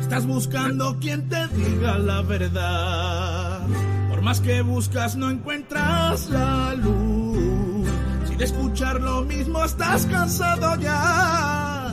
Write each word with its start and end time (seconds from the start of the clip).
Estás 0.00 0.26
buscando 0.26 0.98
quien 1.00 1.28
te 1.28 1.46
diga 1.48 1.98
la 1.98 2.22
verdad. 2.22 3.60
Por 4.08 4.22
más 4.22 4.40
que 4.40 4.62
buscas 4.62 5.16
no 5.16 5.28
encuentras 5.30 6.30
la 6.30 6.74
luz. 6.74 7.88
Si 8.28 8.36
de 8.36 8.44
escuchar 8.44 9.00
lo 9.00 9.22
mismo 9.22 9.64
estás 9.64 10.06
cansado 10.06 10.76
ya. 10.76 11.92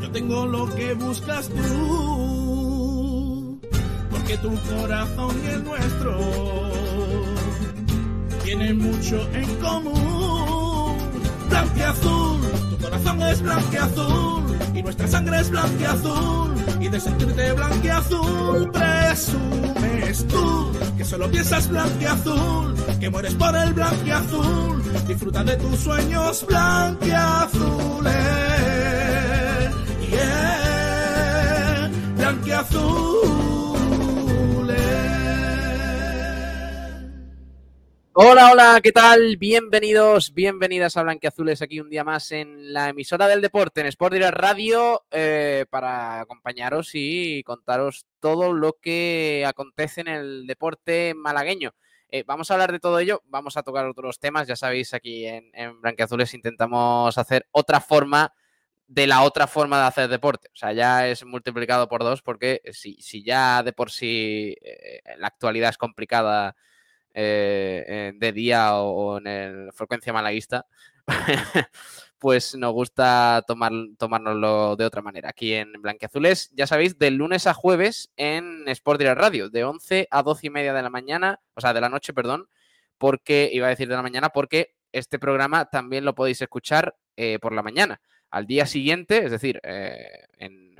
Yo 0.00 0.10
tengo 0.10 0.46
lo 0.46 0.72
que 0.74 0.94
buscas 0.94 1.48
tú. 1.48 3.58
Porque 4.10 4.36
tu 4.38 4.54
corazón 4.76 5.36
y 5.44 5.48
el 5.48 5.64
nuestro 5.64 6.18
tienen 8.44 8.78
mucho 8.78 9.28
en 9.32 9.54
común. 9.56 10.96
Blanqueazul, 11.48 12.40
tu 12.70 12.78
corazón 12.78 13.22
es 13.22 13.42
blanqueazul 13.42 14.56
y 14.74 14.82
nuestra 14.82 15.08
sangre 15.08 15.40
es 15.40 15.50
blanqueazul 15.50 16.51
y 16.82 16.88
de 16.88 17.00
sentirte 17.00 17.52
blanqueazul 17.52 18.70
presumes 18.72 20.26
tú 20.26 20.72
que 20.96 21.04
solo 21.04 21.30
piensas 21.30 21.68
blanqueazul, 21.68 22.74
que 22.98 23.08
mueres 23.08 23.34
por 23.34 23.54
el 23.56 23.72
blanqueazul, 23.72 24.82
disfruta 25.06 25.44
de 25.44 25.56
tus 25.56 25.78
sueños 25.78 26.44
blanqueazules. 26.46 28.14
Yeah, 30.10 31.90
blanqueazules. 32.16 33.41
Hola, 38.14 38.52
hola, 38.52 38.80
¿qué 38.82 38.92
tal? 38.92 39.38
Bienvenidos, 39.38 40.34
bienvenidas 40.34 40.98
a 40.98 41.02
Blanqueazules 41.02 41.62
aquí 41.62 41.80
un 41.80 41.88
día 41.88 42.04
más 42.04 42.30
en 42.30 42.70
la 42.74 42.90
emisora 42.90 43.26
del 43.26 43.40
deporte, 43.40 43.80
en 43.80 43.86
Sport 43.86 44.12
Direct 44.12 44.34
Radio, 44.34 45.06
eh, 45.10 45.64
para 45.70 46.20
acompañaros 46.20 46.90
y 46.92 47.42
contaros 47.42 48.04
todo 48.20 48.52
lo 48.52 48.74
que 48.82 49.46
acontece 49.46 50.02
en 50.02 50.08
el 50.08 50.46
deporte 50.46 51.14
malagueño. 51.16 51.74
Eh, 52.10 52.22
vamos 52.26 52.50
a 52.50 52.54
hablar 52.54 52.72
de 52.72 52.80
todo 52.80 52.98
ello, 52.98 53.22
vamos 53.24 53.56
a 53.56 53.62
tocar 53.62 53.86
otros 53.86 54.18
temas, 54.18 54.46
ya 54.46 54.56
sabéis, 54.56 54.92
aquí 54.92 55.24
en, 55.24 55.50
en 55.54 55.80
Blanqueazules 55.80 56.34
intentamos 56.34 57.16
hacer 57.16 57.46
otra 57.50 57.80
forma 57.80 58.34
de 58.86 59.06
la 59.06 59.22
otra 59.22 59.46
forma 59.46 59.80
de 59.80 59.86
hacer 59.86 60.08
deporte. 60.08 60.48
O 60.52 60.56
sea, 60.56 60.74
ya 60.74 61.08
es 61.08 61.24
multiplicado 61.24 61.88
por 61.88 62.04
dos 62.04 62.20
porque 62.20 62.60
si, 62.72 63.00
si 63.00 63.24
ya 63.24 63.62
de 63.62 63.72
por 63.72 63.90
sí 63.90 64.54
eh, 64.60 65.00
la 65.16 65.28
actualidad 65.28 65.70
es 65.70 65.78
complicada 65.78 66.54
eh, 67.14 68.12
de 68.14 68.32
día 68.32 68.76
o, 68.76 69.18
en 69.18 69.26
el 69.26 69.72
frecuencia 69.72 70.12
malaguista, 70.12 70.66
pues 72.18 72.54
nos 72.54 72.72
gusta 72.72 73.42
tomar, 73.46 73.72
tomárnoslo 73.98 74.76
de 74.76 74.84
otra 74.84 75.02
manera. 75.02 75.30
Aquí 75.30 75.54
en 75.54 75.72
Blanqueazules, 75.80 76.50
ya 76.54 76.66
sabéis, 76.66 76.98
de 76.98 77.10
lunes 77.10 77.46
a 77.46 77.54
jueves 77.54 78.10
en 78.16 78.68
Sport 78.68 78.98
Direct 79.00 79.20
Radio, 79.20 79.50
de 79.50 79.64
11 79.64 80.08
a 80.10 80.22
12 80.22 80.46
y 80.46 80.50
media 80.50 80.72
de 80.72 80.82
la 80.82 80.90
mañana, 80.90 81.40
o 81.54 81.60
sea, 81.60 81.72
de 81.72 81.80
la 81.80 81.88
noche, 81.88 82.12
perdón, 82.12 82.48
porque 82.98 83.50
iba 83.52 83.66
a 83.66 83.70
decir 83.70 83.88
de 83.88 83.96
la 83.96 84.02
mañana, 84.02 84.28
porque 84.30 84.74
este 84.92 85.18
programa 85.18 85.66
también 85.66 86.04
lo 86.04 86.14
podéis 86.14 86.40
escuchar 86.40 86.96
eh, 87.16 87.38
por 87.40 87.52
la 87.52 87.62
mañana. 87.62 88.00
Al 88.30 88.46
día 88.46 88.66
siguiente, 88.66 89.24
es 89.24 89.30
decir, 89.30 89.60
eh, 89.62 90.26
en 90.38 90.74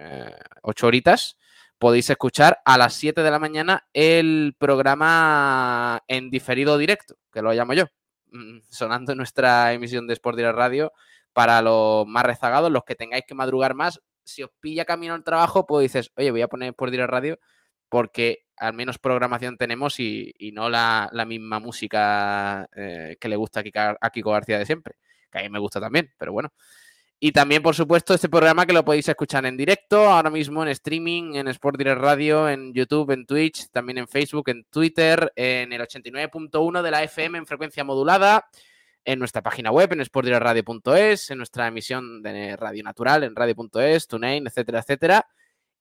ocho 0.63 0.87
horitas, 0.87 1.37
podéis 1.83 2.09
escuchar 2.11 2.61
a 2.65 2.79
las 2.79 2.95
7 2.95 3.25
de 3.25 3.31
la 3.33 3.41
mañana 3.41 3.89
el 3.93 4.55
programa 4.57 6.01
en 6.07 6.31
diferido 6.31 6.79
directo, 6.79 7.17
que 7.33 7.43
lo 7.43 7.53
llamo 7.53 7.75
yo, 7.75 7.87
mm, 8.31 8.61
sonando 8.71 9.13
nuestra 9.17 9.73
emisión 9.73 10.07
de 10.07 10.13
Sport 10.13 10.37
Direct 10.37 10.55
Radio 10.55 10.93
para 11.33 11.61
los 11.61 12.07
más 12.07 12.23
rezagados, 12.25 12.71
los 12.71 12.85
que 12.85 12.95
tengáis 12.95 13.25
que 13.27 13.35
madrugar 13.35 13.75
más. 13.75 14.01
Si 14.23 14.45
os 14.45 14.51
pilla 14.61 14.85
camino 14.85 15.15
al 15.15 15.25
trabajo, 15.25 15.67
pues 15.67 15.83
dices, 15.83 16.13
oye, 16.15 16.31
voy 16.31 16.43
a 16.43 16.47
poner 16.47 16.69
Sport 16.69 16.93
Direct 16.93 17.11
Radio 17.11 17.41
porque 17.89 18.45
al 18.57 18.75
menos 18.75 19.01
programación 19.01 19.57
tenemos 19.59 19.99
y, 19.99 20.33
no 20.55 20.71
la, 20.71 21.11
misma 21.27 21.59
música 21.59 22.69
eh, 22.77 23.17
que 23.21 23.29
le 23.29 23.35
gusta 23.35 23.61
a 24.01 24.11
Kiko 24.11 24.31
García 24.31 24.61
de 24.61 24.67
siempre, 24.67 24.95
que 25.33 25.41
a 25.41 25.43
mí 25.43 25.49
me 25.49 25.59
gusta 25.59 25.81
también, 25.81 26.13
pero 26.17 26.33
bueno. 26.33 26.53
Y 27.25 27.31
también, 27.31 27.63
por 27.63 27.77
supuesto, 27.77 28.15
este 28.15 28.29
programa 28.29 28.67
que 28.67 28.73
lo 28.73 28.85
podéis 28.85 29.09
escuchar 29.09 29.47
en 29.47 29.57
directo, 29.57 30.11
ahora 30.11 30.29
mismo 30.29 30.61
en 30.65 30.71
streaming, 30.71 31.37
en 31.37 31.47
Sport 31.47 31.79
Direct 31.79 32.01
Radio, 32.01 32.49
en 32.49 32.75
YouTube, 32.75 33.13
en 33.13 33.27
Twitch, 33.27 33.69
también 33.71 33.99
en 33.99 34.09
Facebook, 34.09 34.49
en 34.49 34.65
Twitter, 34.65 35.33
en 35.37 35.73
el 35.73 35.83
89.1 35.83 36.83
de 36.83 36.91
la 36.91 37.05
FM 37.05 37.39
en 37.39 37.47
frecuencia 37.47 37.85
modulada, 37.85 38.49
en 39.05 39.21
nuestra 39.21 39.41
página 39.41 39.71
web, 39.71 39.93
en 39.93 40.05
sportdirectradio.es, 40.05 41.31
en 41.31 41.39
nuestra 41.39 41.69
emisión 41.69 42.23
de 42.23 42.57
Radio 42.57 42.83
Natural, 42.83 43.23
en 43.23 43.37
radio.es, 43.37 44.09
TuneIn, 44.09 44.49
etcétera, 44.49 44.81
etcétera. 44.81 45.29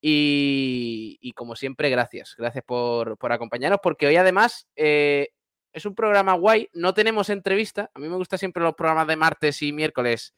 Y, 0.00 1.32
como 1.34 1.56
siempre, 1.56 1.90
gracias. 1.90 2.36
Gracias 2.38 2.62
por, 2.64 3.18
por 3.18 3.32
acompañarnos, 3.32 3.80
porque 3.82 4.06
hoy 4.06 4.14
además 4.14 4.68
eh, 4.76 5.30
es 5.72 5.86
un 5.86 5.96
programa 5.96 6.34
guay. 6.34 6.68
No 6.72 6.94
tenemos 6.94 7.30
entrevista. 7.30 7.90
A 7.94 7.98
mí 7.98 8.08
me 8.08 8.14
gusta 8.14 8.38
siempre 8.38 8.62
los 8.62 8.76
programas 8.76 9.08
de 9.08 9.16
martes 9.16 9.60
y 9.62 9.72
miércoles 9.72 10.36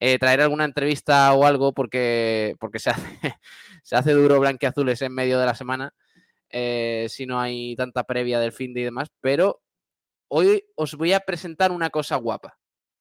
eh, 0.00 0.18
traer 0.18 0.40
alguna 0.40 0.64
entrevista 0.64 1.32
o 1.32 1.46
algo 1.46 1.72
porque, 1.72 2.54
porque 2.58 2.78
se, 2.78 2.90
hace, 2.90 3.02
se 3.82 3.96
hace 3.96 4.12
duro 4.12 4.40
blanqueazules 4.40 5.00
en 5.02 5.14
medio 5.14 5.38
de 5.38 5.46
la 5.46 5.54
semana. 5.54 5.94
Eh, 6.50 7.06
si 7.08 7.26
no 7.26 7.40
hay 7.40 7.74
tanta 7.76 8.04
previa 8.04 8.38
del 8.38 8.52
fin 8.52 8.72
de 8.74 8.80
y 8.80 8.84
demás. 8.84 9.08
Pero 9.20 9.62
hoy 10.28 10.64
os 10.76 10.94
voy 10.94 11.12
a 11.12 11.20
presentar 11.20 11.72
una 11.72 11.90
cosa 11.90 12.16
guapa. 12.16 12.58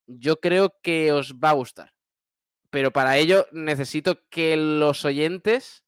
Yo 0.08 0.40
creo 0.40 0.76
que 0.82 1.12
os 1.12 1.36
va 1.36 1.52
a 1.52 1.54
gustar. 1.54 1.94
Pero 2.70 2.92
para 2.92 3.18
ello 3.18 3.48
necesito 3.52 4.28
que 4.30 4.58
los 4.58 5.06
oyentes 5.06 5.86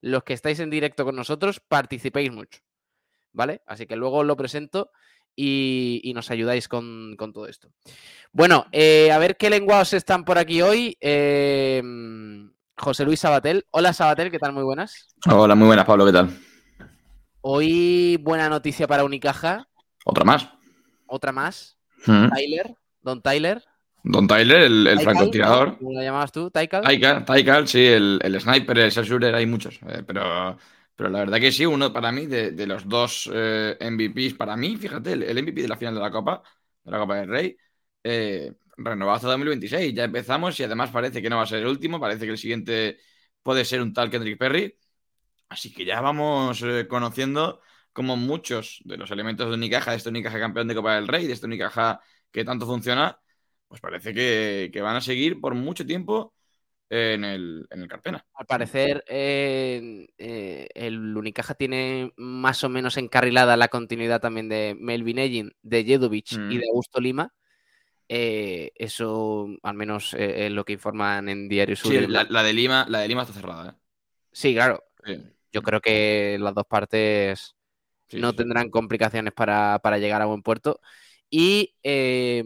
los 0.00 0.22
que 0.22 0.32
estáis 0.32 0.60
en 0.60 0.70
directo 0.70 1.04
con 1.04 1.16
nosotros, 1.16 1.60
participéis 1.60 2.32
mucho. 2.32 2.60
¿Vale? 3.32 3.62
Así 3.66 3.86
que 3.86 3.96
luego 3.96 4.18
os 4.18 4.26
lo 4.26 4.36
presento 4.36 4.90
y, 5.40 6.00
y 6.02 6.14
nos 6.14 6.32
ayudáis 6.32 6.66
con, 6.66 7.14
con, 7.16 7.32
todo 7.32 7.46
esto. 7.46 7.68
Bueno, 8.32 8.66
eh, 8.72 9.12
a 9.12 9.18
ver 9.18 9.36
qué 9.36 9.50
lenguados 9.50 9.92
están 9.92 10.24
por 10.24 10.36
aquí 10.36 10.62
hoy. 10.62 10.98
Eh, 11.00 11.80
José 12.76 13.04
Luis 13.04 13.20
Sabatel. 13.20 13.64
Hola 13.70 13.92
Sabatel, 13.92 14.32
¿qué 14.32 14.40
tal? 14.40 14.52
Muy 14.52 14.64
buenas. 14.64 15.14
Hola, 15.30 15.54
muy 15.54 15.68
buenas, 15.68 15.86
Pablo, 15.86 16.04
¿qué 16.06 16.12
tal? 16.12 16.36
Hoy 17.40 18.16
buena 18.20 18.48
noticia 18.48 18.88
para 18.88 19.04
Unicaja. 19.04 19.68
Otra 20.04 20.24
más. 20.24 20.48
Otra 21.06 21.30
más. 21.30 21.78
¿Mm? 22.04 22.30
Tyler, 22.34 22.74
Don 23.00 23.22
Tyler. 23.22 23.62
Don 24.02 24.26
Tyler, 24.26 24.62
el, 24.62 24.88
el 24.88 25.00
francotirador. 25.00 25.78
¿Cómo 25.78 25.92
lo 25.92 26.02
llamabas 26.02 26.32
tú? 26.32 26.50
Taikal, 26.50 26.82
Taikal 27.24 27.68
sí, 27.68 27.86
el, 27.86 28.18
el, 28.24 28.40
sniper, 28.40 28.76
el 28.76 28.90
shooter, 28.90 29.36
hay 29.36 29.46
muchos. 29.46 29.78
Eh, 29.88 30.02
pero, 30.04 30.58
pero 30.98 31.10
la 31.10 31.20
verdad 31.20 31.38
que 31.38 31.52
sí, 31.52 31.64
uno 31.64 31.92
para 31.92 32.10
mí, 32.10 32.26
de, 32.26 32.66
los 32.66 32.88
dos 32.88 33.30
eh, 33.32 33.76
MVPs, 33.80 34.34
para 34.34 34.56
mí, 34.56 34.76
fíjate, 34.76 35.12
el, 35.12 35.38
MVP 35.38 35.62
de 35.62 35.68
la 35.68 35.76
final 35.76 35.94
de 35.94 36.00
la 36.00 36.10
Copa, 36.10 36.42
de 36.82 36.90
la 36.90 36.98
Copa 36.98 37.16
del 37.18 37.28
Rey, 37.28 37.56
eh, 38.02 38.52
renovado 38.76 39.14
hasta 39.16 39.28
2026. 39.28 39.94
Ya 39.94 40.04
empezamos 40.04 40.58
y 40.58 40.64
además 40.64 40.90
parece 40.90 41.22
que 41.22 41.30
no 41.30 41.36
va 41.36 41.44
a 41.44 41.46
ser 41.46 41.60
el 41.60 41.68
último, 41.68 42.00
parece 42.00 42.24
que 42.24 42.32
el 42.32 42.38
siguiente 42.38 42.98
puede 43.44 43.64
ser 43.64 43.80
un 43.80 43.92
tal 43.92 44.10
Kendrick 44.10 44.38
Perry. 44.38 44.76
Así 45.48 45.72
que 45.72 45.84
ya 45.84 46.00
vamos 46.00 46.62
eh, 46.62 46.88
conociendo 46.88 47.60
como 47.92 48.16
muchos 48.16 48.80
de 48.84 48.96
los 48.96 49.10
elementos 49.12 49.48
de 49.48 49.54
Unicaja, 49.54 49.92
de 49.92 49.98
este 49.98 50.10
Unicaja 50.10 50.40
campeón 50.40 50.68
de 50.68 50.74
Copa 50.74 50.96
del 50.96 51.08
Rey, 51.08 51.28
de 51.28 51.34
este 51.34 51.46
Unicaja 51.46 52.00
que 52.32 52.44
tanto 52.44 52.66
funciona, 52.66 53.20
pues 53.68 53.80
parece 53.80 54.14
que, 54.14 54.80
van 54.82 54.96
a 54.96 55.00
seguir 55.00 55.40
por 55.40 55.54
mucho 55.54 55.86
tiempo 55.86 56.34
en 56.90 57.24
el, 57.24 57.66
en 57.70 57.82
el 57.82 57.88
Carpena. 57.88 58.24
Al 58.34 58.46
parecer, 58.46 59.04
eh, 59.08 60.08
eh, 60.16 60.68
el 60.74 61.16
Unicaja 61.16 61.54
tiene 61.54 62.12
más 62.16 62.64
o 62.64 62.68
menos 62.68 62.96
encarrilada 62.96 63.56
la 63.56 63.68
continuidad 63.68 64.20
también 64.20 64.48
de 64.48 64.76
Melvin 64.78 65.18
Egin, 65.18 65.52
de 65.62 65.84
Jedovic 65.84 66.32
mm. 66.38 66.52
y 66.52 66.58
de 66.58 66.66
Augusto 66.68 67.00
Lima. 67.00 67.34
Eh, 68.08 68.72
eso, 68.76 69.48
al 69.62 69.74
menos, 69.74 70.14
es 70.14 70.50
lo 70.50 70.64
que 70.64 70.72
informan 70.72 71.28
en 71.28 71.48
Diario 71.48 71.76
Sur. 71.76 71.92
Sí, 71.92 72.06
la, 72.06 72.24
la, 72.24 72.42
de 72.42 72.52
Lima, 72.54 72.86
la 72.88 73.00
de 73.00 73.08
Lima 73.08 73.22
está 73.22 73.34
cerrada. 73.34 73.78
Sí, 74.32 74.54
claro. 74.54 74.84
Sí. 75.04 75.22
Yo 75.52 75.62
creo 75.62 75.80
que 75.80 76.38
las 76.40 76.54
dos 76.54 76.66
partes 76.66 77.54
sí, 78.08 78.18
no 78.18 78.34
tendrán 78.34 78.70
complicaciones 78.70 79.32
para, 79.34 79.78
para 79.80 79.98
llegar 79.98 80.22
a 80.22 80.26
buen 80.26 80.42
puerto. 80.42 80.80
Y 81.30 81.76
eh, 81.82 82.42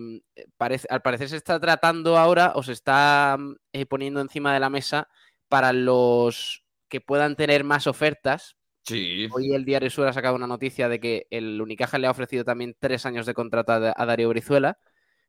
parece, 0.56 0.88
al 0.90 1.02
parecer 1.02 1.28
se 1.28 1.36
está 1.36 1.60
tratando 1.60 2.18
ahora 2.18 2.52
o 2.56 2.62
se 2.62 2.72
está 2.72 3.38
eh, 3.72 3.86
poniendo 3.86 4.20
encima 4.20 4.52
de 4.52 4.60
la 4.60 4.70
mesa 4.70 5.08
para 5.48 5.72
los 5.72 6.64
que 6.88 7.00
puedan 7.00 7.36
tener 7.36 7.62
más 7.64 7.86
ofertas. 7.86 8.56
Sí. 8.84 9.28
Hoy 9.30 9.54
el 9.54 9.64
Diario 9.64 9.90
Sur 9.90 10.08
ha 10.08 10.12
sacado 10.12 10.34
una 10.34 10.48
noticia 10.48 10.88
de 10.88 10.98
que 10.98 11.26
el 11.30 11.60
Unicaja 11.60 11.98
le 11.98 12.08
ha 12.08 12.10
ofrecido 12.10 12.44
también 12.44 12.76
tres 12.78 13.06
años 13.06 13.26
de 13.26 13.34
contrato 13.34 13.72
a 13.72 14.06
Darío 14.06 14.28
Brizuela 14.28 14.78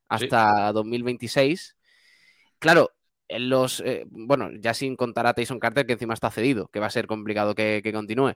hasta 0.07 0.69
sí. 0.69 0.73
2026. 0.73 1.77
Claro, 2.57 2.91
los, 3.29 3.81
eh, 3.81 4.05
bueno, 4.07 4.49
ya 4.59 4.73
sin 4.73 4.95
contar 4.95 5.27
a 5.27 5.33
Tyson 5.33 5.59
Carter, 5.59 5.85
que 5.85 5.93
encima 5.93 6.15
está 6.15 6.31
cedido, 6.31 6.69
que 6.69 6.79
va 6.79 6.87
a 6.87 6.91
ser 6.91 7.05
complicado 7.05 7.53
que, 7.53 7.81
que 7.83 7.93
continúe 7.93 8.33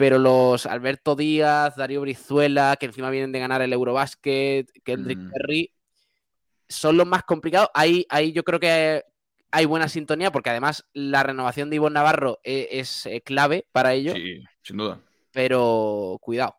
pero 0.00 0.18
los 0.18 0.64
Alberto 0.64 1.14
Díaz, 1.14 1.76
Darío 1.76 2.00
Brizuela, 2.00 2.78
que 2.80 2.86
encima 2.86 3.10
vienen 3.10 3.32
de 3.32 3.38
ganar 3.38 3.60
el 3.60 3.70
Eurobasket, 3.74 4.70
Kendrick 4.82 5.18
mm. 5.18 5.30
Perry, 5.30 5.70
son 6.70 6.96
los 6.96 7.06
más 7.06 7.22
complicados. 7.24 7.68
Ahí, 7.74 8.06
ahí 8.08 8.32
yo 8.32 8.42
creo 8.42 8.58
que 8.58 9.04
hay 9.50 9.66
buena 9.66 9.88
sintonía, 9.88 10.32
porque 10.32 10.48
además 10.48 10.86
la 10.94 11.22
renovación 11.22 11.68
de 11.68 11.76
Ivonne 11.76 11.92
Navarro 11.94 12.38
e- 12.44 12.68
es, 12.72 13.04
eh, 13.04 13.20
clave 13.20 13.66
para 13.72 13.92
ello, 13.92 14.14
Sí, 14.14 14.42
sin 14.62 14.78
duda. 14.78 14.98
pero 15.32 16.16
cuidado. 16.22 16.56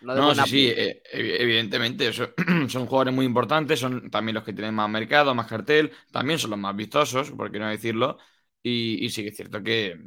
No, 0.00 0.32
sí, 0.32 0.42
sí, 0.46 0.68
eh, 0.68 1.02
evi- 1.12 1.36
evidentemente. 1.40 2.08
eso- 2.08 2.34
son 2.68 2.86
jugadores 2.86 3.14
muy 3.14 3.26
importantes, 3.26 3.80
son 3.80 4.10
también 4.10 4.34
los 4.34 4.44
que 4.44 4.52
tienen 4.52 4.74
más 4.74 4.88
mercado, 4.88 5.34
más 5.34 5.48
cartel, 5.48 5.90
también 6.12 6.38
son 6.38 6.50
los 6.50 6.58
más 6.60 6.76
vistosos, 6.76 7.32
por 7.32 7.50
qué 7.50 7.58
no 7.58 7.68
decirlo. 7.68 8.18
Y, 8.62 9.04
y 9.04 9.10
sí 9.10 9.22
que 9.22 9.30
es 9.30 9.36
cierto 9.36 9.62
que 9.62 9.98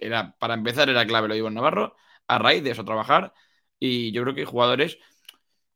era, 0.00 0.36
para 0.38 0.54
empezar 0.54 0.88
era 0.90 1.06
clave 1.06 1.28
lo 1.28 1.34
de 1.34 1.38
Ivonne 1.38 1.54
Navarro, 1.56 1.96
a 2.28 2.38
raíz 2.38 2.62
de 2.64 2.70
eso 2.72 2.84
trabajar. 2.84 3.32
Y 3.78 4.12
yo 4.12 4.22
creo 4.22 4.34
que 4.34 4.44
jugadores. 4.44 4.98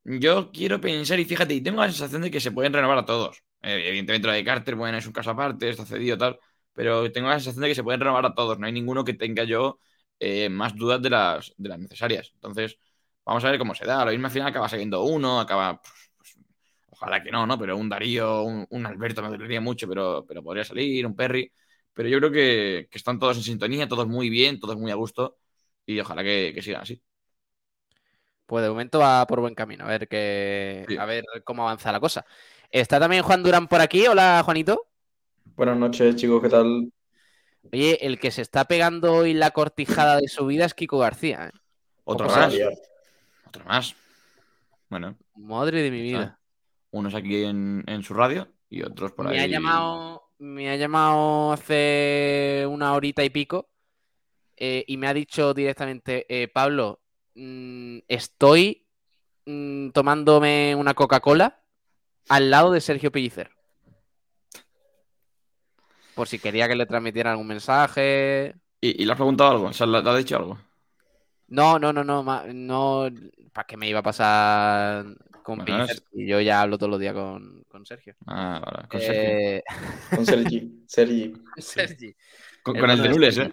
Yo 0.05 0.51
quiero 0.53 0.81
pensar, 0.81 1.21
y 1.21 1.25
fíjate, 1.25 1.55
y 1.55 1.61
tengo 1.61 1.81
la 1.83 1.89
sensación 1.89 2.23
de 2.23 2.31
que 2.31 2.41
se 2.41 2.51
pueden 2.53 2.73
renovar 2.73 2.99
a 2.99 3.05
todos. 3.05 3.43
Eh, 3.63 3.89
evidentemente 3.89 4.27
lo 4.29 4.33
de 4.33 4.45
Carter, 4.45 4.75
bueno, 4.75 4.97
es 4.99 5.07
un 5.07 5.13
caso 5.13 5.31
aparte, 5.31 5.69
está 5.69 5.85
cedido 5.85 6.17
tal. 6.17 6.39
Pero 6.73 7.11
tengo 7.13 7.29
la 7.29 7.35
sensación 7.35 7.63
de 7.63 7.69
que 7.69 7.75
se 7.75 7.83
pueden 7.83 8.01
renovar 8.01 8.25
a 8.27 8.35
todos. 8.35 8.59
No 8.59 8.67
hay 8.67 8.73
ninguno 8.73 9.05
que 9.05 9.15
tenga 9.15 9.45
yo 9.45 9.81
eh, 10.19 10.49
más 10.49 10.75
dudas 10.77 11.03
de 11.03 11.11
las, 11.11 11.53
de 11.57 11.69
las 11.69 11.79
necesarias. 11.79 12.31
Entonces. 12.35 12.79
Vamos 13.25 13.45
a 13.45 13.51
ver 13.51 13.59
cómo 13.59 13.75
se 13.75 13.85
da. 13.85 14.05
Lo 14.07 14.11
mismo 14.11 14.27
al 14.27 14.33
final 14.33 14.49
acaba 14.49 14.69
saliendo 14.71 15.03
uno, 15.05 15.39
acaba. 15.41 15.81
pues, 15.83 15.93
pues, 16.17 16.37
ojalá 16.87 17.23
que 17.23 17.31
no, 17.31 17.47
¿no? 17.47 17.59
Pero 17.59 17.77
un 17.77 17.89
Darío, 17.89 18.43
un, 18.43 18.67
un 18.71 18.87
Alberto 18.87 19.21
me 19.23 19.29
dolería 19.29 19.61
mucho, 19.61 19.87
pero, 19.89 20.25
pero 20.27 20.43
podría 20.43 20.65
salir, 20.65 21.07
un 21.07 21.15
Perry. 21.15 21.53
Pero 21.99 22.09
yo 22.11 22.19
creo 22.19 22.31
que, 22.31 22.87
que 22.93 22.97
están 22.97 23.19
todos 23.19 23.37
en 23.39 23.43
sintonía, 23.43 23.89
todos 23.89 24.07
muy 24.07 24.31
bien, 24.31 24.61
todos 24.61 24.77
muy 24.77 24.93
a 24.93 24.95
gusto. 24.95 25.37
Y 25.85 25.99
ojalá 25.99 26.23
que, 26.23 26.53
que 26.55 26.63
sigan 26.63 26.83
así. 26.83 27.03
Pues 28.47 28.63
de 28.63 28.71
momento 28.71 29.01
va 29.01 29.27
por 29.27 29.41
buen 29.41 29.57
camino, 29.57 29.85
a 29.85 29.89
ver, 29.89 30.07
que, 30.07 30.85
Sí. 30.89 30.97
a 30.97 31.05
ver 31.07 31.25
cómo 31.45 31.63
avanza 31.63 31.91
la 31.91 31.99
cosa. 31.99 32.25
Está 32.71 33.01
también 33.01 33.25
Juan 33.25 33.43
Durán 33.43 33.67
por 33.67 33.81
aquí. 33.81 34.07
Hola, 34.07 34.43
Juanito. 34.45 34.87
Buenas 35.57 35.77
noches, 35.77 36.15
chicos, 36.15 36.41
¿qué 36.41 36.49
tal? 36.49 36.93
Oye, 37.73 38.07
el 38.07 38.21
que 38.21 38.31
se 38.31 38.43
está 38.43 38.65
pegando 38.67 39.13
hoy 39.13 39.35
la 39.35 39.51
cortijada 39.51 40.19
de 40.19 40.29
su 40.29 40.47
vida 40.47 40.67
es 40.67 40.75
Kiko 40.75 40.99
García. 40.99 41.49
¿eh? 41.53 41.59
Otro 42.05 42.29
más. 42.29 42.55
Otro 43.49 43.65
más. 43.65 43.97
Bueno, 44.89 45.17
Madre 45.35 45.83
de 45.83 45.91
mi 45.91 46.01
vida. 46.01 46.39
unos 46.93 47.15
aquí 47.17 47.43
en, 47.43 47.83
en 47.89 48.05
su 48.05 48.15
radio 48.15 48.47
y 48.71 48.83
otros 48.83 49.11
por 49.11 49.27
Me 49.29 49.33
ahí. 49.33 49.41
ha 49.41 49.47
llamado, 49.49 50.28
me 50.39 50.71
ha 50.71 50.77
llamado 50.77 51.53
hace 51.53 52.65
una 52.69 52.95
horita 52.95 53.25
y 53.25 53.31
pico 53.31 53.69
eh, 54.57 54.85
y 54.87 54.97
me 54.97 55.07
ha 55.07 55.15
dicho 55.15 55.55
directamente, 55.55 56.27
eh, 56.29 56.49
Pablo, 56.49 57.01
mm, 57.35 57.99
estoy 58.09 58.87
mm, 59.47 59.91
tomándome 59.91 60.75
una 60.75 60.95
Coca-Cola 60.95 61.63
al 62.29 62.51
lado 62.51 62.73
de 62.73 62.81
Sergio 62.81 63.13
Pellicer. 63.13 63.51
Por 66.15 66.27
si 66.27 66.41
quería 66.41 66.67
que 66.67 66.75
le 66.75 66.87
transmitiera 66.87 67.31
algún 67.31 67.47
mensaje. 67.47 68.57
¿Y, 68.81 69.03
y 69.03 69.07
le 69.07 69.13
has 69.13 69.17
preguntado 69.17 69.51
algo? 69.51 69.67
O 69.67 69.73
sea, 69.73 69.87
¿le, 69.87 70.03
le 70.03 70.11
has 70.11 70.19
dicho 70.19 70.37
algo? 70.37 70.59
No, 71.47 71.79
no, 71.79 71.93
no, 71.93 72.03
no, 72.03 72.23
no. 72.23 73.09
¿Para 73.53 73.67
qué 73.67 73.77
me 73.77 73.89
iba 73.89 74.01
a 74.01 74.03
pasar 74.03 75.07
con 75.49 75.59
Bueno, 75.65 75.85
es- 75.85 76.05
Y 76.13 76.27
yo 76.27 76.41
ya 76.41 76.61
hablo 76.61 76.77
todos 76.79 76.91
los 76.91 77.01
días 77.01 77.15
con, 77.15 77.63
con 77.69 77.87
Sergio. 77.87 78.15
Ah, 78.27 78.61
vale. 78.65 78.89
Con, 78.89 79.01
Sergio. 79.01 79.23
Eh, 79.23 79.63
Con 80.15 80.27
Sergi. 80.27 80.85
Sergi. 80.87 81.35
Sergi. 81.57 82.15
con, 82.63 82.77
el 82.77 82.81
con 82.83 82.91
el 82.91 83.03
de 83.03 83.09
Nules. 83.09 83.39
¿eh? 83.39 83.53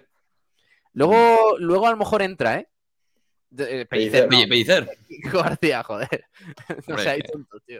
Luego, 0.94 1.58
luego 1.60 1.88
a 1.88 1.92
lo 1.92 1.98
mejor 1.98 2.22
entra, 2.22 2.56
¿eh? 2.60 2.70
De- 3.50 3.82
eh, 3.82 3.86
Pellicer, 3.86 4.28
Pellicer. 4.28 4.84
no, 4.84 4.90
Pellicer. 4.90 4.98
García, 5.44 5.84
joder. 5.84 6.26
No 6.88 6.98
seáis 6.98 7.24
tontos, 7.32 7.62
tío. 7.66 7.80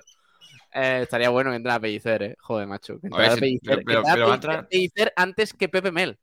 Eh, 0.74 1.00
estaría 1.04 1.30
bueno 1.30 1.50
que 1.52 1.58
entrara 1.58 1.80
Pellicer, 1.80 2.24
¿eh? 2.24 2.36
Joder, 2.40 2.68
macho. 2.68 3.00
Que 3.00 3.08
entrara 3.08 3.34
si- 3.36 3.40
Pellicer, 3.42 3.84
pero- 3.86 4.02
que 4.04 4.10
pero- 4.14 4.34
entrara 4.34 4.40
pero 4.40 4.54
va 4.54 4.60
a 4.60 4.70
Pellicer- 4.70 5.14
antes 5.16 5.54
que 5.54 5.70
Pepe 5.70 5.92
Mel. 5.92 6.18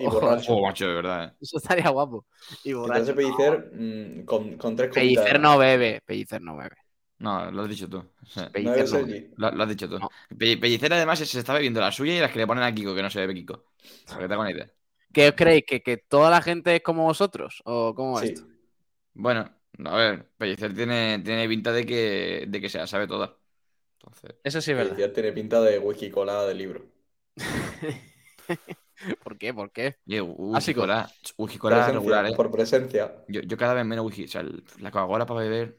Y 0.00 0.04
borracho. 0.06 0.54
Oh, 0.54 0.62
macho, 0.66 0.86
de 0.88 0.94
verdad. 0.94 1.24
¿eh? 1.28 1.36
eso 1.42 1.58
estaría 1.58 1.90
guapo. 1.90 2.26
Y 2.64 2.72
borracho. 2.72 3.02
hace 3.02 3.12
Pellicer 3.14 3.70
mm, 3.74 4.24
con, 4.24 4.56
con 4.56 4.74
tres. 4.74 4.90
Pellicer 4.94 5.38
no 5.38 5.58
bebe. 5.58 6.00
Pellicer 6.06 6.40
no 6.40 6.56
bebe. 6.56 6.76
No, 7.20 7.50
lo 7.50 7.62
has 7.62 7.68
dicho 7.68 7.88
tú. 7.88 8.04
Sí. 8.28 8.40
¿No 8.40 8.50
Pellicer 8.52 8.88
no? 8.90 9.06
Lo, 9.36 9.50
lo 9.50 9.62
has 9.64 9.68
dicho 9.68 9.88
tú. 9.88 9.98
No. 9.98 10.08
Pe- 10.38 10.56
Pellicer 10.56 10.92
además 10.92 11.18
se 11.18 11.38
está 11.38 11.52
bebiendo 11.54 11.80
la 11.80 11.90
suya 11.90 12.16
y 12.16 12.20
las 12.20 12.30
que 12.30 12.38
le 12.38 12.46
ponen 12.46 12.62
a 12.64 12.72
Kiko, 12.74 12.94
que 12.94 13.02
no 13.02 13.10
se 13.10 13.20
bebe 13.20 13.34
Kiko. 13.34 13.64
Para 14.06 14.20
que 14.20 14.28
te 14.28 14.34
haga 14.34 14.42
una 14.42 14.52
idea. 14.52 14.70
¿Qué 15.12 15.28
os 15.28 15.34
creéis? 15.34 15.64
¿Que, 15.66 15.82
que 15.82 15.96
toda 15.96 16.30
la 16.30 16.40
gente 16.42 16.76
es 16.76 16.82
como 16.82 17.04
vosotros? 17.04 17.60
¿O 17.64 17.94
cómo 17.94 18.20
es 18.20 18.28
Sí. 18.28 18.34
esto? 18.34 18.46
Bueno, 19.14 19.50
a 19.84 19.96
ver, 19.96 20.28
Pellicer 20.36 20.74
tiene, 20.74 21.18
tiene 21.24 21.48
pinta 21.48 21.72
de 21.72 21.84
que, 21.84 22.44
de 22.46 22.60
que 22.60 22.68
se 22.68 22.78
la 22.78 22.86
sabe 22.86 23.08
toda. 23.08 23.36
Entonces, 24.00 24.36
Eso 24.44 24.60
sí 24.60 24.70
es 24.70 24.76
verdad. 24.76 24.92
Pellicer 24.92 25.12
tiene 25.12 25.32
pinta 25.32 25.60
de 25.60 25.78
whisky 25.78 26.10
cola 26.10 26.44
de 26.44 26.54
libro. 26.54 26.84
¿Por 29.22 29.38
qué? 29.38 29.54
¿Por 29.54 29.70
qué? 29.70 29.96
whisky 30.06 30.52
Básico. 30.52 30.80
cola, 30.80 31.10
whisky 31.36 31.58
cola 31.58 31.76
Presencia, 31.76 31.98
regular, 32.00 32.26
¿eh? 32.26 32.36
Por 32.36 32.50
presencia. 32.50 33.14
Yo, 33.28 33.40
yo 33.42 33.56
cada 33.56 33.74
vez 33.74 33.84
menos 33.84 34.04
whisky. 34.04 34.24
O 34.24 34.28
sea, 34.28 34.40
el- 34.40 34.62
la 34.80 34.90
Coca-Cola 34.90 35.26
para 35.26 35.40
beber. 35.40 35.78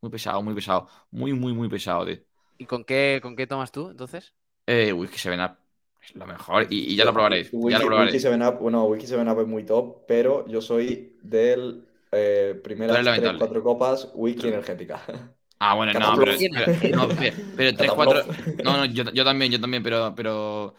Muy 0.00 0.10
pesado, 0.10 0.42
muy 0.42 0.54
pesado. 0.54 0.88
Muy, 1.10 1.32
muy, 1.32 1.52
muy 1.52 1.68
pesado, 1.68 2.06
tío. 2.06 2.16
¿Y 2.58 2.66
con 2.66 2.84
qué, 2.84 3.20
con 3.22 3.36
qué 3.36 3.46
tomas 3.46 3.72
tú, 3.72 3.90
entonces? 3.90 4.34
Eh, 4.66 4.92
whisky 4.92 5.18
7-Up. 5.18 5.56
Es 6.02 6.14
lo 6.14 6.26
mejor. 6.26 6.66
Y, 6.70 6.92
y 6.92 6.96
ya 6.96 7.04
lo 7.04 7.12
probaréis. 7.12 7.52
Whisky, 7.52 7.70
ya 7.70 7.78
lo 7.78 7.86
Whisky 7.86 7.86
probaréis. 7.86 8.22
7 8.22 8.46
Up, 8.46 8.58
bueno, 8.60 8.84
Whisky 8.86 9.06
7 9.06 9.30
Up 9.30 9.40
es 9.40 9.46
muy 9.46 9.64
top, 9.64 10.04
pero 10.06 10.46
yo 10.46 10.60
soy 10.60 11.16
del 11.22 11.86
eh, 12.12 12.58
primeras 12.62 12.98
tres, 13.14 13.34
cuatro 13.38 13.62
copas 13.62 14.10
whisky 14.14 14.48
energética. 14.48 15.00
Ah, 15.60 15.74
bueno, 15.74 15.92
no, 15.94 16.16
pero, 16.18 16.32
pero, 16.52 16.96
no, 16.96 17.08
pero, 17.08 17.36
pero 17.56 17.76
3, 17.76 17.92
4. 17.92 18.20
Cataplof. 18.20 18.38
No, 18.62 18.76
no, 18.76 18.84
yo, 18.86 19.04
yo 19.12 19.24
también, 19.24 19.50
yo 19.50 19.60
también, 19.60 19.82
pero. 19.82 20.14
pero 20.14 20.74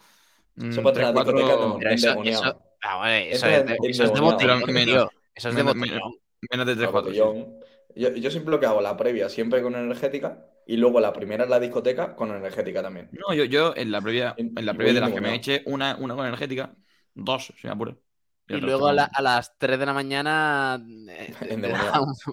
mm, 0.56 0.70
Eso 0.70 0.82
para 0.82 0.94
3, 0.94 1.08
la 1.08 1.12
discoteca 1.12 1.56
4. 1.56 1.68
no- 1.68 1.78
Pero 1.78 1.90
eso, 1.90 2.16
eso, 2.24 2.62
ah, 2.82 2.98
bueno, 2.98 3.14
eso, 3.30 3.46
Eso 3.88 4.04
es 4.04 4.12
de, 4.12 4.20
botellón, 4.20 4.64
menos, 4.72 4.86
tío. 4.86 5.10
Eso 5.34 5.48
es 5.50 5.54
de 5.56 5.62
menos, 5.62 5.74
botellón. 5.74 6.00
menos, 6.02 6.14
menos 6.50 6.66
de 6.66 6.76
3, 6.76 6.88
A 6.88 6.90
4. 6.90 7.12
botellón. 7.12 7.60
Yo, 7.96 8.10
yo 8.10 8.30
siempre 8.30 8.50
lo 8.52 8.60
que 8.60 8.66
hago, 8.66 8.80
la 8.80 8.96
previa 8.96 9.28
siempre 9.28 9.62
con 9.62 9.74
energética 9.74 10.46
y 10.66 10.76
luego 10.76 11.00
la 11.00 11.12
primera 11.12 11.44
en 11.44 11.50
la 11.50 11.60
discoteca 11.60 12.14
con 12.16 12.30
energética 12.30 12.82
también. 12.82 13.10
No, 13.10 13.34
yo, 13.34 13.44
yo 13.44 13.74
en 13.76 13.90
la 13.90 14.00
previa, 14.00 14.40
en 14.54 14.64
la 14.66 14.74
previa 14.74 14.94
de 14.94 15.00
las 15.00 15.12
que 15.12 15.20
me 15.20 15.34
eché, 15.34 15.62
una, 15.66 15.96
una 15.96 16.14
con 16.14 16.26
energética, 16.26 16.76
dos, 17.14 17.52
si 17.58 17.66
me 17.66 17.72
apuro. 17.72 18.00
Y 18.48 18.60
luego 18.60 18.88
a, 18.88 18.92
resto 18.92 18.94
la- 18.94 19.04
a 19.04 19.22
las 19.22 19.56
3 19.58 19.78
de 19.78 19.86
la 19.86 19.92
mañana 19.94 20.80
eh. 21.08 21.34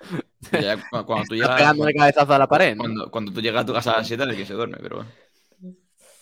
Y 0.52 0.62
ya 0.62 0.76
cu- 0.80 1.04
cuando, 1.06 1.26
tú 1.28 1.34
llegas, 1.34 1.50
pegando 1.54 1.84
de 1.84 1.94
cabezazo 1.94 2.34
a 2.34 2.38
la 2.38 2.46
pared, 2.48 2.76
¿no? 2.76 2.86
cuando, 2.86 3.10
cuando 3.10 3.32
tú 3.32 3.40
llegas 3.42 3.62
a 3.62 3.66
tu 3.66 3.72
casa 3.74 3.92
a 3.92 3.98
las 3.98 4.06
7 4.06 4.24
es 4.24 4.36
que 4.36 4.46
se 4.46 4.54
duerme, 4.54 4.78
pero 4.80 4.96
bueno. 4.96 5.12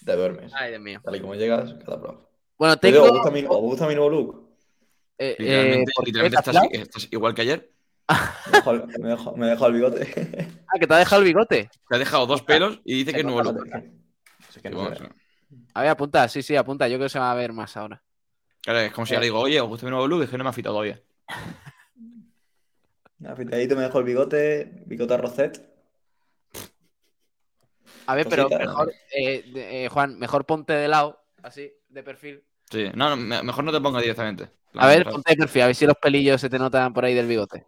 Te 0.05 0.17
duermes. 0.17 0.53
Ay, 0.53 0.71
Dios 0.71 0.83
mío. 0.83 1.03
Tal 1.03 1.17
y 1.17 1.21
como 1.21 1.35
llegas, 1.35 1.75
cada 1.85 2.01
prof. 2.01 2.17
Bueno, 2.59 2.77
Te 2.81 2.89
digo, 2.89 3.03
tengo... 3.03 3.07
¿os 3.07 3.13
gusta 3.13 3.31
mi, 3.31 3.45
os 3.45 3.61
gusta 3.61 3.87
mi 3.89 3.95
nuevo 3.95 4.11
look? 4.11 4.49
eh, 5.19 5.39
eh, 5.43 5.85
Literalmente, 5.85 5.93
¿por 5.95 6.13
qué? 6.13 6.13
literalmente 6.13 6.31
¿Te 6.31 6.39
has 6.39 6.47
estás, 6.51 6.61
estás 6.71 7.09
igual 7.13 7.35
que 7.35 7.43
ayer. 7.43 7.73
Me 8.09 8.53
dejo 9.09 9.31
el, 9.33 9.37
me 9.37 9.53
el 9.53 9.73
bigote. 9.73 10.57
Ah, 10.69 10.79
que 10.81 10.87
te 10.89 10.95
ha 10.95 10.99
dejado 10.99 11.23
el 11.23 11.29
bigote. 11.29 11.71
Te 11.89 11.95
ha 11.95 11.99
dejado 11.99 12.27
dos 12.27 12.43
pelos 12.43 12.81
y 12.85 12.95
dice 12.95 13.13
que 13.13 13.21
es 13.21 13.27
que 14.63 14.71
no. 14.71 14.85
A 15.75 15.81
ver, 15.83 15.91
apunta, 15.91 16.27
sí, 16.29 16.43
sí, 16.43 16.57
apunta. 16.57 16.89
Yo 16.89 16.97
creo 16.97 17.07
que 17.07 17.11
se 17.13 17.21
va 17.21 17.31
a 17.31 17.35
ver 17.37 17.53
más 17.53 17.77
ahora. 17.77 18.03
Claro, 18.63 18.81
es 18.81 18.93
como 18.93 19.07
si 19.07 19.13
Eh. 19.13 19.17
ahora 19.17 19.25
digo, 19.25 19.39
oye, 19.39 19.61
¿os 19.61 19.69
gusta 19.69 19.87
mi 19.87 19.91
nuevo 19.91 20.09
look? 20.09 20.25
Es 20.25 20.31
que 20.31 20.37
no 20.39 20.43
me 20.45 20.49
ha 20.49 20.51
afitado 20.51 20.75
todavía. 20.75 21.01
Afeitadito 23.27 23.77
me 23.77 23.83
dejo 23.83 23.99
el 24.01 24.05
bigote, 24.05 24.83
bigote 24.87 25.17
Rosette. 25.17 25.61
A 28.07 28.15
ver, 28.15 28.27
pero 28.29 28.45
Cosita, 28.45 28.59
mejor, 28.65 28.93
eh, 29.13 29.45
eh, 29.55 29.89
Juan, 29.91 30.19
mejor 30.19 30.45
ponte 30.47 30.73
de 30.73 30.89
lado, 30.89 31.25
así, 31.43 31.73
de 31.89 32.03
perfil. 32.03 32.45
Sí, 32.71 32.91
no, 32.95 33.11
no, 33.11 33.17
me- 33.17 33.43
mejor 33.43 33.65
no 33.65 33.73
te 33.73 33.81
pongas 33.81 34.03
directamente. 34.03 34.51
A 34.75 34.89
ver, 34.89 35.05
ponte 35.05 35.31
de 35.31 35.37
perfil, 35.37 35.63
a 35.63 35.67
ver 35.67 35.75
si 35.77 35.87
los 35.87 35.97
pelillos 35.97 36.41
se 36.41 36.51
te 36.51 36.59
notan 36.59 36.93
por 36.93 37.05
ahí 37.05 37.15
del 37.15 37.27
bigote. 37.27 37.67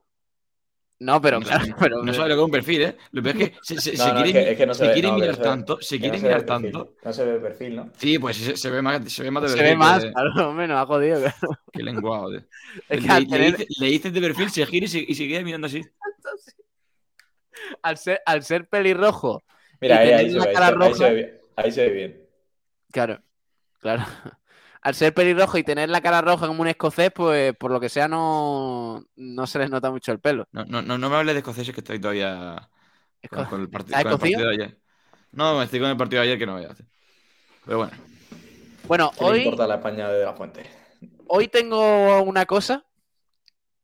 No, 1.00 1.20
pero 1.20 1.38
No 1.38 1.46
claro, 1.46 1.76
pero, 1.78 2.02
No 2.02 2.12
sabes 2.12 2.28
lo 2.30 2.34
que 2.34 2.40
es 2.40 2.44
un 2.46 2.50
perfil, 2.50 2.82
¿eh? 2.82 2.96
Lo 3.12 3.22
peor 3.22 3.36
es 3.40 3.50
que 3.50 3.56
se, 3.62 3.80
se- 3.80 3.96
No, 3.96 4.04
se 4.04 4.12
no, 4.12 4.22
quiere, 4.22 4.28
es 4.40 4.44
que- 4.46 4.50
es 4.52 4.58
que 4.58 4.66
no 4.66 4.74
se 4.74 4.80
se 4.80 4.86
ve, 4.88 4.92
quiere 4.94 5.08
no, 5.08 5.14
que 5.14 5.20
mirar 5.20 5.36
se 5.36 5.42
tanto, 5.42 5.80
se 5.80 5.96
Que 5.96 6.00
quiere 6.00 6.16
no 6.16 6.20
se 6.20 6.26
ve 6.26 6.28
mirar 6.34 6.46
tanto. 6.46 6.94
No 7.04 7.12
se 7.12 7.24
ve 7.24 7.34
el 7.36 7.40
perfil, 7.40 7.76
¿no? 7.76 7.90
Sí, 7.96 8.18
pues 8.18 8.36
se, 8.36 8.56
se 8.56 8.70
ve 8.70 8.82
más, 8.82 9.12
se 9.12 9.22
ve 9.22 9.30
más 9.30 9.42
de 9.44 9.48
se 9.50 9.54
perfil. 9.56 9.70
ve 9.72 9.76
más, 9.78 10.04
que- 10.04 10.12
a 10.14 10.22
lo 10.24 10.52
menos, 10.52 10.76
ha 10.76 10.86
jodido. 10.86 11.20
claro. 11.20 11.36
Qué 11.72 11.82
lenguado, 11.84 12.30
tío. 12.30 12.40
Es 12.88 13.00
que 13.00 13.08
le, 13.20 13.26
tener- 13.26 13.56
dices, 13.56 13.66
le 13.80 13.86
dices 13.86 14.12
de 14.12 14.20
perfil, 14.20 14.50
se 14.50 14.66
gira 14.66 14.86
y 14.86 14.88
se, 14.88 14.98
y 15.06 15.14
se 15.14 15.28
queda 15.28 15.42
mirando 15.42 15.66
así. 15.68 15.82
al, 17.82 17.96
ser, 17.96 18.20
al 18.26 18.42
ser 18.42 18.68
pelirrojo, 18.68 19.42
Mira, 19.80 19.98
ahí, 19.98 20.06
se 20.08 20.10
ve, 20.12 20.14
ahí, 20.18 20.30
se, 20.30 20.94
se 20.94 21.14
ve. 21.14 21.40
Ahí 21.56 21.72
se 21.72 21.82
ve 21.88 21.90
bien. 21.94 22.28
claro, 22.90 23.22
claro. 23.80 24.04
Al 24.80 24.94
ser 24.94 25.12
pelirrojo 25.12 25.58
y 25.58 25.64
tener 25.64 25.88
la 25.88 26.00
cara 26.00 26.20
roja 26.20 26.46
como 26.46 26.62
un 26.62 26.68
escocés, 26.68 27.10
pues 27.12 27.54
por 27.56 27.70
lo 27.70 27.80
que 27.80 27.88
sea 27.88 28.06
no, 28.08 29.04
no 29.16 29.46
se 29.46 29.58
les 29.58 29.70
nota 29.70 29.90
mucho 29.90 30.12
el 30.12 30.20
pelo. 30.20 30.46
No, 30.52 30.64
no, 30.64 30.82
no, 30.82 30.98
no 30.98 31.10
me 31.10 31.16
hables 31.16 31.34
de 31.34 31.40
escoceses 31.40 31.74
que 31.74 31.80
estoy 31.80 31.98
todavía 31.98 32.68
con, 33.28 33.60
el, 33.60 33.68
partido 33.68 34.48
de 34.48 34.54
ayer. 34.54 34.78
No, 35.32 35.60
estoy 35.62 35.80
con 35.80 35.90
el 35.90 35.96
partido 35.96 36.22
de 36.22 36.28
ayer 36.28 36.38
que 36.38 36.46
no 36.46 36.54
voy 36.54 36.64
a 36.64 36.70
hacer. 36.70 36.86
Pero 37.64 37.78
bueno. 37.78 37.92
Bueno, 38.86 39.10
¿Qué 39.18 39.24
le 39.24 39.30
hoy, 39.30 39.38
importa 39.42 39.66
la 39.66 39.74
España 39.74 40.08
de 40.08 40.24
la 40.24 40.32
fuente? 40.32 40.78
hoy 41.28 41.48
tengo 41.48 42.22
una 42.22 42.46
cosa 42.46 42.84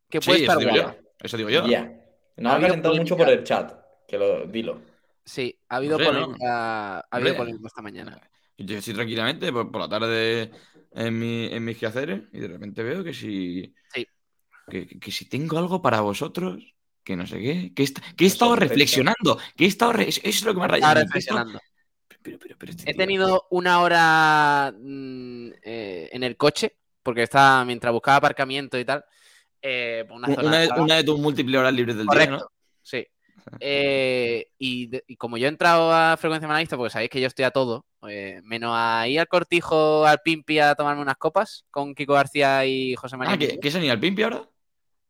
que 0.08 0.20
puede 0.20 0.38
Sí, 0.38 0.44
estar 0.44 0.58
eso 0.58 0.68
digo 0.68 0.76
yo. 0.76 0.94
Eso 1.20 1.36
digo 1.36 1.50
yo. 1.50 1.66
Ya. 1.66 1.92
Nos 2.36 2.54
Ha 2.54 2.60
calentado 2.60 2.94
mucho 2.94 3.16
por 3.16 3.28
el 3.28 3.44
chat. 3.44 3.72
Que 4.06 4.18
lo, 4.18 4.46
dilo. 4.46 4.80
Sí, 5.24 5.58
ha 5.68 5.76
habido 5.76 5.98
No 5.98 6.04
sé, 6.04 6.44
ha 6.46 7.02
habido 7.10 7.36
polémica 7.36 7.66
esta 7.66 7.82
mañana. 7.82 8.20
Yo 8.58 8.78
estoy 8.78 8.94
tranquilamente 8.94 9.52
por, 9.52 9.70
por 9.70 9.80
la 9.80 9.88
tarde 9.88 10.50
en, 10.94 11.18
mi, 11.18 11.46
en 11.52 11.64
mis 11.64 11.76
quehaceres 11.78 12.22
y 12.32 12.40
de 12.40 12.48
repente 12.48 12.82
veo 12.82 13.02
que 13.04 13.12
si. 13.14 13.74
Sí. 13.92 14.06
Que, 14.70 14.86
que- 14.86 15.10
si 15.12 15.28
tengo 15.28 15.58
algo 15.58 15.82
para 15.82 16.00
vosotros, 16.00 16.62
que 17.02 17.16
no 17.16 17.26
sé 17.26 17.38
qué. 17.40 17.72
Que, 17.74 17.82
est- 17.82 17.98
que 18.16 18.24
he 18.24 18.26
estado 18.28 18.56
reflexionando. 18.56 19.38
Que 19.56 19.64
he 19.64 19.68
estado. 19.68 19.92
re- 19.92 20.08
Eso 20.08 20.20
es 20.22 20.44
lo 20.44 20.52
que 20.54 20.58
me 20.60 20.64
ha 20.64 20.68
rayado. 20.68 21.00
He 21.00 21.04
reflexionando. 21.04 21.60
Pero, 22.22 22.38
pero, 22.38 22.56
pero 22.58 22.70
este 22.72 22.90
He 22.90 22.94
tío- 22.94 22.98
tenido 22.98 23.46
una 23.50 23.80
hora 23.82 24.72
mm, 24.78 25.48
eh, 25.62 26.08
en 26.12 26.22
el 26.22 26.36
coche, 26.38 26.76
porque 27.02 27.22
estaba 27.24 27.64
mientras 27.66 27.92
buscaba 27.92 28.16
aparcamiento 28.16 28.78
y 28.78 28.84
tal. 28.84 29.04
eh, 29.66 30.04
por 30.08 30.16
una 30.18 30.28
un- 30.28 30.34
zona 30.34 30.48
Una, 30.48 30.58
de- 30.60 30.68
rara. 30.68 30.82
una 30.82 30.94
de 30.96 31.04
tus 31.04 31.18
múltiples 31.18 31.58
horas 31.58 31.72
libres 31.74 31.96
del 31.96 32.06
Correcto, 32.06 32.34
día, 32.36 32.40
¿no? 32.44 32.50
sí. 32.82 33.06
Eh, 33.60 34.48
y, 34.58 34.86
de- 34.88 35.04
y 35.06 35.16
como 35.16 35.36
yo 35.36 35.46
he 35.46 35.48
entrado 35.48 35.92
a 35.92 36.16
frecuencia 36.16 36.48
manalista, 36.48 36.76
porque 36.76 36.90
sabéis 36.90 37.10
que 37.10 37.20
yo 37.20 37.26
estoy 37.26 37.44
a 37.44 37.50
todo, 37.50 37.84
eh, 38.08 38.40
menos 38.44 38.72
a 38.74 39.06
ir 39.08 39.20
al 39.20 39.28
cortijo, 39.28 40.04
al 40.06 40.20
Pimpi 40.24 40.58
a 40.58 40.74
tomarme 40.74 41.02
unas 41.02 41.16
copas 41.16 41.64
con 41.70 41.94
Kiko 41.94 42.14
García 42.14 42.64
y 42.66 42.94
José 42.96 43.16
María. 43.16 43.34
Ah, 43.34 43.38
¿que, 43.38 43.70
ni 43.80 43.88
al 43.90 44.00
Pimpi 44.00 44.22
ahora? 44.22 44.48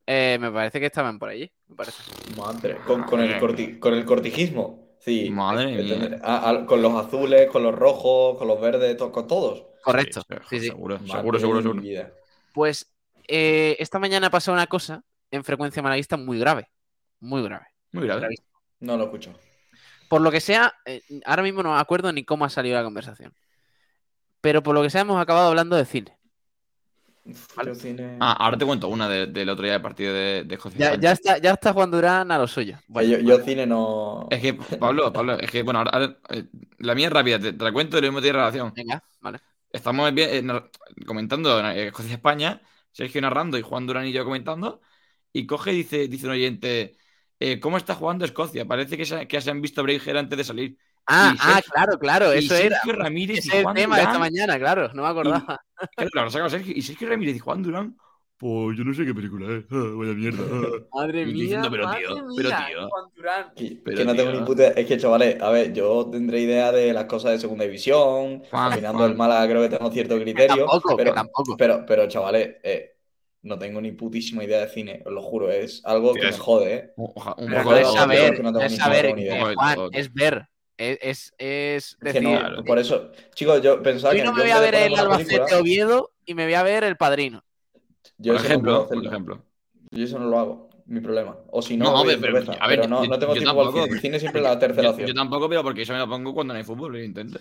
eh, 0.07 0.37
me 0.41 0.51
parece 0.51 0.81
que 0.81 0.87
estaban 0.87 1.19
por 1.19 1.31
allí. 1.31 1.51
Me 1.67 1.77
parece. 1.77 2.03
Madre, 2.37 2.77
con, 2.87 3.05
con 3.05 3.21
el, 3.21 3.41
corti- 3.41 3.79
con 3.79 3.95
el 3.95 4.05
cortijismo. 4.05 4.85
Sí. 5.01 5.29
Madre 5.31 5.67
mía. 5.83 6.21
con 6.67 6.81
los 6.81 6.95
azules, 6.95 7.51
con 7.51 7.63
los 7.63 7.75
rojos, 7.75 8.39
con 8.39 8.49
los 8.49 8.61
verdes, 8.61 8.97
to- 8.97 9.13
con 9.13 9.27
todos. 9.27 9.65
Correcto. 9.83 10.23
Sí, 10.23 10.37
Sí, 10.49 10.61
sí. 10.61 10.67
Seguro, 10.69 10.99
Madre 11.01 11.39
seguro, 11.39 11.63
seguro. 11.63 11.83
Pues 12.55 12.91
eh, 13.29 13.77
esta 13.79 13.99
mañana 13.99 14.29
ha 14.29 14.31
pasado 14.31 14.55
una 14.55 14.67
cosa 14.67 15.03
en 15.31 15.45
frecuencia 15.45 15.83
manalista 15.83 16.17
muy 16.17 16.39
grave. 16.39 16.69
Muy 17.21 17.43
grave. 17.43 17.67
Muy 17.95 18.05
grave. 18.07 18.21
Gravísimo. 18.21 18.49
No 18.81 18.97
lo 18.97 19.05
escucho. 19.05 19.33
Por 20.09 20.21
lo 20.21 20.31
que 20.31 20.41
sea, 20.41 20.75
eh, 20.85 21.03
ahora 21.25 21.43
mismo 21.43 21.63
no 21.63 21.73
me 21.75 21.81
acuerdo 21.81 22.13
ni 22.13 22.25
cómo 22.25 22.45
ha 22.45 22.51
salido 22.51 22.77
la 22.77 22.85
conversación. 22.85 23.33
Pero 24.41 24.63
por 24.63 24.75
lo 24.75 24.83
que 24.83 24.91
sea, 24.91 25.01
hemos 25.01 25.21
acabado 25.21 25.49
hablando 25.49 25.77
de 25.77 25.85
cine. 25.87 26.19
Uf, 27.25 27.57
Vale. 27.57 27.71
yo 27.71 27.75
cine- 27.75 28.19
Ah, 28.21 28.33
ahora 28.39 28.59
te 28.59 28.67
cuento 28.67 28.89
una 28.89 29.09
de- 29.09 29.27
del 29.29 29.49
otro 29.49 29.63
día 29.65 29.73
del 29.73 29.81
partido 29.83 30.13
de, 30.13 30.45
de 30.45 30.55
Escocia. 30.57 30.97
Ya, 30.97 31.13
está, 31.13 31.39
ya 31.39 31.53
está 31.53 31.73
Juan 31.73 31.91
Durán 31.91 32.31
a 32.31 32.37
lo 32.37 32.47
suyo. 32.47 32.77
Bueno, 32.87 33.17
yo, 33.17 33.19
yo 33.21 33.43
cine 33.45 33.67
no. 33.67 34.29
Es 34.31 34.43
que, 34.43 34.53
Pablo, 34.55 35.11
Pablo, 35.11 35.39
es 35.39 35.51
que, 35.51 35.63
bueno, 35.63 35.79
ahora, 35.79 35.91
ahora, 35.93 36.19
eh, 36.29 36.45
la 36.79 36.95
mía 36.95 37.07
es 37.07 37.13
rápida, 37.13 37.39
te, 37.39 37.55
te 37.55 37.65
la 37.65 37.73
cuento 37.73 37.97
y 37.97 38.03
lo 38.03 38.09
mismo 38.09 38.21
tiene 38.21 38.39
relación. 38.39 38.73
venga, 38.75 39.03
vale. 39.21 39.39
Estamos 39.73 40.13
eh, 40.15 40.45
comentando 41.07 41.59
eh, 41.71 41.87
Escocia-España, 41.87 42.61
Sergio 42.93 43.23
narrando 43.23 43.57
y 43.57 43.63
Juan 43.63 43.87
Durán 43.87 44.07
y 44.07 44.13
yo 44.13 44.23
comentando, 44.25 44.83
y 45.33 45.47
coge 45.47 45.73
y 45.73 45.77
dice, 45.77 46.07
dice 46.09 46.27
un 46.27 46.33
oyente, 46.33 46.97
eh, 47.41 47.61
¿cómo 47.61 47.77
está 47.77 47.95
jugando 47.95 48.25
Escocia? 48.25 48.65
Parece 48.67 48.97
que 48.97 49.05
se, 49.05 49.27
que 49.29 49.41
se 49.41 49.51
han 49.51 49.61
visto 49.61 49.83
Braveheart 49.83 50.19
antes 50.19 50.39
de 50.39 50.45
salir. 50.45 50.79
Ah, 51.07 51.35
Y 51.35 51.39
ah, 51.41 51.61
claro, 51.71 51.99
claro, 51.99 52.35
y 52.35 52.39
eso 52.39 52.55
era. 52.55 52.77
Sergio 52.77 52.93
Ramírez 52.95 53.39
Ese 53.39 53.49
y 53.49 53.51
es 53.51 53.57
el 53.59 53.63
Juan 53.65 53.75
tema 53.75 53.97
de 53.97 54.03
esta 54.05 54.19
mañana, 54.19 54.59
claro, 54.59 54.91
no 54.95 55.03
me 55.03 55.09
acordaba. 55.09 55.61
claro, 56.13 56.31
lo 56.31 56.51
Sergio, 56.51 56.73
y 56.75 56.83
Sergio 56.83 57.09
Ramírez 57.09 57.37
y 57.37 57.39
Juan 57.41 57.63
Durán, 57.63 57.97
pues 58.39 58.77
yo 58.79 58.85
no 58.85 58.95
sé 58.95 59.05
qué 59.05 59.15
película 59.15 59.47
es, 59.57 59.65
ah, 59.71 59.93
vaya 59.97 60.13
mierda. 60.15 60.45
ah". 60.51 60.87
Madre 60.95 61.23
Y 61.23 61.35
mía, 61.35 61.35
diciendo, 61.35 61.71
pero 61.71 61.85
madre 61.85 62.01
tío, 62.07 62.17
mía, 62.17 62.25
pero 62.37 62.51
tío. 62.53 62.89
Juan 62.89 63.05
Durán. 63.15 63.53
Que, 63.55 63.81
Pero, 63.85 63.97
que 63.99 64.05
no 64.05 64.15
tengo 64.17 64.33
ni 64.33 64.41
puta. 64.41 64.69
Es 64.69 64.87
que, 64.87 64.97
chavales, 64.99 65.41
a 65.41 65.51
ver, 65.51 65.73
yo 65.73 66.09
tendré 66.11 66.41
idea 66.41 66.73
de 66.73 66.93
las 66.93 67.05
cosas 67.05 67.33
de 67.33 67.39
segunda 67.39 67.65
división. 67.65 68.43
Juan, 68.51 68.73
Opinando 68.73 68.99
Juan. 68.99 69.11
del 69.11 69.17
Málaga, 69.17 69.49
creo 69.49 69.63
que 69.63 69.77
tengo 69.77 69.91
cierto 69.91 70.19
criterio. 70.19 70.67
tampoco, 70.67 70.97
que 70.97 70.97
pero, 70.97 71.15
tampoco. 71.15 71.57
Pero, 71.57 71.85
pero, 71.87 72.09
chavales, 72.09 72.57
eh, 72.63 72.94
no 73.45 73.59
tengo 73.59 73.81
ni 73.81 73.93
putísima 73.93 74.43
idea 74.43 74.61
de 74.61 74.69
cine, 74.69 75.03
os 75.05 75.13
lo 75.13 75.23
juro. 75.23 75.51
Es 75.51 75.81
algo 75.85 76.15
que 76.15 76.21
es- 76.29 76.33
me 76.33 76.39
jode, 76.39 76.75
¿eh? 76.75 76.93
Oja- 76.97 77.35
un 77.39 77.53
poco 77.53 77.77
es 77.77 77.93
saber, 77.93 78.35
que 78.35 78.43
no 78.43 78.61
es 78.61 78.77
saber, 78.77 79.15
Juan, 79.55 79.91
ver. 80.13 80.49
Es, 80.77 80.99
es, 81.01 81.33
es 81.39 81.97
que 82.01 82.07
decir, 82.15 82.23
no, 82.25 82.39
Claro. 82.39 82.65
por 82.65 82.79
eso, 82.81 83.13
chicos, 83.35 83.63
yo 83.63 83.81
pensaba 83.81 84.13
que 84.13 84.25
no 84.25 84.33
me 84.33 84.39
yo 84.39 84.43
voy 84.45 84.51
a 84.51 84.59
ver 84.61 84.75
el 84.75 84.95
Albacete 84.97 85.55
Oviedo 85.55 86.11
y 86.27 86.35
me 86.35 86.45
voy 86.47 86.55
a 86.55 86.65
ver 86.65 86.83
el 86.83 86.97
Padrino. 86.97 87.45
Yo 88.19 88.33
Por 88.35 88.45
eso 88.45 88.55
no 88.55 88.61
puedo 88.63 88.77
ejemplo, 88.77 88.89
por 88.89 89.07
ejemplo. 89.07 89.45
Yo 89.91 90.05
eso 90.05 90.19
no 90.19 90.27
lo 90.27 90.39
hago, 90.39 90.71
mi 90.87 90.99
problema. 91.01 91.37
O 91.51 91.63
si 91.63 91.77
no, 91.77 91.85
No, 91.85 91.93
voy 92.05 92.07
pero- 92.07 92.19
a 92.19 92.21
pero, 92.23 92.33
cerveza. 92.45 92.65
a 92.65 92.67
ver, 92.67 92.79
Pero 92.81 92.89
no, 92.89 93.05
yo- 93.05 93.09
no 93.11 93.19
tengo 93.21 93.35
yo 93.35 93.41
tiempo 93.43 93.61
al 93.61 93.67
tampoco, 93.67 93.85
cine. 93.85 93.95
El 93.95 94.01
cine 94.01 94.19
siempre 94.19 94.41
es 94.41 94.49
la 94.49 94.59
tercera 94.59 94.83
Yo, 94.83 94.91
opción. 94.91 95.09
yo 95.09 95.15
tampoco, 95.15 95.49
pero 95.49 95.63
porque 95.63 95.83
eso 95.83 95.93
me 95.93 95.99
lo 96.01 96.09
pongo 96.09 96.35
cuando 96.35 96.55
no 96.55 96.59
hay 96.59 96.65
fútbol, 96.65 96.93
lo 96.93 97.01
intento. 97.03 97.39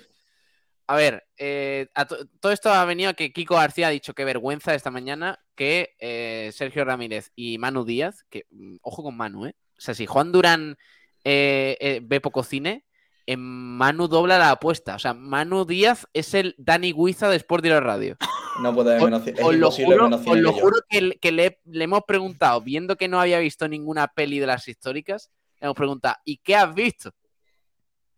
A 0.85 0.95
ver, 0.95 1.23
eh, 1.37 1.87
a 1.95 2.05
todo 2.05 2.51
esto 2.51 2.69
ha 2.69 2.85
venido 2.85 3.09
a 3.09 3.13
que 3.13 3.31
Kiko 3.33 3.55
García 3.55 3.87
ha 3.87 3.91
dicho 3.91 4.13
que 4.13 4.25
vergüenza 4.25 4.75
esta 4.75 4.91
mañana 4.91 5.42
que 5.55 5.95
eh, 5.99 6.51
Sergio 6.53 6.83
Ramírez 6.85 7.31
y 7.35 7.57
Manu 7.57 7.85
Díaz, 7.85 8.25
que 8.29 8.45
mm, 8.51 8.77
ojo 8.81 9.03
con 9.03 9.15
Manu, 9.17 9.45
¿eh? 9.47 9.55
O 9.77 9.81
sea, 9.81 9.93
si 9.93 10.05
Juan 10.05 10.31
Durán 10.31 10.77
eh, 11.23 11.77
eh, 11.79 11.99
ve 12.03 12.21
poco 12.21 12.43
cine, 12.43 12.85
en 13.25 13.39
Manu 13.39 14.07
dobla 14.07 14.37
la 14.37 14.51
apuesta. 14.51 14.95
O 14.95 14.99
sea, 14.99 15.13
Manu 15.13 15.65
Díaz 15.65 16.07
es 16.13 16.33
el 16.33 16.55
Dani 16.57 16.91
Guiza 16.93 17.29
de 17.29 17.37
Sport 17.37 17.63
Direct 17.63 17.83
Radio. 17.83 18.17
No 18.61 18.73
puede 18.73 18.91
haber 18.97 19.03
Os, 19.13 19.25
menos 19.25 19.39
os 19.41 19.45
lo 19.45 19.53
imposible 19.53 19.95
juro, 19.95 20.15
os 20.15 20.37
lo 20.39 20.53
juro 20.53 20.77
que, 20.89 21.01
le- 21.01 21.15
que 21.17 21.31
le, 21.31 21.59
le 21.65 21.83
hemos 21.85 22.01
preguntado, 22.07 22.61
viendo 22.61 22.95
que 22.97 23.07
no 23.07 23.19
había 23.19 23.39
visto 23.39 23.67
ninguna 23.67 24.07
peli 24.07 24.39
de 24.39 24.45
las 24.47 24.67
históricas, 24.67 25.31
le 25.59 25.65
hemos 25.65 25.75
preguntado, 25.77 26.15
¿y 26.25 26.37
qué 26.37 26.55
has 26.55 26.73
visto? 26.75 27.11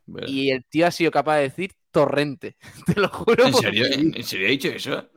Bueno. 0.06 0.28
Y 0.28 0.50
el 0.52 0.66
tío 0.66 0.88
ha 0.88 0.92
sido 0.92 1.10
capaz 1.12 1.38
de 1.38 1.44
decir 1.44 1.72
torrente. 1.92 2.58
Te 2.86 3.00
lo 3.00 3.08
juro. 3.10 3.46
¿En 3.46 3.54
serio? 3.54 3.86
¿En, 3.86 4.16
en 4.16 4.24
serio 4.24 4.48
he 4.48 4.52
dicho 4.52 4.68
eso? 4.70 5.10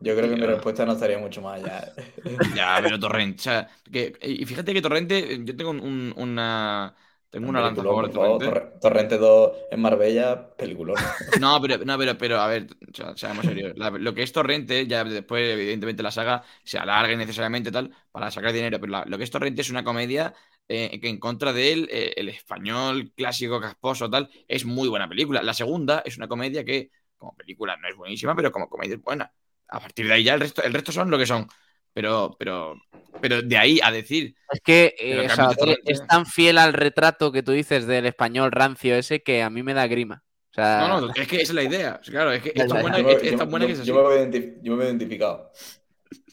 Yo 0.00 0.16
creo 0.16 0.28
que 0.30 0.36
mi 0.36 0.46
respuesta 0.46 0.86
no 0.86 0.92
estaría 0.92 1.18
mucho 1.18 1.42
más 1.42 1.60
allá. 1.60 1.92
¿eh? 1.96 2.14
Ya, 2.54 2.80
pero 2.82 2.98
Torrente. 2.98 3.40
O 3.40 3.42
sea, 3.42 3.68
que, 3.90 4.12
y 4.22 4.44
fíjate 4.46 4.72
que 4.74 4.82
Torrente, 4.82 5.40
yo 5.44 5.56
tengo 5.56 5.70
un- 5.70 5.80
un- 5.80 6.14
una. 6.16 6.94
Tengo 7.30 7.48
una 7.48 7.60
lanza 7.60 7.84
favor 7.84 8.06
de 8.06 8.12
Torrente. 8.12 8.44
Torre- 8.44 8.72
Torrente 8.80 9.18
2 9.18 9.52
en 9.70 9.80
Marbella, 9.80 10.54
peliculón. 10.56 10.96
No, 11.32 11.60
pero, 11.62 11.78
no, 11.78 11.96
pero, 11.96 12.18
pero 12.18 12.40
a 12.40 12.48
ver, 12.48 12.66
o 12.90 12.94
sea, 12.94 13.16
seamos 13.16 13.46
serios. 13.46 13.76
La- 13.76 13.90
lo 13.90 14.12
que 14.14 14.22
es 14.22 14.32
Torrente, 14.32 14.86
ya 14.86 15.04
después, 15.04 15.48
evidentemente, 15.54 16.02
la 16.02 16.10
saga 16.10 16.42
se 16.64 16.76
alarga 16.78 17.12
innecesariamente 17.12 17.70
tal 17.70 17.94
para 18.10 18.30
sacar 18.32 18.52
dinero. 18.52 18.80
Pero 18.80 18.90
la- 18.92 19.04
lo 19.06 19.16
que 19.16 19.24
es 19.24 19.30
Torrente 19.30 19.62
es 19.62 19.70
una 19.70 19.84
comedia 19.84 20.34
eh, 20.68 21.00
que 21.00 21.08
en 21.08 21.18
contra 21.18 21.52
de 21.52 21.72
él, 21.72 21.88
eh, 21.90 22.14
el 22.16 22.28
español 22.28 23.12
clásico, 23.16 23.60
casposo, 23.60 24.10
tal, 24.10 24.28
es 24.48 24.64
muy 24.64 24.88
buena 24.88 25.08
película. 25.08 25.42
La 25.42 25.54
segunda 25.54 26.02
es 26.04 26.16
una 26.16 26.28
comedia 26.28 26.64
que, 26.64 26.90
como 27.16 27.34
película, 27.36 27.76
no 27.76 27.88
es 27.88 27.96
buenísima, 27.96 28.34
pero 28.34 28.50
como 28.52 28.68
comedia 28.68 28.96
es 28.96 29.02
buena. 29.02 29.32
A 29.70 29.80
partir 29.80 30.06
de 30.06 30.12
ahí 30.14 30.24
ya 30.24 30.34
el 30.34 30.40
resto, 30.40 30.62
el 30.62 30.72
resto 30.74 30.92
son 30.92 31.10
lo 31.10 31.18
que 31.18 31.26
son. 31.26 31.46
Pero, 31.92 32.36
pero, 32.38 32.76
pero 33.20 33.42
de 33.42 33.56
ahí 33.56 33.80
a 33.82 33.90
decir 33.90 34.34
Es 34.52 34.60
que 34.60 34.94
eh, 34.98 35.26
que 35.28 35.56
Torrente- 35.56 35.80
es 35.92 36.06
tan 36.06 36.24
fiel 36.24 36.58
al 36.58 36.72
retrato 36.72 37.32
que 37.32 37.42
tú 37.42 37.50
dices 37.52 37.86
del 37.86 38.06
español 38.06 38.52
rancio 38.52 38.94
ese 38.94 39.22
que 39.22 39.42
a 39.42 39.50
mí 39.50 39.62
me 39.64 39.74
da 39.74 39.86
grima. 39.88 40.22
O 40.50 40.54
sea, 40.54 40.86
No, 40.88 41.00
no, 41.00 41.12
es 41.14 41.26
que 41.28 41.36
esa 41.36 41.52
es 41.52 41.54
la 41.54 41.62
idea. 41.64 42.00
Claro, 42.04 42.32
es 42.32 42.42
que 42.42 42.52
es 42.54 42.66
tan 42.68 42.80
buena, 42.80 42.98
es, 42.98 43.22
es 43.22 43.30
yo- 43.32 43.38
tan 43.38 43.50
buena 43.50 43.64
yo- 43.64 43.68
que 43.68 43.72
es 43.74 43.78
así. 43.80 43.88
yo 43.88 43.94
me 43.94 44.00
veo 44.02 44.24
identif- 44.24 44.58
yo 44.62 44.72
me 44.72 44.78
veo 44.78 44.88
identificado. 44.88 45.50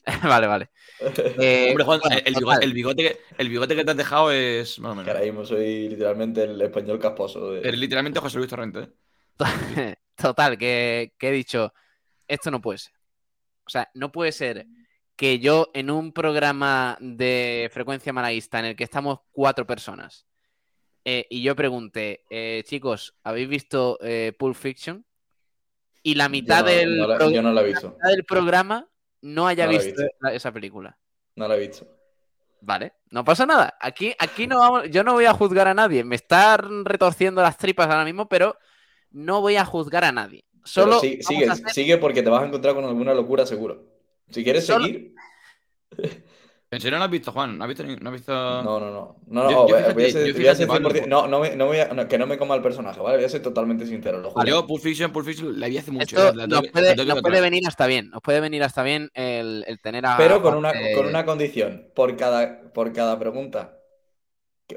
vale, 0.23 0.47
vale. 0.47 0.69
Eh, 1.39 1.67
Hombre, 1.69 1.83
Juan, 1.85 1.99
bueno, 2.01 2.17
el, 2.25 2.33
bigote, 2.35 2.65
el, 2.65 2.73
bigote 2.73 3.03
que, 3.03 3.19
el 3.37 3.49
bigote 3.49 3.75
que 3.75 3.85
te 3.85 3.91
has 3.91 3.97
dejado 3.97 4.31
es 4.31 4.79
más 4.79 4.91
o 4.91 4.95
Que 4.95 4.99
menos. 5.01 5.09
ahora 5.15 5.25
mismo 5.25 5.45
soy 5.45 5.89
literalmente 5.89 6.43
el 6.43 6.59
español 6.61 6.99
casposo. 6.99 7.51
de- 7.51 7.59
Eres 7.59 7.79
literalmente 7.79 8.19
José 8.19 8.37
Luis 8.37 8.49
Torrente. 8.49 8.79
¿eh? 8.79 8.89
Total, 10.15 10.57
que, 10.57 11.13
que 11.19 11.29
he 11.29 11.31
dicho, 11.31 11.71
esto 12.27 12.49
no 12.51 12.59
puede 12.61 12.79
ser. 12.79 12.93
O 13.67 13.69
sea, 13.69 13.89
no 13.93 14.11
puede 14.11 14.31
ser 14.31 14.65
que 15.15 15.39
yo 15.39 15.69
en 15.73 15.91
un 15.91 16.13
programa 16.13 16.97
de 17.01 17.69
frecuencia 17.73 18.13
malaguista 18.13 18.59
en 18.59 18.65
el 18.65 18.75
que 18.75 18.83
estamos 18.85 19.19
cuatro 19.31 19.65
personas 19.67 20.25
eh, 21.05 21.25
y 21.29 21.41
yo 21.41 21.55
pregunte, 21.55 22.23
eh, 22.29 22.63
chicos, 22.65 23.15
¿habéis 23.23 23.47
visto 23.49 23.97
eh, 24.01 24.33
Pulp 24.37 24.55
Fiction? 24.55 25.05
Y 26.03 26.15
la 26.15 26.29
mitad, 26.29 26.59
yo 26.59 26.63
no, 26.65 26.69
del, 26.71 26.97
no 26.97 27.07
la- 27.07 27.17
pro- 27.17 27.29
yo 27.31 27.41
no 27.41 27.51
la 27.53 27.61
he 27.61 27.63
la 27.63 27.69
visto. 27.69 27.89
mitad 27.91 28.09
del 28.09 28.23
programa 28.25 28.87
no 29.21 29.47
haya 29.47 29.65
No 29.65 29.71
he 29.71 29.75
visto, 29.77 30.01
visto. 30.01 30.27
esa 30.31 30.51
película. 30.51 30.97
No 31.35 31.47
la 31.47 31.55
he 31.55 31.59
visto. 31.67 31.87
Vale, 32.61 32.93
no 33.11 33.23
pasa 33.23 33.45
nada. 33.45 33.77
Aquí, 33.79 34.13
aquí 34.19 34.47
no 34.47 34.59
vamos, 34.59 34.89
yo 34.89 35.03
no 35.03 35.13
voy 35.13 35.25
a 35.25 35.33
juzgar 35.33 35.67
a 35.67 35.73
nadie. 35.73 36.03
Me 36.03 36.15
están 36.15 36.85
retorciendo 36.85 37.41
las 37.41 37.57
tripas 37.57 37.87
ahora 37.89 38.05
mismo, 38.05 38.27
pero 38.29 38.57
no 39.11 39.41
voy 39.41 39.55
a 39.57 39.65
juzgar 39.65 40.03
a 40.05 40.11
nadie. 40.11 40.45
Pero 40.73 40.87
Solo 40.87 40.99
sigue, 40.99 41.49
hacer- 41.49 41.69
sigue 41.69 41.97
porque 41.97 42.21
te 42.23 42.29
vas 42.29 42.43
a 42.43 42.47
encontrar 42.47 42.75
con 42.75 42.85
alguna 42.85 43.13
locura 43.13 43.45
seguro. 43.45 43.83
Si 44.29 44.43
quieres 44.43 44.65
Solo- 44.65 44.85
seguir. 44.85 45.13
¿En 46.69 46.81
serio 46.81 46.97
no 46.99 47.05
has 47.05 47.09
visto, 47.11 47.31
Juan? 47.31 47.57
¿No 47.57 47.63
has 47.63 47.69
visto? 47.69 47.83
No 47.85 48.09
has 48.09 48.13
visto... 48.13 48.33
No, 48.33 48.77
no, 48.77 48.91
no. 48.91 49.15
no, 49.27 49.43
no, 49.45 49.49
Yo- 49.49 49.67
yo 49.69 49.75
voy 49.75 49.83
a- 49.83 49.93
voy 49.93 50.03
a 50.03 50.07
fíjate- 50.07 50.11
ser- 50.11 50.27
yo 50.27 50.33
voy 50.33 50.47
a 50.47 50.55
ser 50.55 50.67
fíjate, 50.67 50.83
Pablo, 50.83 50.89
100%. 50.89 51.07
No, 51.07 51.27
no 51.27 51.39
me, 51.39 51.55
no 51.55 51.65
voy 51.67 51.79
a- 51.79 51.93
no, 51.93 52.07
que 52.09 52.17
no 52.17 52.27
me 52.27 52.37
coma 52.37 52.55
el 52.55 52.61
personaje, 52.61 52.99
¿vale? 52.99 53.15
Voy 53.15 53.25
a 53.25 53.29
ser 53.29 53.41
totalmente 53.41 53.85
sincero, 53.85 54.19
lo 54.19 54.31
juro. 54.31 54.45
Yo, 54.45 54.67
Pulp 54.67 54.83
Fiction, 54.83 55.13
Pulp 55.13 55.25
Fiction, 55.25 55.57
la 55.57 55.69
vi 55.69 55.77
hace 55.77 55.91
mucho. 55.91 56.03
Esto 56.03 56.27
eh, 56.27 56.35
la 56.35 56.45
nos 56.47 56.67
puede, 56.67 56.93
la 56.97 57.05
nos 57.05 57.21
venir 57.41 57.65
hasta 57.65 57.87
bien. 57.87 58.09
Nos 58.09 58.21
puede 58.21 58.41
venir 58.41 58.63
hasta 58.63 58.83
bien 58.83 59.09
el, 59.13 59.63
el 59.65 59.79
tener 59.79 60.05
a. 60.05 60.17
Pero 60.17 60.41
con 60.41 60.55
una, 60.55 60.71
eh, 60.71 60.93
con 60.93 61.05
una 61.05 61.23
condición. 61.25 61.87
Por 61.95 62.17
cada, 62.17 62.59
por 62.73 62.91
cada 62.91 63.17
pregunta, 63.17 63.77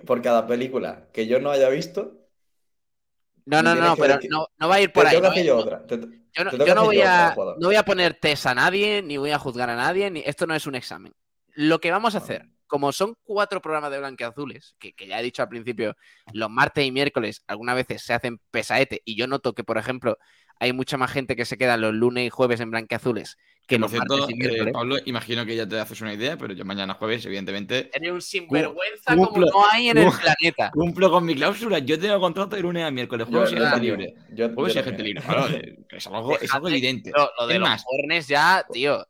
por 0.06 0.22
cada 0.22 0.46
película 0.46 1.08
que 1.12 1.26
yo 1.26 1.40
no 1.40 1.50
haya 1.50 1.68
visto, 1.70 2.19
No, 3.46 3.62
no, 3.62 3.74
no, 3.74 3.94
que 3.94 4.00
pero 4.02 4.18
no, 4.28 4.46
no 4.58 4.68
va 4.68 4.74
a 4.76 4.80
ir 4.80 4.92
por 4.92 5.06
ahí. 5.06 5.16
yo 5.16 5.22
no-. 6.44 6.50
Te- 6.50 6.58
Yo 6.58 6.66
yo 6.66 6.84
voy 6.84 6.98
otra, 6.98 7.28
a, 7.28 7.34
no 7.58 7.66
voy 7.68 7.76
a 7.76 7.82
poner 7.84 8.14
test 8.14 8.46
a 8.46 8.54
nadie, 8.54 9.02
ni 9.02 9.16
voy 9.16 9.30
a 9.32 9.38
juzgar 9.38 9.68
a 9.68 9.76
nadie, 9.76 10.10
ni 10.10 10.20
esto 10.20 10.46
no 10.46 10.54
es 10.54 10.66
un 10.66 10.74
examen. 10.76 11.12
Lo 11.54 11.80
que 11.80 11.90
vamos 11.90 12.14
a 12.14 12.18
hacer 12.18 12.46
como 12.68 12.92
son 12.92 13.16
cuatro 13.24 13.60
programas 13.60 13.90
de 13.90 13.98
blanqueazules, 13.98 14.76
que, 14.78 14.92
que 14.92 15.08
ya 15.08 15.18
he 15.18 15.24
dicho 15.24 15.42
al 15.42 15.48
principio, 15.48 15.96
los 16.32 16.48
martes 16.48 16.84
y 16.86 16.92
miércoles 16.92 17.42
algunas 17.48 17.74
veces 17.74 18.02
se 18.04 18.14
hacen 18.14 18.38
pesaete, 18.52 19.02
y 19.04 19.16
yo 19.16 19.26
noto 19.26 19.54
que, 19.54 19.64
por 19.64 19.76
ejemplo, 19.76 20.18
hay 20.60 20.72
mucha 20.72 20.96
más 20.96 21.10
gente 21.10 21.34
que 21.34 21.44
se 21.44 21.58
queda 21.58 21.76
los 21.76 21.92
lunes 21.94 22.26
y 22.26 22.30
jueves 22.30 22.60
en 22.60 22.70
blanqueazules 22.70 23.36
que 23.66 23.76
por 23.76 23.82
los 23.82 23.90
cierto, 23.92 24.16
martes 24.18 24.36
y 24.36 24.68
eh. 24.68 24.72
Pablo, 24.72 24.96
imagino 25.06 25.46
que 25.46 25.54
ya 25.56 25.66
te 25.66 25.78
haces 25.78 26.00
una 26.00 26.12
idea, 26.12 26.36
pero 26.36 26.52
yo 26.54 26.64
mañana 26.64 26.94
jueves, 26.94 27.24
evidentemente, 27.26 27.88
Eres 27.92 28.10
un 28.12 28.20
sinvergüenza 28.20 29.14
Cumplo- 29.14 29.28
como 29.28 29.46
no 29.46 29.64
hay 29.70 29.88
en 29.90 29.98
el 29.98 30.08
planeta. 30.10 30.70
cumplo 30.72 31.10
con 31.10 31.24
mi 31.24 31.34
cláusula. 31.36 31.78
Yo 31.78 31.98
tengo 31.98 32.18
contrato 32.20 32.56
de 32.56 32.62
lunes 32.62 32.84
a 32.84 32.90
miércoles, 32.90 33.28
jueves 33.30 33.52
y 33.52 33.56
yo 33.56 33.64
gente 33.66 33.80
libre. 33.80 34.14
Yo, 34.32 34.50
Jueves 34.52 34.74
y 34.76 34.82
gente 34.82 35.02
libre. 35.04 35.22
Claro, 35.22 35.48
eh, 35.54 35.78
es, 35.90 36.06
algo, 36.08 36.38
es 36.40 36.52
algo 36.52 36.68
evidente. 36.68 37.12
Lo, 37.14 37.30
lo 37.38 37.46
de 37.46 37.54
Es 37.54 37.60
los 37.60 37.68
más, 37.68 37.84
cornes 37.84 38.26
ya, 38.28 38.64
tío, 38.72 39.06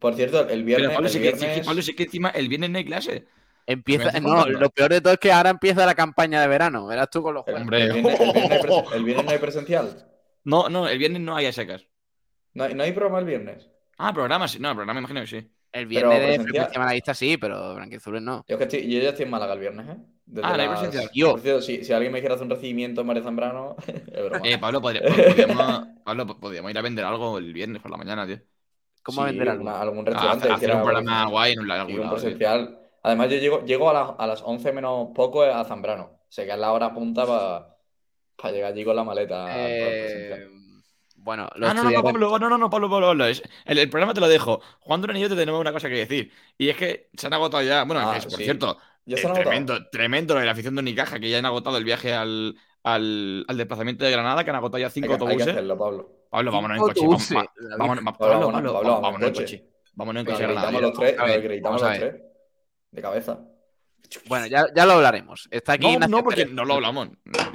Por 0.00 0.14
cierto, 0.16 0.40
el 0.40 0.48
pero 0.48 0.64
viernes. 0.64 0.90
Pablo, 0.90 1.06
el 1.06 1.12
sí 1.12 1.20
que, 1.20 1.30
sí 1.32 1.32
que- 1.38 1.46
viernes- 1.46 1.66
Pablo, 1.66 1.82
sí 1.82 1.94
que 1.94 2.02
encima 2.02 2.28
el 2.30 2.48
viernes 2.48 2.70
no 2.70 2.78
hay 2.78 2.84
clase. 2.84 3.24
empieza. 3.66 4.18
No, 4.18 4.46
lo 4.48 4.68
peor 4.70 4.90
de 4.90 5.00
todo 5.00 5.12
es 5.12 5.20
que 5.20 5.30
ahora 5.30 5.50
empieza 5.50 5.86
la 5.86 5.94
campaña 5.94 6.40
de 6.40 6.48
verano. 6.48 6.88
Verás 6.88 7.08
tú 7.08 7.22
con 7.22 7.34
los 7.34 7.46
el, 7.46 7.52
juegos. 7.54 7.62
Hombre. 7.62 7.84
el 7.84 7.92
viernes, 7.92 8.20
el 8.20 8.32
viernes 8.32 8.50
hay 8.50 8.58
presen- 8.58 8.92
el 8.96 9.04
viernes 9.04 9.24
no 9.26 9.30
hay 9.30 9.38
presencial. 9.38 10.08
No, 10.44 10.68
no, 10.68 10.88
el 10.88 10.98
viernes 10.98 11.20
no 11.22 11.36
hay 11.36 11.46
a 11.46 11.52
secas. 11.52 11.86
No 12.54 12.64
hay, 12.64 12.74
no 12.74 12.82
hay 12.82 12.92
programa 12.92 13.18
el 13.20 13.24
viernes. 13.26 13.68
Ah, 13.98 14.12
programa, 14.12 14.48
sí. 14.48 14.58
No, 14.58 14.74
programa 14.74 15.00
imagino 15.00 15.20
que 15.20 15.26
sí. 15.26 15.50
El 15.70 15.86
viernes 15.86 16.18
de 16.18 16.24
presencial. 16.26 16.44
frecuencia 16.52 16.80
malaguista 16.80 17.14
sí, 17.14 17.36
pero 17.38 17.74
blanquiazules 17.74 18.20
no. 18.22 18.44
Yo, 18.46 18.56
es 18.56 18.58
que 18.58 18.64
estoy- 18.64 18.92
yo 18.92 19.00
ya 19.00 19.08
estoy 19.10 19.24
en 19.24 19.30
Málaga 19.30 19.54
el 19.54 19.60
viernes, 19.60 19.88
¿eh? 19.88 19.96
Desde 20.26 20.46
Ah, 20.46 20.56
¿no 20.56 20.62
hay 20.62 20.68
las- 20.68 20.80
presencial? 20.80 21.10
Yo. 21.14 21.30
Por 21.32 21.40
cierto, 21.40 21.62
si, 21.62 21.84
si 21.84 21.92
alguien 21.92 22.12
me 22.12 22.20
quiere 22.20 22.34
hacer 22.34 22.44
un 22.44 22.50
recibimiento 22.50 23.00
en 23.00 23.06
María 23.06 23.22
Zambrano, 23.22 23.76
es 23.86 24.24
broma. 24.24 24.40
Eh, 24.48 24.58
Pablo, 24.58 24.82
podría- 24.82 25.02
podríamos, 25.02 25.86
Pablo, 26.04 26.26
po- 26.26 26.40
podríamos 26.40 26.70
ir 26.70 26.78
a 26.78 26.82
vender 26.82 27.04
algo 27.06 27.38
el 27.38 27.52
viernes 27.54 27.80
por 27.80 27.90
la 27.90 27.96
mañana, 27.96 28.26
tío. 28.26 28.38
¿Cómo 29.02 29.22
Sí, 29.22 29.26
vender 29.30 29.48
algo? 29.48 29.62
una- 29.62 29.80
algún 29.80 30.00
A 30.06 30.10
restaurante. 30.10 30.44
hacer, 30.52 30.52
hacer 30.70 30.76
un 30.76 30.82
programa 30.82 31.26
guay 31.30 31.52
en 31.54 31.60
un, 31.60 31.70
algún 31.70 31.94
un 31.94 32.00
lado, 32.00 32.10
tío. 32.16 32.20
presencial. 32.22 32.78
Además, 33.02 33.30
yo 33.30 33.36
llego, 33.38 33.64
llego 33.64 33.90
a, 33.90 33.92
las, 33.94 34.10
a 34.18 34.26
las 34.26 34.42
11 34.42 34.72
menos 34.72 35.08
poco 35.14 35.42
a 35.42 35.64
Zambrano. 35.64 36.20
Sé 36.28 36.44
que 36.44 36.52
es 36.52 36.58
la 36.58 36.72
hora 36.72 36.92
punta 36.94 37.26
para 37.26 37.71
llegar 38.50 38.72
allí 38.72 38.84
con 38.84 38.96
la 38.96 39.04
maleta. 39.04 39.46
Eh, 39.50 40.48
bueno, 41.16 41.48
lo 41.54 41.68
Ah, 41.68 41.74
no, 41.74 41.84
no, 41.84 42.02
Pablo, 42.02 42.38
no, 42.38 42.48
no, 42.48 42.58
no, 42.58 42.70
Pablo, 42.70 42.90
Pablo, 42.90 43.06
Pablo, 43.08 43.26
es- 43.26 43.42
el, 43.64 43.78
el 43.78 43.88
programa 43.88 44.12
te 44.14 44.20
lo 44.20 44.28
dejo. 44.28 44.60
Juan 44.80 45.00
Durán 45.00 45.16
y 45.16 45.20
yo 45.20 45.28
te 45.28 45.36
tenemos 45.36 45.60
una 45.60 45.72
cosa 45.72 45.88
que 45.88 45.94
decir. 45.94 46.32
Y 46.58 46.68
es 46.68 46.76
que 46.76 47.10
se 47.16 47.26
han 47.28 47.34
agotado 47.34 47.62
ya. 47.62 47.84
Bueno, 47.84 48.00
Ah, 48.10 48.14
que, 48.18 48.22
por 48.28 48.38
sí. 48.38 48.44
cierto, 48.44 48.78
¿Ya 49.04 49.16
eh, 49.16 49.20
se 49.20 49.26
han 49.26 49.32
agotado? 49.32 49.50
tremendo, 49.50 49.88
tremendo 49.90 50.34
lo 50.34 50.40
de 50.40 50.46
la 50.46 50.52
afición 50.52 50.74
de 50.74 50.80
Unicaja, 50.80 51.20
que 51.20 51.30
ya 51.30 51.38
han 51.38 51.46
agotado 51.46 51.76
el 51.78 51.84
viaje 51.84 52.12
al, 52.12 52.56
al, 52.82 53.44
al 53.46 53.56
desplazamiento 53.56 54.04
de 54.04 54.10
Granada, 54.10 54.42
que 54.42 54.50
han 54.50 54.56
agotado 54.56 54.78
ya 54.80 54.86
Hay 54.86 54.92
cinco 54.92 55.06
que, 55.08 55.12
hay 55.12 55.18
que 55.18 55.22
autobuses. 55.24 55.48
hacerlo, 55.52 55.78
Pablo. 55.78 56.10
Pablo, 56.30 56.50
vámonos 56.52 56.76
en 56.78 56.82
coche. 56.82 57.00
Autobuses. 57.04 57.30
vámonos, 57.78 57.78
Vámonos, 57.78 58.04
Pablo, 58.04 58.18
Pablo, 58.18 58.72
va- 58.72 58.80
vámonos 58.80 59.02
vámonos 59.02 59.28
en 59.28 59.34
coche. 59.34 59.68
Vámonos 59.94 60.20
en 60.22 60.26
coche 60.26 60.44
a 60.44 60.46
Granada. 60.48 60.70
gritamos 60.70 60.82
los 60.82 60.98
tres, 60.98 61.18
A 61.18 61.24
ver, 61.24 61.34
nos 61.36 61.44
gritamos 61.44 61.82
vamos 61.82 61.82
a 61.82 62.00
los 62.04 62.10
tres. 62.10 62.22
De 62.90 63.02
cabeza. 63.02 63.40
Bueno, 64.28 64.46
ya, 64.46 64.66
ya 64.74 64.86
lo 64.86 64.92
hablaremos. 64.94 65.48
Está 65.50 65.72
aquí 65.74 65.86
No, 65.86 65.92
Ignacio 65.94 66.16
no, 66.16 66.24
porque 66.24 66.42
Pérez. 66.42 66.54
no 66.54 66.64
lo 66.64 66.74
hablamos. 66.74 67.08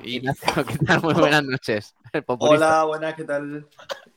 Y, 0.04 0.18
Ignacio, 0.18 0.66
¿qué 0.66 0.78
tal? 0.86 1.02
Muy 1.02 1.14
buenas 1.14 1.44
noches. 1.44 1.96
Hola, 2.40 2.84
buenas, 2.86 3.14
¿qué 3.16 3.24
tal? 3.24 3.68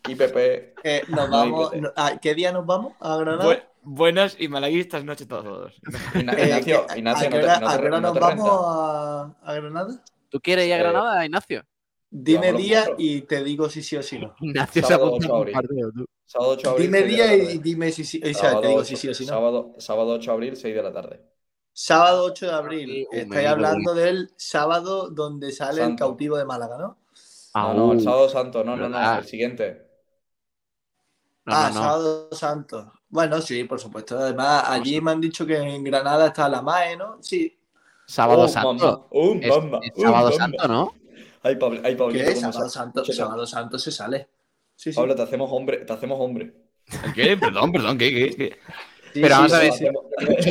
IPP. 0.08 0.36
Eh, 0.84 1.02
nos 1.08 1.28
No, 1.28 1.36
vamos, 1.36 1.72
IPT. 1.72 1.82
no- 1.82 1.92
¿a 1.96 2.18
¿Qué 2.18 2.34
día 2.34 2.52
nos 2.52 2.64
vamos 2.66 2.94
a 3.00 3.16
Granada? 3.16 3.44
bu- 3.44 3.62
buenas 3.82 4.36
y 4.38 4.48
malaguistas 4.48 5.04
noches 5.04 5.26
todos. 5.28 5.74
Igna- 6.14 6.34
Eh, 6.38 6.44
Ignacio, 6.46 6.86
¿a- 6.88 6.98
Ignacio, 6.98 7.26
¿a 7.26 7.30
qué 7.30 7.36
hora, 7.38 7.60
no 7.60 7.68
a 7.68 7.70
te 7.72 7.76
qué 7.76 7.82
re- 7.82 7.88
hora 7.88 8.00
no 8.00 8.08
nos 8.12 8.20
vamos 8.20 8.50
a, 8.50 9.34
a 9.42 9.54
Granada? 9.54 10.04
¿Tú 10.28 10.40
quieres 10.40 10.66
ir 10.66 10.72
a 10.72 10.76
Eh, 10.76 10.78
Granada, 10.80 11.24
Ignacio? 11.24 11.64
Dime 12.12 12.52
día 12.54 12.86
y 12.98 13.20
te 13.22 13.44
digo 13.44 13.68
si 13.68 13.82
sí 13.82 13.96
o 13.96 14.02
si 14.02 14.18
no. 14.18 14.34
Ignacio 14.40 14.82
Sábado 14.82 15.06
apunta 15.08 15.26
8 15.26 15.28
de 15.28 15.32
a 15.32 15.34
un 15.36 15.40
abril. 15.42 15.54
partido, 15.54 15.92
tú. 15.92 16.06
Sábado 16.24 16.50
8 16.52 16.62
de 16.62 16.68
abril. 16.70 16.86
Dime 16.86 16.98
6 16.98 17.10
de 17.10 17.16
la 17.26 17.32
día 17.34 17.52
y 17.54 17.58
dime 17.58 17.92
si 17.92 18.04
sí. 18.04 18.20
O 18.22 18.26
sea, 18.26 18.34
Sábado 18.34 18.60
te 18.62 18.66
digo 18.68 18.80
8 18.80 18.88
si 18.88 18.96
sí 18.96 19.08
o 19.08 19.14
si 19.14 19.26
no. 19.26 19.28
Sábado, 19.32 19.74
sábado 19.78 20.10
8 20.14 20.30
de 20.30 20.34
abril, 20.34 20.56
6 20.56 20.74
de 20.74 20.82
la 20.82 20.92
tarde. 20.92 21.20
Sábado 21.72 22.24
8 22.24 22.46
de 22.46 22.52
abril. 22.52 23.06
Un 23.10 23.18
Estáis 23.18 23.48
hablando 23.48 23.94
del 23.94 24.30
sábado 24.36 25.08
donde 25.10 25.52
sale 25.52 25.82
el 25.82 25.96
cautivo 25.96 26.36
de 26.36 26.44
Málaga, 26.44 26.76
¿no? 26.78 26.98
No, 27.54 27.74
no, 27.74 27.92
el 27.92 27.98
Aú. 27.98 28.04
sábado 28.04 28.28
santo. 28.28 28.62
No, 28.64 28.76
no, 28.76 28.88
no. 28.88 28.96
¿Verdad? 28.98 29.18
El 29.18 29.24
siguiente. 29.26 29.86
No, 31.46 31.54
ah, 31.54 31.68
no, 31.72 31.74
no. 31.74 31.80
sábado 31.80 32.28
santo. 32.32 32.92
Bueno, 33.08 33.40
sí, 33.40 33.64
por 33.64 33.80
supuesto. 33.80 34.18
Además, 34.18 34.64
allí 34.68 35.00
me 35.00 35.10
han 35.12 35.20
dicho 35.20 35.46
que 35.46 35.56
en 35.56 35.82
Granada 35.82 36.28
está 36.28 36.48
la 36.48 36.62
MAE, 36.62 36.96
¿no? 36.96 37.18
Sí. 37.22 37.56
Sábado 38.06 38.42
Oh, 38.42 38.48
Santo. 38.48 38.74
mamá. 38.74 39.06
Oh, 39.10 39.34
Es, 39.40 39.48
mamá. 39.48 39.78
es 39.82 39.92
Oh, 39.96 40.00
sábado. 40.02 40.32
Santo, 40.32 40.68
¿no? 40.68 40.94
Ay, 41.42 41.56
Pablo, 41.56 41.80
ay, 41.84 41.94
Pablito, 41.96 42.24
¿Qué? 42.24 42.34
¿cómo 42.34 42.52
Sábado 42.52 42.68
sa- 42.70 42.80
santo, 42.80 43.04
sábado 43.04 43.46
santo 43.46 43.78
se 43.78 43.90
sale. 43.92 44.28
Sí, 44.76 44.92
sí. 44.92 44.96
Pablo, 44.96 45.14
te 45.14 45.22
hacemos 45.22 45.48
hombre, 45.52 45.78
te 45.78 45.92
hacemos 45.92 46.18
hombre. 46.20 46.54
¿El 47.04 47.12
qué? 47.14 47.36
Perdón, 47.36 47.72
perdón, 47.72 47.96
¿qué? 47.98 48.10
qué, 48.12 48.36
qué? 48.36 48.58
Sí, 49.12 49.20
Pero 49.22 49.34
sí, 49.34 49.40
vamos 49.40 49.52
a 49.52 49.58
ver, 49.58 49.72
sí. 49.72 49.84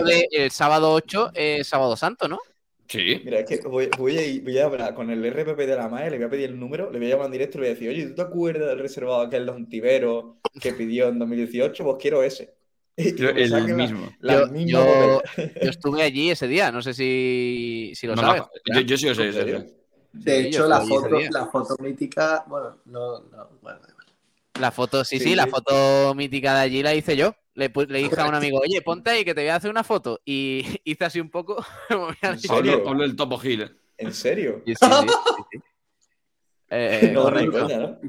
De 0.02 0.28
el 0.32 0.52
sábado 0.52 0.91
8 0.93 1.32
es 1.34 1.67
sábado 1.67 1.95
santo, 1.95 2.28
¿no? 2.28 2.39
Sí. 2.88 3.22
Mira, 3.24 3.39
es 3.39 3.45
que 3.45 3.67
voy, 3.67 3.88
voy 3.98 4.17
a, 4.17 4.26
ir- 4.26 4.43
voy 4.43 4.58
a 4.58 4.65
hablar 4.65 4.93
con 4.95 5.10
el 5.12 5.24
RPP 5.24 5.58
de 5.60 5.76
la 5.76 5.88
MAE, 5.88 6.10
le 6.10 6.17
voy 6.17 6.26
a 6.26 6.30
pedir 6.30 6.50
el 6.50 6.60
número, 6.60 6.89
le 6.91 6.98
voy 6.98 7.08
a 7.08 7.12
llamar 7.12 7.28
en 7.28 7.32
directo 7.34 7.58
y 7.58 7.62
le 7.62 7.67
voy 7.67 7.72
a 7.72 7.74
decir, 7.76 7.89
oye, 7.89 8.06
¿tú 8.08 8.15
te 8.15 8.22
acuerdas 8.24 8.69
del 8.69 8.80
reservado 8.80 9.22
aquel 9.22 9.45
de 9.45 9.52
Ontivero 9.52 10.38
que 10.60 10.74
pidió 10.74 11.08
en 11.08 11.19
2018? 11.19 11.84
Pues 11.84 11.98
quiero 12.02 12.24
ese. 12.24 12.56
Yo- 12.98 13.30
el 13.30 13.50
la- 13.52 13.60
mismo. 13.62 14.12
la 14.19 14.34
Yo- 14.39 14.48
misma 14.48 14.72
yo- 14.80 15.22
papelera. 15.24 15.54
Yo 15.63 15.69
estuve 15.69 16.02
allí 16.04 16.32
ese 16.32 16.48
día, 16.48 16.72
no 16.72 16.82
sé 16.82 16.93
si, 16.95 17.91
si 17.95 18.08
lo 18.08 18.15
No, 18.15 18.24
sabes. 18.24 18.41
no, 18.67 18.76
yo, 18.76 18.82
yo 18.82 18.98
sí 18.98 19.06
lo 19.08 19.15
sé, 19.15 19.24
¿En 19.28 19.34
sí, 19.34 19.39
sí. 19.39 19.45
serio? 19.45 19.65
De 20.12 20.39
hecho, 20.41 20.67
la 20.67 20.82
foto, 20.82 21.19
la 21.30 21.45
foto 21.45 21.76
mítica, 21.84 22.43
bueno, 22.48 22.78
no, 22.86 23.19
no, 23.19 23.50
bueno, 23.62 23.80
da 23.80 23.88
igual. 23.89 24.06
La 24.60 24.72
foto, 24.72 25.06
sí, 25.06 25.19
sí, 25.19 25.26
Sí, 25.26 25.36
la 25.36 25.45
foto 25.48 26.13
mítica 26.15 26.56
de 26.56 26.62
allí 26.62 26.82
la 26.84 26.95
hice 26.95 27.15
yo. 27.15 27.36
Le, 27.60 27.72
le 27.88 28.00
dije 28.00 28.19
a 28.22 28.26
un 28.28 28.36
amigo, 28.36 28.60
oye, 28.60 28.82
ponte 28.86 29.10
ahí 29.12 29.26
que 29.26 29.34
te 29.36 29.41
voy 29.41 29.50
a 29.50 29.56
hacer 29.56 29.69
una 29.69 29.84
foto. 29.84 30.19
Y 30.26 30.63
hice 30.84 31.06
así 31.06 31.19
un 31.19 31.30
poco. 31.30 31.63
¿En 32.22 32.39
serio? 32.39 32.72
Pablo, 32.74 32.84
Pablo 32.84 33.04
el 33.04 33.15
Topo 33.15 33.38
Gil. 33.38 33.62
eh. 33.63 33.72
¿En 33.98 34.13
serio? 34.13 34.62
Sí, 34.65 34.76
sí, 34.76 34.86
sí, 34.86 35.43
sí. 35.52 35.60
Eh, 36.69 37.12
no, 37.13 37.19
ni 37.32 37.45
correcto. 37.48 37.60
coña, 37.62 37.78
¿no? 37.80 38.00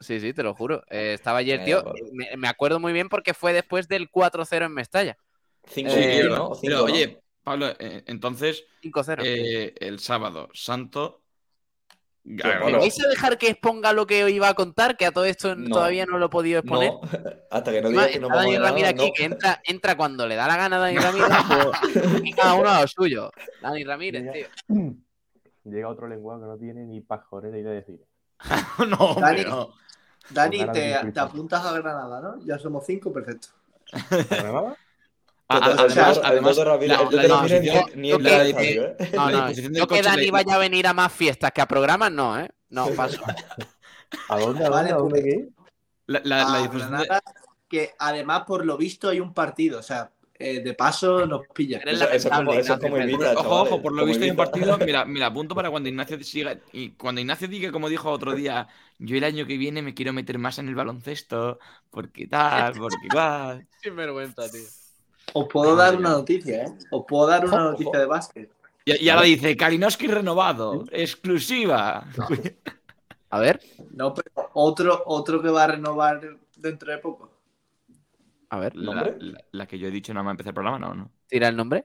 Sí, 0.00 0.20
sí, 0.20 0.32
te 0.32 0.42
lo 0.42 0.54
juro. 0.54 0.84
Eh, 0.88 1.12
estaba 1.14 1.42
Eh, 1.42 1.58
tío. 1.64 1.84
Me, 2.12 2.36
me 2.36 2.48
acuerdo 2.48 2.78
muy 2.80 2.92
bien 2.92 3.08
porque 3.08 3.34
fue 3.34 3.52
después 3.52 3.88
del 3.88 4.10
4-0 4.10 4.64
en 4.66 4.72
Mestalla. 4.72 5.18
Cinco 5.66 5.90
Sí, 5.90 5.98
y 5.98 6.06
medio, 6.06 6.22
pero- 6.22 6.34
¿no? 6.36 6.44
O 6.46 6.60
Pero, 6.60 6.84
oye, 6.84 7.20
Pablo, 7.42 7.66
eh, 7.78 8.04
entonces, 8.06 8.64
5-0. 8.82 9.22
eh, 9.24 9.74
el 9.80 9.98
sábado 9.98 10.48
santo. 10.54 11.22
Yo, 12.30 12.42
Claro, 12.42 12.56
¿Me 12.58 12.64
Pablo, 12.64 12.78
vais 12.80 13.02
a 13.04 13.08
dejar 13.08 13.38
que 13.38 13.48
exponga 13.48 13.92
lo 13.94 14.06
que 14.06 14.22
os 14.24 14.30
iba 14.30 14.48
a 14.50 14.54
contar? 14.54 14.98
Que 14.98 15.06
a 15.06 15.12
todo 15.12 15.24
esto 15.24 15.54
No. 15.56 15.70
todavía 15.76 16.04
no 16.04 16.18
lo 16.18 16.26
he 16.26 16.28
podido 16.28 16.58
exponer. 16.58 16.90
No, 16.92 17.00
hasta 17.50 17.72
que 17.72 17.80
no 17.80 17.88
digas 17.88 18.08
que 18.08 18.20
no 18.20 18.26
está 18.26 18.36
vamos 18.36 18.44
Dani 18.44 18.56
a 18.56 18.58
ganar, 18.58 18.70
Ramírez 18.70 18.90
aquí, 18.90 19.06
no. 19.06 19.12
que 19.14 19.24
entra, 19.24 19.60
entra 19.64 19.96
cuando 19.96 20.26
le 20.26 20.36
da 20.36 20.46
la 20.46 20.56
gana 20.58 20.76
a 20.76 20.78
Dani 20.80 20.96
Ramírez, 20.98 21.28
pues 21.48 22.22
y 22.24 22.32
cada 22.34 22.54
uno 22.54 22.68
a 22.68 22.80
lo 22.82 22.86
suyo. 22.88 23.30
Dani 23.62 23.84
Ramírez, 23.84 24.22
Mira. 24.22 24.32
tío. 24.34 24.46
Llega 25.64 25.88
otro 25.88 26.06
lenguaje 26.06 26.40
que 26.42 26.46
no 26.46 26.56
tiene 26.58 26.84
ni 26.84 27.00
pajorera 27.00 27.56
idea 27.58 27.70
de 27.70 27.76
decir. 27.76 28.00
no, 28.88 28.96
hombre, 28.96 29.22
Dani. 29.22 29.44
no. 29.44 29.70
Dani, 30.30 30.66
te 30.72 30.94
apuntas 31.20 31.64
a 31.64 31.72
Granada, 31.72 32.20
¿no? 32.20 32.38
Ya 32.44 32.58
somos 32.58 32.84
cinco, 32.84 33.10
perfecto. 33.10 33.48
¿Granada? 34.28 34.76
Además, 35.48 36.20
además, 36.22 36.58
¿eh? 36.58 36.64
No, 39.70 39.86
que 39.88 40.02
Dani 40.02 40.30
vaya 40.30 40.54
a 40.54 40.58
venir 40.58 40.86
a 40.86 40.92
más 40.92 41.12
fiestas 41.12 41.52
que 41.52 41.60
a 41.60 41.66
programas, 41.66 42.12
no, 42.12 42.38
¿eh? 42.38 42.48
No, 42.70 42.86
paso. 42.96 43.20
¿A 44.28 44.38
dónde? 44.38 44.64
¿A 44.64 44.70
Vale, 44.70 44.90
dónde? 44.90 44.92
¿A 44.92 44.96
dónde 44.96 45.22
qué 45.22 45.28
ir? 45.30 45.48
La, 46.06 46.20
la- 46.24 46.36
la 46.38 46.54
A 46.54 46.58
disposición 46.62 46.98
de- 46.98 47.08
que 47.68 47.90
además, 47.98 48.44
por 48.46 48.64
lo 48.64 48.76
visto, 48.76 49.08
hay 49.08 49.20
un 49.20 49.34
partido. 49.34 49.78
O 49.78 49.82
sea, 49.82 50.10
eh, 50.38 50.60
de 50.60 50.74
paso 50.74 51.26
nos 51.26 51.42
pilla. 51.54 51.78
Eso, 51.84 52.08
eso 52.08 52.28
es 52.28 52.34
como, 52.34 52.52
eso 52.52 52.74
es 52.74 52.80
como 52.80 52.96
Ojo, 52.96 53.18
chavales, 53.18 53.36
ojo, 53.46 53.82
por 53.82 53.92
lo 53.92 54.06
visto 54.06 54.24
hay 54.24 54.30
un 54.30 54.36
partido. 54.36 54.78
Mira, 54.86 55.04
mira, 55.04 55.26
apunto 55.26 55.54
para 55.54 55.70
cuando 55.70 55.88
Ignacio 55.88 56.22
siga. 56.22 56.58
Y 56.72 56.90
cuando 56.92 57.20
Ignacio 57.20 57.48
diga, 57.48 57.72
como 57.72 57.88
dijo 57.88 58.10
otro 58.10 58.34
día, 58.34 58.68
yo 58.98 59.16
el 59.16 59.24
año 59.24 59.46
que 59.46 59.56
viene 59.56 59.82
me 59.82 59.94
quiero 59.94 60.12
meter 60.12 60.38
más 60.38 60.58
en 60.58 60.68
el 60.68 60.74
baloncesto, 60.74 61.58
porque 61.90 62.26
tal, 62.26 62.72
porque 62.74 62.96
igual. 63.04 63.66
Sin 63.82 63.96
vergüenza, 63.96 64.48
tío. 64.50 64.62
Os 65.34 65.46
puedo 65.48 65.76
dar 65.76 65.96
una 65.96 66.10
noticia, 66.10 66.64
¿eh? 66.64 66.72
Os 66.90 67.04
puedo 67.06 67.26
dar 67.26 67.44
una 67.44 67.58
noticia 67.70 67.98
de 67.98 68.06
básquet. 68.06 68.50
Y, 68.84 69.04
y 69.04 69.08
ahora 69.10 69.24
dice, 69.26 69.56
Kalinowski 69.56 70.06
renovado, 70.06 70.84
exclusiva. 70.90 72.06
A 73.30 73.38
ver, 73.40 73.60
No, 73.90 74.14
pero 74.14 74.48
otro, 74.54 75.02
otro 75.04 75.42
que 75.42 75.50
va 75.50 75.64
a 75.64 75.66
renovar 75.66 76.20
dentro 76.56 76.90
de 76.90 76.96
poco. 76.98 77.30
a 78.48 78.58
ver, 78.58 78.74
La, 78.74 78.94
¿Nombre? 78.94 79.16
la- 79.20 79.44
la 79.50 79.66
que 79.66 79.78
yo 79.78 79.88
he 79.88 79.90
dicho 79.90 80.14
nada 80.14 80.24
más 80.24 80.30
empezar 80.32 80.52
el 80.52 80.54
programa, 80.54 80.78
no, 80.78 80.94
no. 80.94 81.10
tira 81.26 81.48
el 81.48 81.56
nombre. 81.56 81.84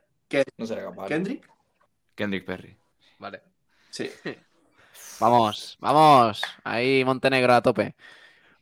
No 0.57 0.65
será 0.65 0.85
capaz. 0.85 1.07
¿Kendrick? 1.09 1.49
Kendrick 2.15 2.45
Perry. 2.45 2.77
Vale. 3.19 3.41
Sí. 3.89 4.09
Vamos, 5.19 5.77
vamos. 5.79 6.41
Ahí 6.63 7.03
Montenegro 7.05 7.53
a 7.53 7.61
tope. 7.61 7.95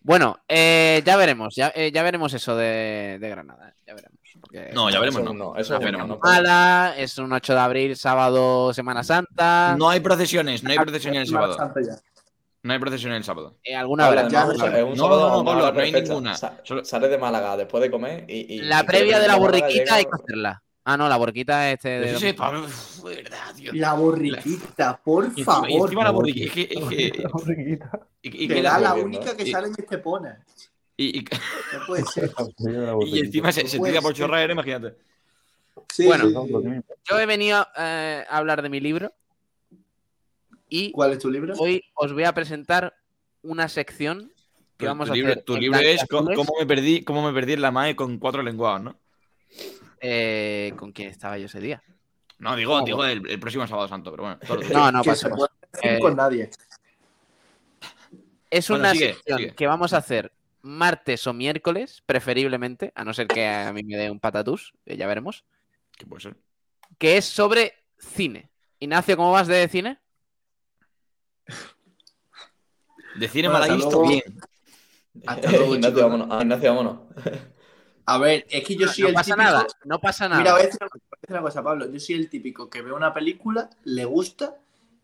Bueno, 0.02 0.40
eh, 0.48 1.02
ya 1.06 1.16
veremos, 1.18 1.56
ya, 1.56 1.72
eh, 1.76 1.92
ya 1.94 2.04
veremos 2.04 2.34
eso 2.34 2.56
de, 2.56 3.18
de 3.22 3.30
Granada. 3.30 3.70
eh, 3.70 3.74
Ya 3.88 3.94
veremos. 3.94 4.20
Porque- 4.40 4.72
No, 4.74 4.90
ya 4.90 5.00
veremos, 5.00 5.22
Eso 5.22 5.34
no. 5.34 5.52
no, 5.54 5.56
eso 5.58 5.80
veremos. 5.80 6.08
no. 6.08 6.20
Mala, 6.22 6.94
es 6.98 7.18
un 7.18 7.32
8 7.34 7.54
de 7.54 7.60
abril, 7.60 7.96
sábado, 7.96 8.74
Semana 8.74 9.04
Santa. 9.04 9.76
No 9.78 9.90
hay 9.90 10.00
procesiones, 10.00 10.64
no 10.64 10.72
hay 10.72 10.78
procesiones 10.80 11.22
el 11.22 11.28
sábado. 11.28 11.58
No 12.64 12.74
hay 12.74 12.80
procesiones 12.80 13.18
el 13.18 13.24
sábado. 13.24 13.56
Eh, 13.64 13.76
alguna 13.76 14.06
además, 14.06 14.32
no 14.32 14.66
un 14.84 14.96
No, 14.96 15.04
sábado 15.04 15.30
no, 15.30 15.38
no, 15.38 15.46
Pablo, 15.46 15.62
no 15.62 15.68
hay 15.68 15.74
perfecta. 15.74 16.02
ninguna. 16.02 16.36
Sa- 16.38 16.60
Sales 16.84 17.10
de 17.10 17.18
Málaga 17.18 17.58
después 17.58 17.82
de 17.82 17.90
comer 17.90 18.26
y. 18.28 18.56
y- 18.56 18.62
La 18.62 18.84
previa 18.84 19.20
de 19.20 19.28
la 19.28 19.38
llega- 19.38 19.96
hay 19.96 20.06
que 20.06 20.12
hacerla. 20.14 20.64
Ah, 20.84 20.98
no, 20.98 21.08
la 21.08 21.16
borriquita 21.18 21.72
este 21.72 21.90
de. 22.00 22.12
Ese 22.16 22.34
Pablo, 22.34 22.66
verdad, 23.04 23.54
tío. 23.56 23.72
La 23.74 23.94
borriquita, 23.94 25.00
por 25.04 25.32
Y 25.36 25.44
favor. 25.44 25.70
encima 25.70 26.04
la 26.04 26.10
borriquita. 26.12 26.62
Es 26.62 26.90
que. 26.90 27.24
Es 28.24 28.64
la- 28.64 28.80
la 28.80 28.94
única 28.96 29.36
que 29.36 29.44
Y- 29.44 29.52
sale 29.52 29.68
en 29.68 29.76
este 29.78 29.98
pone. 30.00 30.30
Y- 31.06 31.20
y- 31.20 31.26
No 31.74 31.86
puede 31.88 32.04
ser. 32.06 32.32
y 33.08 33.20
encima 33.20 33.52
se, 33.52 33.68
se 33.68 33.80
tira 33.80 34.02
por 34.02 34.16
ser. 34.16 34.26
chorraera, 34.26 34.54
imagínate. 34.54 34.96
Sí, 35.90 36.06
Bueno. 36.06 36.30
sí. 36.30 36.82
Yo 37.10 37.20
he 37.20 37.26
venido 37.26 37.66
eh, 37.78 38.26
a 38.30 38.38
hablar 38.38 38.62
de 38.62 38.70
mi 38.70 38.80
libro. 38.80 39.14
Y 40.70 40.92
¿Cuál 40.92 41.12
es 41.14 41.20
tu 41.20 41.30
libro? 41.30 41.54
hoy 41.58 41.84
os 41.96 42.14
voy 42.14 42.24
a 42.24 42.34
presentar 42.34 42.96
una 43.42 43.68
sección 43.68 44.32
que 44.78 44.86
Tu- 44.86 44.88
vamos 44.88 45.08
tu 45.08 45.14
a 45.14 45.16
libro, 45.16 45.32
hacer. 45.34 45.44
tu 45.44 45.58
libro 45.58 45.80
es 45.80 46.06
cómo 46.10 46.30
me 46.60 46.66
perdí, 46.66 47.04
cómo 47.04 47.22
me 47.26 47.34
perdí 47.34 47.54
en 47.54 47.62
la 47.62 47.72
MAE 47.72 47.96
con 47.96 48.18
cuatro 48.20 48.42
lenguados, 48.42 48.82
¿no? 48.82 48.98
eh, 50.00 50.74
¿Con 50.78 50.92
quién 50.94 51.10
estaba 51.10 51.38
yo 51.38 51.46
ese 51.48 51.60
día? 51.60 51.84
No, 52.40 52.56
digo, 52.56 52.82
digo 52.84 53.04
el, 53.06 53.30
el 53.30 53.40
próximo 53.40 53.68
sábado 53.68 53.88
santo, 53.88 54.10
pero 54.12 54.24
bueno. 54.24 54.40
todo 54.48 54.62
No, 54.74 54.92
no 54.92 55.04
pasa. 55.04 55.30
Eh, 55.84 56.00
con 56.00 56.16
nadie. 56.16 56.50
Es 58.50 58.68
Bueno, 58.70 58.84
una 58.84 58.92
sigue, 58.94 59.14
sección 59.14 59.38
sigue. 59.40 59.56
que 59.56 59.68
vamos 59.68 59.94
a 59.94 59.98
hacer 59.98 60.32
martes 60.62 61.26
o 61.28 61.34
miércoles, 61.34 62.04
preferiblemente, 62.06 62.92
a 62.96 63.04
no 63.04 63.14
ser 63.14 63.28
que 63.28 63.48
a 63.48 63.72
mí 63.74 63.84
me 63.84 63.98
dé 63.98 64.10
un 64.12 64.20
patatús, 64.20 64.74
que 64.86 64.98
ya 64.98 65.08
veremos, 65.08 65.46
¿Qué 65.98 66.06
puede 66.06 66.22
ser? 66.22 66.38
que 66.98 67.18
es 67.18 67.26
sobre 67.26 67.74
cine. 67.98 68.50
Ignacio, 68.80 69.16
¿cómo 69.18 69.32
vas 69.32 69.48
de 69.48 69.68
cine? 69.68 70.00
De 73.16 73.28
cine 73.28 73.48
Bueno, 73.50 73.60
mal 73.60 73.62
hasta 73.64 73.76
visto, 73.76 73.92
luego. 73.92 74.08
bien. 74.10 74.24
Hasta 75.28 75.52
luego, 75.52 75.76
Ignacio, 75.76 76.02
vámonos. 76.10 76.42
Ignacio, 76.42 76.70
vámonos. 76.76 77.00
A 78.06 78.18
ver, 78.18 78.46
es 78.50 78.64
que 78.64 78.76
yo 78.76 78.88
soy 78.88 79.04
no 79.04 79.08
el 79.10 79.14
pasa 79.14 79.36
típico... 79.36 79.44
nada, 79.44 79.68
no 79.86 80.00
pasa 80.00 80.30
nada. 80.30 80.42
Mira, 80.42 80.54
voy 80.54 80.62
a, 80.62 80.66
decir, 80.66 80.80
voy 80.82 80.90
a 80.90 81.18
decir 81.22 81.32
una 81.32 81.42
cosa, 81.42 81.64
Pablo. 81.64 81.92
Yo 81.92 82.00
soy 82.00 82.16
el 82.16 82.30
típico 82.30 82.70
que 82.70 82.82
ve 82.82 82.92
una 82.92 83.14
película, 83.14 83.70
le 83.84 84.06
gusta 84.06 84.58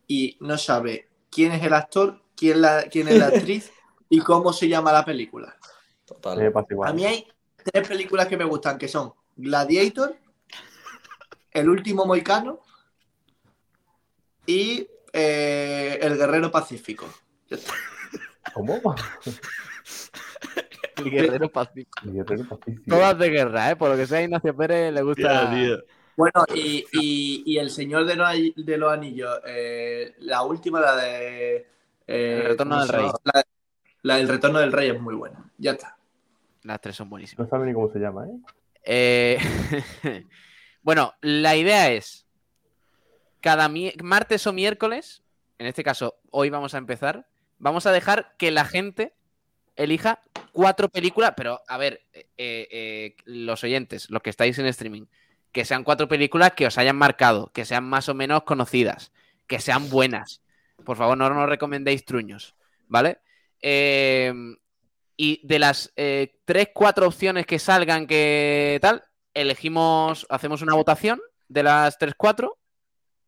y 0.08 0.38
no 0.40 0.58
sabe 0.58 1.08
quién 1.30 1.52
es 1.52 1.64
el 1.64 1.74
actor, 1.74 2.22
quién, 2.36 2.62
la, 2.62 2.84
quién 2.84 3.08
es 3.08 3.18
la 3.20 3.28
actriz 3.28 3.72
y 4.10 4.20
cómo 4.20 4.54
se 4.54 4.68
llama 4.68 4.92
la 4.92 5.04
película. 5.06 5.56
Total. 6.06 6.54
A 6.86 6.94
mí 6.94 7.06
hay 7.06 7.28
tres 7.72 7.88
películas 7.88 8.28
que 8.28 8.38
me 8.38 8.46
gustan, 8.46 8.78
que 8.78 8.88
son 8.88 9.14
Gladiator, 9.36 10.16
El 11.52 11.70
último 11.70 12.06
moicano 12.06 12.62
y 14.46 14.88
eh, 15.14 16.00
El 16.02 16.18
guerrero 16.18 16.50
pacífico. 16.52 17.08
¿Cómo? 18.54 18.80
El 20.98 21.12
guerrero 21.12 21.50
pacífico. 21.52 22.00
El 22.06 22.14
guerrero 22.14 22.48
pacífico. 22.50 22.84
Todas 22.88 23.18
de 23.20 23.30
guerra, 23.30 23.72
¿eh? 23.72 23.76
Por 23.76 23.90
lo 23.92 23.98
que 23.98 24.08
sea, 24.08 24.22
Ignacio 24.24 24.56
Pérez 24.56 24.94
le 24.94 25.02
gusta. 25.02 25.52
Bueno, 26.16 26.46
y, 26.56 26.84
y- 26.94 27.44
y 27.46 27.58
El 27.60 27.70
Señor 27.70 28.06
de 28.06 28.16
los, 28.16 28.28
de 28.56 28.78
los 28.78 28.92
Anillos, 28.92 29.40
eh, 29.46 30.16
la 30.20 30.42
última, 30.42 30.80
la 30.82 30.96
de... 30.96 31.56
eh, 32.08 32.40
El 32.42 32.44
Retorno 32.48 32.76
¿cómo 32.80 32.86
del? 32.88 32.96
Rey. 32.96 33.12
La, 33.24 33.44
la 34.08 34.16
del 34.18 34.28
Retorno 34.28 34.60
del 34.60 34.72
Rey 34.72 34.90
es 34.90 35.00
muy 35.00 35.16
buena. 35.16 35.52
Ya 35.58 35.72
está. 35.72 35.98
Las 36.64 36.82
tres 36.82 36.96
son 36.96 37.10
buenísimas. 37.10 37.46
No 37.48 37.50
sabe 37.50 37.68
ni 37.68 37.74
cómo 37.74 37.92
se 37.92 38.00
llama, 38.00 38.26
¿eh? 38.26 38.38
Eh, 38.84 39.38
bueno, 40.82 41.14
la 41.22 41.56
idea 41.56 41.92
es 41.92 42.26
cada 43.42 43.70
mi- 43.70 43.94
martes 44.04 44.48
o 44.48 44.54
miércoles, 44.54 45.24
en 45.58 45.68
este 45.68 45.84
caso 45.84 46.20
hoy 46.32 46.50
vamos 46.50 46.74
a 46.74 46.78
empezar, 46.78 47.28
vamos 47.60 47.86
a 47.86 47.92
dejar 47.92 48.36
que 48.38 48.52
la 48.52 48.66
gente 48.66 49.14
elija 49.76 50.22
cuatro 50.52 50.90
películas, 50.90 51.34
pero 51.38 51.62
a 51.68 51.78
ver, 51.78 52.02
eh, 52.14 52.28
eh, 52.38 53.16
los 53.26 53.64
oyentes, 53.64 54.10
los 54.10 54.22
que 54.22 54.30
estáis 54.30 54.58
en 54.60 54.66
streaming, 54.68 55.06
que 55.52 55.66
sean 55.66 55.84
cuatro 55.84 56.08
películas 56.08 56.54
que 56.54 56.66
os 56.68 56.78
hayan 56.78 56.96
marcado, 56.96 57.52
que 57.54 57.66
sean 57.66 57.84
más 57.84 58.10
o 58.10 58.14
menos 58.14 58.44
conocidas, 58.44 59.12
que 59.48 59.60
sean 59.60 59.90
buenas. 59.90 60.42
Por 60.84 60.98
favor, 60.98 61.18
no 61.18 61.30
nos 61.30 61.50
recomendéis 61.50 62.06
truños, 62.06 62.56
¿vale? 62.88 63.20
Eh, 63.62 64.34
y 65.16 65.46
de 65.48 65.60
las 65.60 65.92
eh, 65.96 66.40
tres, 66.46 66.70
cuatro 66.74 67.08
opciones 67.08 67.46
que 67.46 67.58
salgan 67.60 68.06
que 68.08 68.78
tal, 68.82 69.04
elegimos, 69.34 70.26
hacemos 70.30 70.62
una 70.62 70.76
votación 70.76 71.20
de 71.48 71.64
las 71.64 71.98
tres, 71.98 72.14
cuatro, 72.16 72.58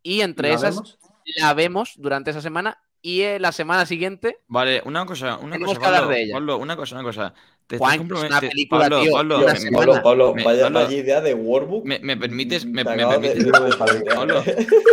y 0.03 0.21
entre 0.21 0.49
¿La 0.49 0.55
esas 0.55 0.75
vemos? 0.75 0.99
la 1.37 1.53
vemos 1.53 1.93
durante 1.97 2.31
esa 2.31 2.41
semana 2.41 2.77
y 3.01 3.21
eh, 3.21 3.39
la 3.39 3.51
semana 3.51 3.85
siguiente 3.85 4.37
Vale, 4.47 4.81
una 4.85 5.05
cosa, 5.05 5.37
una 5.37 5.53
Tenemos 5.53 5.77
cosa, 5.79 5.89
que 5.91 5.95
Pablo, 5.97 6.09
de 6.09 6.23
ella. 6.23 6.33
Pablo, 6.33 6.57
una 6.57 6.75
cosa, 6.75 6.95
una 6.95 7.03
cosa. 7.03 7.33
Te 7.65 7.77
Juan, 7.77 7.93
estás 7.93 8.05
es 8.05 8.09
una 8.09 8.19
comprometiendo- 8.39 8.49
película, 8.49 8.81
Pablo, 8.81 9.01
tío, 9.01 9.11
Pablo, 9.13 9.39
me-. 9.39 9.71
Pablo, 9.71 10.03
Pablo, 10.03 10.33
Me- 10.35 10.43
vaya, 10.43 10.63
Pablo, 10.63 10.79
vaya 10.81 10.97
idea 10.97 11.21
de 11.21 11.33
Workbook. 11.33 11.85
me, 11.85 11.99
me 11.99 12.17
permites, 12.17 12.65
me, 12.65 12.83
me 12.83 12.91
de- 12.95 13.35
de. 13.35 13.51
Pablo, 14.15 14.43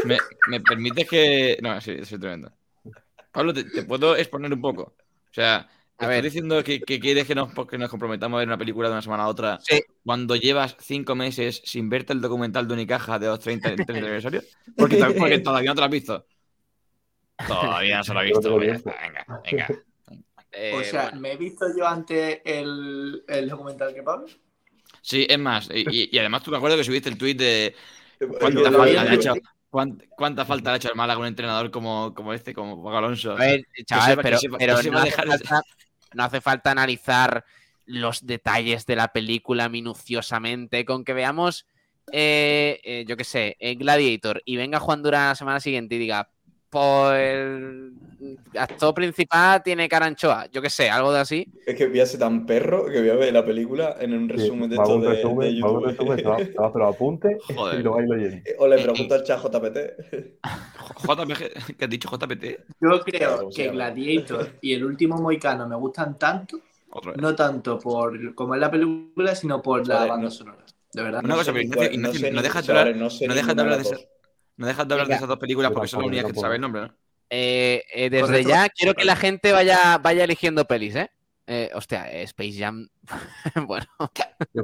me, 0.04 0.18
me 0.48 0.60
permites 0.60 1.08
que. 1.08 1.58
No, 1.62 1.80
sí, 1.80 2.04
soy 2.04 2.18
tremendo. 2.18 2.52
Pablo, 3.32 3.52
te, 3.52 3.64
te 3.64 3.82
puedo 3.82 4.14
exponer 4.16 4.52
un 4.52 4.60
poco. 4.60 4.94
O 5.36 5.38
sea, 5.38 5.68
A 5.98 6.06
ver. 6.06 6.24
diciendo 6.24 6.64
que, 6.64 6.80
que 6.80 6.98
quieres 6.98 7.26
que 7.26 7.34
nos, 7.34 7.52
que 7.68 7.76
nos 7.76 7.90
comprometamos 7.90 8.36
a 8.36 8.40
ver 8.40 8.48
una 8.48 8.56
película 8.56 8.88
de 8.88 8.94
una 8.94 9.02
semana 9.02 9.24
a 9.24 9.28
otra 9.28 9.58
Sí. 9.60 9.82
cuando 10.02 10.34
llevas 10.34 10.74
cinco 10.80 11.14
meses 11.14 11.60
sin 11.62 11.90
verte 11.90 12.14
el 12.14 12.22
documental 12.22 12.66
de 12.66 12.72
Unicaja 12.72 13.18
de 13.18 13.26
los 13.26 13.40
30, 13.40 13.74
30 13.74 13.92
aniversario. 13.92 14.42
Porque, 14.78 14.96
porque 15.18 15.38
todavía 15.40 15.70
no 15.70 15.74
te 15.74 15.80
lo 15.80 15.84
has 15.84 15.90
visto. 15.90 16.26
Todavía 17.46 17.98
no 17.98 18.04
se 18.04 18.14
lo 18.14 18.18
ha 18.20 18.26
Yo 18.26 18.34
visto. 18.34 18.56
Venga, 18.56 18.80
venga, 18.88 19.26
venga. 19.44 19.68
Eh, 20.58 20.72
O 20.74 20.82
sea, 20.84 21.02
bueno, 21.02 21.20
¿me 21.20 21.32
he 21.32 21.36
visto 21.36 21.66
yo 21.76 21.86
antes 21.86 22.40
el, 22.46 23.22
el 23.28 23.46
documental 23.46 23.92
que 23.92 24.02
Pablo? 24.02 24.26
Sí, 25.02 25.26
es 25.28 25.38
más. 25.38 25.68
Y, 25.70 25.80
y- 25.90 26.08
y 26.10 26.18
además 26.18 26.42
tú 26.44 26.50
me 26.50 26.56
acuerdo 26.56 26.78
que 26.78 26.84
subiste 26.84 27.10
el 27.10 27.18
tuit 27.18 27.36
de 27.38 27.74
cuánta 28.40 28.72
falta 28.72 28.86
le 28.86 29.10
ha 29.10 29.14
hecho. 29.14 29.34
Cuán- 29.76 30.02
¿Cuánta 30.16 30.44
falta 30.46 30.70
le 30.70 30.74
ha 30.74 30.76
hecho 30.78 30.88
al 30.88 30.96
Málaga 30.96 31.20
un 31.20 31.26
entrenador 31.26 31.70
como, 31.70 32.14
como 32.14 32.32
este, 32.32 32.54
como 32.54 32.82
Paco 32.82 32.96
Alonso? 32.96 33.32
a 33.32 33.34
ver, 33.36 33.66
chaval, 33.84 34.10
sepa- 34.12 34.22
que 34.22 34.22
pero, 34.58 34.74
no, 34.92 34.98
hace 34.98 35.10
dejar- 35.10 35.26
falta, 35.28 35.62
no 36.14 36.24
hace 36.24 36.40
falta 36.40 36.70
analizar 36.70 37.44
los 37.84 38.26
detalles 38.26 38.86
de 38.86 38.96
la 38.96 39.08
película 39.12 39.68
minuciosamente, 39.68 40.84
con 40.86 41.04
que 41.04 41.12
veamos, 41.12 41.66
eh, 42.10 42.80
eh, 42.84 43.04
yo 43.06 43.16
qué 43.16 43.24
sé, 43.24 43.56
eh, 43.60 43.74
Gladiator 43.74 44.42
y 44.46 44.56
venga 44.56 44.80
Juan 44.80 45.02
Dura 45.02 45.28
la 45.28 45.34
semana 45.34 45.60
siguiente 45.60 45.96
y 45.96 45.98
diga, 45.98 46.30
pues 46.80 47.20
el 47.20 47.92
actor 48.58 48.94
principal 48.94 49.62
tiene 49.62 49.88
caranchoa, 49.88 50.46
yo 50.52 50.60
qué 50.60 50.68
sé, 50.70 50.90
algo 50.90 51.12
de 51.12 51.20
así. 51.20 51.46
Es 51.66 51.74
que 51.74 51.86
voy 51.86 52.00
a 52.00 52.06
ser 52.06 52.20
tan 52.20 52.44
perro 52.46 52.86
que 52.86 53.00
voy 53.00 53.10
a 53.10 53.14
ver 53.14 53.32
la 53.32 53.44
película 53.44 53.96
en 53.98 54.12
un 54.14 54.28
Sí, 54.28 54.36
resumen 54.36 54.68
de 54.70 54.76
me 54.76 54.82
hago 54.82 54.94
esto 54.94 54.94
un 54.96 55.02
de, 55.02 55.08
resumen, 55.10 55.48
de 55.48 55.54
YouTube. 55.56 55.84
resumen, 55.86 56.16
te 56.16 56.22
va- 56.24 56.36
te 56.36 56.52
va 56.52 56.64
a 56.66 56.68
hacer 56.68 56.80
los 56.80 56.94
apuntes 56.94 57.36
Joder. 57.56 57.80
y 57.80 57.82
lo 57.82 57.92
vais 57.94 58.08
leyendo. 58.08 58.50
O 58.58 58.68
le 58.68 58.76
Eh, 58.80 58.82
pregunto 58.84 59.14
al 59.14 59.22
chat 59.24 59.40
JPT. 59.42 59.78
JPG, 61.06 61.76
¿qué 61.76 61.84
has 61.84 61.90
dicho 61.90 62.08
JPT? 62.10 62.44
Yo 62.80 63.00
creo 63.00 63.38
¿cómo 63.38 63.50
se 63.52 63.62
que? 63.62 63.68
Gladiator 63.70 64.50
y 64.60 64.72
El 64.74 64.84
último 64.84 65.16
moicano 65.16 65.68
me 65.68 65.76
gustan 65.76 66.18
tanto, 66.18 66.60
no 67.16 67.34
tanto 67.34 67.78
por 67.78 68.34
como 68.34 68.54
es 68.54 68.60
la 68.60 68.70
película, 68.70 69.34
sino 69.34 69.62
por 69.62 69.86
la 69.86 70.00
banda 70.06 70.16
no- 70.26 70.30
sonora. 70.30 70.64
De 70.92 71.02
verdad. 71.02 71.22
Una 71.24 71.34
cosa, 71.34 71.52
pero 71.52 71.64
Ignacio, 71.92 72.32
no 72.32 72.42
dejas 72.42 72.66
de 72.66 72.72
hablar- 72.72 72.96
no 72.96 73.10
sé 73.10 73.26
no 74.56 74.66
dejas 74.66 74.86
de 74.88 74.94
hablar 74.94 75.08
de 75.08 75.14
esas 75.14 75.28
dos 75.28 75.38
películas 75.38 75.70
porque 75.72 75.88
son 75.88 76.00
las 76.00 76.06
únicas 76.08 76.26
que 76.26 76.32
te 76.32 76.40
sabes 76.40 76.56
el 76.56 76.60
nombre, 76.60 76.82
¿no? 76.82 76.94
Eh, 77.28 77.82
eh, 77.92 78.08
desde 78.10 78.26
Correcto. 78.26 78.48
ya 78.48 78.68
quiero 78.68 78.94
que 78.94 79.04
la 79.04 79.16
gente 79.16 79.52
vaya, 79.52 79.98
vaya 79.98 80.24
eligiendo 80.24 80.64
pelis, 80.66 80.94
¿eh? 80.94 81.10
Eh, 81.48 81.70
hostia, 81.74 82.10
eh, 82.12 82.22
Space 82.22 82.58
Jam. 82.58 82.88
bueno, 83.66 83.86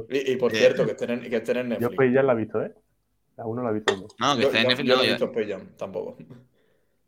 Y, 0.09 0.31
y 0.33 0.35
por 0.37 0.53
Eh, 0.53 0.57
cierto, 0.59 0.85
que 0.85 0.91
estén 0.91 1.09
en, 1.11 1.21
que 1.29 1.35
estén 1.37 1.57
en 1.57 1.79
Yo. 1.79 1.89
Space 1.89 2.13
Jam 2.13 2.25
la 2.25 2.33
he 2.33 2.35
visto, 2.37 2.61
¿eh? 2.61 2.73
La 3.37 3.45
uno 3.45 3.63
la 3.63 3.69
he 3.69 3.73
visto. 3.73 3.95
¿no? 3.95 4.07
No, 4.19 4.35
que 4.35 4.41
Yo, 4.43 4.47
está 4.47 4.61
en 4.61 4.67
Netflix. 4.67 4.87
yo 4.89 4.95
no, 4.95 5.01
no 5.01 5.03
he 5.03 5.09
visto 5.11 5.25
Space 5.25 5.47
Jam, 5.51 5.67
tampoco. 5.77 6.17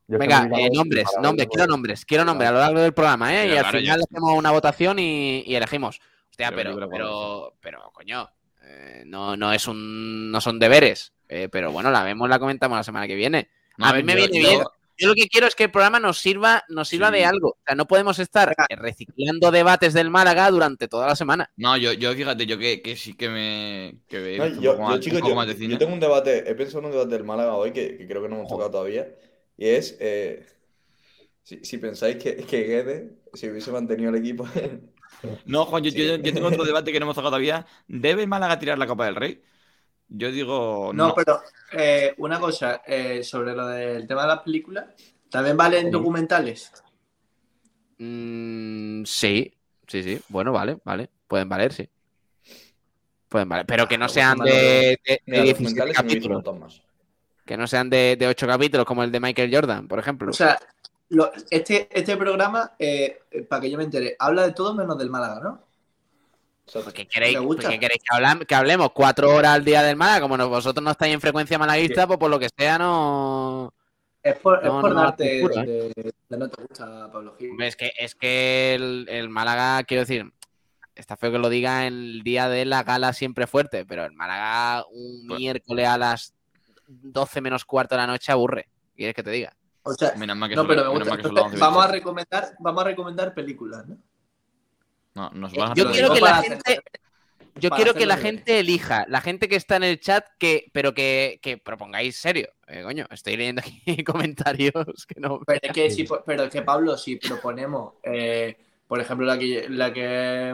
Yo 0.07 0.19
venga, 0.19 0.47
eh, 0.57 0.69
nombres, 0.71 1.07
nombres, 1.21 1.47
quiero 1.49 1.67
nombres, 1.67 2.05
quiero 2.05 2.23
nombres 2.25 2.49
a 2.49 2.53
lo 2.53 2.59
largo 2.59 2.79
del 2.79 2.93
programa, 2.93 3.33
¿eh? 3.35 3.47
Y 3.53 3.57
al 3.57 3.65
final 3.65 3.97
ya. 3.99 4.03
hacemos 4.03 4.33
una 4.37 4.51
votación 4.51 4.99
y, 4.99 5.43
y 5.47 5.55
elegimos. 5.55 5.99
Hostia, 6.29 6.51
Pero 6.55 6.75
pero, 6.75 6.89
pero, 6.89 7.53
pero, 7.59 7.91
coño, 7.91 8.29
eh, 8.61 9.03
no, 9.05 9.35
no 9.35 9.51
es 9.51 9.67
un, 9.67 10.29
no 10.31 10.39
son 10.41 10.59
deberes. 10.59 11.11
Eh, 11.29 11.49
pero 11.51 11.71
bueno, 11.71 11.91
la 11.91 12.03
vemos, 12.03 12.29
la 12.29 12.39
comentamos 12.39 12.77
la 12.77 12.83
semana 12.83 13.07
que 13.07 13.15
viene. 13.15 13.49
No, 13.77 13.87
a 13.87 13.93
mí 13.93 14.03
me 14.03 14.13
yo- 14.13 14.17
viene 14.27 14.41
yo- 14.41 14.49
bien. 14.49 14.63
Yo 14.97 15.09
lo 15.09 15.13
que 15.13 15.27
quiero 15.27 15.45
es 15.45 15.55
que 15.55 15.65
el 15.65 15.71
programa 15.71 15.99
nos 15.99 16.19
sirva, 16.19 16.63
nos 16.69 16.87
sirva 16.87 17.09
Sí. 17.09 17.15
de 17.15 17.25
algo. 17.25 17.49
O 17.49 17.57
sea, 17.65 17.75
no 17.75 17.85
podemos 17.85 18.17
estar 18.17 18.55
eh, 18.69 18.75
reciclando 18.77 19.51
debates 19.51 19.93
del 19.93 20.09
Málaga 20.09 20.49
durante 20.49 20.87
toda 20.87 21.05
la 21.05 21.17
semana. 21.17 21.51
No, 21.57 21.75
yo, 21.75 21.91
yo 21.91 22.13
fíjate, 22.13 22.45
yo 22.45 22.57
que, 22.57 22.81
que 22.81 22.95
sí 22.95 23.13
que 23.13 23.27
me. 23.27 23.97
Que 24.07 24.37
No, 24.37 24.47
yo, 24.47 24.99
chicos, 25.01 25.19
yo- 25.19 25.77
tengo 25.77 25.91
un 25.93 25.99
debate, 25.99 26.49
he 26.49 26.55
pensado 26.55 26.79
en 26.79 26.85
un 26.85 26.91
debate 26.93 27.09
del 27.09 27.25
Málaga 27.25 27.55
hoy 27.55 27.73
que, 27.73 27.97
que 27.97 28.07
creo 28.07 28.21
que 28.21 28.29
no 28.29 28.35
hemos 28.37 28.47
tocado 28.47 28.71
todavía. 28.71 29.05
Y 29.57 29.67
es 29.67 29.97
eh, 29.99 30.45
si, 31.43 31.59
si 31.65 31.77
pensáis 31.77 32.15
que, 32.15 32.37
que 32.37 32.63
Guedes, 32.63 33.11
si 33.33 33.49
hubiese 33.49 33.71
mantenido 33.73 34.11
el 34.11 34.15
equipo. 34.15 34.47
No, 35.45 35.65
Juan, 35.65 35.83
yo, 35.83 35.91
Sí. 35.91 35.97
yo- 36.07 36.15
yo 36.17 36.33
tengo 36.33 36.47
otro 36.47 36.63
debate 36.63 36.93
que 36.93 36.99
no 37.01 37.05
hemos 37.05 37.15
tocado 37.15 37.31
todavía. 37.31 37.65
¿Debe 37.89 38.27
Málaga 38.27 38.59
tirar 38.59 38.77
la 38.77 38.87
Copa 38.87 39.05
del 39.07 39.15
Rey? 39.17 39.41
Yo 40.07 40.31
digo. 40.31 40.91
No, 40.93 41.07
No, 41.09 41.15
pero 41.15 41.41
eh, 41.71 42.13
una 42.17 42.39
cosa 42.39 42.81
eh, 42.85 43.23
sobre 43.23 43.53
lo 43.55 43.67
del 43.67 44.07
tema 44.07 44.21
de 44.23 44.27
las 44.27 44.39
películas. 44.41 44.85
¿También 45.29 45.57
valen 45.57 45.85
Sí. 45.85 45.91
documentales? 45.91 46.71
Mm, 47.97 49.03
sí, 49.05 49.53
sí, 49.87 50.03
sí. 50.03 50.19
Bueno, 50.29 50.51
vale, 50.51 50.77
vale. 50.83 51.09
Pueden 51.27 51.49
valer, 51.49 51.73
sí. 51.73 51.89
Pueden 53.29 53.49
valer, 53.49 53.65
pero 53.65 53.87
que 53.87 53.97
no 53.97 54.05
Ah, 54.05 54.09
sean 54.09 54.37
bueno, 54.37 54.51
de, 54.53 54.61
de- 54.61 54.99
de 55.05 55.21
Mira, 55.25 55.43
17 55.43 55.53
documentales 55.53 55.97
sí 55.97 56.03
me 56.03 56.11
he 56.11 56.15
visto 56.15 56.29
un 56.29 56.41
capítulos. 56.41 56.81
Que 57.45 57.57
no 57.57 57.67
sean 57.67 57.89
de, 57.89 58.15
de 58.17 58.27
8 58.27 58.47
capítulos 58.47 58.85
como 58.85 59.03
el 59.03 59.11
de 59.11 59.19
Michael 59.19 59.53
Jordan, 59.53 59.87
por 59.87 59.99
ejemplo. 59.99 60.29
O 60.29 60.33
sea, 60.33 60.57
lo- 61.09 61.31
este, 61.49 61.87
este 61.91 62.17
programa, 62.17 62.73
eh, 62.79 63.19
eh, 63.31 63.41
para 63.43 63.61
que 63.61 63.71
yo 63.71 63.77
me 63.77 63.83
entere, 63.83 64.15
habla 64.19 64.43
de 64.43 64.53
todo 64.53 64.73
menos 64.75 64.97
del 64.97 65.09
Málaga, 65.09 65.39
¿no? 65.41 65.64
Exacto. 66.65 66.85
¿Por 66.85 66.93
qué 66.93 67.07
queréis, 67.07 67.37
queréis 67.59 68.01
que, 68.03 68.15
hablam- 68.17 68.45
que 68.45 68.55
hablemos 68.55 68.91
cuatro 68.91 69.29
horas 69.33 69.51
al 69.53 69.63
día 69.65 69.83
del 69.83 69.95
Málaga? 69.95 70.21
Como 70.21 70.37
no- 70.37 70.49
vosotros 70.49 70.83
no 70.83 70.91
estáis 70.91 71.13
en 71.13 71.21
frecuencia 71.21 71.57
malaguista, 71.59 72.07
pues 72.07 72.17
por 72.19 72.29
lo 72.29 72.39
que 72.39 72.49
sea 72.57 72.77
no... 72.77 73.73
Es 74.23 74.39
por, 74.39 74.59
es 74.63 74.69
por 74.71 74.89
no, 74.91 75.01
darte 75.03 75.23
te 75.23 75.41
juro, 75.41 75.55
de, 75.61 76.13
de 76.29 76.37
no 76.37 76.49
te 76.49 76.59
gusta, 76.63 77.11
Pablo 77.11 77.35
Gil. 77.37 77.61
Es 77.61 77.75
que, 77.75 77.91
es 77.99 78.15
que 78.15 78.73
el, 78.73 79.05
el 79.07 79.29
Málaga, 79.29 79.83
quiero 79.83 80.01
decir, 80.01 80.33
está 80.95 81.15
feo 81.15 81.31
que 81.31 81.37
lo 81.37 81.47
diga 81.49 81.85
en 81.85 81.93
el 81.93 82.23
día 82.23 82.49
de 82.49 82.65
la 82.65 82.81
gala 82.81 83.13
siempre 83.13 83.45
fuerte, 83.45 83.85
pero 83.85 84.03
el 84.03 84.13
Málaga 84.13 84.83
un 84.91 85.27
Pues- 85.27 85.39
miércoles 85.39 85.87
a 85.87 85.99
las 85.99 86.33
12 86.87 87.41
menos 87.41 87.65
cuarto 87.65 87.93
de 87.93 88.01
la 88.01 88.07
noche 88.07 88.31
aburre. 88.31 88.63
¿Qué 88.63 88.97
¿Quieres 88.97 89.15
que 89.15 89.21
te 89.23 89.29
diga? 89.29 89.53
O 89.83 89.93
sea, 89.93 90.15
Menos 90.15 90.35
mal 90.35 90.49
que 90.49 90.55
no, 90.55 90.61
son- 90.63 90.69
pero 90.69 90.81
me 90.85 90.87
menos 90.87 90.99
gusta. 90.99 91.09
mal 91.11 91.17
que 91.17 91.23
son 91.27 91.37
Entonces, 91.37 91.59
las 91.59 91.69
11:28. 91.69 91.71
vamos 91.71 91.85
a 91.85 91.91
recomendar, 91.91 92.55
vamos 92.59 92.81
a 92.81 92.85
recomendar 92.87 93.33
películas, 93.35 93.87
¿no? 93.87 93.97
No, 95.15 95.29
nos 95.31 95.51
Yo 95.53 95.63
a 95.63 95.73
quiero 95.73 96.13
que 96.13 96.19
la 96.21 96.35
gente, 96.43 96.55
hacer- 96.65 96.83
yo 97.55 97.69
quiero 97.69 97.93
que 97.93 98.05
la 98.05 98.17
gente 98.17 98.59
elija, 98.59 99.05
la 99.07 99.21
gente 99.21 99.47
que 99.47 99.55
está 99.55 99.77
en 99.77 99.83
el 99.85 99.99
chat, 99.99 100.25
que, 100.37 100.65
pero 100.73 100.93
que, 100.93 101.39
que 101.41 101.57
propongáis 101.57 102.17
serio. 102.17 102.49
Eh, 102.67 102.83
coño, 102.83 103.05
estoy 103.09 103.37
leyendo 103.37 103.61
aquí 103.61 104.03
comentarios 104.03 104.73
que 105.07 105.19
no. 105.21 105.39
Pero 105.47 105.59
es 105.63 105.71
que, 105.71 105.89
si, 105.89 106.05
pero 106.25 106.43
es 106.43 106.49
que 106.49 106.61
Pablo, 106.63 106.97
si 106.97 107.15
proponemos, 107.15 107.93
eh, 108.03 108.57
por 108.87 108.99
ejemplo, 108.99 109.25
la 109.25 109.39
que, 109.39 109.67
la 109.69 109.93
que 109.93 110.53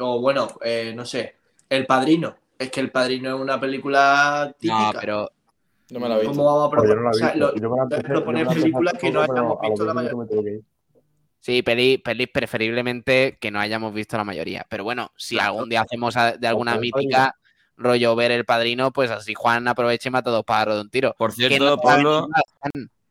o 0.00 0.20
bueno, 0.20 0.48
eh, 0.62 0.92
no 0.94 1.04
sé, 1.06 1.36
El 1.68 1.86
Padrino. 1.86 2.36
Es 2.58 2.70
que 2.70 2.80
El 2.80 2.90
Padrino 2.92 3.34
es 3.34 3.40
una 3.40 3.58
película 3.58 4.54
típica. 4.58 4.92
No, 4.92 5.00
pero 5.00 5.30
No 5.90 6.00
me 6.00 6.08
la 6.08 6.14
he 6.16 6.20
visto. 6.20 6.30
¿Cómo 6.36 6.44
vamos 6.44 6.66
a 6.66 6.76
Pues 6.76 6.82
yo 6.88 6.94
proponer? 6.94 6.96
no 6.96 7.02
la 7.02 7.08
he 7.08 7.10
O 7.10 7.14
sea, 7.14 7.32
visto. 7.32 7.38
lo- 7.46 7.56
Yo 7.56 7.70
me 7.70 7.76
la 7.78 7.82
empecé- 7.84 8.02
proponer 8.02 8.22
yo 8.22 8.30
me 8.32 8.34
la 8.34 8.42
empecé 8.42 8.60
películas 8.62 8.92
que 9.00 9.10
no 9.10 9.20
hayamos 9.22 9.60
visto 9.62 9.84
la 9.86 10.02
10 10.02 10.62
Sí, 11.42 11.60
peli, 11.62 11.98
pelis 11.98 12.28
preferiblemente 12.32 13.36
que 13.40 13.50
no 13.50 13.58
hayamos 13.58 13.92
visto 13.92 14.16
la 14.16 14.22
mayoría. 14.22 14.64
Pero 14.70 14.84
bueno, 14.84 15.10
si 15.16 15.34
Claro. 15.34 15.50
algún 15.54 15.68
día 15.68 15.80
hacemos 15.82 16.16
a- 16.16 16.36
de 16.36 16.46
alguna 16.46 16.76
mítica 16.78 17.34
rollo 17.76 18.14
ver 18.14 18.30
el 18.30 18.44
padrino, 18.44 18.92
pues 18.92 19.10
así 19.10 19.34
Juan 19.34 19.66
aproveche 19.66 20.08
y 20.08 20.12
mata 20.12 20.30
dos 20.30 20.44
pájaros 20.44 20.76
de 20.76 20.80
un 20.82 20.90
tiro. 20.90 21.14
Por 21.18 21.32
cierto, 21.32 21.64
no 21.76 21.76
Pablo, 21.78 22.28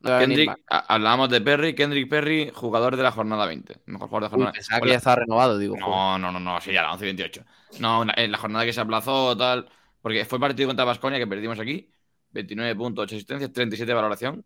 no 0.00 0.18
Kendrick, 0.18 0.56
hablábamos 0.68 1.28
de 1.28 1.42
Perry, 1.42 1.74
Kendrick 1.74 2.08
Perry, 2.08 2.50
jugador 2.54 2.96
de 2.96 3.02
la 3.02 3.12
jornada 3.12 3.44
20. 3.44 3.76
Mejor 3.84 4.08
jugador 4.08 4.22
de 4.22 4.26
Uy, 4.28 4.30
jornada. 4.40 4.52
pensaba 4.52 4.80
que 4.80 4.88
ya 4.88 4.96
estaba 4.96 5.16
renovado, 5.16 5.58
digo. 5.58 5.76
No, 5.76 6.18
no, 6.18 6.32
no, 6.32 6.40
no, 6.40 6.58
sí, 6.60 6.72
ya 6.72 6.82
la 6.82 6.92
11 6.92 7.04
y 7.04 7.08
28. 7.08 7.44
No, 7.80 8.02
en 8.16 8.32
la 8.32 8.38
jornada 8.38 8.64
que 8.64 8.72
se 8.72 8.80
aplazó, 8.80 9.36
tal. 9.36 9.68
Porque 10.00 10.24
fue 10.24 10.38
el 10.38 10.40
partido 10.40 10.68
contra 10.68 10.84
Vasconia 10.86 11.18
que 11.18 11.26
perdimos 11.26 11.60
aquí. 11.60 11.88
29 12.30 12.74
puntos, 12.74 13.02
8 13.04 13.14
asistencias, 13.16 13.52
37 13.52 13.90
de 13.90 13.94
valoración. 13.94 14.44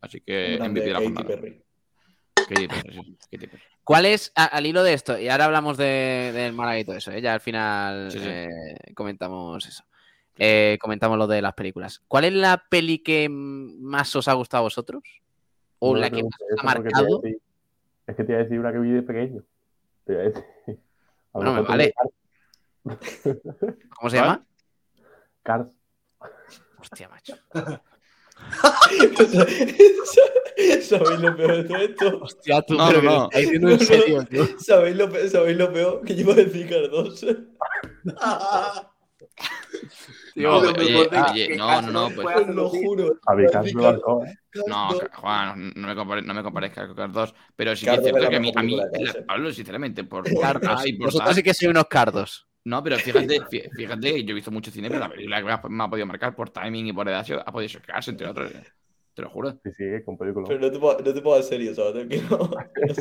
Así 0.00 0.20
que 0.20 0.58
MVP 0.60 0.86
de 0.86 0.92
la 0.92 1.00
jornada. 1.00 1.26
Perry. 1.26 1.63
¿Cuál 3.84 4.06
es, 4.06 4.32
a- 4.34 4.44
al 4.46 4.66
hilo 4.66 4.82
de 4.82 4.92
esto, 4.94 5.18
y 5.18 5.28
ahora 5.28 5.44
hablamos 5.46 5.76
de- 5.76 6.32
del 6.34 6.52
Málaga 6.52 6.78
y 6.78 6.84
todo 6.84 6.96
eso, 6.96 7.10
¿eh? 7.12 7.20
ya 7.20 7.34
al 7.34 7.40
final 7.40 8.10
Sí, 8.10 8.18
sí. 8.18 8.26
eh, 8.28 8.48
comentamos 8.94 9.66
eso. 9.66 9.84
Eh, 10.36 10.78
comentamos 10.80 11.16
lo 11.18 11.26
de 11.26 11.40
las 11.42 11.54
películas. 11.54 12.02
¿Cuál 12.08 12.24
es 12.24 12.32
la 12.32 12.64
peli 12.68 12.98
que 12.98 13.28
más 13.30 14.14
os 14.16 14.26
ha 14.28 14.32
gustado 14.32 14.62
a 14.62 14.64
vosotros? 14.64 15.02
¿O 15.78 15.94
No 15.94 16.00
la 16.00 16.10
que 16.10 16.22
más 16.22 16.32
os 16.40 16.60
ha 16.60 16.64
marcado? 16.64 17.20
decir- 17.20 17.40
Es 18.06 18.16
que 18.16 18.24
te 18.24 18.32
iba 18.32 18.40
a 18.40 18.44
decir 18.44 18.58
una 18.58 18.72
que 18.72 18.78
vi 18.78 18.90
de 18.90 19.02
pequeño. 19.02 19.42
Te 20.04 20.12
iba 20.12 20.22
a 20.22 20.24
decir. 20.24 20.44
A 21.34 21.38
Bueno, 21.38 21.54
me 21.54 21.60
vale. 21.62 21.94
¿Cómo 22.84 24.10
se 24.10 24.16
¿Cuál? 24.18 24.28
llama? 24.28 24.46
Cars. 25.42 25.66
Hostia, 26.78 27.08
macho. 27.08 27.36
¿Sabéis 30.82 31.20
lo 31.20 31.36
peor 31.36 31.56
de 31.56 31.64
todo 31.64 31.76
esto? 31.78 32.18
Hostia, 32.22 32.62
tú, 32.62 32.74
No, 32.74 32.88
pero 32.88 33.02
no, 33.02 33.10
no. 33.12 33.28
No, 33.32 33.38
en 33.38 33.60
no. 33.62 33.78
serio, 33.78 34.24
tío. 34.24 34.46
¿Sabéis 34.58 34.96
lo, 34.96 35.10
pe- 35.10 35.28
¿Sabéis 35.28 35.56
lo 35.56 35.72
peor? 35.72 36.02
Que 36.04 36.14
yo 36.14 36.20
iba 36.22 36.32
a 36.32 36.36
decir 36.36 36.68
Cardoso. 36.68 37.26
Tío, 40.34 40.50
No, 40.50 40.60
Lo 40.62 40.70
oye, 40.72 41.08
oye, 41.30 41.56
no, 41.56 41.82
no, 41.82 41.90
no, 41.90 42.08
no 42.10 42.14
pues. 42.14 42.36
Os 42.36 42.48
lo 42.48 42.68
juro. 42.68 43.08
¿eh? 43.08 44.34
No, 44.66 44.88
Juan, 45.14 45.72
no 45.76 45.88
me, 45.88 45.94
compare- 45.94 46.22
no 46.22 46.34
me 46.34 46.42
compares 46.42 46.72
con 46.72 46.94
Cars 46.94 47.12
2. 47.12 47.34
Pero 47.56 47.76
sí 47.76 47.84
que 47.84 47.90
Cardo 47.92 48.06
es 48.06 48.12
cierto 48.12 48.30
que 48.30 48.36
a 48.36 48.40
mí, 48.40 48.52
a 48.54 48.62
mí. 48.62 48.78
Pablo, 49.26 49.52
sinceramente, 49.52 50.04
por. 50.04 50.24
Cardos. 50.40 50.70
así, 50.72 50.92
por 50.94 51.06
vosotros 51.06 51.26
tal- 51.28 51.34
sí 51.36 51.42
que 51.42 51.54
sois 51.54 51.70
unos 51.70 51.84
cardos. 51.86 52.46
No, 52.64 52.82
pero 52.82 52.96
fíjate, 52.98 53.40
fí- 53.42 53.70
fíjate, 53.74 54.24
yo 54.24 54.30
he 54.30 54.34
visto 54.34 54.50
mucho 54.50 54.70
cine, 54.70 54.88
pero 54.88 55.00
la 55.00 55.10
película 55.10 55.38
que 55.38 55.68
me 55.68 55.84
ha, 55.84 55.88
podido 55.88 56.06
marcar 56.06 56.34
por 56.34 56.50
timing 56.50 56.86
y 56.86 56.92
por 56.92 57.08
edad 57.08 57.24
ha 57.44 57.52
podido 57.52 57.68
ser 57.68 57.82
Cars, 57.82 58.08
entre 58.08 58.26
otros. 58.26 58.50
eh. 58.52 58.62
Te 59.14 59.22
lo 59.22 59.30
juro. 59.30 59.52
Sí, 59.62 59.70
sí, 59.76 59.84
con 60.04 60.18
película. 60.18 60.46
Pero 60.48 60.58
no 60.60 60.70
te 60.72 60.78
puedo, 60.78 60.98
no 60.98 61.14
te 61.14 61.20
puedo 61.22 61.36
dar 61.36 61.44
serio, 61.44 61.72
¿sabes? 61.74 62.06
No. 62.30 62.50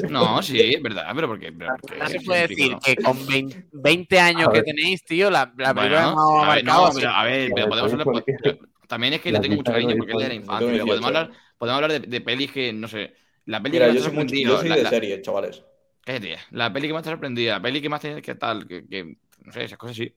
No, 0.09 0.41
sí, 0.43 0.59
es 0.59 0.81
verdad, 0.81 1.11
pero 1.15 1.27
porque. 1.27 1.51
pero 1.51 1.73
porque 1.81 1.97
No 1.97 2.07
se 2.07 2.19
puede 2.21 2.47
decir 2.47 2.71
no. 2.71 2.79
que 2.79 2.95
con 2.97 3.25
20, 3.25 3.65
20 3.71 4.19
años 4.19 4.49
que 4.49 4.61
tenéis, 4.63 5.03
tío, 5.03 5.31
la, 5.31 5.51
la 5.57 5.73
película 5.73 6.13
Bueno, 6.13 6.43
a 6.43 6.55
ver, 6.55 6.63
marcado 6.65 6.87
no, 6.89 6.93
pero 6.93 7.09
a 7.09 7.23
ver, 7.23 7.51
pero 7.55 7.69
podemos 7.69 7.91
hablar. 7.93 8.05
¿por 8.05 8.23
qué? 8.25 8.59
También 8.87 9.13
es 9.13 9.21
que 9.21 9.31
le 9.31 9.39
tengo 9.39 9.55
mucho 9.55 9.71
cariño 9.71 9.95
porque 9.97 10.11
es 10.11 10.19
de 10.19 10.27
la 10.27 10.33
infancia. 10.35 10.67
Pero 10.71 10.85
podemos 10.85 10.99
18 10.99 11.07
hablar, 11.07 11.31
podemos 11.57 11.75
hablar 11.83 12.01
de, 12.01 12.07
de 12.07 12.21
pelis 12.21 12.51
que, 12.51 12.73
no 12.73 12.87
sé. 12.87 13.13
La 13.45 13.61
peli 13.63 13.73
Mira, 13.73 13.87
que 13.87 13.93
yo 13.95 14.01
más 14.01 14.03
te 14.03 14.07
ha 14.07 14.11
soy, 14.11 14.15
sorprendido. 14.27 14.51
yo 14.53 14.59
soy 14.59 14.69
la- 14.69 14.75
de 14.75 14.83
la- 14.83 14.89
series, 14.89 15.21
chavales. 15.21 15.63
cállate, 16.01 16.37
la 16.51 16.71
peli 16.71 16.87
que 16.87 16.93
más 16.93 17.03
te 17.03 17.09
ha 17.09 17.13
sorprendido, 17.13 17.53
la 17.53 17.61
peli 17.61 17.81
que 17.81 17.89
más 17.89 18.01
te. 18.01 18.21
que 18.21 18.35
tal, 18.35 18.67
que, 18.67 18.87
que- 18.87 19.17
no 19.43 19.51
sé, 19.51 19.63
esas 19.65 19.77
cosas 19.77 19.95
sí. 19.95 20.13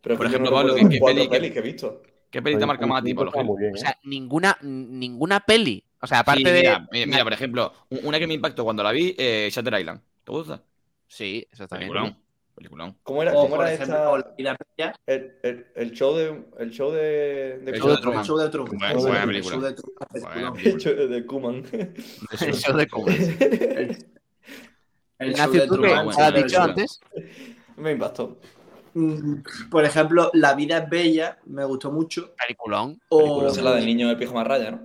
Pero 0.00 0.16
Por 0.16 0.26
que 0.26 0.30
ejemplo, 0.32 0.50
Pablo, 0.52 0.74
¿qué- 0.74 0.88
qué 0.88 0.98
peli- 1.00 1.22
qué- 1.22 1.28
pelis 1.28 1.52
que 1.52 1.58
he 1.58 1.62
visto. 1.62 2.02
¿Qué 2.30 2.40
peli 2.42 2.56
te 2.58 2.64
marca 2.66 2.86
más 2.86 3.02
a 3.02 3.04
ti, 3.04 3.12
Pablo 3.12 3.32
O 3.34 3.58
¿eh? 3.58 3.72
sea, 3.74 3.98
ninguna, 4.04 4.56
ninguna 4.62 5.40
peli. 5.40 5.84
O 6.00 6.06
sea, 6.06 6.20
aparte 6.20 6.40
Sí, 6.40 6.44
de. 6.50 6.58
mira, 6.60 6.88
mira, 6.92 7.06
mira, 7.06 7.24
por 7.24 7.32
ejemplo, 7.32 7.72
un- 7.90 8.00
una 8.04 8.18
que 8.18 8.26
me 8.26 8.34
impactó 8.34 8.64
cuando 8.64 8.82
la 8.82 8.92
vi, 8.92 9.14
eh, 9.18 9.48
Shutter 9.52 9.78
Island. 9.78 10.00
¿Te 10.24 10.32
gusta? 10.32 10.62
Sí, 11.06 11.46
bien. 11.52 11.68
Peliculón. 11.68 12.16
Peliculón. 12.54 12.96
¿Cómo 13.02 13.22
era, 13.22 13.32
O, 13.32 13.42
cómo 13.48 13.56
era 13.62 13.72
ejemplo, 13.72 14.16
esta- 14.16 14.94
el, 15.06 15.32
el, 15.42 15.66
el 15.74 15.90
show 15.92 16.14
de. 16.16 16.44
El 16.58 16.70
show 16.70 16.90
de. 16.92 17.58
de 17.62 17.70
El 17.72 17.78
show 17.80 17.88
de 17.90 17.96
Kuman. 17.96 18.00
Truman. 18.00 18.20
el 18.20 18.26
show 18.26 18.38
de 18.38 18.48
Truman. 18.48 18.78
Buena- 18.78 18.90
El 18.92 18.96
buena 18.98 19.18
show 19.18 19.26
película. 19.26 19.68
de 19.68 19.74
Truman, 19.74 20.06
película. 20.12 20.52
El 20.62 20.78
show 20.78 20.94
de 21.08 21.26
Kuman. 21.26 21.54
El 22.40 22.54
show 22.54 22.76
de 22.76 22.86
Cuba. 22.88 23.12
El 25.18 25.34
show 25.34 25.52
de. 25.52 25.66
Truman. 25.66 25.80
bueno, 25.80 26.02
¿Lo 26.04 26.10
has 26.10 26.16
bueno, 26.16 26.36
dicho 26.46 26.58
bueno. 26.58 26.64
antes? 26.72 27.00
Me 27.80 27.92
impactó. 27.92 28.36
Mm, 28.94 29.36
Por 29.70 29.84
ejemplo, 29.84 30.30
La 30.34 30.54
vida 30.54 30.78
es 30.78 30.88
bella, 30.90 31.38
me 31.46 31.64
gustó 31.64 31.90
mucho. 31.92 32.34
Peliculón. 32.36 33.00
O 33.08 33.46
Esa 33.46 33.58
es 33.60 33.64
la 33.64 33.74
del 33.76 33.86
niño 33.86 34.08
de 34.08 34.16
pijama 34.16 34.44
raya, 34.44 34.72
¿no? 34.72 34.80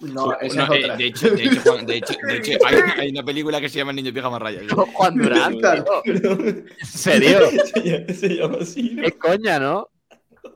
No, 0.00 0.32
esa 0.40 0.66
No, 0.66 0.72
es 0.74 0.80
eh, 0.80 0.84
otra. 0.84 0.96
de 0.96 1.04
hecho, 1.06 1.30
de 1.30 1.44
hecho, 1.44 1.60
Juan, 1.72 1.86
de 1.86 1.96
hecho, 1.96 2.14
de 2.26 2.36
hecho, 2.36 2.58
hay, 2.64 2.76
hay 2.98 3.10
una 3.10 3.22
película 3.24 3.60
que 3.60 3.68
se 3.68 3.78
llama 3.78 3.90
El 3.90 3.96
niño 3.96 4.06
de 4.06 4.12
pijama 4.14 4.38
raya. 4.38 4.60
¿sí? 4.68 4.68
Juan 4.94 5.14
Durán. 5.16 5.58
Claro. 5.58 6.02
¿En 6.04 6.66
serio? 6.86 7.40
se, 7.64 7.80
llama, 7.82 8.14
se 8.14 8.28
llama 8.36 8.58
así, 8.60 8.90
¿no? 8.94 9.02
¿Qué 9.02 9.12
coña, 9.18 9.58
no? 9.58 9.88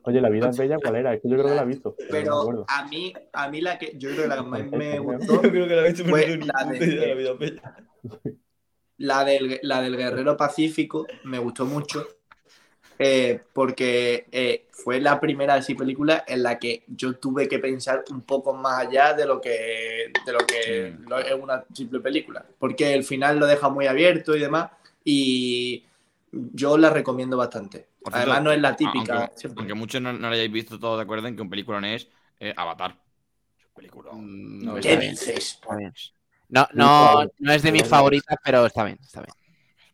Oye, 0.05 0.20
la 0.20 0.29
vida 0.31 0.48
es 0.50 0.57
bella, 0.57 0.76
¿cuál 0.83 0.96
era? 0.96 1.14
Es 1.14 1.20
que 1.22 1.29
yo 1.29 1.35
creo 1.37 1.48
que 1.48 1.55
la 1.55 1.62
he 1.62 1.66
visto. 1.66 1.96
Pero, 2.11 2.50
no 2.52 2.64
a 2.68 2.87
mí, 2.87 3.12
a 3.33 3.48
mí 3.50 3.61
la 3.61 3.76
que 3.79 3.92
yo 3.98 4.11
creo 4.11 4.22
que 4.22 4.29
la 4.29 4.37
que 4.37 4.42
más 4.42 4.70
me 4.70 4.94
Yo 4.94 5.02
gustó, 5.02 5.40
creo 5.42 5.68
que 5.68 5.74
la 5.76 5.83
he 5.87 5.92
visto, 5.92 6.05
pero 6.11 6.37
no 6.37 6.70
de- 6.72 6.87
la 7.09 7.14
vida 7.14 7.33
bella. 7.35 7.76
La 8.98 9.24
del, 9.24 9.59
la 9.62 9.80
del 9.82 9.96
Guerrero 9.96 10.37
Pacífico, 10.37 11.06
me 11.24 11.38
gustó 11.38 11.66
mucho. 11.66 12.06
eh, 12.98 13.42
porque 13.52 14.26
eh, 14.32 14.66
fue 14.72 15.00
la 15.00 15.20
primera 15.20 15.54
así 15.54 15.74
película 15.74 16.24
en 16.26 16.42
la 16.42 16.59
que 16.59 16.85
yo 16.88 17.16
tuve 17.16 17.46
que 17.48 17.59
pensar 17.59 18.04
un 18.11 18.22
poco 18.22 18.54
más 18.54 18.87
allá 18.87 19.12
de 19.14 19.26
lo 19.26 19.40
que, 19.40 20.12
de 20.24 20.32
lo 20.32 20.38
que 20.46 20.88
es 20.88 21.35
una 21.40 21.64
simple 21.74 22.00
película. 22.00 22.44
Porque 22.59 22.94
el 22.94 23.04
final 23.04 23.38
lo 23.38 23.46
deja 23.46 23.68
muy 23.68 23.87
abierto 23.87 24.35
y 24.35 24.40
demás. 24.40 24.70
Y 25.04 25.85
yo 26.32 26.78
la 26.78 26.90
recomiendo 26.90 27.37
bastante. 27.37 27.88
Cierto, 28.11 28.16
Además, 28.18 28.42
no 28.42 28.52
es 28.52 28.61
la 28.61 28.76
típica. 28.76 29.26
Aunque, 29.26 29.48
aunque 29.56 29.74
muchos 29.74 30.00
no, 30.00 30.12
no 30.12 30.28
la 30.30 30.35
hayáis 30.35 30.52
visto, 30.52 30.78
todos 30.78 30.96
de 30.98 31.02
acuerdo 31.02 31.28
en 31.28 31.37
que 31.37 31.42
un 31.42 31.50
película 31.50 31.80
no 31.80 31.87
es 31.88 32.09
eh, 32.40 32.54
Avatar. 32.56 32.92
Es 33.59 33.66
un 33.66 33.72
peliculón. 33.74 34.61
Mm, 34.61 34.64
No, 34.64 34.74
¿Qué 34.80 34.96
bien, 34.96 35.11
dices? 35.12 35.61
No, 36.48 36.68
no, 36.74 37.24
no 37.38 37.52
es 37.52 37.62
de 37.62 37.72
mis 37.72 37.85
favoritas, 37.87 38.37
pero 38.44 38.66
está 38.66 38.85
bien, 38.85 38.98
está 39.02 39.20
bien. 39.20 39.35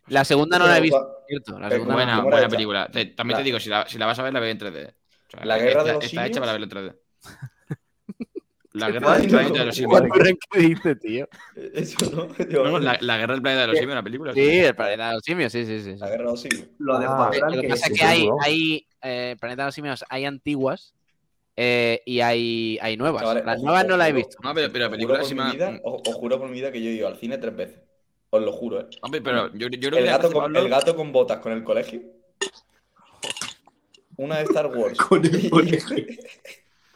La 0.09 0.25
segunda 0.25 0.59
no 0.59 0.67
la 0.67 0.79
he 0.79 0.81
visto, 0.81 1.19
¿cierto? 1.29 1.59
La 1.59 1.71
segunda 1.71 1.95
Buena, 1.95 2.17
no. 2.17 2.23
¿cómo 2.25 2.29
era 2.31 2.37
buena 2.39 2.49
película. 2.51 2.89
Te- 2.91 3.07
también 3.07 3.35
La- 3.35 3.39
te 3.39 3.45
digo, 3.45 3.61
si 3.61 3.69
la, 3.71 3.89
si 3.89 3.99
la 3.99 4.07
vas 4.07 4.19
a 4.19 4.23
ver, 4.23 4.33
la 4.33 4.41
ve 4.41 4.51
en 4.51 4.59
3D. 4.59 4.89
O 4.89 5.31
sea, 5.31 5.45
La 5.45 5.57
guerra 5.59 5.71
está, 5.71 5.85
de 5.85 5.93
los 5.95 6.05
está 6.05 6.27
hecha 6.27 6.35
simios. 6.35 6.41
para 6.41 6.53
verla 6.53 6.67
en 6.67 6.71
3D. 6.71 6.97
La 8.75 8.87
¿Qué 8.87 8.93
guerra 8.95 9.19
del 9.19 9.29
planeta 9.29 9.59
de 9.61 9.65
los 9.67 9.75
simios. 9.77 10.03
¿qué 10.51 10.61
dice, 10.61 10.97
tío? 10.97 11.29
Eso, 11.75 12.11
¿no? 12.11 12.29
No, 12.49 12.71
no, 12.71 12.79
la, 12.79 12.97
la 13.03 13.19
guerra 13.19 13.35
del 13.35 13.43
planeta 13.43 13.61
de 13.63 13.67
los 13.69 13.77
simios, 13.79 13.93
una 13.93 14.03
película. 14.03 14.33
Sí, 14.33 14.41
el 14.61 14.75
planeta 14.75 15.09
de 15.09 15.15
los 15.15 15.23
simios, 15.23 15.53
sí, 15.53 15.67
sí, 15.67 15.79
sí. 15.81 15.93
sí. 15.93 15.99
La 15.99 16.09
guerra 16.09 16.23
de 16.25 16.31
los 16.31 16.41
siglos. 16.41 16.69
Lo 16.79 16.99
de 16.99 17.07
Ah, 17.07 17.31
Eh, 17.35 17.41
Lo 17.55 17.61
que 17.63 17.69
pasa 17.69 17.87
es 17.89 17.99
que 17.99 18.05
hay, 18.05 18.29
hay 18.43 18.87
eh, 19.03 19.37
Planeta 19.39 19.63
de 19.65 19.67
los 19.69 19.75
Simios, 19.75 20.05
hay 20.09 20.25
antiguas 20.25 20.95
eh, 21.57 22.01
y 22.07 22.21
hay, 22.21 22.79
hay 22.81 22.97
nuevas. 22.97 23.23
Chavales, 23.23 23.45
Las 23.45 23.57
os- 23.59 23.63
nuevas 23.63 23.83
os 23.85 23.89
no 23.91 23.97
las 23.97 24.09
he 24.09 24.13
visto. 24.13 24.37
No, 24.43 24.55
pero, 24.55 24.73
pero 24.73 24.85
os 24.87 24.91
película 24.91 25.19
juro 25.19 25.27
así 25.27 25.35
por 25.35 25.45
mi 25.45 25.49
más. 25.49 25.55
vida- 25.55 25.81
os, 25.85 26.03
os 26.09 26.15
juro 26.15 26.39
por 26.39 26.49
mi 26.49 26.55
vida 26.55 26.73
que 26.73 26.83
yo 26.83 26.91
he 26.91 26.95
ido 26.95 27.09
al 27.09 27.17
cine 27.17 27.39
tres 27.39 27.55
veces. 27.57 27.81
Os 28.31 28.43
lo 28.43 28.53
juro, 28.53 28.81
¿eh? 28.81 28.87
Hombre, 29.03 29.21
pero 29.21 29.53
yo, 29.55 29.69
yo 29.69 29.89
creo 29.91 29.99
El 29.99 30.05
que 30.05 30.11
gato, 30.11 30.33
con, 30.33 30.57
el 30.57 30.69
gato 30.69 30.97
con 30.97 31.13
botas 31.13 31.39
con 31.41 31.53
el 31.53 31.63
colegio. 31.63 32.01
una 34.17 34.39
de 34.39 34.45
Star 34.45 34.67
Wars. 34.69 34.99
Con 35.09 35.25
el 35.25 35.51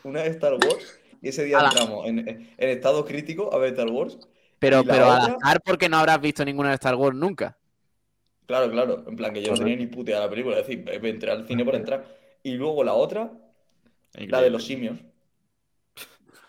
una 0.04 0.22
de 0.22 0.28
Star 0.30 0.54
Wars. 0.54 1.00
Y 1.22 1.28
ese 1.28 1.44
día 1.44 1.58
entramos 1.60 2.06
en, 2.06 2.18
en 2.28 2.68
estado 2.68 3.04
crítico 3.04 3.52
a 3.52 3.58
ver 3.58 3.70
Star 3.72 3.88
Wars. 3.90 4.18
Pero, 4.58 4.80
¿Y 4.80 4.84
la 4.84 4.92
pero 4.92 5.10
al 5.10 5.22
otra? 5.22 5.36
azar 5.42 5.60
porque 5.64 5.88
no 5.88 5.96
habrás 5.98 6.20
visto 6.20 6.44
ninguna 6.44 6.68
de 6.70 6.74
Star 6.76 6.94
Wars 6.94 7.16
nunca. 7.16 7.56
Claro, 8.46 8.70
claro. 8.70 9.04
En 9.08 9.16
plan, 9.16 9.32
que 9.34 9.42
yo 9.42 9.50
no 9.52 9.58
tenía 9.58 9.76
ni 9.76 9.86
puta 9.88 10.12
de 10.12 10.20
la 10.20 10.30
película. 10.30 10.58
Es 10.58 10.66
decir, 10.66 10.84
me 11.02 11.08
entré 11.08 11.30
al 11.30 11.46
cine 11.46 11.64
por 11.64 11.74
entrar. 11.74 12.06
Y 12.42 12.52
luego 12.52 12.84
la 12.84 12.94
otra, 12.94 13.32
la 14.28 14.40
de 14.40 14.50
los 14.50 14.64
simios. 14.64 14.98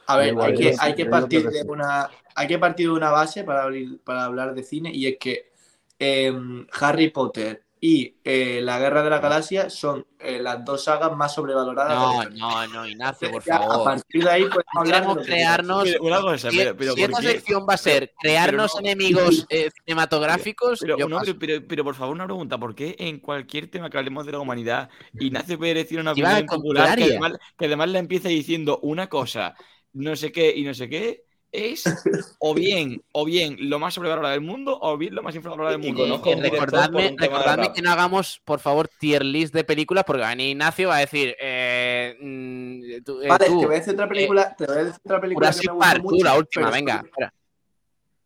A 0.07 0.15
ver, 0.17 0.33
hay 0.45 0.53
que, 0.55 0.63
hay 0.79 0.93
partir 1.11 1.39
de 1.51 1.61
una, 1.71 2.09
hay 2.35 2.47
que 2.47 2.59
partir 2.59 2.87
de 2.87 2.93
una 2.93 3.09
base 3.11 3.43
para, 3.43 3.63
abrir- 3.65 3.99
para 4.03 4.23
hablar 4.25 4.53
de 4.55 4.63
cine 4.63 4.91
y 4.93 5.05
es 5.07 5.17
que 5.19 5.51
em, 5.99 6.65
Harry 6.79 7.09
Potter 7.09 7.63
y 7.79 8.17
eh, 8.23 8.61
La 8.63 8.79
Guerra 8.79 9.03
de 9.03 9.09
la 9.09 9.19
Galaxia 9.19 9.69
son 9.69 10.05
eh, 10.19 10.39
las 10.41 10.63
dos 10.65 10.83
sagas 10.83 11.15
más 11.15 11.33
sobrevaloradas. 11.33 11.99
de 11.99 12.07
la 12.07 12.07
No, 12.09 12.23
historia. 12.23 12.37
no, 12.39 12.67
no, 12.67 12.87
Ignacio, 12.87 13.31
por 13.31 13.43
Ya, 13.45 13.57
A 13.69 13.79
favor. 13.79 13.83
partir 13.83 14.23
de 14.23 14.29
ahí 14.31 14.45
podemos 14.45 14.65
hablar 14.75 15.07
de 15.07 15.15
que 15.15 15.23
crearnos. 15.25 15.83
Pero 15.83 16.03
una 16.03 16.21
cosa, 16.21 16.51
Si, 16.51 16.57
pero, 16.57 16.75
pero 16.77 16.95
si 16.95 17.01
¿por 17.01 17.11
esta 17.11 17.21
qué? 17.21 17.27
sección 17.33 17.65
va 17.69 17.75
a 17.75 17.77
ser 17.77 18.15
crearnos 18.19 18.75
no. 18.75 18.79
enemigos 18.79 19.45
eh, 19.49 19.71
cinematográficos, 19.85 20.79
Pero, 20.79 20.97
yo 20.97 21.07
no, 21.07 21.19
pero, 21.19 21.37
pero, 21.39 21.67
pero, 21.67 21.83
por 21.83 21.95
favor, 21.95 22.15
una 22.15 22.25
pregunta. 22.25 22.57
¿Por 22.59 22.75
qué 22.75 22.95
en 22.99 23.19
cualquier 23.19 23.69
tema 23.71 23.89
que 23.89 23.97
hablemos 23.97 24.25
de 24.25 24.31
la 24.33 24.39
humanidad, 24.39 24.89
Ignacio 25.17 25.57
Pérez 25.59 25.87
tiene 25.87 26.01
una 26.01 26.13
opinión 26.13 26.45
popular 26.49 26.95
que 26.95 27.03
además, 27.05 27.33
que 27.57 27.65
además 27.65 27.89
le 27.89 27.99
empieza 27.99 28.29
diciendo 28.29 28.79
una 28.83 29.07
cosa, 29.09 29.55
no 29.93 30.15
sé 30.15 30.31
qué 30.31 30.53
y 30.55 30.63
no 30.63 30.73
sé 30.73 30.89
qué? 30.89 31.25
Es 31.51 31.83
o 32.39 32.53
bien, 32.53 33.01
o 33.13 33.25
bien 33.25 33.57
lo 33.69 33.79
más 33.79 33.93
sobrevalorado 33.93 34.33
del 34.33 34.41
mundo, 34.41 34.77
o 34.81 34.97
bien 34.97 35.15
lo 35.15 35.23
más 35.23 35.33
infravalorado 35.35 35.77
del 35.77 35.93
mundo. 35.93 36.21
Eh, 36.25 36.35
recordadme 36.41 37.15
recordadme 37.17 37.73
que 37.73 37.81
no 37.81 37.91
hagamos, 37.91 38.41
por 38.43 38.59
favor, 38.59 38.87
tier 38.87 39.23
list 39.23 39.53
de 39.53 39.63
películas, 39.63 40.03
porque 40.05 40.23
a 40.23 40.35
Ignacio 40.35 40.89
va 40.89 40.97
a 40.97 40.99
decir, 40.99 41.35
eh, 41.39 42.17
mm, 42.19 43.03
tú, 43.03 43.21
eh, 43.21 43.27
Vale, 43.29 43.45
tú, 43.47 43.59
te 43.61 43.65
voy 43.65 43.75
a 43.75 43.79
decir 43.79 43.93
otra 43.93 44.09
película, 44.09 44.55
te 44.55 44.65
voy 44.65 44.75
a 44.75 44.83
decir 44.83 45.01
otra 45.03 45.21
película 45.21 45.49
que 45.49 45.53
Jurassic 45.53 45.69
me 45.69 45.73
gustó 45.73 45.89
Park, 45.89 46.03
tú, 46.09 46.23
la 46.23 46.37
última, 46.37 46.71
venga. 46.71 47.03
espera. 47.05 47.33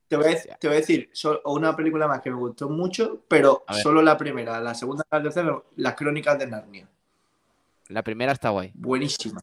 Te 0.08 0.18
voy 0.18 0.26
a, 0.26 0.42
te 0.58 0.68
voy 0.68 0.76
a 0.76 0.80
decir 0.80 1.10
so- 1.14 1.42
una 1.46 1.74
película 1.74 2.06
más 2.08 2.22
que 2.22 2.32
me 2.32 2.36
gustó 2.36 2.68
mucho, 2.68 3.24
pero 3.30 3.64
solo 3.82 4.02
la 4.02 4.18
primera, 4.18 4.60
la 4.60 4.74
segunda 4.76 5.06
la 5.10 5.22
tercera, 5.24 5.62
las 5.78 5.96
crónicas 5.96 6.38
de 6.38 6.48
Narnia. 6.48 6.88
La 7.88 8.04
primera 8.04 8.32
está 8.34 8.50
guay. 8.50 8.72
Buenísima. 8.74 9.42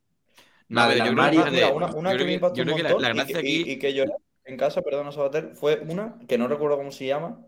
Del 0.69 0.99
yo 0.99 1.15
creo 1.15 1.31
que- 1.31 1.51
Mira, 1.51 1.73
una, 1.73 1.95
una 1.95 2.11
yo 2.11 2.17
que 2.17 2.17
creo 2.17 2.27
me 2.27 2.33
impactó 2.35 2.57
yo 2.59 2.63
un 2.63 2.67
creo 2.67 2.77
que 2.77 2.83
la, 2.83 2.91
la 2.95 3.09
y, 3.11 3.15
gracia 3.15 3.39
aquí. 3.39 3.63
y- 3.67 3.73
y 3.73 3.79
que 3.79 3.95
lloré 3.95 4.13
en 4.45 4.57
casa, 4.57 4.83
perdona 4.83 5.13
Sabater, 5.13 5.55
fue 5.57 5.81
una 5.89 6.19
que 6.29 6.39
no 6.39 6.49
recuerdo 6.49 6.77
cómo 6.77 6.91
se 6.93 7.07
llama, 7.07 7.45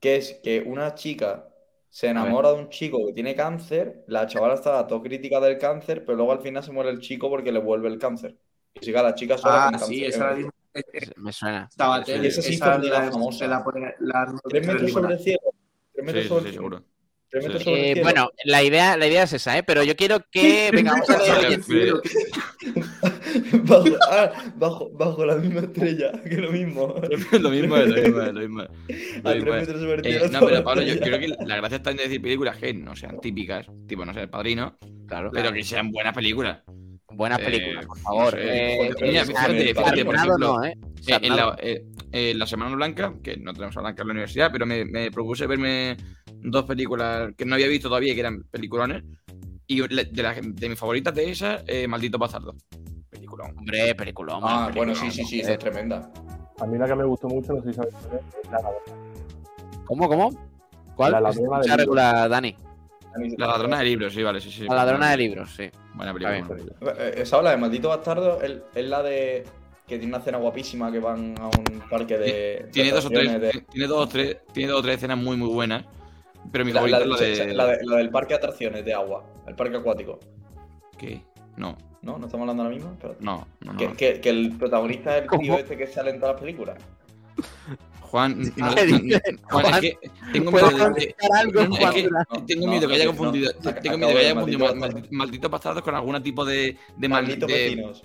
que 0.00 0.16
es 0.16 0.40
que 0.42 0.60
una 0.60 0.94
chica 0.94 1.48
se 1.88 2.08
enamora 2.08 2.50
de 2.52 2.54
un 2.60 2.68
chico 2.70 3.04
que 3.06 3.12
tiene 3.12 3.34
cáncer, 3.34 4.04
la 4.06 4.26
chavala 4.26 4.54
estaba 4.54 4.86
todo 4.86 5.02
crítica 5.02 5.40
del 5.40 5.58
cáncer, 5.58 6.04
pero 6.04 6.16
luego 6.16 6.32
al 6.32 6.40
final 6.40 6.62
se 6.62 6.72
muere 6.72 6.90
el 6.90 7.00
chico 7.00 7.28
porque 7.28 7.52
le 7.52 7.58
vuelve 7.58 7.88
el 7.88 7.98
cáncer. 7.98 8.36
Y 8.74 8.84
sigue 8.84 9.02
la 9.02 9.14
chica 9.14 9.36
sola 9.36 9.56
Ah, 9.58 9.70
con 9.72 9.78
sí, 9.80 10.00
cáncer. 10.00 10.08
esa 10.08 10.26
la 10.26 10.32
vimos. 10.34 10.52
eh, 10.74 10.82
eh, 10.92 11.12
Me 11.16 11.32
suena. 11.32 11.68
Y 12.06 12.26
esa 12.26 12.42
sí 12.42 12.56
fue 12.58 12.70
la- 12.70 12.78
la 12.78 13.10
famosa. 13.10 13.46
la 13.46 13.64
metros 14.52 14.92
sobre 14.92 15.12
el 15.14 15.18
cielo. 15.20 15.40
Tres 15.92 16.06
metros 16.06 16.22
Sí, 16.24 16.28
sobre 16.28 16.40
sí, 16.42 16.46
el 16.48 16.52
sí, 16.52 16.58
cielo. 16.58 16.84
Eh, 17.32 18.00
bueno, 18.02 18.30
la 18.44 18.62
idea, 18.62 18.96
la 18.96 19.06
idea 19.06 19.22
es 19.22 19.32
esa, 19.32 19.56
¿eh? 19.56 19.62
Pero 19.62 19.84
yo 19.84 19.96
quiero 19.96 20.18
que. 20.30 20.70
Venga, 20.72 20.92
vamos 20.92 21.10
a 21.10 21.18
leer. 21.42 21.60
Bajo, 23.64 23.84
ah, 24.10 24.32
bajo, 24.56 24.90
bajo 24.92 25.24
la 25.24 25.36
misma 25.36 25.60
estrella, 25.60 26.10
que 26.28 26.36
lo 26.36 26.50
mismo. 26.50 26.94
lo 27.40 27.50
mismo 27.50 27.76
es, 27.76 27.88
lo 27.88 28.02
mismo 28.02 28.20
es, 28.22 28.32
lo 28.32 28.40
mismo 28.40 28.62
es. 28.62 28.68
Lo 29.22 29.34
mismo 29.34 29.54
es. 29.54 29.68
Eh, 30.04 30.28
no, 30.30 30.40
pero 30.40 30.64
Pablo, 30.64 30.82
yo, 30.82 30.98
creo 30.98 31.18
que 31.18 31.28
la 31.28 31.56
gracia 31.56 31.76
está 31.76 31.92
en 31.92 31.98
decir 31.98 32.20
películas 32.20 32.56
que 32.56 32.74
no 32.74 32.96
sean 32.96 33.20
típicas, 33.20 33.66
tipo, 33.86 34.04
no 34.04 34.12
sé, 34.12 34.22
el 34.22 34.30
padrino, 34.30 34.76
Claro. 35.06 35.30
pero 35.32 35.52
que 35.52 35.62
sean 35.62 35.92
buenas 35.92 36.14
películas. 36.14 36.58
Buenas 37.12 37.40
Eh, 37.40 37.44
películas, 37.44 37.86
por 37.86 37.98
favor. 37.98 38.38
en, 38.38 38.94
la, 41.36 41.56
la 42.34 42.46
Semana 42.46 42.74
Blanca, 42.76 43.14
que 43.22 43.36
no 43.36 43.52
tenemos 43.52 43.76
a 43.76 43.80
Blanca 43.80 44.02
en 44.02 44.08
la 44.08 44.12
universidad, 44.12 44.50
pero 44.52 44.66
me, 44.66 44.84
me 44.84 45.10
propuse 45.10 45.46
verme 45.46 45.96
dos 46.42 46.64
películas 46.64 47.32
que 47.36 47.44
no 47.44 47.54
había 47.54 47.68
visto 47.68 47.88
todavía, 47.88 48.14
que 48.14 48.20
eran 48.20 48.42
peliculones. 48.50 49.02
Y 49.66 49.80
de, 49.86 50.22
las- 50.22 50.38
de 50.42 50.68
mis 50.68 50.78
favoritas 50.78 51.14
de 51.14 51.30
esas, 51.30 51.62
eh, 51.66 51.86
Maldito 51.86 52.18
Bastardo. 52.18 52.54
Peliculón. 53.08 53.56
Hombre, 53.56 53.94
película. 53.94 54.38
Ah, 54.42 54.70
bueno, 54.74 54.94
sí, 54.94 55.10
sí, 55.10 55.24
sí, 55.24 55.40
esa 55.40 55.52
es 55.52 55.58
tremenda. 55.58 56.10
A 56.60 56.66
mí 56.66 56.76
la 56.78 56.86
que 56.86 56.94
me 56.94 57.04
gustó 57.04 57.28
mucho, 57.28 57.52
no 57.54 57.62
sé 57.62 57.68
si 57.70 57.74
sabes 57.74 57.94
es, 57.94 58.50
la 58.50 58.58
ladrona. 58.58 58.76
¿Cómo, 59.86 60.08
cómo? 60.08 60.30
¿Cuál? 60.96 61.22
La 61.22 61.30
Es- 61.30 61.76
regular, 61.76 62.28
Dani. 62.28 62.54
La 63.38 63.46
ladrona 63.48 63.78
de 63.78 63.84
libros, 63.84 64.12
sí, 64.14 64.22
vale, 64.22 64.40
sí, 64.40 64.50
sí. 64.50 64.66
La 64.68 64.76
ladrona 64.76 65.10
de 65.10 65.16
libros, 65.16 65.50
sí. 65.54 65.68
Buena 65.94 66.12
película. 66.12 66.38
Buena 66.38 66.48
película. 66.64 66.94
Eh, 66.98 67.14
Esa 67.18 67.36
habla 67.36 67.50
de 67.50 67.56
Maldito 67.56 67.88
Bastardo 67.88 68.40
es, 68.42 68.58
es 68.74 68.84
la 68.86 69.02
de 69.02 69.44
que 69.86 69.98
tiene 69.98 70.06
una 70.12 70.18
escena 70.18 70.38
guapísima 70.38 70.92
que 70.92 71.00
van 71.00 71.34
a 71.40 71.46
un 71.46 71.82
parque 71.90 72.16
de. 72.16 72.68
Tiene 72.72 72.92
dos, 72.92 73.06
o 73.06 73.10
tres, 73.10 73.40
de- 73.40 73.64
tiene, 73.72 73.86
dos 73.88 74.06
o 74.06 74.08
tres, 74.08 74.36
tiene 74.52 74.70
dos 74.70 74.78
o 74.80 74.82
tres 74.82 74.96
escenas 74.98 75.18
muy, 75.18 75.36
muy 75.36 75.48
buenas. 75.48 75.84
Pero 76.52 76.64
mi 76.64 76.72
La, 76.72 76.80
favorita 76.80 76.98
la- 77.00 77.04
es 77.16 77.38
la 77.38 77.44
de. 77.46 77.54
la 77.54 77.66
de- 77.66 77.78
la 77.84 77.96
del 77.96 78.10
parque 78.10 78.34
de 78.34 78.38
atracciones 78.38 78.84
de 78.84 78.94
agua, 78.94 79.24
el 79.46 79.54
parque 79.56 79.76
acuático. 79.76 80.20
¿Qué? 80.96 81.22
No, 81.56 81.76
¿No? 82.02 82.16
¿No 82.18 82.26
estamos 82.26 82.44
hablando 82.44 82.62
ahora 82.62 82.74
mismo? 82.74 82.92
Espérate. 82.92 83.22
no, 83.22 83.46
no. 83.60 83.72
no. 83.72 83.78
Que, 83.78 83.92
que- 83.92 84.20
que 84.20 84.30
el 84.30 84.56
protagonista 84.56 85.16
es 85.18 85.24
el 85.24 85.28
tío 85.30 85.38
¿Cómo? 85.38 85.58
este 85.58 85.76
que 85.76 85.86
sale 85.86 86.10
en 86.10 86.20
todas 86.20 86.34
las 86.36 86.40
películas. 86.40 86.78
Juan, 88.10 88.40
no, 88.56 88.74
¿Qué 88.74 88.86
no, 88.86 88.98
dices, 88.98 89.22
Juan, 89.42 89.64
es 89.66 89.70
Juan? 89.70 89.80
que 89.80 89.98
tengo 90.32 90.50
¿Puedo 90.50 90.70
miedo 90.70 90.90
de, 90.90 91.14
algo, 91.38 91.62
no, 91.64 91.76
es 91.76 91.90
que 91.94 92.02
Durán? 92.02 92.26
tengo 92.46 92.66
No, 92.66 92.72
miedo 92.72 92.88
que 92.88 92.94
haya 92.94 93.06
confundido, 93.06 93.52
no, 93.52 93.60
tengo 93.74 93.78
acabo 93.78 93.98
miedo 93.98 94.12
que 94.12 94.18
haya 94.18 94.34
confundido 94.34 94.74
maldito 94.74 95.08
malditos 95.12 95.50
bastardos 95.50 95.82
con 95.84 95.94
algún 95.94 96.22
tipo 96.22 96.44
de, 96.44 96.76
de 96.96 97.08
mal- 97.08 97.22
Malditos 97.22 97.48
de- 97.48 97.54
vecinos. 97.54 98.04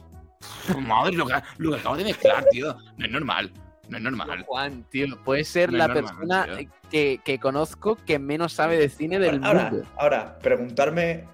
Madre, 0.80 1.16
lo 1.18 1.26
que, 1.26 1.34
lo 1.58 1.72
que 1.72 1.78
acabo 1.80 1.98
de 1.98 2.04
mezclar, 2.04 2.46
tío. 2.52 2.76
No 2.98 3.06
es 3.06 3.12
normal. 3.12 3.52
No 3.90 3.98
es 3.98 4.04
normal. 4.04 4.44
Juan, 4.48 4.86
tío, 4.92 5.06
puede 5.24 5.44
ser 5.44 5.72
No 5.72 5.78
la 5.80 5.88
normal, 5.88 6.04
persona 6.16 6.48
que 6.92 7.40
conozco 7.40 7.96
que 8.06 8.20
menos 8.20 8.54
sabe 8.54 8.78
de 8.78 8.90
cine 8.90 9.18
del 9.20 9.44
Ahora, 9.44 9.72
mundo. 9.72 9.88
ahora, 9.98 10.38
preguntarme 10.40 11.26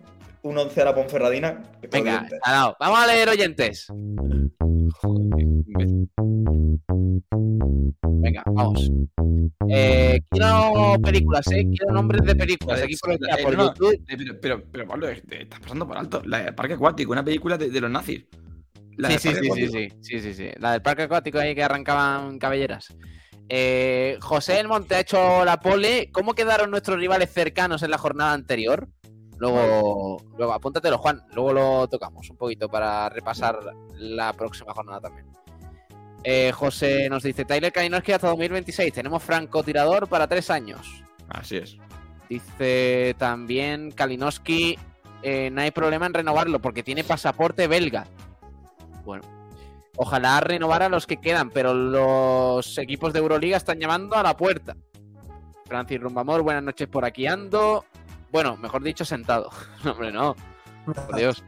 un 0.44 0.58
once 0.58 0.82
a 0.82 0.86
la 0.86 0.96
Ponferradina. 0.96 1.62
Venga, 1.92 2.28
dado. 2.46 2.76
Vamos 2.80 3.00
a 3.00 3.08
leer 3.08 3.30
oyentes. 3.30 3.88
Venga, 8.24 8.44
vamos. 8.46 8.90
Eh, 9.70 10.22
quiero 10.30 10.96
películas, 11.04 11.46
¿eh? 11.52 11.66
Quiero 11.68 11.94
nombres 11.94 12.24
de 12.24 12.36
películas. 12.36 12.82
Aquí 12.82 12.96
por, 12.98 13.14
Eh, 13.14 13.18
por 13.44 13.58
no, 13.58 13.68
YouTube. 13.74 13.94
eh, 14.08 14.18
pero, 14.18 14.40
pero, 14.42 14.64
pero 14.72 14.88
Pablo, 14.88 15.08
te 15.28 15.44
estás 15.44 15.60
pasando 15.60 15.88
por 15.88 15.98
alto. 15.98 16.22
La 16.26 16.44
del 16.44 16.56
Parque 16.56 16.74
Acuático, 16.74 17.12
una 17.12 17.24
película 17.24 17.58
de, 17.58 17.70
de 17.70 17.82
los 17.82 17.90
nazis. 17.92 18.26
La 18.98 19.10
Sí, 19.12 19.18
sí, 19.20 19.36
sí, 19.36 19.50
sí, 19.56 19.68
sí, 19.70 19.90
sí, 20.02 20.20
sí, 20.22 20.34
sí. 20.34 20.50
La 20.60 20.74
del 20.74 20.82
parque 20.82 21.04
acuático 21.04 21.40
ahí 21.40 21.56
que 21.56 21.64
arrancaban 21.64 22.38
cabelleras. 22.38 22.94
Eh, 23.50 24.18
José 24.22 24.60
El 24.60 24.68
Monte 24.68 24.96
ha 24.96 25.00
hecho 25.00 25.44
la 25.46 25.60
pole. 25.60 26.10
¿Cómo 26.12 26.34
quedaron 26.34 26.70
nuestros 26.72 26.98
rivales 27.00 27.32
cercanos 27.32 27.84
en 27.84 27.92
la 27.92 27.98
jornada 27.98 28.34
anterior? 28.34 28.88
Luego, 29.42 30.22
luego 30.38 30.54
apúntatelo, 30.54 31.00
Juan. 31.00 31.24
Luego 31.34 31.52
lo 31.52 31.88
tocamos 31.88 32.30
un 32.30 32.38
poquito 32.38 32.70
para 32.70 33.10
repasar 33.10 33.58
la 33.96 34.34
próxima 34.34 34.72
jornada 34.72 35.02
también. 35.02 35.26
Eh, 36.24 36.52
José 36.52 37.10
nos 37.10 37.24
dice: 37.24 37.44
Tyler 37.44 37.74
Kalinowski 37.74 38.12
hasta 38.12 38.28
2026. 38.28 38.94
Tenemos 38.94 39.24
francotirador 39.24 40.08
para 40.08 40.28
tres 40.28 40.52
años. 40.52 41.04
Así 41.28 41.58
es. 41.58 41.76
Dice 42.30 43.16
también 43.18 43.90
Kalinowski: 43.90 44.78
eh, 45.24 45.50
No 45.50 45.62
hay 45.62 45.72
problema 45.72 46.06
en 46.06 46.14
renovarlo 46.14 46.60
porque 46.60 46.84
tiene 46.84 47.04
pasaporte 47.04 47.66
belga. 47.66 48.06
Bueno, 49.04 49.24
ojalá 49.96 50.40
renovara 50.42 50.86
a 50.86 50.90
los 50.90 51.08
que 51.08 51.18
quedan, 51.18 51.50
pero 51.50 51.74
los 51.74 52.78
equipos 52.78 53.12
de 53.12 53.18
Euroliga 53.18 53.58
están 53.58 53.80
llamando 53.80 54.16
a 54.18 54.22
la 54.22 54.38
puerta. 54.38 54.78
Francis 55.66 56.00
Rumbamor, 56.00 56.44
buenas 56.44 56.62
noches 56.62 56.88
por 56.88 57.06
aquí 57.06 57.26
ando. 57.26 57.86
Bueno, 58.32 58.58
mejor 58.58 58.84
dicho, 58.84 59.06
sentado. 59.06 59.50
No, 59.84 59.92
hombre, 59.92 60.12
no. 60.12 60.36
Por 60.86 61.16
Dios. 61.16 61.44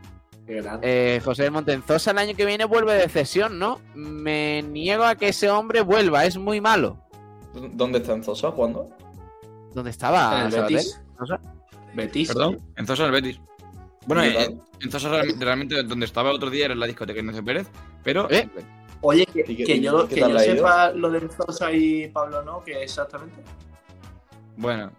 Qué 0.46 0.56
grande. 0.62 1.15
Eh, 1.15 1.22
José 1.24 1.50
Montenzosa 1.50 2.12
el 2.12 2.18
año 2.18 2.36
que 2.36 2.45
viene 2.45 2.66
vuelve 2.66 2.93
de 2.93 3.07
cesión, 3.10 3.57
¿no? 3.60 3.80
Me 3.95 4.62
niego 4.62 5.03
a 5.05 5.16
que 5.16 5.30
ese 5.30 5.49
hombre 5.49 5.82
vuelva, 5.82 6.26
es 6.26 6.38
muy 6.38 6.60
malo. 6.62 6.97
¿Dónde 7.53 7.99
está 7.99 8.14
Enzosa 8.14 8.51
jugando? 8.51 8.89
¿Dónde 9.74 9.91
estaba? 9.91 10.41
En 10.41 10.53
el? 10.53 10.62
Betis. 10.62 11.01
Betis. 11.93 12.28
Perdón, 12.30 12.57
en 12.76 12.86
Zosa 12.88 13.05
el 13.05 13.12
Betis. 13.12 13.39
Bueno, 14.05 14.24
¿Qué 14.24 14.30
eh, 14.32 14.34
tal? 14.34 14.62
en 14.82 14.91
Zosa 14.91 15.22
realmente, 15.39 15.84
donde 15.84 16.05
estaba 16.05 16.30
el 16.32 16.36
otro 16.36 16.49
día 16.49 16.66
era 16.66 16.74
en 16.74 16.80
la 16.80 16.88
discoteca 16.88 17.20
Ignacio 17.20 17.43
Pérez, 17.45 17.68
pero 18.03 18.30
¿Eh? 18.30 18.49
Oye, 19.01 19.26
que, 19.26 19.41
¿Y 19.47 19.55
qué- 19.55 19.64
que 19.66 19.76
y 19.76 19.82
yo, 19.82 20.07
que 20.07 20.16
yo 20.20 20.30
ido? 20.30 20.39
sepa 20.39 20.91
lo 20.91 21.10
de 21.10 21.28
Zosa 21.30 21.72
y 21.72 22.07
Pablo 22.10 22.41
no, 22.43 22.64
que 22.64 22.84
exactamente. 22.84 23.41
bueno. 24.57 24.91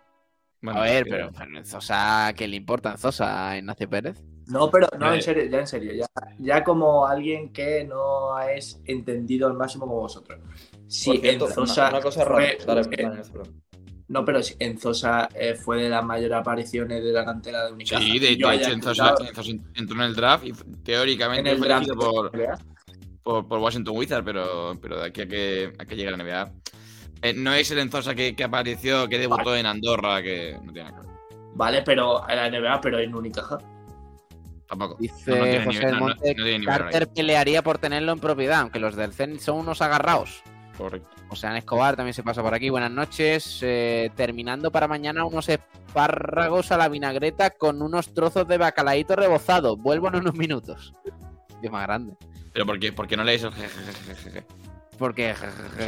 Bueno, 0.64 0.80
A 0.80 0.84
ver, 0.84 1.04
pero, 1.08 1.30
pero 1.36 1.58
en 1.58 1.64
Zosa, 1.64 2.32
¿qué 2.36 2.48
le 2.48 2.56
importa 2.56 2.92
en 2.92 2.98
Zosa 2.98 3.50
a 3.50 3.58
Ignacio 3.58 3.88
Pérez? 3.88 4.22
No, 4.46 4.70
pero 4.70 4.88
no, 4.98 5.12
Eh. 5.12 5.16
en 5.16 5.22
serio, 5.22 5.44
ya 5.46 5.60
en 5.60 5.66
serio, 5.66 5.92
ya, 5.94 6.06
ya 6.38 6.64
como 6.64 7.06
alguien 7.06 7.52
que 7.52 7.84
no 7.84 8.38
es 8.40 8.80
entendido 8.84 9.46
al 9.46 9.54
máximo 9.54 9.86
como 9.86 10.00
vosotros. 10.00 10.38
En 10.74 10.90
cierto, 10.90 11.48
Zosa 11.48 11.82
una, 11.82 11.90
una 11.90 12.00
cosa 12.00 12.24
fue- 12.24 12.32
rara. 12.32 12.56
Dale, 12.66 12.80
eh, 12.82 13.02
dale, 13.02 13.22
perdón. 13.32 13.62
No, 14.06 14.22
pero 14.22 14.42
si 14.42 14.54
Enzosa 14.58 15.30
eh, 15.34 15.54
fue 15.54 15.82
de 15.82 15.88
las 15.88 16.04
mayores 16.04 16.36
apariciones 16.36 17.02
de 17.02 17.10
la 17.10 17.24
cantera 17.24 17.64
de 17.64 17.72
Unicaja. 17.72 18.02
Sí, 18.02 18.18
de, 18.18 18.32
hecho, 18.32 18.50
Enzosa, 18.52 19.14
Enzosa 19.26 19.50
entró 19.74 19.96
en 19.96 20.02
el 20.02 20.14
draft 20.14 20.44
y 20.44 20.52
teóricamente 20.84 21.48
en 21.48 21.54
el 21.54 21.58
fue 21.58 21.68
draft 21.68 21.88
por, 21.94 22.30
por, 23.22 23.48
por 23.48 23.58
Washington 23.60 23.96
Wizards, 23.96 24.22
pero, 24.22 24.78
pero 24.80 25.00
de 25.00 25.06
aquí 25.06 25.22
a 25.22 25.26
que, 25.26 25.72
a 25.78 25.86
que 25.86 25.96
llegue 25.96 26.08
a 26.08 26.16
la 26.18 26.22
NBA. 26.22 26.52
Eh, 27.24 27.32
no 27.34 27.54
es 27.54 27.70
el 27.70 27.78
Enzosa 27.78 28.14
que, 28.14 28.36
que 28.36 28.44
apareció, 28.44 29.08
que 29.08 29.18
debutó 29.18 29.56
en 29.56 29.64
Andorra, 29.66 30.22
que 30.22 30.58
no 30.62 30.72
tiene 30.72 30.90
nada 30.90 31.00
que 31.02 31.06
ver. 31.08 31.16
Vale, 31.54 31.82
pero 31.82 32.28
en 32.28 32.36
la 32.36 32.50
NBA, 32.50 32.80
pero 32.82 32.98
en 32.98 33.14
Unicaja. 33.14 33.56
Tampoco. 34.68 34.96
Dice 35.00 35.30
No, 35.30 35.36
no 35.38 35.44
tiene 35.44 35.64
José 35.64 35.78
nivel, 35.78 35.86
del 35.86 35.92
no- 35.94 36.00
no- 36.00 36.06
Monte, 36.14 36.34
no 36.34 36.44
nivel 36.44 36.64
Carter 36.66 37.08
pelearía 37.08 37.62
por 37.62 37.78
tenerlo 37.78 38.12
en 38.12 38.18
propiedad, 38.18 38.60
aunque 38.60 38.78
los 38.78 38.94
del 38.96 39.12
Zenit 39.12 39.40
son 39.40 39.56
unos 39.58 39.80
agarrados. 39.82 40.42
Correcto. 40.76 41.08
O 41.30 41.36
sea, 41.36 41.50
en 41.50 41.56
Escobar 41.56 41.96
también 41.96 42.14
se 42.14 42.22
pasa 42.22 42.42
por 42.42 42.52
aquí. 42.52 42.68
Buenas 42.68 42.90
noches. 42.90 43.60
Eh, 43.62 44.10
terminando 44.16 44.70
para 44.70 44.86
mañana 44.88 45.24
unos 45.24 45.48
espárragos 45.48 46.72
a 46.72 46.76
la 46.76 46.88
vinagreta 46.88 47.50
con 47.50 47.80
unos 47.80 48.12
trozos 48.12 48.46
de 48.48 48.58
bacalaíto 48.58 49.16
rebozado. 49.16 49.76
Vuelvo 49.76 50.08
en 50.08 50.16
unos 50.16 50.34
minutos. 50.34 50.92
Dios 51.62 51.72
más 51.72 51.86
grande. 51.86 52.14
Pero 52.52 52.66
¿por 52.66 52.78
qué, 52.78 52.92
por 52.92 53.06
qué 53.06 53.16
no 53.16 53.24
lees 53.24 53.42
el 53.44 53.52
jejejejeje? 53.52 54.44
Porque 54.98 55.34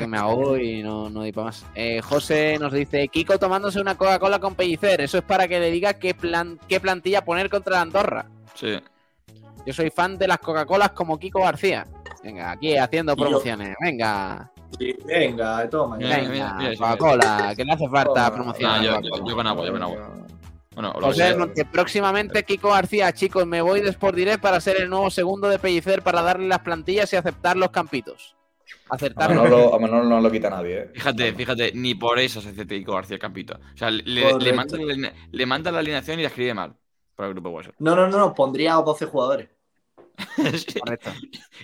me 0.08 0.18
ahogo 0.18 0.56
y 0.56 0.82
no, 0.82 1.08
no 1.10 1.22
di 1.22 1.32
para 1.32 1.46
más. 1.46 1.64
Eh, 1.74 2.00
José 2.02 2.58
nos 2.58 2.72
dice: 2.72 3.08
Kiko 3.08 3.38
tomándose 3.38 3.80
una 3.80 3.96
Coca-Cola 3.96 4.38
con 4.38 4.54
Pellicer. 4.54 5.00
Eso 5.00 5.18
es 5.18 5.24
para 5.24 5.46
que 5.48 5.60
le 5.60 5.70
diga 5.70 5.94
qué, 5.94 6.14
plan, 6.14 6.58
qué 6.68 6.80
plantilla 6.80 7.24
poner 7.24 7.48
contra 7.50 7.76
la 7.76 7.80
Andorra. 7.82 8.26
Sí. 8.54 8.78
Yo 9.64 9.72
soy 9.72 9.90
fan 9.90 10.16
de 10.18 10.28
las 10.28 10.38
Coca-Colas 10.38 10.90
como 10.92 11.18
Kiko 11.18 11.40
García. 11.42 11.86
Venga, 12.22 12.52
aquí 12.52 12.76
haciendo 12.76 13.16
promociones. 13.16 13.76
Venga, 13.80 14.50
Sí, 14.78 14.94
venga, 15.06 15.68
toma. 15.70 15.96
Venga, 15.96 16.58
Coca-Cola, 16.76 17.54
que 17.56 17.64
le 17.64 17.72
hace 17.72 17.88
falta 17.88 18.12
Toma. 18.14 18.30
promoción. 18.32 18.70
Ah, 18.70 18.74
a 18.80 18.82
yo- 18.82 19.00
yo- 19.00 19.24
yo 19.26 19.36
con 19.36 19.46
agua, 19.46 19.64
yo 19.64 19.72
con 19.72 19.82
agua. 19.82 20.08
Bueno, 20.74 20.92
que 20.92 21.00
José 21.00 21.28
sea. 21.28 21.36
Monte, 21.38 21.64
próximamente 21.64 22.44
Kiko 22.44 22.70
García, 22.70 23.10
chicos, 23.12 23.46
me 23.46 23.62
voy 23.62 23.80
de 23.80 23.88
Sport 23.90 24.14
Direct 24.16 24.42
para 24.42 24.60
ser 24.60 24.76
el 24.80 24.90
nuevo 24.90 25.08
segundo 25.10 25.48
de 25.48 25.58
Pellicer 25.58 26.02
para 26.02 26.20
darle 26.20 26.48
las 26.48 26.58
plantillas 26.58 27.10
y 27.12 27.16
aceptar 27.16 27.56
los 27.56 27.70
campitos. 27.70 28.35
Acertaron. 28.88 29.38
A 29.38 29.42
Manolo, 29.42 29.74
a 29.74 29.78
Manolo 29.78 30.04
no 30.04 30.20
lo 30.20 30.30
quita 30.30 30.48
nadie. 30.48 30.78
¿eh? 30.78 30.90
Fíjate, 30.94 31.32
fíjate, 31.32 31.72
ni 31.74 31.94
por 31.94 32.18
eso 32.18 32.40
se 32.40 32.50
hace 32.50 32.64
Tico 32.64 32.94
García 32.94 33.18
Campito. 33.18 33.58
O 33.74 33.76
sea, 33.76 33.90
le, 33.90 34.02
le, 34.38 34.52
manda 34.52 34.78
la, 34.78 35.12
le, 35.30 35.46
manda 35.46 35.72
la, 35.72 35.80
alineación 35.80 36.18
y 36.18 36.22
la 36.22 36.28
escribe 36.28 36.54
mal 36.54 36.76
para 37.14 37.28
el 37.28 37.34
grupo 37.34 37.50
WhatsApp. 37.50 37.74
No, 37.78 37.96
no, 37.96 38.08
no, 38.08 38.18
no, 38.18 38.34
pondría 38.34 38.74
a 38.74 38.82
12 38.82 39.06
jugadores. 39.06 39.48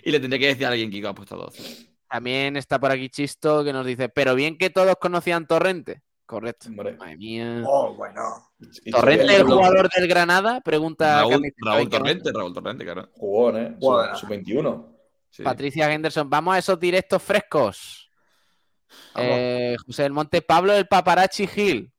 Y 0.04 0.10
le 0.10 0.20
tendría 0.20 0.40
que 0.40 0.46
decir 0.48 0.66
a 0.66 0.70
alguien 0.70 0.90
que 0.90 1.06
ha 1.06 1.14
puesto 1.14 1.36
12. 1.36 1.88
También 2.08 2.56
está 2.56 2.78
por 2.78 2.90
aquí 2.90 3.08
Chisto 3.08 3.64
que 3.64 3.72
nos 3.72 3.86
dice, 3.86 4.08
pero 4.08 4.34
bien 4.34 4.58
que 4.58 4.70
todos 4.70 4.96
conocían 5.00 5.46
Torrente. 5.46 6.02
Correcto. 6.26 6.70
Madre 6.70 6.96
mía. 7.16 7.62
Oh, 7.66 7.94
bueno. 7.94 8.22
¿Torrente 8.90 9.36
el 9.36 9.44
jugador 9.44 9.88
del 9.90 10.08
Granada? 10.08 10.60
Pregunta. 10.60 11.20
Raúl, 11.20 11.52
Raúl 11.58 11.88
Torrente, 11.88 12.30
Raúl 12.32 12.54
Torrente, 12.54 12.84
claro. 12.84 13.08
Jugón, 13.14 13.56
¿eh? 13.58 13.76
Sub-21. 13.80 14.91
Sí. 15.32 15.42
Patricia 15.42 15.90
Henderson, 15.92 16.28
vamos 16.28 16.54
a 16.54 16.58
esos 16.58 16.78
directos 16.78 17.22
frescos. 17.22 18.10
Eh, 19.16 19.74
José 19.86 20.02
del 20.02 20.12
Monte, 20.12 20.42
Pablo 20.42 20.74
el 20.74 20.86
Paparazzi 20.86 21.46
Gil. 21.46 21.90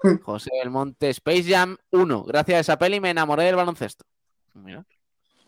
José 0.22 0.50
del 0.58 0.70
Monte, 0.70 1.10
Space 1.10 1.44
Jam 1.44 1.76
1. 1.90 2.24
Gracias 2.24 2.56
a 2.56 2.60
esa 2.60 2.78
peli 2.78 3.00
me 3.00 3.10
enamoré 3.10 3.44
del 3.44 3.56
baloncesto. 3.56 4.06
Mira. 4.54 4.84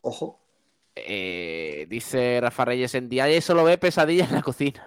Ojo. 0.03 0.39
Eh, 0.95 1.87
dice 1.89 2.39
Rafa 2.43 2.67
Reyes, 2.67 2.95
en 2.95 3.09
Dialle 3.09 3.41
solo 3.41 3.65
ve 3.65 3.79
pesadillas 3.79 4.29
en 4.29 4.35
la 4.37 4.43
cocina. 4.43 4.87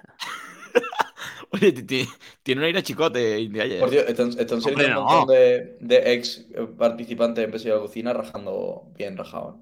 Oye, 1.52 1.72
ti- 1.72 1.84
ti- 1.84 2.10
tiene 2.44 2.62
un 2.62 2.66
aire 2.66 2.84
chicote 2.84 3.40
India 3.40 3.64
Por 3.80 3.90
Dios, 3.90 4.06
están, 4.08 4.30
están 4.38 4.62
saliendo 4.62 4.70
Hombre, 4.72 4.88
un 4.88 4.94
no. 4.94 5.04
montón 5.04 5.36
de, 5.36 5.78
de 5.80 6.14
ex 6.14 6.46
participantes 6.78 7.44
en 7.46 7.52
Peso 7.52 7.70
de 7.70 7.76
la 7.76 7.80
Cocina 7.82 8.14
rajando 8.14 8.92
bien 8.96 9.18
rajado. 9.18 9.60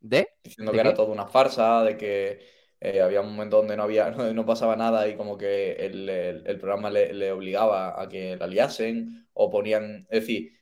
¿Eh? 0.00 0.06
¿De? 0.08 0.28
Diciendo 0.44 0.72
¿De 0.72 0.76
que 0.76 0.80
era 0.80 0.94
toda 0.94 1.12
una 1.12 1.26
farsa, 1.26 1.82
de 1.84 1.96
que 1.96 2.40
eh, 2.80 3.00
había 3.00 3.20
un 3.20 3.30
momento 3.32 3.56
donde 3.58 3.76
no 3.76 3.82
había, 3.82 4.10
no, 4.10 4.32
no 4.32 4.46
pasaba 4.46 4.76
nada 4.76 5.08
y 5.08 5.16
como 5.16 5.36
que 5.36 5.72
el, 5.72 6.08
el- 6.08 6.46
el 6.46 6.58
programa 6.58 6.90
le, 6.90 7.12
le 7.12 7.32
obligaba 7.32 8.00
a 8.00 8.08
que 8.08 8.36
la 8.36 8.46
liasen 8.46 9.28
o 9.34 9.50
ponían, 9.50 10.06
es 10.10 10.20
decir, 10.20 10.52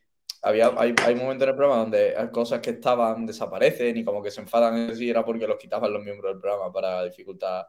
había, 0.42 0.70
hay, 0.76 0.94
hay 1.04 1.14
momentos 1.14 1.44
en 1.44 1.50
el 1.50 1.56
programa 1.56 1.80
donde 1.82 2.16
hay 2.16 2.28
cosas 2.30 2.60
que 2.60 2.70
estaban 2.70 3.26
desaparecen 3.26 3.96
y 3.96 4.04
como 4.04 4.22
que 4.22 4.30
se 4.30 4.40
enfadan 4.40 4.76
en 4.76 4.96
sí 4.96 5.10
era 5.10 5.24
porque 5.24 5.46
los 5.46 5.56
quitaban 5.58 5.92
los 5.92 6.02
miembros 6.04 6.32
del 6.32 6.40
programa 6.40 6.72
para 6.72 7.02
dificultar 7.04 7.66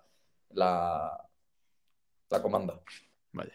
la, 0.52 1.18
la 2.30 2.42
comanda, 2.42 2.80
Vaya. 3.32 3.54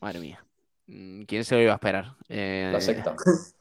Madre 0.00 0.18
mía. 0.20 0.44
Mm, 0.86 1.22
¿Quién 1.22 1.44
se 1.44 1.54
lo 1.56 1.62
iba 1.62 1.72
a 1.72 1.76
esperar? 1.76 2.16
Eh, 2.28 2.70
la 2.72 2.80
secta. 2.80 3.14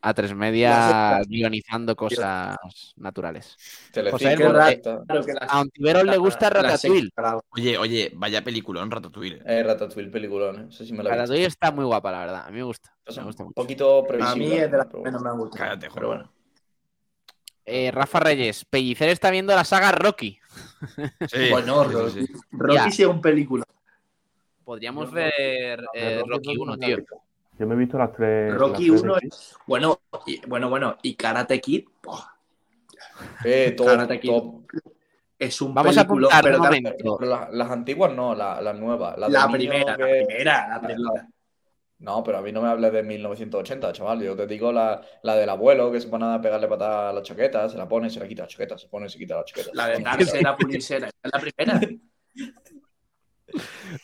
A 0.00 0.14
tres 0.14 0.32
media 0.32 1.20
guionizando 1.26 1.96
cosas 1.96 2.56
naturales. 2.96 3.56
Telecinco, 3.92 4.44
José, 4.52 4.80
que 5.26 5.32
la- 5.32 5.46
A 5.48 5.60
Ontiveros 5.60 6.04
le 6.04 6.16
gusta 6.18 6.50
Ratatouille. 6.50 7.10
Oye, 7.50 7.76
oye, 7.78 8.12
vaya 8.14 8.44
película, 8.44 8.82
un 8.82 8.90
Ratatouille. 8.92 9.42
Eh, 9.44 9.62
Ratatouille, 9.64 10.08
peliculón, 10.10 10.60
¿eh? 10.60 10.66
Eso 10.70 10.84
sí 10.84 10.92
me 10.92 11.02
visto. 11.02 11.34
Está 11.34 11.72
muy 11.72 11.84
guapa, 11.84 12.12
la 12.12 12.18
verdad. 12.20 12.44
A 12.46 12.50
mí 12.50 12.58
me 12.58 12.62
gusta. 12.62 12.94
O 13.06 13.10
sea, 13.12 13.22
Me 13.24 13.26
gusta 13.28 13.42
un 13.42 13.48
mucho. 13.48 13.54
poquito 13.56 13.98
A 13.98 14.06
previsible. 14.06 14.46
mí 14.48 14.52
es 14.54 14.70
de 14.70 14.76
las 14.78 14.86
que 14.86 14.96
menos 14.98 15.20
me 15.22 15.32
gusta. 15.32 15.58
Cállate, 15.58 15.88
Pero 15.92 16.06
bueno. 16.08 16.32
Eh, 17.70 17.90
Rafa 17.90 18.20
Reyes, 18.20 18.64
Pellicer 18.64 19.08
está 19.10 19.30
viendo 19.30 19.54
la 19.54 19.64
saga 19.64 19.90
Rocky. 19.92 20.38
Sí, 21.28 21.50
Bueno, 21.50 21.84
sí, 21.84 21.90
Rocky, 21.92 22.26
sí. 22.26 22.32
Rocky 22.52 22.88
es 23.02 23.08
un 23.08 23.20
película. 23.20 23.64
Podríamos 24.64 25.10
ver 25.10 25.84
eh, 25.94 26.22
Rocky 26.26 26.54
no 26.54 26.62
1, 26.62 26.76
me 26.76 26.86
tío. 26.86 26.96
Yo 27.58 27.66
me 27.66 27.74
he 27.74 27.78
visto 27.78 27.98
las 27.98 28.12
tres. 28.12 28.54
Rocky 28.54 28.88
las 28.88 29.00
tres 29.00 29.02
1 29.02 29.14
de 29.16 29.26
es. 29.28 29.56
Bueno, 29.66 30.00
y, 30.26 30.46
bueno, 30.46 30.68
bueno. 30.68 30.96
Y 31.02 31.14
Karate 31.14 31.60
Kid. 31.60 31.84
Eh, 33.44 33.72
top, 33.76 33.86
Karate 33.86 34.20
Kid. 34.20 34.30
top. 34.30 34.62
es 35.38 35.60
un 35.60 35.74
Vamos 35.74 35.96
a 35.98 36.06
pero. 36.06 36.28
Pero 36.42 37.18
la- 37.20 37.48
las 37.52 37.70
antiguas 37.70 38.12
no, 38.14 38.34
la- 38.34 38.60
las 38.60 38.76
nuevas. 38.78 39.18
La, 39.18 39.48
primera, 39.48 39.96
que- 39.96 40.02
la 40.02 40.26
primera, 40.26 40.68
la 40.68 40.80
primera. 40.80 41.28
No, 42.00 42.22
pero 42.22 42.38
a 42.38 42.42
mí 42.42 42.52
no 42.52 42.62
me 42.62 42.68
hables 42.68 42.92
de 42.92 43.02
1980, 43.02 43.92
chaval. 43.92 44.22
Yo 44.22 44.36
te 44.36 44.46
digo 44.46 44.70
la, 44.70 45.00
la 45.24 45.34
del 45.34 45.48
abuelo 45.48 45.90
que 45.90 46.00
se 46.00 46.06
pone 46.06 46.26
a 46.32 46.40
pegarle 46.40 46.68
patada 46.68 47.10
a 47.10 47.12
la 47.12 47.22
chaqueta, 47.22 47.68
se 47.68 47.76
la 47.76 47.88
pone, 47.88 48.08
se 48.08 48.20
la 48.20 48.28
quita 48.28 48.42
la 48.42 48.48
chaqueta, 48.48 48.78
se 48.78 48.86
pone, 48.86 49.08
se 49.08 49.18
quita 49.18 49.34
la 49.34 49.44
chaqueta. 49.44 49.70
La 49.74 49.88
de 49.88 49.98
darse 49.98 50.40
la 50.40 50.56
pulisera. 50.56 51.08
¿Es 51.08 51.14
la 51.32 51.40
primera? 51.40 51.80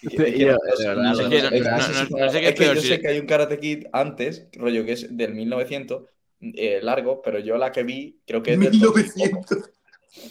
No- 0.03 1.15
sé 1.15 1.29
qué- 1.29 1.37
es- 1.39 2.33
que 2.41 2.53
peor, 2.53 2.75
yo 2.77 2.81
sé 2.83 3.01
que 3.01 3.09
hay 3.09 3.19
un 3.19 3.27
Karate 3.27 3.59
Kid 3.59 3.85
antes, 3.93 4.47
rollo 4.55 4.85
que 4.85 4.93
es 4.93 5.17
del 5.17 5.35
1900, 5.35 6.03
eh, 6.41 6.81
largo, 6.83 7.23
pero 7.23 7.39
yo 7.39 7.57
la 7.57 7.73
que 7.73 7.83
vi 7.85 8.19
creo 8.27 8.43
que 8.43 8.55
es 8.55 8.61
del 8.61 8.71
1900. 8.71 9.71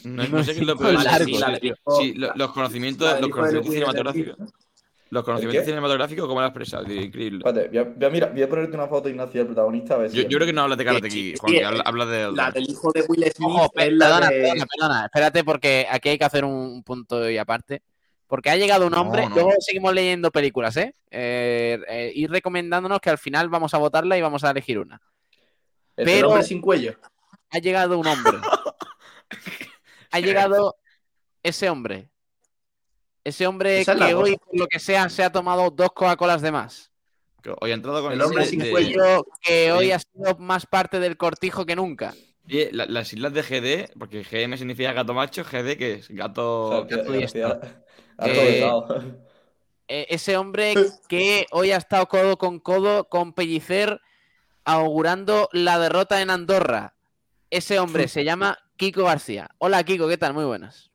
No, 0.06 0.28
no 0.28 0.44
sé 0.44 0.54
qué 0.54 0.60
es 0.62 0.66
lo 0.66 0.78
peor. 0.78 0.94
largo. 1.04 1.26
sí, 1.26 1.72
sí, 2.00 2.14
los 2.16 2.52
conocimientos, 2.52 3.20
los 3.22 3.30
conocimientos 3.30 3.74
cinematográficos. 3.74 4.38
Los 5.10 5.24
conocimientos 5.26 5.66
cinematográficos, 5.68 6.26
¿cómo 6.28 6.40
lo 6.40 6.46
has 6.48 6.50
expresado? 6.50 6.92
Increíble. 6.92 7.44
Espérate, 7.46 7.70
voy 7.70 7.78
a, 7.78 7.84
voy 7.84 8.06
a 8.06 8.10
mirar- 8.10 8.34
voy 8.34 8.42
a 8.42 8.50
ponerte 8.50 8.76
una 8.76 8.88
foto, 8.88 9.10
Ignacio, 9.10 9.42
del 9.42 9.46
protagonista. 9.48 9.94
A 9.94 9.98
ver 10.00 10.10
si 10.10 10.18
Yo, 10.18 10.24
yo 10.24 10.38
creo 10.38 10.48
que 10.48 10.54
no 10.54 10.62
hablas 10.64 10.78
de 10.80 10.86
Karate 10.86 11.08
Kid, 11.08 11.36
Juan, 11.38 11.54
que 11.54 11.64
habla- 11.64 11.84
hablas 11.86 12.08
de. 12.10 12.32
La 12.32 12.50
del 12.50 12.64
hijo 12.68 12.92
de 12.92 13.02
Will 13.08 13.24
Smith 13.32 13.50
perdona, 13.76 14.30
de... 14.30 14.42
perdona, 14.42 14.66
perdona. 14.66 15.06
Espérate, 15.06 15.44
porque 15.44 15.86
aquí 15.88 16.10
hay 16.10 16.18
que 16.18 16.26
hacer 16.26 16.44
un 16.46 16.82
punto 16.82 17.30
y 17.30 17.38
aparte. 17.38 17.84
Porque 18.34 18.50
ha 18.50 18.56
llegado 18.56 18.88
un 18.88 18.96
hombre, 18.96 19.30
no. 19.30 19.36
luego 19.36 19.52
seguimos 19.60 19.94
leyendo 19.94 20.32
películas, 20.32 20.76
¿eh? 20.78 20.96
Eh, 21.12 21.80
eh, 21.88 22.12
Ir 22.16 22.32
recomendándonos 22.32 23.00
que 23.00 23.12
al 23.12 23.20
final 23.20 23.48
vamos 23.48 23.76
a 23.76 23.78
votarla 23.78 24.18
y 24.18 24.22
vamos 24.24 24.44
a 24.44 24.50
elegir 24.50 24.80
una. 24.80 25.00
El 25.96 26.06
pero- 26.06 26.18
El 26.18 26.26
hombre 26.26 26.42
sin 26.44 26.60
cuello. 26.60 26.96
Ha 27.52 27.60
llegado 27.60 28.00
un 28.00 28.08
hombre. 28.08 28.40
ha 30.12 30.20
llegado 30.20 30.78
ese 31.44 31.70
hombre. 31.70 32.10
Ese 33.24 33.46
hombre 33.46 33.82
Esa 33.82 33.96
que 33.96 34.16
hoy, 34.16 34.36
por 34.38 34.58
lo 34.58 34.66
que 34.66 34.80
sea, 34.80 35.10
se 35.10 35.24
ha 35.24 35.32
tomado 35.32 35.70
dos 35.70 35.92
Coca-Colas 35.94 36.42
de 36.42 36.52
más. 36.52 36.92
Que 37.44 37.54
Hoy 37.62 37.70
ha 37.70 37.76
entrado 37.76 38.02
con 38.02 38.14
El 38.14 38.20
el 38.20 38.26
hombre 38.26 38.46
sin 38.48 38.62
de- 38.62 38.72
cuello. 38.72 39.28
Que 39.44 39.72
hoy 39.72 39.86
Sí. 39.86 39.92
ha 39.92 40.00
sido 40.00 40.38
más 40.40 40.66
parte 40.66 41.00
del 41.00 41.18
cortijo 41.18 41.68
que 41.68 41.76
nunca. 41.76 42.16
La- 42.48 42.88
las 42.88 43.14
islas 43.14 43.32
de 43.32 43.44
GD, 43.44 43.94
porque 44.00 44.24
GM 44.24 44.58
significa 44.58 44.92
gato 44.92 45.14
macho, 45.14 45.44
GD 45.44 45.78
que 45.78 45.94
es 45.94 46.10
gato. 46.10 46.88
Y 46.90 46.96
García- 46.96 47.26
esto. 47.26 47.40
Gato 47.60 47.83
Eh. 48.20 48.70
Eh, 49.88 50.06
ese 50.10 50.38
hombre 50.38 50.74
que 51.10 51.46
hoy 51.52 51.72
ha 51.72 51.78
estado 51.78 52.08
codo 52.08 52.38
con 52.38 52.60
codo 52.60 53.10
con 53.10 53.34
Pellicer 53.34 54.00
augurando 54.66 55.50
la 55.52 55.78
derrota 55.80 56.22
en 56.22 56.30
Andorra. 56.30 56.94
Ese 57.50 57.80
hombre 57.80 58.08
se 58.08 58.24
llama 58.24 58.58
Kiko 58.78 59.04
García. 59.04 59.50
Hola 59.58 59.84
Kiko, 59.84 60.08
¿qué 60.08 60.18
tal? 60.18 60.34
Muy 60.34 60.46
buenas. 60.46 60.90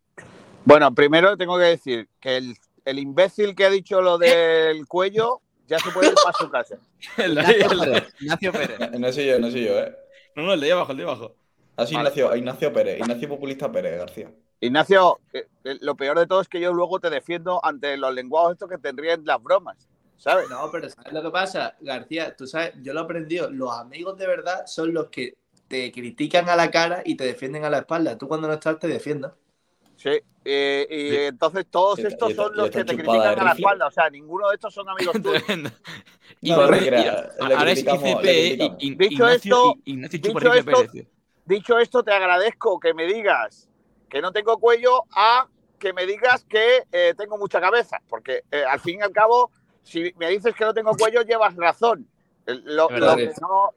Bueno, 0.64 0.94
primero 0.94 1.36
tengo 1.36 1.56
que 1.58 1.64
decir 1.64 2.08
que 2.20 2.36
el, 2.38 2.56
el 2.84 2.98
imbécil 2.98 3.54
que 3.54 3.66
ha 3.66 3.70
dicho 3.70 4.00
lo 4.00 4.18
del 4.18 4.86
cuello 4.86 5.40
ya 5.66 5.78
se 5.78 5.90
puede 5.90 6.08
ir 6.08 6.14
para 6.14 6.32
su 6.38 6.50
casa. 6.50 6.76
El 7.18 7.34
de- 7.34 7.42
Ignacio 7.42 7.70
el 7.72 7.78
de- 7.80 7.86
Pérez. 8.00 8.14
Ignacio 8.20 8.52
Pérez. 8.52 8.78
No, 8.92 8.98
no 8.98 9.12
soy 9.12 9.26
yo, 9.26 9.38
no 9.38 9.50
soy 9.50 9.64
yo, 9.66 9.78
¿eh? 9.78 9.94
No, 10.34 10.42
no, 10.44 10.52
el 10.54 10.60
de 10.60 10.66
ahí 10.66 10.72
abajo, 10.72 10.92
el 10.92 10.98
de 10.98 11.02
ahí 11.04 11.08
abajo. 11.10 11.34
Así 11.76 11.94
Vale. 11.94 12.08
Ignacio, 12.08 12.36
Ignacio 12.36 12.72
Pérez, 12.72 12.98
Ignacio 13.00 13.28
Populista 13.28 13.70
Pérez 13.70 13.98
García. 13.98 14.30
Ignacio, 14.60 15.20
lo 15.62 15.94
peor 15.96 16.18
de 16.18 16.26
todo 16.26 16.40
es 16.40 16.48
que 16.48 16.60
yo 16.60 16.72
luego 16.72 16.98
te 17.00 17.10
defiendo 17.10 17.64
ante 17.64 17.96
los 17.96 18.12
lenguados 18.12 18.52
estos 18.52 18.68
que 18.68 18.78
tendrían 18.78 19.24
las 19.24 19.42
bromas. 19.42 19.88
¿sabes? 20.16 20.50
No, 20.50 20.68
pero 20.72 20.88
¿sabes 20.90 21.12
lo 21.12 21.22
que 21.22 21.30
pasa, 21.30 21.76
García? 21.80 22.34
Tú 22.36 22.44
sabes, 22.46 22.72
yo 22.82 22.92
lo 22.92 23.00
he 23.00 23.04
aprendido. 23.04 23.50
Los 23.50 23.72
amigos 23.72 24.18
de 24.18 24.26
verdad 24.26 24.66
son 24.66 24.92
los 24.92 25.06
que 25.10 25.36
te 25.68 25.92
critican 25.92 26.48
a 26.48 26.56
la 26.56 26.70
cara 26.72 27.02
y 27.04 27.14
te 27.16 27.24
defienden 27.24 27.64
a 27.64 27.70
la 27.70 27.78
espalda. 27.78 28.18
Tú 28.18 28.26
cuando 28.26 28.48
no 28.48 28.54
estás 28.54 28.80
te 28.80 28.88
defiendes. 28.88 29.30
Sí, 29.94 30.10
eh, 30.44 30.86
y 30.90 31.10
Sí. 31.10 31.16
entonces 31.26 31.66
todos 31.70 32.00
estos 32.00 32.34
son 32.34 32.56
los 32.56 32.68
que 32.70 32.84
te 32.84 32.94
critican 32.96 33.38
a 33.38 33.44
la 33.44 33.52
espalda. 33.52 33.86
O 33.86 33.90
sea, 33.92 34.10
ninguno 34.10 34.48
de 34.48 34.54
estos 34.56 34.74
son 34.74 34.88
amigos 34.88 35.14
tuyos. 35.22 35.42
Y, 36.40 36.50
No, 36.50 36.62
ahora 36.62 36.76
es 36.78 37.78
Ignacio, 37.80 38.20
esto- 38.20 38.76
y- 38.80 38.96
Ignacio 39.04 39.72
dicho. 40.54 40.84
Dicho 41.44 41.78
esto, 41.78 42.02
te 42.02 42.12
agradezco 42.12 42.78
que 42.80 42.92
me 42.92 43.06
digas 43.06 43.67
que 44.08 44.20
no 44.22 44.32
tengo 44.32 44.58
cuello 44.58 45.04
a 45.14 45.46
que 45.78 45.92
me 45.92 46.06
digas 46.06 46.44
que 46.44 46.84
eh, 46.90 47.14
tengo 47.16 47.38
mucha 47.38 47.60
cabeza. 47.60 48.00
Porque 48.08 48.42
eh, 48.50 48.64
al 48.64 48.80
fin 48.80 48.98
y 48.98 49.02
al 49.02 49.12
cabo, 49.12 49.50
si 49.82 50.12
me 50.16 50.28
dices 50.28 50.54
que 50.54 50.64
no 50.64 50.74
tengo 50.74 50.92
cuello, 50.96 51.22
llevas 51.22 51.54
razón. 51.56 52.08
El, 52.46 52.62
lo- 52.64 52.88
lo 52.90 53.16
que 53.16 53.40
no, 53.40 53.72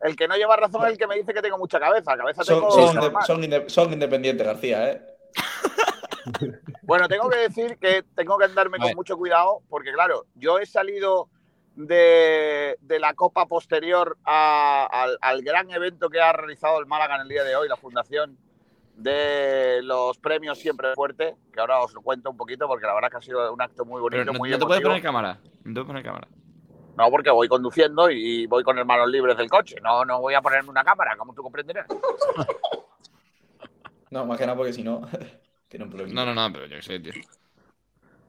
el 0.00 0.16
que 0.16 0.26
no 0.28 0.36
lleva 0.36 0.56
razón 0.56 0.84
es 0.86 0.92
el 0.92 0.98
que 0.98 1.06
me 1.06 1.16
dice 1.16 1.32
que 1.34 1.42
tengo 1.42 1.58
mucha 1.58 1.78
cabeza. 1.78 2.16
Cabeza 2.16 2.42
Son, 2.44 2.54
tengo 2.60 2.70
son, 2.70 3.14
son 3.26 3.42
inde- 3.42 3.68
son 3.68 3.92
independientes, 3.92 4.46
García, 4.46 4.90
¿eh? 4.90 5.02
Bueno, 6.82 7.08
tengo 7.08 7.28
que 7.28 7.36
decir 7.38 7.78
que 7.78 8.02
tengo 8.14 8.38
que 8.38 8.44
andarme 8.46 8.78
con 8.78 8.94
mucho 8.96 9.16
cuidado 9.16 9.60
porque, 9.68 9.92
claro, 9.92 10.24
yo 10.34 10.58
he 10.58 10.66
salido 10.66 11.28
de, 11.76 12.76
de 12.80 12.98
la 12.98 13.14
Copa 13.14 13.46
posterior 13.46 14.16
a- 14.24 14.86
al, 14.90 15.18
al 15.20 15.42
gran 15.42 15.70
evento 15.70 16.08
que 16.08 16.20
ha 16.20 16.32
realizado 16.32 16.78
el 16.78 16.86
Málaga 16.86 17.16
en 17.16 17.22
el 17.22 17.28
día 17.28 17.44
de 17.44 17.56
hoy, 17.56 17.68
la 17.68 17.76
fundación 17.76 18.38
de 18.96 19.80
los 19.82 20.18
premios 20.18 20.58
Siempre 20.58 20.94
Fuerte, 20.94 21.36
que 21.52 21.60
ahora 21.60 21.80
os 21.80 21.92
lo 21.92 22.00
cuento 22.02 22.30
un 22.30 22.36
poquito 22.36 22.66
porque 22.66 22.86
la 22.86 22.94
verdad 22.94 23.10
que 23.10 23.16
ha 23.16 23.22
sido 23.22 23.52
un 23.52 23.60
acto 23.60 23.84
muy 23.84 24.00
bonito, 24.00 24.20
Pero 24.20 24.32
no, 24.32 24.38
muy 24.38 24.50
no 24.50 24.58
te 24.58 24.64
puedes 24.64 24.80
emotivo. 24.80 24.90
poner 24.90 25.02
cámara. 25.02 25.38
No 25.42 25.62
te 25.62 25.72
puedes 25.72 25.86
poner 25.86 26.02
cámara. 26.04 26.28
No, 26.96 27.10
porque 27.10 27.30
voy 27.30 27.48
conduciendo 27.48 28.08
y 28.08 28.46
voy 28.46 28.62
con 28.62 28.78
el 28.78 28.84
manos 28.84 29.08
libres 29.08 29.36
del 29.36 29.50
coche. 29.50 29.76
No, 29.82 30.04
no 30.04 30.20
voy 30.20 30.34
a 30.34 30.40
ponerme 30.42 30.70
una 30.70 30.84
cámara, 30.84 31.16
como 31.16 31.34
tú 31.34 31.42
comprenderás. 31.42 31.86
No, 34.10 34.24
más 34.26 34.38
que 34.38 34.46
nada 34.46 34.56
porque 34.56 34.72
si 34.72 34.84
no, 34.84 35.02
tiene 35.68 35.86
un 35.86 35.90
problema. 35.90 36.24
No, 36.24 36.32
no, 36.32 36.40
no, 36.40 36.52
pero 36.52 36.66
yo 36.66 36.80
sé, 36.80 37.00
tío. 37.00 37.12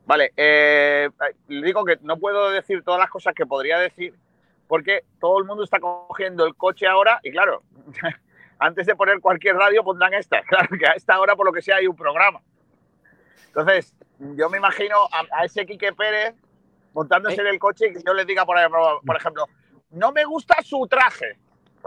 Vale, 0.07 0.33
eh, 0.35 1.09
le 1.47 1.65
digo 1.65 1.85
que 1.85 1.99
no 2.01 2.17
puedo 2.17 2.49
decir 2.49 2.83
todas 2.83 2.99
las 2.99 3.09
cosas 3.11 3.35
que 3.35 3.45
podría 3.45 3.77
decir 3.77 4.15
porque 4.67 5.03
todo 5.19 5.37
el 5.37 5.45
mundo 5.45 5.63
está 5.63 5.79
cogiendo 5.79 6.45
el 6.47 6.55
coche 6.55 6.87
ahora 6.87 7.19
y 7.23 7.29
claro, 7.31 7.61
antes 8.59 8.85
de 8.85 8.95
poner 8.95 9.19
cualquier 9.19 9.55
radio 9.55 9.83
pondrán 9.83 10.13
esta. 10.13 10.41
Claro 10.47 10.67
que 10.77 10.85
a 10.85 10.91
esta 10.93 11.19
hora 11.19 11.35
por 11.35 11.45
lo 11.45 11.53
que 11.53 11.61
sea 11.61 11.77
hay 11.77 11.87
un 11.87 11.95
programa. 11.95 12.41
Entonces, 13.47 13.95
yo 14.19 14.49
me 14.49 14.57
imagino 14.57 14.95
a, 15.11 15.39
a 15.39 15.45
ese 15.45 15.65
Quique 15.65 15.93
Pérez 15.93 16.35
montándose 16.93 17.39
en 17.41 17.47
el 17.47 17.59
coche 17.59 17.87
y 17.87 17.93
que 17.93 18.01
yo 18.05 18.13
le 18.13 18.25
diga, 18.25 18.45
por 18.45 18.57
ejemplo, 18.57 19.01
por 19.05 19.15
ejemplo, 19.17 19.45
no 19.91 20.11
me 20.11 20.23
gusta 20.25 20.61
su 20.63 20.87
traje. 20.87 21.37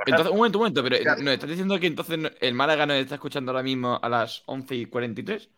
Entonces, 0.06 0.30
un 0.30 0.36
momento, 0.36 0.58
un 0.58 0.62
momento, 0.62 0.82
pero 0.82 0.96
Claro. 0.98 1.22
¿nos 1.22 1.34
estás 1.34 1.50
diciendo 1.50 1.78
que 1.80 1.88
entonces 1.88 2.18
el 2.40 2.54
Málaga 2.54 2.86
nos 2.86 2.96
está 2.98 3.16
escuchando 3.16 3.50
ahora 3.50 3.64
mismo 3.64 3.98
a 4.00 4.08
las 4.08 4.42
11 4.46 4.74
y 4.74 4.86
43? 4.86 5.50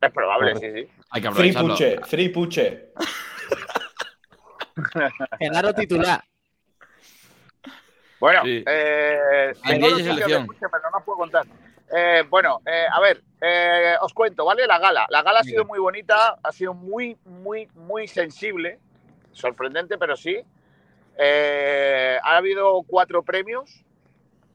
es 0.00 0.12
probable, 0.12 0.56
sí, 0.56 0.70
sí. 0.72 0.88
Hay 1.10 1.22
que 1.22 1.30
Free. 1.30 1.52
Puche, 1.52 2.00
Free 2.04 2.28
Puche. 2.28 2.92
Genaro 5.38 5.72
titular. 5.72 6.22
Bueno, 8.24 8.40
Sí. 8.42 8.64
eh, 8.66 9.52
tengo 9.68 9.90
noticias 9.90 10.16
de 10.16 10.22
pero 10.24 10.90
no 10.90 10.96
os 10.96 11.04
puedo 11.04 11.18
contar. 11.18 11.44
Eh, 11.94 12.24
bueno, 12.30 12.62
eh, 12.64 12.86
a 12.90 12.98
ver, 12.98 13.22
eh, 13.38 13.96
os 14.00 14.14
cuento, 14.14 14.46
¿vale? 14.46 14.66
La 14.66 14.78
gala. 14.78 15.04
La 15.10 15.22
gala 15.22 15.40
ha 15.40 15.44
sido 15.44 15.66
muy 15.66 15.78
bonita, 15.78 16.38
ha 16.42 16.50
sido 16.50 16.72
muy, 16.72 17.18
muy, 17.26 17.68
muy 17.74 18.08
sensible. 18.08 18.78
Sorprendente, 19.32 19.98
pero 19.98 20.16
sí. 20.16 20.42
Ha 21.18 22.36
habido 22.38 22.82
cuatro 22.84 23.22
premios. 23.22 23.84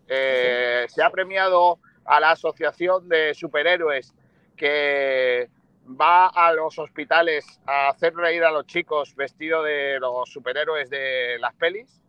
Se 0.08 1.04
ha 1.04 1.10
premiado 1.12 1.78
a 2.06 2.20
la 2.20 2.32
Asociación 2.32 3.08
de 3.08 3.36
Superhéroes 3.36 4.16
que 4.58 5.48
va 5.86 6.26
a 6.26 6.54
los 6.54 6.80
hospitales 6.80 7.46
a 7.68 7.90
hacer 7.90 8.16
reír 8.16 8.44
a 8.44 8.50
los 8.50 8.66
chicos 8.66 9.16
vestidos 9.16 9.64
de 9.64 10.00
los 10.00 10.28
superhéroes 10.28 10.90
de 10.90 11.38
las 11.40 11.54
pelis, 11.54 12.02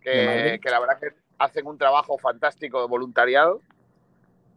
que, 0.00 0.60
la 0.64 0.80
verdad 0.80 0.98
que 0.98 1.14
hacen 1.38 1.66
un 1.66 1.78
trabajo 1.78 2.18
fantástico 2.18 2.80
de 2.80 2.88
voluntariado. 2.88 3.60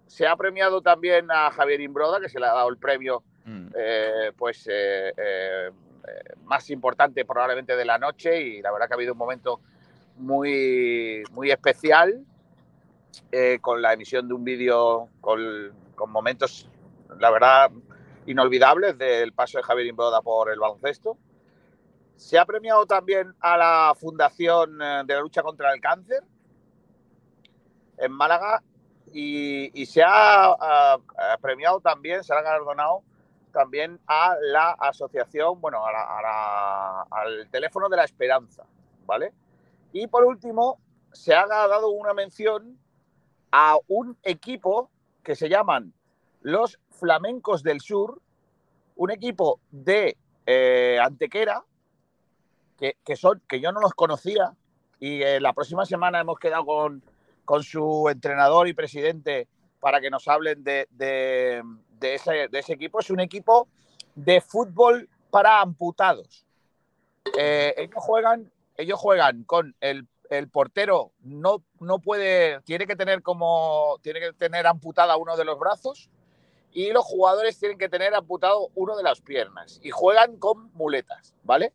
Se 0.08 0.28
ha 0.28 0.36
premiado 0.36 0.82
también 0.82 1.32
a 1.32 1.52
Javier 1.52 1.82
Imbroda, 1.82 2.20
que 2.20 2.30
se 2.30 2.40
le 2.40 2.46
ha 2.46 2.54
dado 2.54 2.70
el 2.70 2.78
premio 2.78 3.24
Mm. 3.46 3.68
eh, 3.76 4.32
pues 4.38 4.68
eh, 4.72 5.14
eh, 5.18 5.72
más 6.44 6.70
importante 6.70 7.26
probablemente 7.26 7.76
de 7.76 7.86
la 7.86 7.98
noche 7.98 8.40
y 8.42 8.62
la 8.62 8.72
verdad 8.72 8.88
que 8.88 8.94
ha 8.94 8.98
habido 8.98 9.14
un 9.14 9.18
momento 9.18 9.62
muy, 10.18 11.24
muy 11.32 11.50
especial 11.50 12.24
eh, 13.32 13.58
con 13.60 13.82
la 13.82 13.94
emisión 13.94 14.28
de 14.28 14.34
un 14.34 14.44
vídeo 14.44 15.10
con, 15.22 15.74
con 15.96 16.12
momentos, 16.12 16.68
la 17.20 17.32
verdad, 17.32 17.72
inolvidables 18.26 18.98
del 18.98 19.34
paso 19.34 19.58
de 19.58 19.64
Javier 19.64 19.88
Imbroda 19.88 20.22
por 20.22 20.52
el 20.52 20.60
baloncesto. 20.60 21.18
Se 22.22 22.38
ha 22.38 22.46
premiado 22.46 22.86
también 22.86 23.34
a 23.40 23.58
la 23.58 23.96
Fundación 24.00 24.80
eh, 24.80 25.02
de 25.08 25.16
la 25.16 25.22
Lucha 25.22 25.42
contra 25.42 25.74
el 25.74 25.82
Cáncer 25.82 26.24
en 27.98 28.12
Málaga 28.12 28.62
y, 29.12 29.86
se 29.88 30.04
ha 30.06 31.00
premiado 31.42 31.82
también, 31.82 32.24
se 32.24 32.32
ha 32.32 32.42
galardonado 32.44 33.02
también 33.52 34.00
a 34.06 34.36
la 34.40 34.70
asociación, 34.70 35.60
bueno, 35.60 35.84
al 35.84 37.50
teléfono 37.50 37.90
de 37.90 37.98
la 37.98 38.04
esperanza, 38.04 38.66
¿vale? 39.08 39.34
Y 39.92 40.06
por 40.06 40.24
último, 40.24 40.80
se 41.12 41.34
ha 41.34 41.48
dado 41.48 41.90
una 41.90 42.14
mención 42.14 42.78
a 43.52 43.78
un 43.88 44.16
equipo 44.22 44.92
que 45.24 45.36
se 45.36 45.50
llaman 45.50 45.92
los 46.42 46.80
Flamencos 46.92 47.64
del 47.64 47.82
Sur, 47.82 48.22
un 48.96 49.10
equipo 49.10 49.60
de 49.72 50.16
eh, 50.46 51.00
Antequera, 51.02 51.66
que, 52.82 52.98
que 53.06 53.16
son, 53.16 53.42
que 53.48 53.60
yo 53.62 53.72
no 53.72 53.80
los 53.80 53.94
conocía, 53.94 54.54
y 55.00 55.22
eh, 55.22 55.40
la 55.40 55.54
próxima 55.54 55.86
semana 55.86 56.20
hemos 56.20 56.40
quedado 56.40 56.66
con, 56.66 57.04
con 57.46 57.64
su 57.64 58.10
entrenador 58.10 58.68
y 58.68 58.74
presidente 58.74 59.48
para 59.80 60.02
que 60.02 60.10
nos 60.10 60.28
hablen 60.28 60.64
de, 60.64 60.88
de- 60.90 61.62
de 62.00 62.16
ese, 62.16 62.48
de 62.48 62.60
ese 62.60 62.74
equipo. 62.74 63.00
Es 63.00 63.12
un 63.12 63.20
equipo 63.20 63.68
de 64.16 64.42
fútbol 64.42 65.08
para 65.30 65.62
amputados. 65.62 66.48
Eh, 67.38 67.76
ellos, 67.78 67.94
juegan, 68.04 68.52
ellos 68.78 69.00
juegan 69.00 69.44
con 69.44 69.76
el, 69.80 70.08
el 70.32 70.50
portero, 70.50 71.12
no, 71.20 71.64
no 71.80 72.00
puede, 72.00 72.62
tiene 72.62 72.88
que 72.88 72.96
tener 72.96 73.22
como, 73.22 74.00
tiene 74.02 74.20
que 74.20 74.34
tener 74.34 74.66
amputada 74.66 75.18
uno 75.18 75.38
de 75.38 75.46
los 75.46 75.60
brazos 75.60 76.10
y 76.72 76.92
los 76.92 77.06
jugadores 77.06 77.60
tienen 77.60 77.78
que 77.78 77.90
tener 77.90 78.16
amputado 78.16 78.70
uno 78.74 78.98
de 78.98 79.04
las 79.04 79.22
piernas 79.22 79.80
y 79.84 79.92
juegan 79.92 80.38
con 80.38 80.72
muletas, 80.74 81.36
¿vale? 81.44 81.74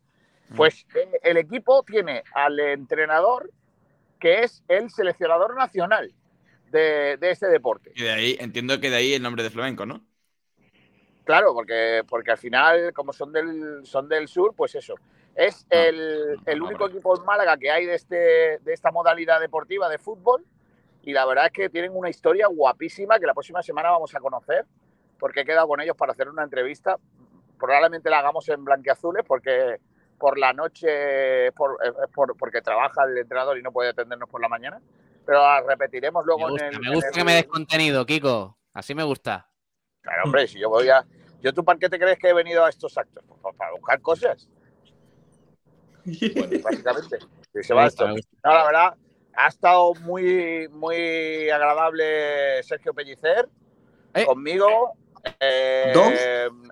Pues 0.55 0.85
eh, 0.95 1.19
el 1.23 1.37
equipo 1.37 1.83
tiene 1.83 2.23
al 2.33 2.59
entrenador 2.59 3.51
que 4.19 4.43
es 4.43 4.63
el 4.67 4.89
seleccionador 4.89 5.55
nacional 5.55 6.13
de, 6.71 7.17
de 7.17 7.31
este 7.31 7.47
deporte. 7.47 7.91
Y 7.95 8.03
de 8.03 8.11
ahí, 8.11 8.37
entiendo 8.39 8.79
que 8.79 8.89
de 8.89 8.95
ahí 8.95 9.13
el 9.13 9.21
nombre 9.21 9.43
de 9.43 9.49
flamenco, 9.49 9.85
¿no? 9.85 10.05
Claro, 11.23 11.53
porque, 11.53 12.03
porque 12.07 12.31
al 12.31 12.37
final, 12.37 12.93
como 12.93 13.11
son 13.11 13.33
del, 13.33 13.85
son 13.85 14.07
del 14.07 14.27
sur, 14.29 14.53
pues 14.55 14.75
eso. 14.75 14.95
Es 15.35 15.67
Ah, 15.69 15.75
el, 15.75 16.37
el 16.45 16.61
único 16.61 16.87
equipo 16.87 17.17
en 17.17 17.25
Málaga 17.25 17.57
que 17.57 17.69
hay 17.69 17.85
de, 17.85 17.95
este, 17.95 18.15
de 18.59 18.73
esta 18.73 18.91
modalidad 18.91 19.39
deportiva 19.41 19.89
de 19.89 19.97
fútbol. 19.97 20.45
Y 21.03 21.13
la 21.13 21.25
verdad 21.25 21.47
es 21.47 21.51
que 21.51 21.69
tienen 21.69 21.91
una 21.93 22.09
historia 22.09 22.47
guapísima 22.47 23.19
que 23.19 23.25
la 23.25 23.33
próxima 23.33 23.61
semana 23.61 23.91
vamos 23.91 24.15
a 24.15 24.19
conocer, 24.19 24.65
porque 25.19 25.41
he 25.41 25.45
quedado 25.45 25.67
con 25.67 25.79
ellos 25.79 25.95
para 25.95 26.13
hacer 26.13 26.29
una 26.29 26.43
entrevista. 26.43 26.97
Probablemente 27.59 28.09
la 28.09 28.19
hagamos 28.19 28.47
en 28.49 28.63
blanqueazules, 28.63 29.23
porque 29.27 29.79
por 30.17 30.37
la 30.37 30.53
noche, 30.53 31.51
por, 31.53 31.77
eh, 31.85 31.91
por- 32.13 32.35
porque 32.37 32.61
trabaja 32.61 33.03
el 33.05 33.17
entrenador 33.17 33.57
y 33.57 33.61
no 33.61 33.71
puede 33.71 33.89
atendernos 33.89 34.29
por 34.29 34.41
la 34.41 34.47
mañana. 34.49 34.81
Pero 35.25 35.39
la 35.39 35.61
repetiremos 35.61 36.25
luego 36.25 36.45
Me 36.45 36.51
gusta, 36.51 36.67
en 36.67 36.73
el. 36.75 36.79
me 36.81 36.93
gusta 36.95 37.07
el- 37.09 37.13
que 37.15 37.23
me 37.23 37.33
des 37.33 37.45
contenido, 37.45 38.05
Kiko. 38.05 38.57
Así 38.73 38.95
me 38.95 39.03
gusta. 39.03 39.49
Claro, 40.01 40.23
hombre, 40.25 40.47
si 40.47 40.59
yo 40.59 40.69
voy 40.69 40.89
a. 40.89 41.05
¿Yo 41.41 41.53
tú 41.53 41.63
para 41.63 41.77
qué 41.77 41.89
te 41.89 41.99
crees 41.99 42.17
que 42.17 42.29
he 42.29 42.33
venido 42.33 42.63
a 42.65 42.69
estos 42.69 42.97
actos? 42.97 43.23
Pues 43.27 43.39
para, 43.41 43.55
para 43.57 43.71
buscar 43.73 44.01
cosas. 44.01 44.47
Bueno, 46.05 46.59
básicamente. 46.63 47.19
Si 47.53 47.63
se 47.63 47.73
va 47.73 47.85
esto. 47.85 48.07
No, 48.07 48.13
la 48.43 48.65
verdad, 48.65 48.95
ha 49.35 49.47
estado 49.47 49.93
muy, 49.95 50.67
muy 50.69 51.49
agradable 51.49 52.63
Sergio 52.63 52.93
Pellicer 52.93 53.47
Eh. 54.13 54.25
conmigo. 54.25 54.93
Eh, 55.39 55.91
¿Dos? 55.93 56.13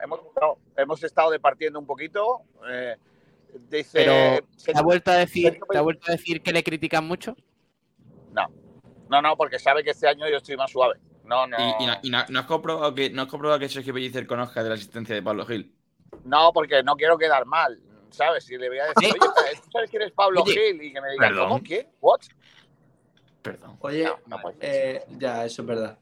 Hemos, 0.01 0.19
estado- 0.25 0.57
hemos 0.77 1.03
estado 1.03 1.31
departiendo 1.31 1.77
un 1.79 1.85
poquito. 1.85 2.43
eh, 2.69 2.95
dice. 3.69 3.89
Pero, 3.93 4.47
¿te 4.63 4.77
ha 4.77 4.81
vuelto 4.81 5.11
a 5.11 5.15
decir, 5.15 5.59
te 5.69 5.77
ha 5.77 5.81
vuelto 5.81 6.05
a 6.07 6.11
decir 6.11 6.41
que 6.41 6.51
le 6.53 6.63
critican 6.63 7.05
mucho? 7.07 7.35
No, 8.31 8.47
no, 9.09 9.21
no, 9.21 9.35
porque 9.37 9.59
sabe 9.59 9.83
que 9.83 9.91
este 9.91 10.07
año 10.07 10.27
yo 10.29 10.37
estoy 10.37 10.57
más 10.57 10.71
suave. 10.71 10.99
No, 11.23 11.47
no. 11.47 11.57
Y, 11.57 11.83
y 11.83 11.87
no, 11.87 11.93
y 12.03 12.09
no- 12.09 12.25
¿no 12.29 12.39
has 12.39 12.45
comprobado 12.45 12.93
que, 12.93 13.09
¿no 13.09 13.23
has 13.23 13.27
comprobado 13.27 13.59
que 13.59 13.69
Sergio 13.69 13.93
Pellicer 13.93 14.27
conozca 14.27 14.61
de 14.63 14.69
la 14.69 14.75
asistencia 14.75 15.15
de 15.15 15.23
Pablo 15.23 15.45
Gil? 15.45 15.75
No, 16.23 16.51
porque 16.53 16.83
no 16.83 16.95
quiero 16.95 17.17
quedar 17.17 17.45
mal. 17.45 17.81
¿sabes? 18.11 18.49
Y 18.49 18.57
le 18.57 18.69
voy 18.69 18.79
a 18.79 18.85
decir, 18.85 19.09
oye, 19.13 19.59
¿tú 19.61 19.69
sabes 19.73 19.89
quién 19.89 20.01
es 20.03 20.11
Pablo 20.13 20.43
Oye, 20.43 20.53
Gil? 20.53 20.81
Y 20.83 20.93
que 20.93 21.01
me 21.01 21.11
diga, 21.11 21.27
perdón. 21.27 21.49
¿cómo? 21.49 21.61
¿Quién? 21.63 21.87
¿What? 21.99 22.21
Perdón. 23.41 23.77
Oye, 23.81 24.05
No, 24.05 24.17
no 24.27 24.41
puede 24.41 24.55
ser. 24.57 24.95
eh, 24.95 25.05
ya, 25.17 25.43
eso 25.43 25.61
es 25.63 25.67
verdad. 25.67 25.99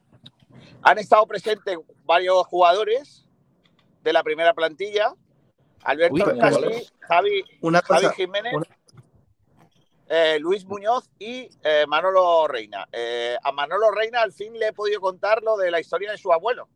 Han 0.84 1.00
estado 1.00 1.26
presentes 1.26 1.76
varios 2.06 2.46
jugadores 2.46 3.26
de 4.04 4.14
la 4.14 4.22
primera 4.22 4.54
plantilla. 4.54 5.14
Alberto 5.86 6.14
Uy. 6.16 6.88
Javi, 7.02 7.44
Una 7.62 7.82
Javi 7.82 8.02
cosa, 8.06 8.14
Jiménez, 8.16 8.54
una- 8.54 8.66
eh, 10.08 10.38
Luis 10.40 10.66
Muñoz 10.66 11.10
y 11.20 11.50
eh, 11.64 11.86
Manolo 11.88 12.48
Reina. 12.48 12.88
Eh, 12.92 13.36
a 13.42 13.52
Manolo 13.52 13.92
Reina 13.92 14.22
al 14.22 14.32
fin 14.34 14.54
le 14.58 14.68
he 14.68 14.74
podido 14.74 15.02
contar 15.02 15.42
lo 15.44 15.58
de 15.58 15.72
la 15.72 15.80
historia 15.80 16.12
de 16.12 16.18
su 16.18 16.32
abuelo. 16.32 16.68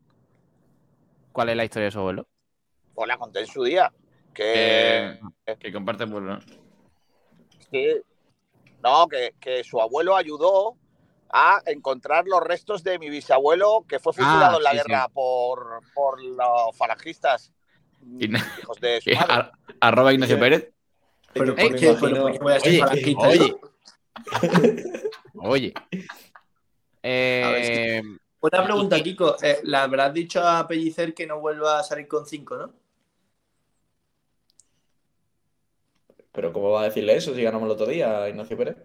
¿Cuál 1.32 1.50
es 1.50 1.56
la 1.56 1.64
historia 1.64 1.86
de 1.86 1.92
su 1.92 1.98
abuelo? 2.00 2.26
Pues 2.94 3.06
la 3.08 3.16
conté 3.16 3.40
en 3.40 3.46
su 3.46 3.62
día. 3.64 3.92
Que, 4.34 5.18
Que, 5.46 5.56
que 5.56 5.72
comparte 5.72 6.06
pueblo. 6.06 6.34
¿no? 6.36 6.40
que- 7.70 8.02
no, 8.82 9.08
que, 9.08 9.34
que 9.40 9.64
su 9.64 9.80
abuelo 9.80 10.16
ayudó 10.16 10.76
a 11.30 11.60
encontrar 11.66 12.24
los 12.26 12.40
restos 12.40 12.82
de 12.84 12.98
mi 12.98 13.10
bisabuelo 13.10 13.84
que 13.88 13.98
fue 13.98 14.12
fusilado 14.12 14.54
Ah, 14.54 14.56
en 14.58 14.62
la 14.62 14.70
sí, 14.70 14.76
guerra 14.78 15.08
por, 15.08 15.80
por 15.94 16.22
los 16.22 16.76
falangistas 16.76 17.52
hijos 18.62 18.80
de 18.80 19.00
su 19.00 19.10
madre. 19.14 19.50
arroba 19.80 20.12
Ignacio 20.12 20.38
Pérez. 20.38 20.70
¿Pero 21.32 21.52
Eh, 21.52 21.56
qué? 21.56 21.86
imagino- 21.86 21.98
¿Pero 22.00 22.32
qué 22.32 22.38
voy 22.38 22.52
a 22.52 22.60
ser 22.60 22.84
Oye, 22.84 23.16
oye. 23.18 23.56
Oye. 25.40 25.74
ver, 27.02 27.64
sí. 27.64 27.72
Eh, 27.72 28.02
Una 28.40 28.64
pregunta, 28.64 29.00
Kiko. 29.00 29.36
eh, 29.42 29.60
¿Le 29.62 29.76
habrás 29.76 30.12
dicho 30.12 30.40
a 30.46 30.66
Pellicer 30.66 31.14
que 31.14 31.26
no 31.26 31.38
vuelva 31.40 31.78
a 31.78 31.82
salir 31.84 32.08
con 32.08 32.26
5, 32.26 32.56
no? 32.56 32.72
Pero 36.32 36.52
¿cómo 36.52 36.70
va 36.70 36.82
a 36.82 36.84
decirle 36.84 37.16
eso 37.16 37.34
si 37.34 37.42
ganamos 37.42 37.66
el 37.66 37.72
otro 37.72 37.86
día, 37.86 38.28
Ignacio 38.28 38.56
Pérez? 38.56 38.76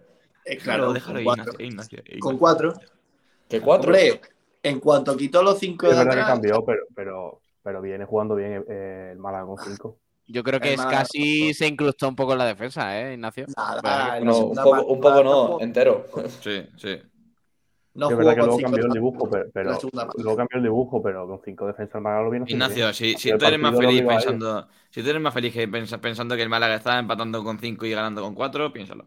Eh, 0.44 0.56
Claro, 0.58 0.84
claro, 0.84 0.92
déjalo 0.92 1.14
con 1.14 1.20
Ignacio. 1.22 1.44
4. 1.52 1.64
Ignacio, 1.64 1.98
Ignacio. 2.00 2.20
Con 2.20 2.38
4. 2.38 2.74
¿Qué 3.48 3.60
cuatro? 3.60 3.88
Hombre, 3.92 4.20
en 4.62 4.80
cuanto 4.80 5.16
quitó 5.16 5.42
los 5.42 5.58
5 5.58 5.86
Es 5.86 5.92
de 5.92 5.98
verdad 5.98 6.12
que 6.14 6.20
atrás, 6.20 6.32
cambió, 6.34 6.64
pero, 6.64 6.82
pero, 6.94 7.40
pero 7.64 7.80
viene 7.80 8.04
jugando 8.04 8.36
bien 8.36 8.64
eh, 8.68 9.08
el 9.12 9.18
Málaga 9.18 9.46
con 9.46 9.58
5. 9.58 9.98
yo 10.26 10.44
creo 10.44 10.60
que 10.60 10.74
es 10.74 10.80
casi 10.80 11.52
se 11.54 11.66
incrustó 11.66 12.08
un 12.08 12.14
poco 12.14 12.32
en 12.32 12.38
la 12.38 12.46
defensa, 12.46 13.00
¿eh, 13.00 13.14
Ignacio? 13.14 13.46
nada, 13.56 14.20
No, 14.20 14.38
un 14.38 14.54
poco, 14.54 14.70
parte 14.70 14.92
un 14.92 15.00
poco 15.00 15.24
no, 15.24 15.60
entero. 15.60 16.06
Sí, 16.40 16.68
sí. 16.76 17.00
No 17.94 18.10
es 18.10 18.16
verdad 18.16 18.32
que 18.34 18.38
luego 18.38 18.56
5 18.56 18.70
cambió 18.70 18.86
el 18.86 18.92
dibujo, 18.92 19.30
pero, 19.52 19.78
luego 20.16 20.36
cambió 20.36 20.56
el 20.56 20.62
dibujo, 20.64 21.00
pero 21.02 21.28
con 21.28 21.40
5 21.44 21.66
defensas 21.68 21.94
el 21.94 22.00
Málaga 22.00 22.22
lo 22.24 22.30
viene 22.30 22.44
haciendo 22.44 22.64
Ignacio, 22.64 22.92
si, 22.92 23.14
si 23.14 23.36
tú 23.38 23.44
eres 23.44 23.60
más 23.60 23.76
feliz 23.78 24.02
pensando, 24.02 24.68
si 24.90 25.02
tú 25.02 25.10
eres 25.10 25.22
más 25.22 25.32
feliz 25.32 25.52
que 25.52 25.68
pens- 25.68 26.00
pensando 26.00 26.34
que 26.34 26.42
el 26.42 26.48
Málaga 26.48 26.74
está 26.74 26.98
empatando 26.98 27.44
con 27.44 27.58
5 27.58 27.86
y 27.86 27.92
ganando 27.92 28.20
con 28.22 28.34
4, 28.34 28.72
piénsalo. 28.72 29.06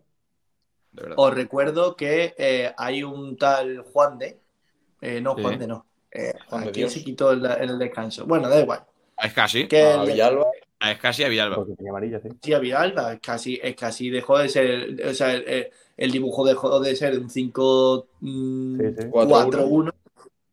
De 0.94 1.02
verdad. 1.04 1.16
Os 1.20 1.34
recuerdo 1.34 1.98
que 1.98 2.34
eh, 2.38 2.74
hay 2.78 3.04
un 3.04 3.36
tal 3.36 3.82
Juan 3.82 4.18
de. 4.18 4.40
eh, 5.02 5.20
no, 5.20 5.36
Sí. 5.36 5.42
Juan 5.42 5.60
de 5.60 5.68
no. 5.68 5.87
Eh, 6.12 6.34
Juan 6.50 6.64
de 6.64 6.70
¿a 6.70 6.72
quién 6.72 6.84
Dios. 6.88 6.94
se 6.94 7.04
quitó 7.04 7.34
en 7.34 7.46
el 7.70 7.78
descanso? 7.80 8.26
Bueno, 8.26 8.48
da 8.50 8.60
igual. 8.62 8.82
Es 9.22 9.34
casi. 9.34 9.68
Que 9.68 9.82
A 9.82 10.02
el- 10.04 10.12
Villalba, 10.12 10.46
Es 10.80 11.00
casi 11.00 11.24
a 11.24 11.28
Villalba. 11.28 11.56
Porque 11.56 11.74
tenía 11.76 11.92
amarilla, 11.92 12.20
sí. 12.22 12.30
Sí, 12.42 12.54
a 12.54 12.60
Villalba, 12.60 13.14
es 13.14 13.20
casi, 13.20 13.60
es 13.64 13.76
casi 13.76 14.10
dejó 14.12 14.38
de 14.38 14.48
ser, 14.50 15.02
o 15.08 15.14
sea, 15.14 15.34
el, 15.34 15.48
el- 15.48 15.70
el 15.98 16.12
dibujo 16.12 16.46
dejó 16.46 16.80
de 16.80 16.96
ser 16.96 17.18
un 17.18 17.30
5 17.30 18.08
mm, 18.22 18.78
Sí, 18.80 18.84
sí. 19.00 19.08
4-1 19.10 19.92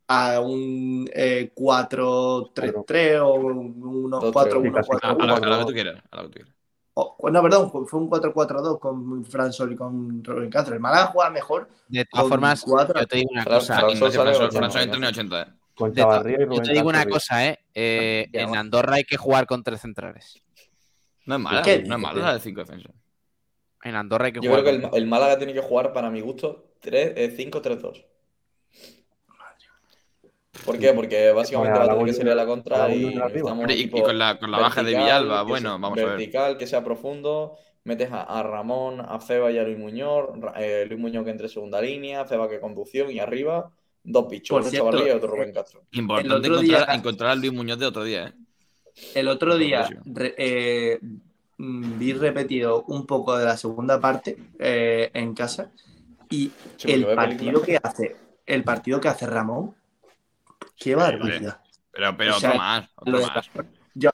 a 0.07 0.39
un 0.39 1.07
eh, 1.13 1.51
4-3-3 1.53 3.19
o 3.21 3.33
un 3.35 4.09
Dos, 4.09 4.23
4-1-4-1. 4.33 4.73
tres. 4.73 4.99
A, 5.03 5.07
a 5.09 5.11
a 5.11 5.15
lo 5.49 5.59
que 5.59 5.65
tú 5.65 5.73
quieras. 5.73 6.03
A 6.11 6.17
lo 6.17 6.23
que 6.23 6.27
tú 6.29 6.33
quieras. 6.35 6.54
O- 6.97 7.29
no, 7.29 7.41
perdón, 7.41 7.71
fue 7.87 7.99
un 7.99 8.09
4-4-2 8.09 8.79
con 8.79 9.25
Fran 9.25 9.51
Sol 9.51 9.73
y 9.73 9.75
con 9.75 10.23
Robin 10.23 10.49
Castro. 10.49 10.73
El 10.75 10.79
Málaga 10.79 11.07
juega 11.07 11.29
mejor. 11.29 11.67
De 11.89 12.05
todas 12.05 12.27
formas, 12.29 12.63
cuatro- 12.65 12.99
yo 13.01 13.05
te 13.07 13.17
digo 13.17 13.29
una 13.33 13.43
Fran- 13.43 13.59
cosa. 13.59 13.75
Fran- 13.81 13.89
François 13.97 14.81
entra 14.83 14.83
en 14.83 15.03
Ignacio. 15.03 15.07
80. 15.09 15.41
eh. 15.41 15.45
Con 15.75 15.91
de 15.93 16.01
yo 16.01 16.61
te 16.61 16.71
digo 16.71 16.87
una 16.87 16.99
Castro, 16.99 17.13
cosa, 17.13 17.45
¿eh? 17.47 17.59
Eh, 17.73 18.27
Ya, 18.31 18.41
en. 18.43 18.55
Andorra 18.55 18.95
hay 18.95 19.03
que 19.03 19.17
jugar 19.17 19.45
con 19.45 19.61
tres 19.61 19.81
centrales. 19.81 20.41
No 21.25 21.35
es 21.35 21.41
mala, 21.41 21.61
¿Qué 21.63 21.83
no 21.83 21.95
es 21.95 22.01
mala 22.01 22.21
la 22.21 22.33
de 22.35 22.39
5 22.39 22.61
defensas. 22.61 22.93
En 23.83 23.95
Andorra 23.95 24.27
hay 24.27 24.31
que 24.31 24.39
yo 24.39 24.49
jugar 24.49 24.63
creo 24.63 24.79
que 24.79 24.87
el, 24.87 24.95
el 25.03 25.05
Málaga 25.07 25.37
tiene 25.37 25.53
que 25.53 25.59
jugar, 25.59 25.91
para 25.91 26.09
mi 26.09 26.21
gusto, 26.21 26.71
eh, 26.83 27.35
5-3-2. 27.37 28.05
¿Por 30.63 30.79
qué? 30.79 30.93
Porque 30.93 31.31
básicamente 31.31 31.71
Bueno, 31.77 31.79
va 31.79 31.81
a 31.81 31.83
a 31.83 31.87
la 31.87 31.99
tener 31.99 32.05
que 32.13 32.17
salir 32.17 32.31
a 32.31 32.35
la 32.35 32.45
contra 32.45 32.85
a 32.85 32.87
la 32.87 32.95
y 32.95 33.81
y, 33.83 34.01
con 34.01 34.17
la, 34.17 34.39
con 34.39 34.51
la 34.51 34.59
baja 34.59 34.83
de 34.83 34.91
Villalba, 34.91 35.43
bueno, 35.43 35.69
sea- 35.69 35.77
vamos 35.77 35.91
a 35.99 36.01
ver. 36.01 36.07
vertical, 36.17 36.57
que 36.57 36.67
sea 36.67 36.83
profundo. 36.83 37.57
Metes 37.83 38.11
a, 38.11 38.23
a 38.23 38.41
Ramón, 38.41 38.99
a 38.99 39.19
Feba 39.19 39.51
y 39.51 39.59
a 39.59 39.63
Luis 39.63 39.77
Muñoz. 39.77 40.29
Eh, 40.57 40.85
Luis 40.89 40.99
Muñoz 40.99 41.23
que 41.23 41.29
entre 41.29 41.47
segunda 41.49 41.79
línea, 41.81 42.25
Feba 42.25 42.49
que 42.49 42.59
conducción 42.59 43.11
y 43.11 43.19
arriba 43.19 43.69
dos 44.03 44.25
cierto, 44.29 44.69
Chavarría 44.71 45.07
y 45.13 45.15
otro 45.17 45.29
Rubén 45.31 45.53
Castro. 45.53 45.83
Importante 45.91 46.27
el 46.27 46.33
otro 46.53 46.53
encontrar, 46.61 46.85
día- 46.87 46.95
encontrar 46.95 47.29
al 47.31 47.39
Luis 47.39 47.53
Muñoz 47.53 47.77
de 47.79 47.85
otro 47.85 48.03
día, 48.03 48.27
¿eh? 48.27 48.33
El 49.13 49.27
otro 49.27 49.57
día 49.57 49.87
re- 50.05 50.33
eh, 50.37 50.99
mm, 51.57 51.99
vi 51.99 52.13
repetido 52.13 52.83
un 52.87 53.05
poco 53.05 53.37
de 53.37 53.45
la 53.45 53.57
segunda 53.57 53.99
parte 53.99 54.35
eh, 54.57 55.11
en 55.13 55.33
casa 55.35 55.71
y 56.29 56.51
Sí, 56.77 56.91
el 56.91 57.05
partido 57.05 57.61
que 57.61 57.77
hace, 57.81 58.15
el 58.47 58.63
partido 58.63 58.99
que 59.01 59.09
hace 59.09 59.27
Ramón, 59.27 59.75
qué 60.77 60.95
barbaridad. 60.95 61.61
Pero, 61.91 62.17
pero 62.17 62.35
O 62.35 62.39
sea, 62.39 62.49
otro 62.49 62.59
más, 62.59 62.89
otro 62.95 63.11
Lo 63.13 63.19
de, 63.19 63.25
más. 63.27 63.49
yo- 63.93 64.11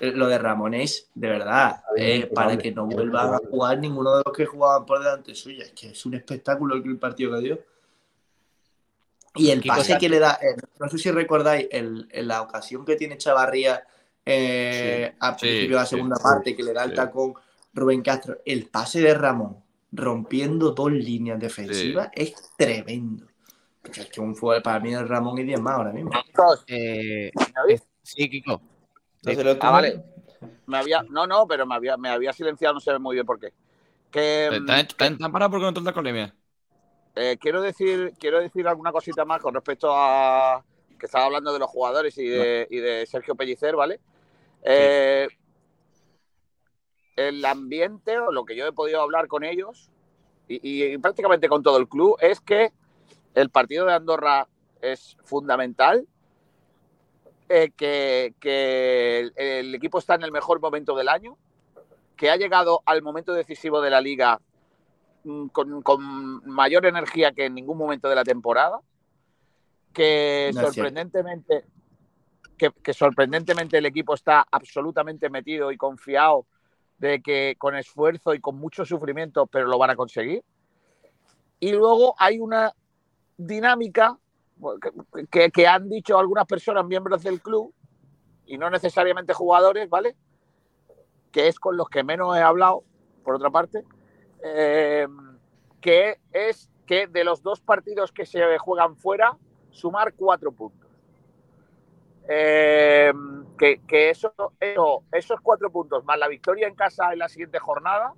eh, 0.00 0.12
lo 0.12 0.26
de 0.28 0.38
Ramón 0.38 0.72
es 0.74 1.10
de 1.14 1.28
verdad 1.28 1.82
eh, 1.96 2.30
para 2.34 2.56
que 2.56 2.72
no 2.72 2.86
vuelvan 2.86 3.34
a 3.34 3.38
jugar 3.38 3.78
ninguno 3.78 4.16
de 4.16 4.22
los 4.24 4.34
que 4.34 4.46
jugaban 4.46 4.86
por 4.86 4.98
delante 4.98 5.34
suya. 5.34 5.64
Es 5.64 5.72
que 5.72 5.90
es 5.90 6.06
un 6.06 6.14
espectáculo 6.14 6.74
el 6.74 6.98
partido 6.98 7.32
que 7.34 7.40
dio. 7.40 7.58
Y 9.34 9.50
el 9.50 9.62
pase 9.62 9.96
que 9.98 10.08
le 10.08 10.18
da, 10.18 10.38
eh, 10.42 10.56
no 10.78 10.88
sé 10.88 10.98
si 10.98 11.10
recordáis, 11.10 11.68
el, 11.70 12.08
en 12.10 12.28
la 12.28 12.42
ocasión 12.42 12.84
que 12.84 12.96
tiene 12.96 13.16
Chavarría 13.16 13.86
eh, 14.24 15.14
al 15.20 15.34
sí, 15.34 15.40
principio 15.46 15.76
de 15.76 15.82
la 15.82 15.86
segunda 15.86 16.16
sí, 16.16 16.22
parte, 16.22 16.56
que 16.56 16.62
le 16.62 16.72
da 16.72 16.84
el 16.84 16.90
sí. 16.90 16.96
tacón 16.96 17.34
Rubén 17.72 18.02
Castro, 18.02 18.38
el 18.44 18.66
pase 18.68 19.00
de 19.00 19.14
Ramón 19.14 19.62
rompiendo 19.92 20.70
dos 20.72 20.90
líneas 20.90 21.38
defensivas 21.38 22.08
es 22.12 22.34
tremendo. 22.56 23.26
Es 23.84 24.06
que 24.06 24.20
un 24.20 24.36
fue 24.36 24.60
para 24.60 24.78
mí 24.80 24.94
es 24.94 25.08
Ramón 25.08 25.38
y 25.38 25.44
10 25.44 25.60
más 25.60 25.74
ahora 25.76 25.92
mismo. 25.92 26.10
Chicos, 26.26 26.64
Eh, 26.66 27.30
sí, 28.02 28.28
Kiko. 28.28 28.60
¿No 29.22 29.32
Ah, 29.60 29.70
vale. 29.70 30.02
Me 30.66 30.78
había, 30.78 31.02
no, 31.02 31.26
no, 31.26 31.46
pero 31.46 31.66
me 31.66 31.74
había, 31.74 31.96
me 31.96 32.08
había 32.08 32.32
silenciado, 32.32 32.74
no 32.74 32.80
sé 32.80 32.98
muy 32.98 33.16
bien 33.16 33.26
por 33.26 33.38
qué. 33.40 33.52
Que, 34.10 34.48
¿Está, 34.48 34.80
está, 34.80 35.06
está 35.06 35.28
parado 35.30 35.50
porque 35.50 35.64
no 35.66 35.74
te 35.74 35.80
la 35.80 35.92
colemia? 35.92 36.34
Eh, 37.14 37.36
quiero 37.40 37.60
decir, 37.60 38.12
quiero 38.18 38.40
decir 38.40 38.66
alguna 38.66 38.92
cosita 38.92 39.24
más 39.24 39.40
con 39.42 39.54
respecto 39.54 39.90
a 39.92 40.64
que 40.98 41.06
estaba 41.06 41.26
hablando 41.26 41.52
de 41.52 41.58
los 41.58 41.68
jugadores 41.68 42.16
y 42.18 42.26
de, 42.28 42.66
y 42.70 42.78
de 42.78 43.06
Sergio 43.06 43.34
Pellicer, 43.34 43.74
¿vale? 43.74 44.00
Eh, 44.62 45.28
el 47.16 47.44
ambiente 47.44 48.18
o 48.18 48.30
lo 48.32 48.44
que 48.44 48.56
yo 48.56 48.66
he 48.66 48.72
podido 48.72 49.00
hablar 49.00 49.26
con 49.26 49.44
ellos 49.44 49.90
y, 50.48 50.60
y 50.92 50.98
prácticamente 50.98 51.48
con 51.48 51.62
todo 51.62 51.78
el 51.78 51.88
club 51.88 52.16
es 52.20 52.40
que 52.40 52.72
el 53.34 53.50
partido 53.50 53.86
de 53.86 53.94
Andorra 53.94 54.46
es 54.80 55.16
fundamental, 55.24 56.06
eh, 57.48 57.72
que, 57.76 58.34
que 58.38 59.20
el, 59.20 59.32
el 59.36 59.74
equipo 59.74 59.98
está 59.98 60.14
en 60.14 60.22
el 60.22 60.32
mejor 60.32 60.60
momento 60.60 60.94
del 60.94 61.08
año, 61.08 61.36
que 62.16 62.30
ha 62.30 62.36
llegado 62.36 62.82
al 62.84 63.02
momento 63.02 63.32
decisivo 63.32 63.80
de 63.80 63.90
la 63.90 64.00
liga 64.00 64.40
mm, 65.24 65.46
con, 65.48 65.82
con 65.82 66.46
mayor 66.46 66.86
energía 66.86 67.32
que 67.32 67.46
en 67.46 67.54
ningún 67.54 67.78
momento 67.78 68.08
de 68.08 68.14
la 68.14 68.24
temporada, 68.24 68.80
que 69.92 70.50
sorprendentemente 70.54 71.64
que, 72.56 72.70
que 72.70 72.92
sorprendentemente 72.92 73.78
el 73.78 73.86
equipo 73.86 74.14
está 74.14 74.46
absolutamente 74.50 75.30
metido 75.30 75.72
y 75.72 75.78
confiado 75.78 76.44
de 76.98 77.22
que 77.22 77.54
con 77.56 77.74
esfuerzo 77.74 78.34
y 78.34 78.40
con 78.40 78.56
mucho 78.58 78.84
sufrimiento, 78.84 79.46
pero 79.46 79.66
lo 79.66 79.78
van 79.78 79.88
a 79.88 79.96
conseguir. 79.96 80.44
Y 81.58 81.72
luego 81.72 82.14
hay 82.18 82.38
una 82.38 82.74
dinámica 83.46 84.18
que, 85.30 85.66
han 85.66 85.88
dicho 85.88 86.18
algunas 86.18 86.46
personas, 86.46 86.84
miembros 86.84 87.22
del 87.22 87.40
club, 87.40 87.72
y 88.46 88.58
no 88.58 88.68
necesariamente 88.68 89.32
jugadores, 89.32 89.88
¿vale? 89.88 90.16
Que 91.32 91.48
es 91.48 91.58
con 91.58 91.76
los 91.76 91.88
que 91.88 92.04
menos 92.04 92.36
he 92.36 92.40
hablado, 92.40 92.84
por 93.24 93.36
otra 93.36 93.50
parte, 93.50 93.84
eh, 94.44 95.06
que 95.80 96.18
es 96.32 96.70
que 96.86 97.06
de 97.06 97.24
los 97.24 97.42
dos 97.42 97.60
partidos 97.60 98.12
que 98.12 98.26
se 98.26 98.58
juegan 98.58 98.96
fuera, 98.96 99.36
sumar 99.70 100.12
cuatro 100.14 100.52
puntos. 100.52 100.90
Eh, 102.28 103.12
que 103.58 104.10
eso, 104.10 104.32
eso- 104.58 105.04
esos 105.12 105.40
cuatro 105.40 105.70
puntos 105.70 106.04
más 106.04 106.18
la 106.18 106.28
victoria 106.28 106.68
en 106.68 106.74
casa 106.74 107.12
en 107.12 107.18
la 107.18 107.28
siguiente 107.28 107.58
jornada 107.58 108.14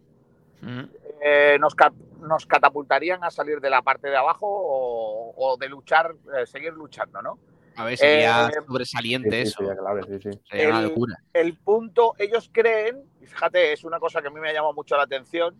Ujú. 0.63 0.89
Eh, 1.25 1.57
nos, 1.61 1.75
nos 2.21 2.47
catapultarían 2.47 3.23
a 3.25 3.31
salir 3.31 3.61
de 3.61 3.71
la 3.71 3.83
parte 3.83 4.09
de 4.09 4.17
abajo 4.17 4.47
o, 4.49 5.33
o 5.37 5.57
de 5.57 5.69
luchar, 5.69 6.15
eh, 6.37 6.47
seguir 6.47 6.73
luchando, 6.73 7.23
¿no? 7.23 7.39
A 7.77 7.85
ver, 7.85 7.97
sería 7.97 8.49
Eh, 8.49 8.61
sobresaliente 8.67 9.31
Sí, 9.31 9.37
sí, 9.37 9.49
eso. 9.49 9.59
sería 9.59 9.77
clave, 9.77 10.03
sí, 10.05 10.31
sí. 10.33 10.41
Sería 10.51 10.69
una 10.69 10.79
el- 10.81 10.85
locura. 10.89 11.17
el 11.33 11.59
punto, 11.59 12.15
ellos 12.19 12.51
creen, 12.53 13.05
y 13.21 13.27
fíjate, 13.27 13.73
es 13.73 13.85
una 13.85 13.99
cosa 14.01 14.21
que 14.21 14.29
a 14.29 14.31
mí 14.31 14.41
me 14.41 14.51
ha 14.51 14.53
llamado 14.53 14.75
mucho 14.75 14.97
la 14.97 15.05
atención, 15.05 15.57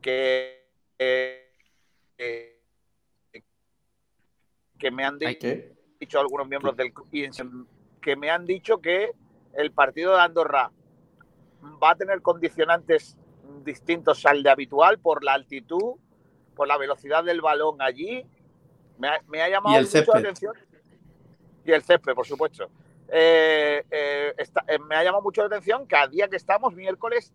que, 0.00 0.66
eh, 0.98 1.50
que 4.78 4.90
me 4.90 5.04
han 5.04 5.18
Ay. 5.20 5.34
di- 5.34 5.38
¿Qué? 5.38 5.72
dicho 6.00 6.18
algunos 6.18 6.48
miembros 6.48 6.76
del 6.76 6.92
que 8.00 8.16
me 8.16 8.30
han 8.30 8.44
dicho 8.44 8.80
que 8.80 9.12
el 9.54 9.70
partido 9.70 10.14
de 10.14 10.20
Andorra 10.22 10.72
va 11.80 11.90
a 11.90 11.94
tener 11.94 12.20
condicionantes 12.22 13.16
distintos 13.64 14.24
al 14.26 14.42
de 14.42 14.50
habitual 14.50 14.98
por 14.98 15.24
la 15.24 15.34
altitud, 15.34 15.94
por 16.54 16.68
la 16.68 16.76
velocidad 16.76 17.24
del 17.24 17.40
balón 17.40 17.80
allí. 17.82 18.24
Me 18.98 19.08
ha, 19.08 19.20
me 19.28 19.42
ha 19.42 19.48
llamado 19.48 19.74
Y 19.74 19.78
el 19.78 19.84
mucho 19.86 20.12
la 20.12 20.18
atención. 20.20 20.54
Y 21.64 21.72
el 21.72 21.82
césped, 21.82 22.14
por 22.14 22.26
supuesto. 22.26 22.68
Eh, 23.08 23.84
eh, 23.90 24.34
está- 24.38 24.64
eh, 24.66 24.78
me 24.78 24.96
ha 24.96 25.04
llamado 25.04 25.22
mucho 25.22 25.42
la 25.42 25.48
atención 25.48 25.86
que 25.86 25.96
a 25.96 26.06
día 26.06 26.28
que 26.28 26.36
estamos, 26.36 26.74
miércoles, 26.74 27.32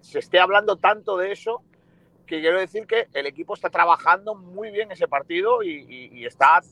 se 0.00 0.18
esté 0.18 0.40
hablando 0.40 0.76
tanto 0.76 1.18
de 1.18 1.30
eso 1.32 1.62
que 2.26 2.40
quiero 2.40 2.58
decir 2.58 2.86
que 2.86 3.06
el 3.12 3.26
equipo 3.26 3.52
está 3.52 3.68
trabajando 3.68 4.34
muy 4.34 4.70
bien 4.70 4.90
ese 4.90 5.06
partido 5.08 5.62
y, 5.62 5.72
y- 5.86 6.10
y 6.20 6.24
está 6.24 6.62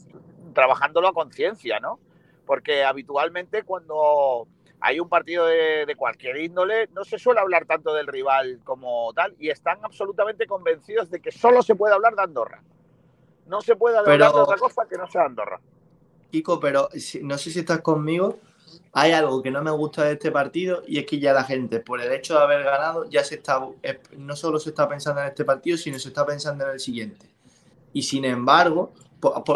trabajándolo 0.54 1.08
a 1.08 1.12
conciencia, 1.12 1.78
¿no? 1.78 1.98
Porque 2.46 2.84
habitualmente 2.84 3.64
cuando 3.64 4.46
hay 4.82 4.98
un 5.00 5.08
partido 5.08 5.46
de, 5.46 5.86
de 5.86 5.96
cualquier 5.96 6.36
índole, 6.38 6.88
no 6.88 7.04
se 7.04 7.18
suele 7.18 7.40
hablar 7.40 7.64
tanto 7.66 7.94
del 7.94 8.06
rival 8.06 8.60
como 8.64 9.12
tal 9.14 9.34
y 9.38 9.48
están 9.48 9.78
absolutamente 9.82 10.46
convencidos 10.46 11.08
de 11.10 11.20
que 11.20 11.30
solo 11.32 11.62
se 11.62 11.74
puede 11.76 11.94
hablar 11.94 12.14
de 12.16 12.22
Andorra. 12.22 12.62
No 13.46 13.60
se 13.60 13.76
puede 13.76 13.96
hablar 13.98 14.18
Pero- 14.18 14.32
de 14.32 14.40
otra 14.40 14.56
cosa 14.56 14.86
que 14.88 14.96
no 14.96 15.06
sea 15.10 15.22
Andorra. 15.24 15.60
Kiko, 16.30 16.58
pero 16.60 16.88
si- 16.94 17.22
no 17.22 17.38
sé 17.38 17.50
si 17.50 17.60
estás 17.60 17.80
conmigo. 17.80 18.38
Hay 18.94 19.12
algo 19.12 19.42
que 19.42 19.50
no 19.50 19.62
me 19.62 19.70
gusta 19.70 20.04
de 20.04 20.12
este 20.14 20.30
partido 20.30 20.82
y 20.86 20.98
es 20.98 21.06
que 21.06 21.18
ya 21.18 21.32
la 21.32 21.44
gente, 21.44 21.80
por 21.80 22.00
el 22.00 22.10
hecho 22.12 22.34
de 22.34 22.40
haber 22.42 22.62
ganado, 22.64 23.04
ya 23.08 23.22
se 23.22 23.36
está, 23.36 23.60
no 24.16 24.34
solo 24.36 24.58
se 24.58 24.70
está 24.70 24.88
pensando 24.88 25.20
en 25.20 25.28
este 25.28 25.44
partido, 25.44 25.76
sino 25.76 25.98
se 25.98 26.08
está 26.08 26.24
pensando 26.26 26.64
en 26.64 26.70
el 26.72 26.80
siguiente. 26.80 27.26
Y 27.92 28.02
sin 28.02 28.24
embargo, 28.24 28.92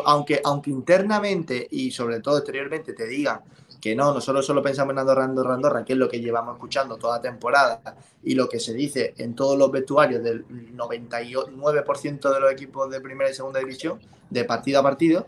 aunque, 0.04 0.40
aunque 0.44 0.70
internamente 0.70 1.66
y 1.70 1.90
sobre 1.90 2.20
todo 2.20 2.38
exteriormente 2.38 2.92
te 2.92 3.06
digan 3.06 3.40
que 3.86 3.94
no, 3.94 4.12
nosotros 4.12 4.44
solo 4.44 4.62
pensamos 4.62 4.92
en 4.92 4.98
Andorra, 4.98 5.24
Andorra, 5.24 5.54
Andorra, 5.54 5.84
que 5.84 5.92
es 5.92 5.98
lo 5.98 6.08
que 6.08 6.20
llevamos 6.20 6.54
escuchando 6.56 6.96
toda 6.96 7.20
temporada 7.20 7.80
y 8.24 8.34
lo 8.34 8.48
que 8.48 8.58
se 8.58 8.74
dice 8.74 9.14
en 9.18 9.34
todos 9.34 9.56
los 9.56 9.70
vestuarios 9.70 10.22
del 10.24 10.44
99% 10.48 12.32
de 12.34 12.40
los 12.40 12.52
equipos 12.52 12.90
de 12.90 13.00
primera 13.00 13.30
y 13.30 13.34
segunda 13.34 13.60
división, 13.60 14.00
de 14.30 14.44
partido 14.44 14.80
a 14.80 14.82
partido, 14.82 15.26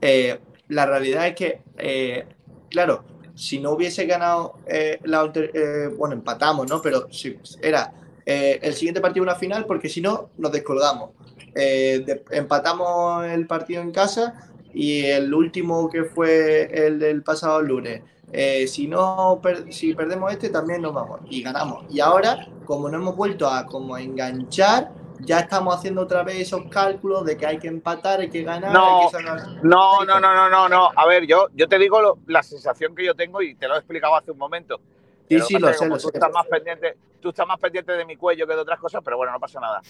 eh, 0.00 0.38
la 0.68 0.86
realidad 0.86 1.26
es 1.28 1.34
que, 1.34 1.62
eh, 1.78 2.26
claro, 2.70 3.04
si 3.34 3.58
no 3.58 3.70
hubiese 3.70 4.06
ganado 4.06 4.58
eh, 4.66 4.98
la 5.04 5.30
eh, 5.34 5.88
bueno, 5.96 6.14
empatamos, 6.14 6.68
¿no? 6.68 6.80
Pero 6.82 7.08
si 7.10 7.38
era 7.62 7.92
el 8.26 8.72
siguiente 8.74 9.02
partido 9.02 9.22
una 9.22 9.34
final, 9.34 9.66
porque 9.66 9.88
si 9.88 10.00
no, 10.00 10.30
nos 10.38 10.50
descolgamos. 10.50 11.10
De- 11.54 12.24
empatamos 12.30 13.24
el 13.26 13.46
partido 13.46 13.82
en 13.82 13.92
casa 13.92 14.50
y 14.74 15.04
el 15.06 15.32
último 15.32 15.88
que 15.88 16.04
fue 16.04 16.68
el 16.86 16.98
del 16.98 17.22
pasado 17.22 17.62
lunes. 17.62 18.02
eh, 18.36 18.66
si 18.66 18.88
no 18.88 19.38
per- 19.40 19.72
si 19.72 19.94
perdemos 19.94 20.32
este 20.32 20.48
también 20.50 20.82
nos 20.82 20.92
vamos 20.92 21.20
y 21.28 21.40
ganamos 21.42 21.84
y 21.88 22.00
ahora 22.00 22.48
como 22.64 22.88
no 22.88 22.96
hemos 22.96 23.14
vuelto 23.14 23.46
a 23.48 23.64
como 23.64 23.94
a 23.94 24.02
enganchar 24.02 24.90
ya 25.20 25.38
estamos 25.40 25.76
haciendo 25.76 26.00
otra 26.02 26.24
vez 26.24 26.40
esos 26.40 26.62
cálculos 26.68 27.24
de 27.24 27.36
que 27.36 27.46
hay 27.46 27.58
que 27.58 27.68
empatar 27.68 28.18
hay 28.20 28.28
que 28.30 28.42
ganar 28.42 28.72
No, 28.72 28.98
hay 29.00 29.06
que 29.06 29.16
sacar- 29.18 29.62
No, 29.62 30.04
no, 30.04 30.18
no, 30.18 30.34
no, 30.34 30.50
no, 30.50 30.68
no. 30.68 30.90
A 30.96 31.06
ver, 31.06 31.26
yo, 31.26 31.46
yo 31.54 31.68
te 31.68 31.78
digo 31.78 32.00
lo- 32.02 32.18
la 32.26 32.42
sensación 32.42 32.94
que 32.96 33.04
yo 33.04 33.14
tengo 33.14 33.40
y 33.40 33.54
te 33.54 33.68
lo 33.68 33.74
he 33.76 33.78
explicado 33.78 34.16
hace 34.16 34.32
un 34.32 34.38
momento. 34.38 34.78
sí 34.78 34.82
Pero 35.28 35.46
sí 35.46 35.58
lo 35.60 35.72
sé 35.72 35.88
lo 35.88 35.96
tú 35.96 36.08
sé 36.08 36.10
estás 36.14 36.32
más 36.32 36.46
pendiente, 36.46 36.96
tú 37.20 37.28
estás 37.28 37.46
más 37.46 37.60
pendiente 37.60 37.92
de 37.92 38.04
mi 38.04 38.16
cuello 38.16 38.46
que 38.48 38.54
de 38.54 38.60
otras 38.60 38.80
cosas, 38.80 39.00
pero 39.04 39.16
bueno, 39.16 39.32
no 39.32 39.38
pasa 39.38 39.60
nada. 39.60 39.80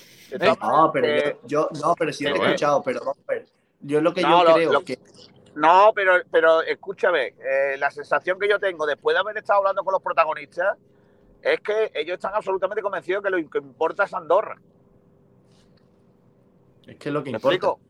No, 0.61 0.91
pero 0.93 1.07
eh, 1.07 1.39
yo, 1.47 1.68
yo- 1.72 1.80
no, 1.80 1.95
pero 1.95 2.12
sí 2.12 2.24
te 2.24 2.30
he 2.30 2.35
eh, 2.35 2.45
escuchado, 2.45 2.82
pero 2.82 3.01
ver. 3.26 3.47
Yo 3.85 4.01
lo 4.01 4.14
que 4.14 4.22
No, 4.22 4.39
yo 4.43 4.45
lo- 4.49 4.55
creo 4.55 4.72
lo- 4.72 4.85
que 4.85 4.99
No, 5.57 5.93
pero, 5.95 6.14
pero 6.32 6.62
escúchame, 6.62 7.26
eh, 7.39 7.76
la 7.78 7.91
sensación 7.91 8.39
que 8.41 8.49
yo 8.49 8.59
tengo 8.59 8.87
después 8.87 9.14
de 9.14 9.20
haber 9.20 9.37
estado 9.37 9.61
hablando 9.61 9.85
con 9.85 9.93
los 9.93 10.03
protagonistas 10.03 10.76
es 11.43 11.61
que 11.61 11.93
ellos 11.95 12.14
están 12.14 12.32
absolutamente 12.35 12.82
convencidos 12.82 13.22
que 13.22 13.30
lo 13.30 13.37
que 13.49 13.59
importa 13.59 14.05
es 14.05 14.14
Andorra. 14.14 14.57
es 16.87 16.97
que 16.97 17.09
es 17.09 17.12
lo 17.12 17.22
que 17.22 17.30
¿Me 17.30 17.37
importa. 17.37 17.55
explico? 17.57 17.80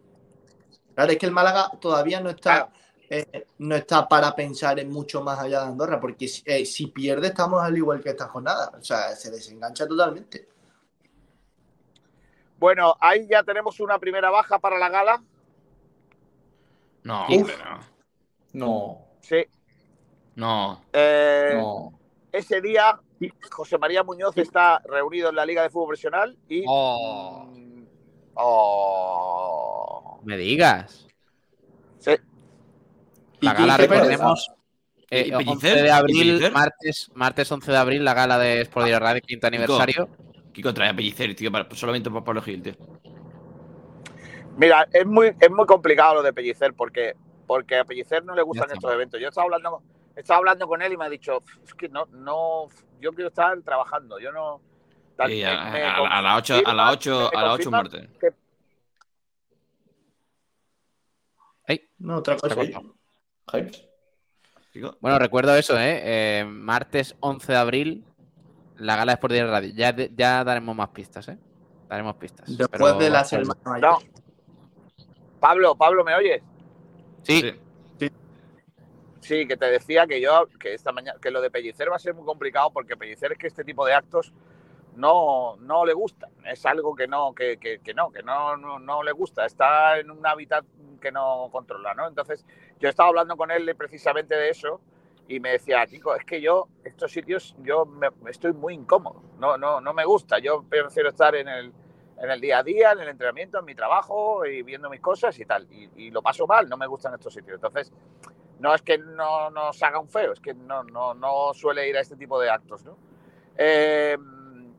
Claro, 0.95 1.13
es 1.13 1.19
que 1.19 1.27
el 1.27 1.33
Málaga 1.33 1.71
todavía 1.81 2.21
no 2.21 2.31
está, 2.31 2.67
Claro. 2.67 2.73
eh, 3.09 3.47
no 3.59 3.75
está 3.77 4.07
para 4.09 4.35
pensar 4.37 4.79
en 4.79 4.91
mucho 4.91 5.23
más 5.23 5.39
allá 5.39 5.61
de 5.63 5.67
Andorra, 5.69 5.99
porque 6.01 6.29
si, 6.29 6.43
eh, 6.45 6.67
si 6.67 6.89
pierde 6.89 7.29
estamos 7.29 7.63
al 7.63 7.77
igual 7.77 8.01
que 8.03 8.11
esta 8.11 8.29
jornada. 8.29 8.73
O 8.79 8.83
sea, 8.85 9.17
se 9.17 9.31
desengancha 9.31 9.87
totalmente. 9.87 10.49
Bueno, 12.59 12.95
ahí 13.01 13.27
ya 13.29 13.43
tenemos 13.43 13.81
una 13.81 13.99
primera 13.99 14.31
baja 14.31 14.59
para 14.59 14.79
la 14.79 14.89
gala. 14.91 15.23
No, 17.05 17.27
hombre, 17.27 17.55
no. 18.53 18.67
No, 18.67 19.07
Sí. 19.21 19.45
No. 20.37 20.83
Eh, 20.93 21.53
no. 21.55 21.99
Ese 22.33 22.61
día, 22.61 22.99
José 23.51 23.79
María 23.79 24.03
Muñoz 24.03 24.37
está 24.37 24.81
reunido 24.85 25.29
en 25.31 25.37
la 25.37 25.47
Liga 25.47 25.63
de 25.63 25.71
Fútbol 25.71 25.89
Profesional 25.89 26.37
y. 26.49 26.65
Oh. 26.67 27.47
Mm, 27.55 27.85
oh. 28.35 30.21
Me 30.25 30.37
digas. 30.37 31.07
Sí. 31.99 32.13
La 33.41 33.53
¿Y 33.53 33.55
gala, 33.55 33.77
recordemos, 33.77 34.51
¿Y 35.11 35.17
eh, 35.17 35.33
Pellicer? 35.37 35.49
11 35.49 35.69
de 35.83 35.87
¿Y 35.87 35.91
abril, 35.91 36.19
Pellicer? 36.19 36.53
martes, 36.53 37.11
martes 37.15 37.53
11 37.53 37.71
de 37.73 37.79
abril, 37.79 38.05
la 38.05 38.15
gala 38.15 38.39
de 38.39 38.63
Sport 38.63 38.87
Direct 38.87 39.03
Radio, 39.03 39.23
quinto 39.27 39.47
aniversario. 39.47 40.09
Kiko 40.53 40.73
trae 40.73 40.91
a 40.91 40.97
Pellicer, 40.97 41.35
tío, 41.35 41.51
para- 41.53 41.69
solamente 41.75 42.11
por 42.11 42.25
Pablo 42.25 42.41
Gil, 42.43 42.63
tío. 42.63 42.75
Mira, 44.57 44.87
es 44.93 45.07
muy, 45.07 45.35
es 45.41 45.51
muy 45.51 45.67
complicado 45.67 46.15
lo 46.17 46.23
de 46.23 46.33
Pellicer 46.33 46.75
porque, 46.75 47.15
porque 47.47 47.79
a 47.79 47.85
Pellicer 47.85 48.25
no 48.25 48.35
le 48.35 48.43
gustan 48.43 48.71
estos 48.71 48.93
eventos. 48.93 49.21
Yo 49.21 49.29
estaba 49.29 49.45
hablando, 49.45 49.83
estaba 50.17 50.39
hablando 50.39 50.67
con 50.69 50.81
él 50.83 50.93
y 50.93 50.97
me 50.97 51.05
ha 51.05 51.09
dicho, 51.09 51.43
es 51.65 51.75
que 51.75 51.89
no, 51.89 52.07
no, 52.13 52.67
yo 53.01 53.13
quiero 53.13 53.29
estar 53.29 53.61
trabajando, 53.63 54.19
yo 54.19 54.33
no. 54.33 54.61
tal". 55.17 55.31
Sí, 55.31 55.39
Me- 55.43 55.47
a, 55.47 55.71
me 55.71 55.83
a- 55.83 56.23
las 56.23 56.39
8, 56.39 56.55
a 56.65 56.75
las 56.75 56.93
8, 56.93 57.31
me 57.33 57.39
a 57.39 57.43
las 57.43 57.53
8 57.55 57.71
confirma 57.71 57.79
muertes. 57.83 58.19
que- 58.21 58.45
No, 61.99 62.17
otra 62.19 62.37
cosa. 62.37 62.55
Bueno, 65.01 65.19
recuerdo 65.19 65.55
eso, 65.57 65.79
¿eh? 65.79 66.01
Eh, 66.41 66.45
Martes 66.45 67.17
11 67.21 67.53
de 67.53 67.59
abril, 67.59 68.05
la 68.77 68.97
gala 68.97 69.13
de 69.13 69.15
Sport 69.15 69.33
Direct 69.33 69.51
Radio. 69.51 69.73
Ya, 69.75 69.93
de- 69.93 70.11
ya 70.15 70.45
daremos 70.45 70.75
más 70.77 70.89
pistas, 70.91 71.29
¿eh? 71.29 71.39
Daremos 71.89 72.17
pistas. 72.17 72.47
Después 72.49 72.93
pero- 72.93 72.99
de 72.99 73.09
las 73.11 73.33
hermanas 73.33 73.57
No. 73.81 73.99
Pablo, 75.45 75.75
Pablo, 75.75 76.05
¿me 76.05 76.15
oyes? 76.15 76.43
Sí, 77.23 77.43
Sí. 77.99 78.11
Sí, 79.21 79.47
que 79.47 79.59
te 79.59 79.67
decía 79.67 80.07
que 80.07 80.19
yo, 80.19 80.47
que 80.59 80.73
esta 80.73 80.91
mañana, 80.91 81.19
que 81.21 81.31
lo 81.31 81.43
de 81.43 81.51
Pellicer 81.51 81.91
va 81.93 81.97
a 81.97 81.99
ser 81.99 82.15
muy 82.15 82.25
complicado 82.25 82.71
porque 82.73 82.97
Pellicer 82.97 83.33
es 83.33 83.37
que 83.39 83.49
este 83.49 83.63
tipo 83.63 83.85
de 83.85 83.93
actos 83.93 84.33
no, 84.97 85.57
no 85.57 85.85
le 85.85 85.93
gusta. 85.93 86.31
Es 86.47 86.65
algo 86.65 86.95
que 86.95 87.07
no, 87.07 87.35
que, 87.35 87.59
que- 87.59 87.81
que 87.81 87.93
no, 87.93 88.11
que 88.11 88.23
no, 88.23 88.57
no, 88.57 88.79
no 88.79 89.03
le 89.03 89.13
gusta. 89.13 89.45
Está 89.45 89.99
en 89.99 90.11
un 90.11 90.27
hábitat 90.27 90.65
que 90.99 91.13
no 91.13 91.51
controla, 91.53 91.93
¿no? 91.93 92.09
Entonces, 92.09 92.47
yo 92.81 92.89
estaba 92.89 93.11
hablando 93.11 93.37
con 93.37 93.51
él 93.51 93.75
precisamente 93.77 94.35
de 94.35 94.49
eso 94.49 94.81
y 95.29 95.41
me 95.41 95.51
decía, 95.51 95.87
Kiko, 95.87 96.15
es 96.15 96.25
que 96.25 96.41
yo, 96.41 96.69
estos 96.85 97.13
sitios, 97.13 97.55
yo 97.59 97.85
me, 97.85 98.09
estoy 98.31 98.55
muy 98.55 98.73
incómodo. 98.73 99.23
No, 99.39 99.59
no, 99.59 99.83
no 99.83 99.93
me 99.93 100.07
gusta. 100.07 100.39
Yo 100.39 100.63
prefiero 100.63 101.11
estar 101.11 101.35
en 101.35 101.49
el, 101.49 101.73
en 102.21 102.31
el 102.31 102.41
día 102.41 102.59
a 102.59 102.63
día, 102.63 102.93
en 102.93 103.01
el 103.01 103.09
entrenamiento, 103.09 103.59
en 103.59 103.65
mi 103.65 103.75
trabajo 103.75 104.45
y 104.47 104.63
viendo 104.63 104.89
mis 104.89 105.01
cosas 105.01 105.39
y 105.39 105.45
tal. 105.45 105.67
Y, 105.71 105.91
y 105.97 106.11
lo 106.11 106.23
paso 106.23 106.47
mal, 106.47 106.69
no 106.69 106.77
me 106.77 106.87
gustan 106.87 107.15
estos 107.15 107.35
sitios. 107.35 107.57
Entonces, 107.57 107.93
no 108.61 108.75
es 108.75 108.83
que 108.83 108.99
no 108.99 109.51
nos 109.51 109.83
haga 109.83 109.99
un 109.99 110.09
feo, 110.09 110.33
es 110.33 110.41
que 110.41 110.55
no, 110.55 110.85
no, 110.85 111.15
no 111.15 111.53
suele 111.55 111.89
ir 111.89 111.97
a 111.97 112.01
este 112.01 112.17
tipo 112.17 112.41
de 112.41 112.51
actos, 112.51 112.85
¿no? 112.85 112.97
Eh, 113.57 114.17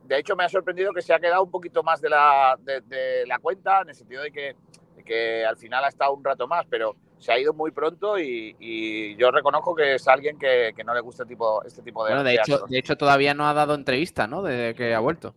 de 0.04 0.20
hecho, 0.20 0.36
me 0.36 0.44
ha 0.44 0.50
sorprendido 0.50 0.94
que 0.94 1.02
se 1.02 1.14
ha 1.14 1.20
quedado 1.20 1.44
un 1.44 1.52
poquito 1.52 1.84
más 1.84 2.00
de 2.00 2.10
la, 2.10 2.58
de, 2.62 2.82
de 2.82 3.26
la 3.26 3.40
cuenta, 3.40 3.82
en 3.82 3.90
el 3.90 3.96
sentido 3.96 4.24
de 4.24 4.32
que, 4.32 4.56
de 4.96 5.04
que 5.04 5.46
al 5.46 5.58
final 5.58 5.84
ha 5.84 5.90
estado 5.90 6.14
un 6.14 6.24
rato 6.24 6.48
más, 6.48 6.66
pero 6.70 6.96
se 7.18 7.32
ha 7.32 7.40
ido 7.40 7.54
muy 7.54 7.72
pronto 7.72 8.20
y, 8.20 8.56
y 8.60 9.16
yo 9.16 9.32
reconozco 9.32 9.74
que 9.74 9.96
es 9.96 10.08
alguien 10.08 10.38
que, 10.38 10.74
que 10.76 10.84
no 10.84 10.94
le 10.94 11.02
gusta 11.02 11.24
este 11.24 11.34
tipo, 11.34 11.64
este 11.64 11.82
tipo 11.82 12.04
de, 12.04 12.12
bueno, 12.12 12.24
de 12.24 12.32
de 12.32 12.36
hecho, 12.36 12.54
actos. 12.56 12.70
de 12.70 12.78
hecho 12.78 12.98
todavía 12.98 13.34
no 13.34 13.48
ha 13.48 13.54
dado 13.54 13.74
entrevista, 13.74 14.28
¿no? 14.28 14.44
Desde 14.44 14.76
que 14.76 14.94
ha 14.94 15.00
vuelto. 15.00 15.34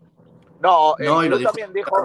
No, 0.61 0.97
el 0.99 1.07
No, 1.07 1.21
club 1.21 1.39
dijo 1.39 1.51
también 1.51 1.73
dijo, 1.73 1.97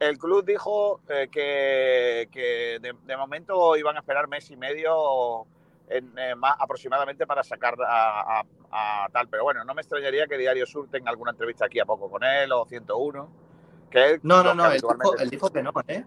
el 0.00 0.18
club 0.18 0.44
dijo 0.44 1.00
eh, 1.08 1.28
que, 1.30 2.28
que 2.30 2.78
de, 2.80 2.94
de 3.04 3.16
momento 3.16 3.76
iban 3.76 3.96
a 3.96 4.00
esperar 4.00 4.28
mes 4.28 4.50
y 4.50 4.56
medio 4.56 5.46
en, 5.88 6.12
eh, 6.18 6.34
más 6.34 6.56
aproximadamente 6.58 7.26
para 7.26 7.42
sacar 7.42 7.74
a, 7.86 8.40
a- 8.40 8.44
a 9.04 9.08
tal. 9.10 9.28
Pero 9.28 9.44
bueno, 9.44 9.64
no 9.64 9.72
me 9.74 9.80
extrañaría 9.82 10.26
que 10.26 10.36
Diario 10.36 10.66
Sur 10.66 10.88
tenga 10.90 11.10
alguna 11.10 11.30
entrevista 11.30 11.66
aquí 11.66 11.78
a 11.80 11.84
poco 11.86 12.10
con 12.10 12.24
él 12.24 12.50
o 12.52 12.66
101. 12.66 13.28
Que 13.90 14.18
No, 14.22 14.42
no, 14.42 14.54
no, 14.54 14.70
dijo, 14.70 14.94
él 15.18 15.30
dijo 15.30 15.50
que 15.50 15.62
no, 15.62 15.72
¿eh? 15.86 16.04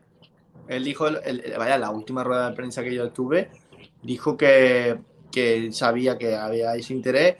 Él 0.67 0.83
dijo, 0.83 1.07
el- 1.07 1.21
el- 1.23 1.57
vaya, 1.57 1.77
la 1.77 1.89
última 1.91 2.23
rueda 2.23 2.49
de 2.49 2.55
prensa 2.55 2.83
que 2.83 2.93
yo 2.93 3.09
tuve, 3.11 3.49
dijo 4.01 4.35
que, 4.35 4.99
que 5.31 5.71
sabía 5.71 6.17
que 6.17 6.35
había 6.35 6.75
ese 6.75 6.93
interés, 6.93 7.37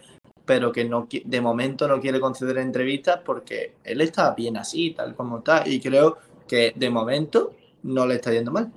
pero 0.47 0.71
que 0.71 0.85
no 0.85 1.07
de 1.11 1.41
momento 1.41 1.87
no 1.87 1.99
quiere 1.99 2.19
conceder 2.21 2.57
entrevistas 2.57 3.19
porque 3.23 3.75
él 3.83 4.01
está 4.01 4.33
bien 4.33 4.57
así, 4.57 4.91
tal 4.91 5.13
como 5.13 5.39
está, 5.39 5.61
y 5.67 5.79
creo 5.81 6.17
que 6.47 6.71
de 6.75 6.89
momento 6.89 7.51
no 7.83 8.05
le 8.07 8.15
está 8.15 8.31
yendo 8.31 8.51
mal. 8.51 8.71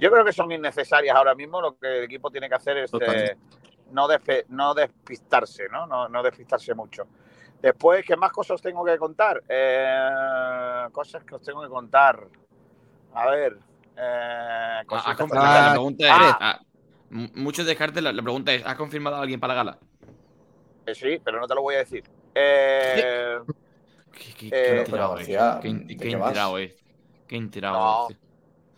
Yo 0.00 0.10
creo 0.10 0.24
que 0.24 0.32
son 0.32 0.50
innecesarias 0.50 1.14
ahora 1.14 1.34
mismo. 1.34 1.60
Lo 1.60 1.78
que 1.78 1.98
el 1.98 2.04
equipo 2.04 2.30
tiene 2.30 2.48
que 2.48 2.54
hacer 2.54 2.78
es 2.78 2.90
eh, 3.00 3.36
no, 3.92 4.08
despe- 4.08 4.44
no 4.48 4.74
despistarse, 4.74 5.68
¿no? 5.70 5.86
¿no? 5.86 6.08
No 6.08 6.22
despistarse 6.22 6.74
mucho. 6.74 7.06
Después, 7.62 8.04
¿qué 8.04 8.16
más 8.16 8.32
cosas 8.32 8.56
os 8.56 8.62
tengo 8.62 8.84
que 8.84 8.96
contar? 8.98 9.42
Eh, 9.48 10.86
cosas 10.92 11.22
que 11.24 11.34
os 11.34 11.42
tengo 11.42 11.62
que 11.62 11.68
contar. 11.68 12.26
A 13.14 13.30
ver. 13.30 13.58
Eh, 13.96 14.82
Ah, 14.88 15.14
confirmado- 15.16 15.26
por- 15.28 15.38
la 15.38 15.70
pregunta 15.72 16.04
Ah. 16.10 16.28
es, 16.28 16.36
ah, 16.40 16.60
m- 17.10 17.30
muchos 17.34 17.64
descartes, 17.64 18.02
la, 18.02 18.12
la 18.12 18.22
pregunta 18.22 18.52
es, 18.52 18.64
¿has 18.66 18.76
confirmado 18.76 19.16
a 19.16 19.20
alguien 19.22 19.40
para 19.40 19.54
la 19.54 19.64
gala? 19.64 19.78
Eh, 20.86 20.94
sí, 20.94 21.20
pero 21.24 21.40
no 21.40 21.46
te 21.46 21.54
lo 21.54 21.62
voy 21.62 21.74
a 21.76 21.78
decir. 21.78 22.04
Eh, 22.34 23.38
Qué, 24.12 24.34
qué, 24.34 24.46
Eh, 24.50 24.52
qué 24.52 24.76
enterado, 24.76 25.18
eh. 25.20 25.26
Qué, 25.60 25.68
enterado. 25.68 26.58
Qué 27.26 27.36
enterado. 27.36 27.98
No. 28.08 28.08
eh. 28.10 28.18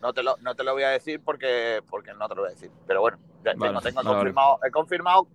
no, 0.00 0.12
te 0.14 0.22
lo, 0.22 0.36
no 0.38 0.54
te 0.54 0.64
lo 0.64 0.72
voy 0.74 0.82
a 0.84 0.90
decir 0.90 1.22
porque, 1.22 1.82
porque 1.88 2.14
no 2.14 2.28
te 2.28 2.34
lo 2.34 2.42
voy 2.42 2.50
a 2.50 2.54
decir. 2.54 2.70
Pero 2.86 3.00
bueno, 3.02 3.18
ya 3.44 3.54
Vale, 3.54 3.72
tengo, 3.72 3.80
tengo 3.82 4.02
vale, 4.02 4.18
vale. 4.18 4.34
confirmado, 4.34 4.60
he 4.66 4.70
confirmado, 4.70 5.28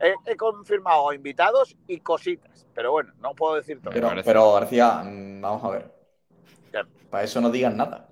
he, 0.00 0.14
he 0.26 0.36
confirmado 0.36 1.12
invitados 1.12 1.76
y 1.86 2.00
cositas. 2.00 2.66
Pero 2.74 2.92
bueno, 2.92 3.12
no 3.20 3.34
puedo 3.34 3.56
decir 3.56 3.80
todo. 3.82 3.92
Pero, 3.92 4.52
García, 4.54 5.02
mm, 5.04 5.40
vamos 5.40 5.64
a 5.64 5.70
ver. 5.70 5.94
Para 7.10 7.24
eso 7.24 7.40
no 7.40 7.50
digas 7.50 7.74
nada. 7.74 8.09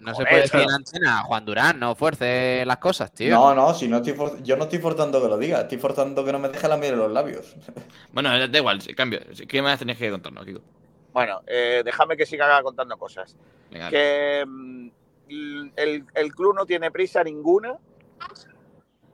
No 0.00 0.14
se 0.14 0.24
puede 0.24 0.42
decir 0.42 0.60
en 0.60 0.70
antena, 0.70 1.22
Juan 1.24 1.44
Durán, 1.44 1.78
no 1.78 1.94
fuerce 1.94 2.64
las 2.66 2.78
cosas, 2.78 3.12
tío. 3.12 3.34
No, 3.34 3.54
no, 3.54 3.74
si 3.74 3.86
no 3.86 3.98
estoy 3.98 4.14
for- 4.14 4.42
yo 4.42 4.56
no 4.56 4.64
estoy 4.64 4.78
forzando 4.78 5.20
que 5.20 5.28
lo 5.28 5.36
diga, 5.38 5.60
estoy 5.62 5.78
forzando 5.78 6.24
que 6.24 6.32
no 6.32 6.38
me 6.38 6.48
deje 6.48 6.66
la 6.68 6.76
miel 6.76 6.94
en 6.94 6.98
los 7.00 7.12
labios. 7.12 7.54
Bueno, 8.12 8.30
da 8.48 8.58
igual, 8.58 8.80
cambio. 8.96 9.20
¿Qué 9.48 9.62
más 9.62 9.78
tenías 9.78 9.96
que 9.98 10.10
contarnos, 10.10 10.44
Kiko? 10.44 10.60
Bueno, 11.12 11.42
eh, 11.46 11.82
déjame 11.84 12.16
que 12.16 12.26
siga 12.26 12.60
contando 12.62 12.96
cosas. 12.96 13.36
Venga, 13.70 13.88
Que 13.90 14.44
mm, 14.46 14.88
el, 15.76 16.04
el 16.14 16.34
club 16.34 16.54
no 16.56 16.66
tiene 16.66 16.90
prisa 16.90 17.22
ninguna 17.22 17.76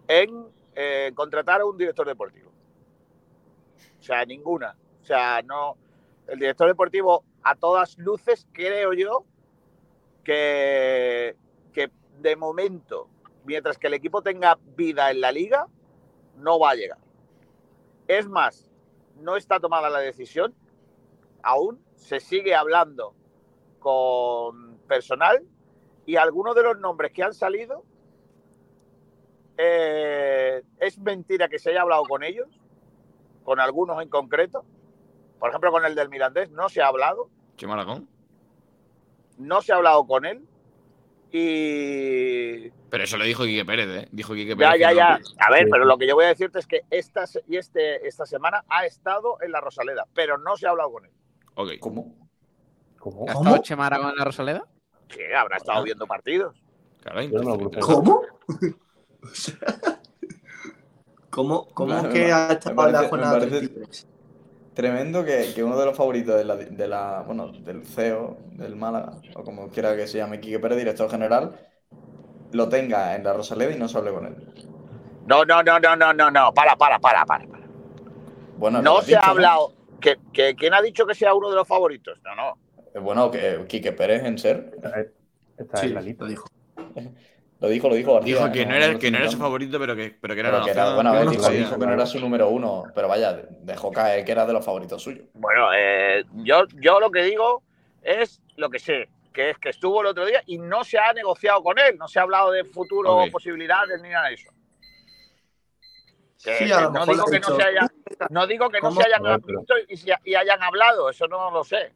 en 0.09 0.47
eh, 0.75 1.13
contratar 1.15 1.61
a 1.61 1.65
un 1.67 1.77
director 1.77 2.07
deportivo. 2.07 2.51
O 3.99 4.03
sea, 4.03 4.25
ninguna. 4.25 4.77
O 5.03 5.05
sea, 5.05 5.43
no. 5.43 5.77
El 6.27 6.39
director 6.39 6.67
deportivo, 6.69 7.25
a 7.43 7.55
todas 7.55 7.97
luces, 7.99 8.47
creo 8.53 8.93
yo, 8.93 9.25
que, 10.27 11.37
de 12.19 12.37
momento, 12.37 13.09
mientras 13.45 13.79
que 13.79 13.87
el 13.87 13.95
equipo 13.95 14.23
tenga 14.23 14.59
vida 14.77 15.11
en 15.11 15.21
la 15.21 15.31
liga, 15.31 15.67
no 16.37 16.59
va 16.59 16.71
a 16.71 16.75
llegar. 16.75 16.99
Es 18.09 18.29
más, 18.29 18.71
no 19.17 19.37
está 19.37 19.61
tomada 19.61 19.89
la 19.89 20.01
decisión 20.01 20.55
aún, 21.43 21.81
se 21.95 22.19
sigue 22.19 22.55
hablando 22.55 23.15
con 23.79 24.79
personal 24.89 25.47
y 26.05 26.17
algunos 26.17 26.57
de 26.57 26.63
los 26.65 26.79
nombres 26.79 27.13
que 27.13 27.23
han 27.23 27.35
salido 27.35 27.85
eh, 29.57 30.63
es 30.81 30.99
mentira 30.99 31.49
que 31.49 31.59
se 31.59 31.71
haya 31.71 31.83
hablado 31.83 32.03
con 32.05 32.25
ellos, 32.25 32.49
con 33.45 33.61
algunos 33.61 34.03
en 34.03 34.09
concreto. 34.09 34.65
Por 35.39 35.51
ejemplo, 35.51 35.71
con 35.71 35.85
el 35.85 35.95
del 35.95 36.09
Mirandés 36.09 36.51
no 36.51 36.69
se 36.69 36.83
ha 36.83 36.89
hablado, 36.89 37.31
Chema 37.57 37.75
Aragón. 37.75 38.16
No 39.39 39.63
se 39.63 39.73
ha 39.73 39.77
hablado 39.77 40.07
con 40.07 40.25
él. 40.25 40.43
Y 41.33 42.71
Pero 42.89 43.05
eso 43.05 43.17
lo 43.17 43.25
dijo 43.25 43.45
Quique 43.45 43.65
Pérez, 43.65 43.89
¿eh? 44.05 44.09
Dijo 44.13 44.33
Quique 44.35 44.51
ya, 44.57 44.71
Pérez. 44.71 44.81
ya, 44.81 44.91
no- 44.91 44.97
ya. 44.97 45.19
A 45.39 45.51
ver, 45.51 45.67
pero 45.71 45.85
lo 45.85 45.99
que 45.99 46.07
yo 46.07 46.15
voy 46.15 46.25
a 46.25 46.29
decirte 46.29 46.59
es 46.61 46.67
que 46.67 46.83
esta, 46.91 47.25
y 47.47 47.57
este, 47.57 48.07
esta 48.07 48.25
semana 48.27 48.65
ha 48.69 48.87
estado 48.87 49.37
en 49.43 49.53
la 49.53 49.61
Rosaleda, 49.61 50.07
pero 50.15 50.39
no 50.39 50.57
se 50.57 50.67
ha 50.67 50.71
hablado 50.71 50.93
con 50.93 51.05
él. 51.05 51.11
Ok. 51.57 51.71
¿Cómo? 51.81 52.15
¿Cómo? 52.99 53.27
¿Ha 53.29 53.33
estado 53.33 53.59
Chema 53.59 53.87
Aragón 53.87 54.11
en 54.11 54.17
la 54.17 54.25
Rosaleda? 54.25 54.67
Sí, 55.11 55.21
habrá 55.37 55.57
estado 55.59 55.83
viendo 55.83 56.07
partidos. 56.07 56.57
Caray, 57.03 57.27
entonces-. 57.27 57.79
¿Cómo? 57.85 58.23
¿Cómo, 61.31 61.69
cómo 61.75 62.09
que 62.09 62.33
ha 62.33 62.53
estado 62.53 62.87
en 62.87 62.93
la 62.93 63.09
jornada 63.09 63.39
parece- 63.39 63.59
33? 63.69 64.09
Tremendo 64.77 65.25
que, 65.25 65.53
que 65.55 65.65
uno 65.65 65.79
de 65.79 65.87
los 65.87 65.97
favoritos 65.97 66.37
de 66.37 66.45
la, 66.45 66.55
de 66.57 66.87
la- 66.87 67.23
bueno, 67.27 67.49
del 67.49 67.83
CEO 67.87 68.37
del 68.53 68.77
Málaga, 68.77 69.13
o 69.35 69.43
como 69.43 69.69
quiera 69.71 69.97
que 69.97 70.07
se 70.07 70.19
llame 70.19 70.39
Quique 70.39 70.59
Pérez, 70.59 70.77
director 70.77 71.11
general, 71.11 71.59
lo 72.53 72.69
tenga 72.69 73.17
en 73.17 73.25
la 73.25 73.33
Rosaleda 73.33 73.73
y 73.73 73.79
no 73.79 73.89
se 73.89 73.97
hable 73.97 74.13
con 74.13 74.27
él. 74.27 74.37
No, 75.27 75.47
no, 75.47 75.63
no, 75.63 75.81
no, 75.81 75.97
no, 75.97 76.13
no, 76.13 76.31
no. 76.31 76.53
Para, 76.53 76.77
para, 76.77 76.99
para, 76.99 77.25
para. 77.25 77.47
para. 77.47 77.65
Bueno, 78.59 78.83
No 78.83 79.01
se 79.01 79.17
ha 79.17 79.21
hablado. 79.21 79.73
Que, 79.99 80.19
que, 80.35 80.55
¿Quién 80.55 80.75
ha 80.75 80.83
dicho 80.83 81.07
que 81.07 81.15
sea 81.15 81.33
uno 81.33 81.49
de 81.49 81.57
los 81.57 81.67
favoritos? 81.67 82.19
No, 82.23 82.35
no. 82.37 82.59
Eh, 82.95 82.99
Bueno, 82.99 83.31
que 83.31 83.65
Quique 83.67 83.93
Pérez 83.93 84.25
en 84.25 84.37
ser, 84.37 84.77
Está 85.57 85.79
Sí, 85.79 85.87
en 85.87 85.95
la 85.95 86.03
lista. 86.03 86.27
dijo. 86.27 86.45
lo 87.61 87.69
dijo, 87.69 87.89
lo 87.89 87.95
dijo 87.95 88.15
García. 88.15 88.35
Dijo 88.37 88.53
que 88.53 88.67
no, 88.67 88.75
era, 88.75 88.99
que 88.99 89.11
no 89.11 89.19
era 89.19 89.31
su 89.31 89.39
favorito, 89.39 89.79
pero 89.79 89.97
que, 89.97 90.15
pero 90.21 90.35
que 90.35 90.41
era 90.41 90.51
Pero 90.51 90.59
la 90.61 90.65
que 90.67 90.71
era, 90.73 90.95
bueno, 90.95 91.11
a 91.11 91.13
ver, 91.13 91.29
que 91.29 91.37
dijo, 91.57 91.79
que 91.79 91.87
no 91.87 91.93
era 91.93 92.07
su 92.07 92.21
número 92.21 92.49
uno, 92.49 92.85
pero 92.95 93.09
vaya, 93.09 93.33
dejó 93.63 93.91
caer 93.93 94.25
que 94.25 94.33
era 94.33 94.45
de 94.47 94.53
los 94.53 94.65
favoritos 94.65 95.03
suyos. 95.03 95.27
Bueno, 95.35 95.69
eh, 95.75 96.25
yo, 96.35 96.65
yo 96.75 97.01
lo 97.01 97.11
que 97.11 97.23
digo 97.23 97.63
es 98.03 98.41
lo 98.57 98.69
que 98.69 98.79
sé, 98.79 99.09
que 99.33 99.51
es 99.51 99.59
que 99.59 99.71
estuvo 99.71 100.01
el 100.03 100.07
otro 100.09 100.27
día 100.27 100.43
y 100.47 100.59
no 100.59 100.85
se 100.85 100.99
ha 100.99 101.13
negociado 101.13 101.63
con 101.63 101.79
él, 101.79 101.97
no 101.99 102.09
se 102.09 102.19
ha 102.19 102.23
hablado 102.23 102.51
de 102.51 102.65
futuro 102.65 103.17
Ok. 103.25 103.31
posibilidades 103.33 104.01
ni 104.03 104.11
nada 104.11 104.29
de 104.29 104.35
eso. 104.35 104.51
Que- 106.45 106.57
Sí, 106.59 106.71
a 106.73 106.77
que 106.77 106.83
lo 106.85 106.91
no 106.91 107.07
mejor 107.07 107.15
digo 107.15 107.25
le 107.27 107.31
que 107.31 107.37
ha 107.47 107.49
no 107.51 107.57
se 107.57 107.63
haya, 107.63 107.81
no 108.31 108.47
digo 108.47 108.71
que 108.71 108.81
no 108.81 108.91
se 108.93 109.03
hayan 109.05 109.43
y, 109.89 109.97
se- 109.97 110.19
y 110.25 110.35
hayan 110.35 110.63
hablado, 110.63 111.11
eso 111.11 111.27
no 111.27 111.51
lo 111.51 111.65
sé. 111.65 111.91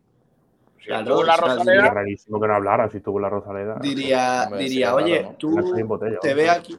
Si 0.80 0.86
Claro, 0.86 1.02
estuvo 1.02 1.20
en 1.20 1.26
la 1.26 1.34
o 1.34 1.36
sea, 1.36 1.44
Sería 1.46 1.56
Rosaleda, 1.58 1.90
rarísimo 1.90 2.40
que 2.40 2.46
no 2.48 2.54
hablara 2.54 2.88
si 2.90 2.96
estuvo 2.96 3.18
en 3.18 3.22
la 3.22 3.28
Rosaleda. 3.28 3.76
Diría, 3.80 4.46
diría 4.56 4.94
oye, 4.94 5.36
tú 5.38 5.56
botella, 5.84 6.18
te 6.20 6.32
ves 6.34 6.48
aquí, 6.50 6.78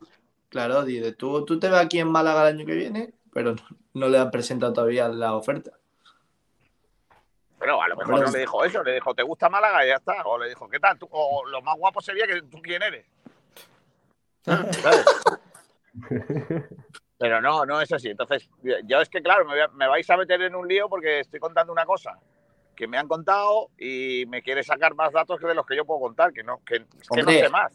claro, 0.49 0.83
dice, 0.83 1.13
tú, 1.13 1.45
tú 1.45 1.59
te 1.59 1.69
ves 1.69 1.79
aquí 1.79 1.99
en 1.99 2.09
Málaga 2.09 2.49
el 2.49 2.55
año 2.55 2.65
que 2.65 2.73
viene, 2.73 3.13
pero 3.31 3.53
no, 3.53 3.61
no 3.93 4.09
le 4.09 4.17
han 4.17 4.31
presentado 4.31 4.73
todavía 4.73 5.07
la 5.07 5.35
oferta. 5.35 5.71
Pero 7.59 7.79
a 7.79 7.87
lo 7.89 7.95
mejor 7.95 8.15
Pero- 8.15 8.25
no 8.25 8.33
le 8.33 8.39
dijo 8.39 8.65
eso, 8.65 8.83
le 8.83 8.93
dijo, 8.95 9.13
¿te 9.13 9.21
gusta 9.21 9.47
Málaga? 9.47 9.85
Y 9.85 9.89
ya 9.89 9.95
está. 9.97 10.23
O 10.25 10.39
le 10.39 10.49
dijo, 10.49 10.67
¿qué 10.67 10.79
tal? 10.79 10.97
Tú- 10.97 11.07
o 11.11 11.45
lo 11.45 11.61
más 11.61 11.77
guapo 11.77 12.01
sería 12.01 12.25
que 12.25 12.41
tú 12.41 12.59
quién 12.59 12.81
eres. 12.81 13.05
¿Sabes? 14.41 15.05
Pero 17.19 17.39
no, 17.39 17.63
no 17.67 17.79
es 17.79 17.91
así. 17.93 18.09
Entonces, 18.09 18.49
yo 18.85 18.99
es 18.99 19.09
que, 19.09 19.21
claro, 19.21 19.45
me, 19.45 19.51
voy 19.51 19.59
a- 19.61 19.67
me 19.67 19.87
vais 19.87 20.09
a 20.09 20.17
meter 20.17 20.41
en 20.41 20.55
un 20.55 20.67
lío 20.67 20.89
porque 20.89 21.19
estoy 21.19 21.39
contando 21.39 21.71
una 21.71 21.85
cosa 21.85 22.17
que 22.81 22.87
me 22.87 22.97
han 22.97 23.07
contado 23.07 23.69
y 23.77 24.25
me 24.27 24.41
quiere 24.41 24.63
sacar 24.63 24.95
más 24.95 25.13
datos 25.13 25.39
que 25.39 25.45
de 25.45 25.53
los 25.53 25.67
que 25.67 25.75
yo 25.75 25.85
puedo 25.85 25.99
contar, 25.99 26.33
que 26.33 26.41
no, 26.41 26.61
que, 26.65 26.77
es 26.77 26.81
que 26.81 27.21
no 27.21 27.27
Hombre. 27.27 27.39
sé 27.41 27.49
más. 27.49 27.71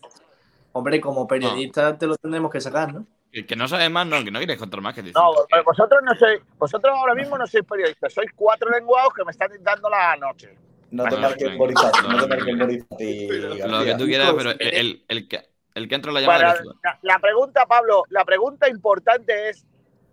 Hombre, 0.72 1.00
como 1.00 1.28
periodista 1.28 1.96
te 1.96 2.08
lo 2.08 2.16
tendremos 2.16 2.50
que 2.50 2.60
sacar, 2.60 2.92
¿no? 2.92 3.06
Que, 3.30 3.46
que 3.46 3.54
no 3.54 3.68
sabes 3.68 3.88
más, 3.88 4.04
no, 4.04 4.24
que 4.24 4.32
no 4.32 4.40
quieres 4.40 4.58
contar 4.58 4.80
más 4.80 4.96
que 4.96 5.02
decir. 5.02 5.14
No, 5.14 5.32
eh, 5.56 5.62
vosotros 5.64 6.00
no 6.02 6.12
sois, 6.16 6.40
vosotros 6.58 6.92
ahora 6.92 7.14
mismo 7.14 7.38
no 7.38 7.46
sois 7.46 7.64
periodistas, 7.64 8.12
sois 8.12 8.28
cuatro 8.34 8.68
lenguados 8.68 9.14
que 9.14 9.24
me 9.24 9.30
están 9.30 9.48
dando 9.60 9.88
la 9.88 10.16
noche. 10.16 10.58
No 10.90 11.04
te 11.04 11.16
marques 11.18 11.44
venga, 11.44 11.56
Borizati, 11.56 12.00
no, 12.02 12.08
no 12.08 12.16
te 12.16 12.22
no, 12.22 12.28
marques 12.28 12.56
no. 12.56 12.64
Borizati, 12.66 13.68
Lo 13.68 13.84
que 13.84 13.94
tú 13.94 14.04
quieras, 14.06 14.34
pero 14.36 14.50
el, 14.50 14.56
eh, 14.60 14.80
el, 14.80 15.04
el 15.06 15.28
que, 15.28 15.48
el 15.74 15.88
que 15.88 15.94
entra 15.94 16.10
en 16.10 16.14
la 16.14 16.20
llamada 16.22 16.54
Bueno, 16.54 16.80
la, 16.82 16.98
la 17.00 17.18
pregunta, 17.20 17.64
Pablo, 17.66 18.02
la 18.08 18.24
pregunta 18.24 18.68
importante 18.68 19.50
es, 19.50 19.64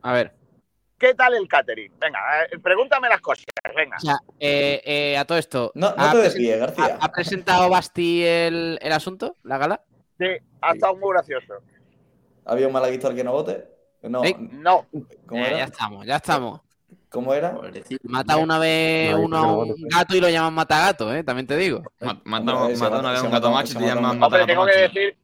A 0.03 0.13
ver, 0.13 0.35
¿qué 1.03 1.13
tal 1.15 1.33
el 1.35 1.47
catering? 1.49 1.91
Venga, 1.99 2.19
eh, 2.45 2.57
pregúntame 2.59 3.09
las 3.09 3.19
cosas, 3.19 3.43
venga. 3.75 3.97
o 3.97 3.99
sea, 3.99 4.17
eh, 4.39 4.81
eh, 4.85 5.17
a 5.17 5.25
todo 5.25 5.37
esto. 5.37 5.71
No, 5.75 5.93
no 5.95 6.03
¿ha 6.03 6.11
te 6.11 6.17
desvíes, 6.19 6.57
García. 6.57 6.97
¿Ha, 6.99 7.05
ha 7.05 7.11
presentado 7.11 7.69
Basti 7.69 8.23
el, 8.23 8.79
el 8.81 8.91
asunto, 8.93 9.35
la 9.43 9.57
gala? 9.57 9.81
Sí, 10.17 10.27
ha 10.61 10.71
estado 10.73 10.95
muy 10.95 11.11
gracioso. 11.11 11.55
¿Había 12.45 12.67
un 12.67 12.73
malaguista 12.73 13.09
al 13.09 13.15
que 13.15 13.23
no 13.23 13.33
vote? 13.33 13.67
No. 14.03 14.21
No, 14.51 14.85
¿cómo 15.27 15.41
Eh, 15.45 15.49
ya 15.49 15.55
era? 15.57 15.65
estamos, 15.65 16.05
ya 16.05 16.15
estamos. 16.17 16.61
¿Cómo 17.09 17.33
era? 17.33 17.53
Mata 18.03 18.37
una 18.37 18.57
vez 18.59 19.11
No, 19.11 19.19
uno 19.21 19.37
a 19.37 19.41
no 19.41 19.57
un 19.59 19.67
pues. 19.67 19.95
gato 19.95 20.15
y 20.15 20.21
lo 20.21 20.29
llaman 20.29 20.53
matagato, 20.53 21.13
¿eh? 21.13 21.23
También 21.23 21.45
te 21.47 21.55
digo. 21.57 21.83
Ma- 21.99 22.19
Mata, 22.23 22.53
una 22.53 22.67
vez 23.11 23.21
un 23.21 23.31
gato 23.31 23.51
macho 23.51 23.73
y 23.73 23.75
te 23.81 23.85
llaman 23.87 24.11
un- 24.11 24.19
mata 24.19 24.25
hombre, 24.25 24.39
gato 24.39 24.47
tengo 24.47 24.65
que 24.65 24.77
decir, 24.77 25.17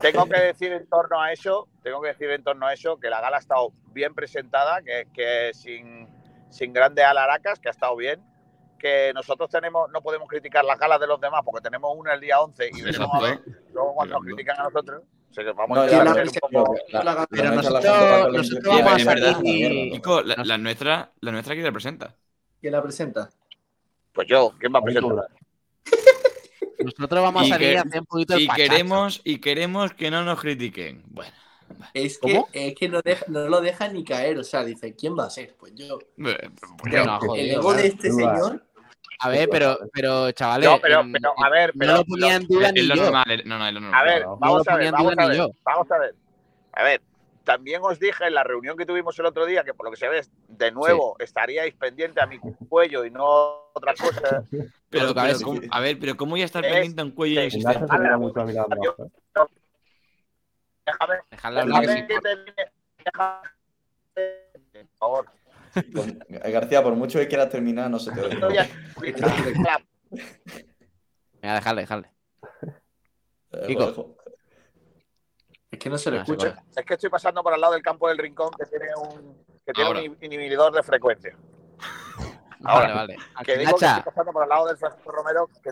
tengo 0.00 0.26
que 0.26 0.40
decir 0.40 0.72
en 0.72 0.86
torno 0.88 1.20
a 1.20 1.32
eso, 1.32 1.68
tengo 1.82 2.00
que 2.00 2.08
decir 2.08 2.30
en 2.30 2.42
torno 2.42 2.66
a 2.66 2.72
eso 2.72 2.98
que 2.98 3.08
la 3.10 3.20
gala 3.20 3.36
ha 3.36 3.40
estado 3.40 3.72
bien 3.92 4.14
presentada, 4.14 4.82
que, 4.82 5.06
que 5.12 5.50
sin, 5.54 6.08
sin 6.50 6.72
grandes 6.72 7.04
alaracas, 7.04 7.58
que 7.60 7.68
ha 7.68 7.72
estado 7.72 7.96
bien. 7.96 8.20
Que 8.78 9.12
nosotros 9.14 9.50
tenemos, 9.50 9.90
no 9.90 10.00
podemos 10.00 10.26
criticar 10.26 10.64
las 10.64 10.78
galas 10.78 10.98
de 10.98 11.06
los 11.06 11.20
demás 11.20 11.42
porque 11.44 11.60
tenemos 11.60 11.92
una 11.94 12.14
el 12.14 12.20
día 12.20 12.40
11 12.40 12.70
y 12.72 12.80
veremos 12.82 13.10
a 13.12 13.20
ver 13.20 13.32
Exacto. 13.34 13.60
luego 13.74 13.94
cuando 13.94 14.14
nos 14.14 14.24
critican 14.24 14.58
a 14.58 14.62
nosotros. 14.64 15.02
o 15.30 15.34
sea 15.34 15.44
que 15.44 15.52
vamos 15.52 15.76
No, 15.76 15.82
a 15.82 15.86
¿Quién 15.86 16.04
la 16.04 16.10
un 16.12 16.16
pero- 16.16 16.40
poco. 16.64 16.74
la- 16.88 17.04
la- 17.04 17.14
la 17.14 17.50
nosotros- 17.50 18.32
nosotros 18.32 18.74
vamos 18.74 18.92
a 18.92 18.98
salir- 18.98 20.24
la, 20.24 20.44
la 20.44 20.58
nuestra, 20.58 21.12
la 21.20 21.30
nuestra 21.32 21.54
que 21.54 21.62
representa. 21.62 22.14
¿Quién 22.58 22.72
la 22.72 22.82
presenta? 22.82 23.28
Pues 24.14 24.26
yo, 24.28 24.52
¿quién 24.58 24.72
va 24.72 24.78
a 24.78 24.80
Ahí 24.80 24.84
presentar? 24.94 25.26
Nosotros 26.84 27.22
vamos 27.22 27.46
Y 27.46 27.50
a 27.50 27.54
salir 27.54 27.68
que- 27.70 27.78
a 27.78 27.80
hacer 27.82 28.00
un 28.00 28.06
poquito 28.06 28.38
Y 28.38 28.48
queremos, 28.48 29.20
y 29.24 29.38
queremos 29.38 29.92
que 29.94 30.10
no 30.10 30.22
nos 30.24 30.40
critiquen. 30.40 31.02
Bueno. 31.06 31.30
Es 31.94 32.18
que, 32.18 32.42
es 32.52 32.74
que 32.74 32.88
no, 32.88 33.00
deja- 33.00 33.24
no 33.28 33.48
lo 33.48 33.60
deja 33.60 33.88
ni 33.88 34.04
caer. 34.04 34.38
O 34.38 34.44
sea, 34.44 34.64
dice, 34.64 34.94
¿quién 34.96 35.16
va 35.16 35.26
a 35.26 35.30
ser? 35.30 35.54
Pues 35.58 35.72
yo. 35.74 35.98
eh, 36.00 36.48
Hombre, 36.82 37.04
no, 37.04 37.14
el 37.14 37.20
joder, 37.20 37.50
ego 37.50 37.74
de 37.74 37.86
este 37.86 38.10
señor. 38.10 38.64
A 39.22 39.28
ver, 39.28 39.48
pero, 39.50 39.78
pero 39.92 40.30
chavales. 40.32 40.68
No, 40.68 40.80
pero, 40.80 41.00
en- 41.00 41.12
pero, 41.12 41.34
a 41.44 41.50
ver, 41.50 41.72
pero. 41.78 41.92
no 41.92 41.98
lo 41.98 42.04
ponía 42.06 42.34
en 42.36 42.46
duda 42.46 42.68
Es 42.68 42.72
ni 42.74 42.82
lo 42.82 42.94
yo. 42.96 43.10
no, 43.10 43.24
no, 43.58 43.66
es 43.68 43.74
lo 43.74 43.80
normal. 43.80 43.94
A 43.94 44.04
ver, 44.04 44.22
No, 44.22 44.26
no. 44.26 44.30
No 44.30 44.34
lo 44.34 44.38
vamos 44.40 44.68
a 44.68 44.76
ver, 44.76 44.92
vamos 44.92 45.12
duda 45.12 45.22
a 45.22 45.22
ni 45.24 45.28
ver, 45.28 45.38
yo. 45.38 45.50
vamos 45.64 45.90
a 45.92 45.98
ver. 45.98 46.14
A 46.72 46.82
ver, 46.84 47.00
también 47.50 47.80
os 47.82 47.98
dije 47.98 48.26
en 48.26 48.34
la 48.34 48.44
reunión 48.44 48.76
que 48.76 48.86
tuvimos 48.86 49.18
el 49.18 49.26
otro 49.26 49.44
día 49.44 49.64
que 49.64 49.74
por 49.74 49.86
lo 49.86 49.90
que 49.90 49.96
se 49.96 50.08
ve, 50.08 50.22
de 50.48 50.70
nuevo 50.70 51.16
estaríais 51.18 51.74
pendiente 51.74 52.20
a 52.20 52.26
mi 52.26 52.38
cuello 52.68 53.04
y 53.04 53.10
no 53.10 53.24
otra 53.72 53.92
cosa. 53.94 54.44
Pero, 54.90 55.14
pero. 55.14 55.38
¿cómo- 55.44 55.60
a 55.70 55.80
ver, 55.80 55.98
pero 56.00 56.16
¿cómo 56.16 56.30
voy 56.32 56.42
a 56.42 56.44
estar 56.44 56.64
Es- 56.64 56.72
pendiente 56.72 57.00
a 57.00 57.04
un 57.04 57.10
cuello 57.12 57.40
es- 57.40 57.54
mira. 57.56 57.72
¿eh? 57.72 57.80
Déjame, 60.86 61.14
Dejadle 61.30 61.60
hablar, 61.60 61.80
déjame 61.82 62.00
sí. 62.00 62.06
que 62.08 62.20
termine. 62.20 62.54
Déjame, 63.04 63.48
por 64.72 64.86
favor. 64.98 65.26
Eh, 66.28 66.50
García, 66.50 66.82
por 66.82 66.94
mucho 66.94 67.18
que 67.20 67.28
quieras 67.28 67.48
terminar, 67.50 67.88
no 67.90 67.98
se 68.00 68.10
te 68.12 68.20
oye. 68.20 68.60
aquí. 68.60 68.72
Venga, 71.40 71.54
dejadle, 71.54 71.80
dejadle. 71.82 72.10
Eh, 73.52 73.66
Kiko. 73.68 74.16
Es 75.70 75.78
que 75.78 75.88
no 75.88 75.98
se 75.98 76.10
le 76.10 76.18
Ah, 76.18 76.22
escucha. 76.22 76.62
Es 76.76 76.84
que 76.84 76.94
estoy 76.94 77.10
pasando 77.10 77.42
por 77.42 77.54
al 77.54 77.60
lado 77.60 77.74
del 77.74 77.82
campo 77.82 78.08
del 78.08 78.18
rincón 78.18 78.50
que 78.58 78.66
tiene 78.66 78.86
un, 78.96 79.36
que 79.64 79.72
tiene 79.72 80.08
un 80.08 80.18
inhibidor 80.20 80.72
de 80.72 80.82
frecuencia. 80.82 81.36
Vale, 82.62 82.76
Ahora, 82.76 82.94
vale. 82.94 83.16
Que 83.42 83.56
digo 83.56 83.74
que 83.78 83.86
estoy 83.86 84.02
pasando 84.02 84.32
por 84.32 84.42
al 84.42 84.48
lado 84.50 84.66
del 84.66 84.76
Francisco 84.76 85.10
Romero. 85.12 85.48
Que... 85.62 85.70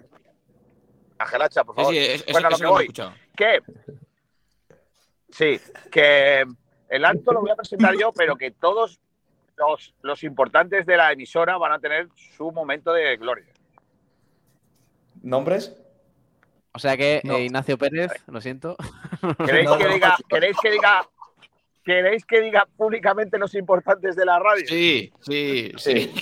Angelacha, 1.18 1.62
por 1.64 1.74
favor. 1.76 1.92
sí, 1.92 1.99
es- 1.99 2.22
eso, 2.22 2.32
Bueno, 2.32 2.49
a 2.49 2.51
lo 2.51 2.57
que 2.57 2.66
voy. 2.66 2.88
que 3.36 3.61
sí, 5.30 5.61
que 5.90 6.46
el 6.88 7.05
acto 7.05 7.32
lo 7.32 7.40
voy 7.42 7.51
a 7.51 7.57
presentar 7.57 7.94
yo, 7.94 8.11
pero 8.12 8.36
que 8.36 8.53
todos 8.53 9.01
los, 9.57 9.94
los 10.01 10.22
importantes 10.24 10.86
de 10.86 10.96
la 10.96 11.12
emisora 11.12 11.59
van 11.59 11.72
a 11.72 11.78
tener 11.78 12.09
su 12.36 12.51
momento 12.53 12.92
de 12.94 13.16
gloria. 13.18 13.53
¿Nombres? 15.22 15.76
o 16.72 16.78
sea 16.78 16.96
que 16.96 17.20
No. 17.24 17.34
eh, 17.36 17.42
Ignacio 17.44 17.76
Pérez, 17.76 18.12
lo 18.28 18.40
siento. 18.40 18.76
¿Queréis 19.44 19.70
que 19.70 19.88
diga, 19.88 20.16
queréis 20.28 20.56
que 20.62 20.70
diga, 20.70 21.08
queréis 21.84 22.24
que 22.24 22.40
diga 22.40 22.66
públicamente 22.76 23.38
los 23.38 23.54
importantes 23.54 24.16
de 24.16 24.24
la 24.24 24.38
radio? 24.38 24.64
Sí, 24.68 25.12
sí, 25.20 25.72
sí. 25.76 26.12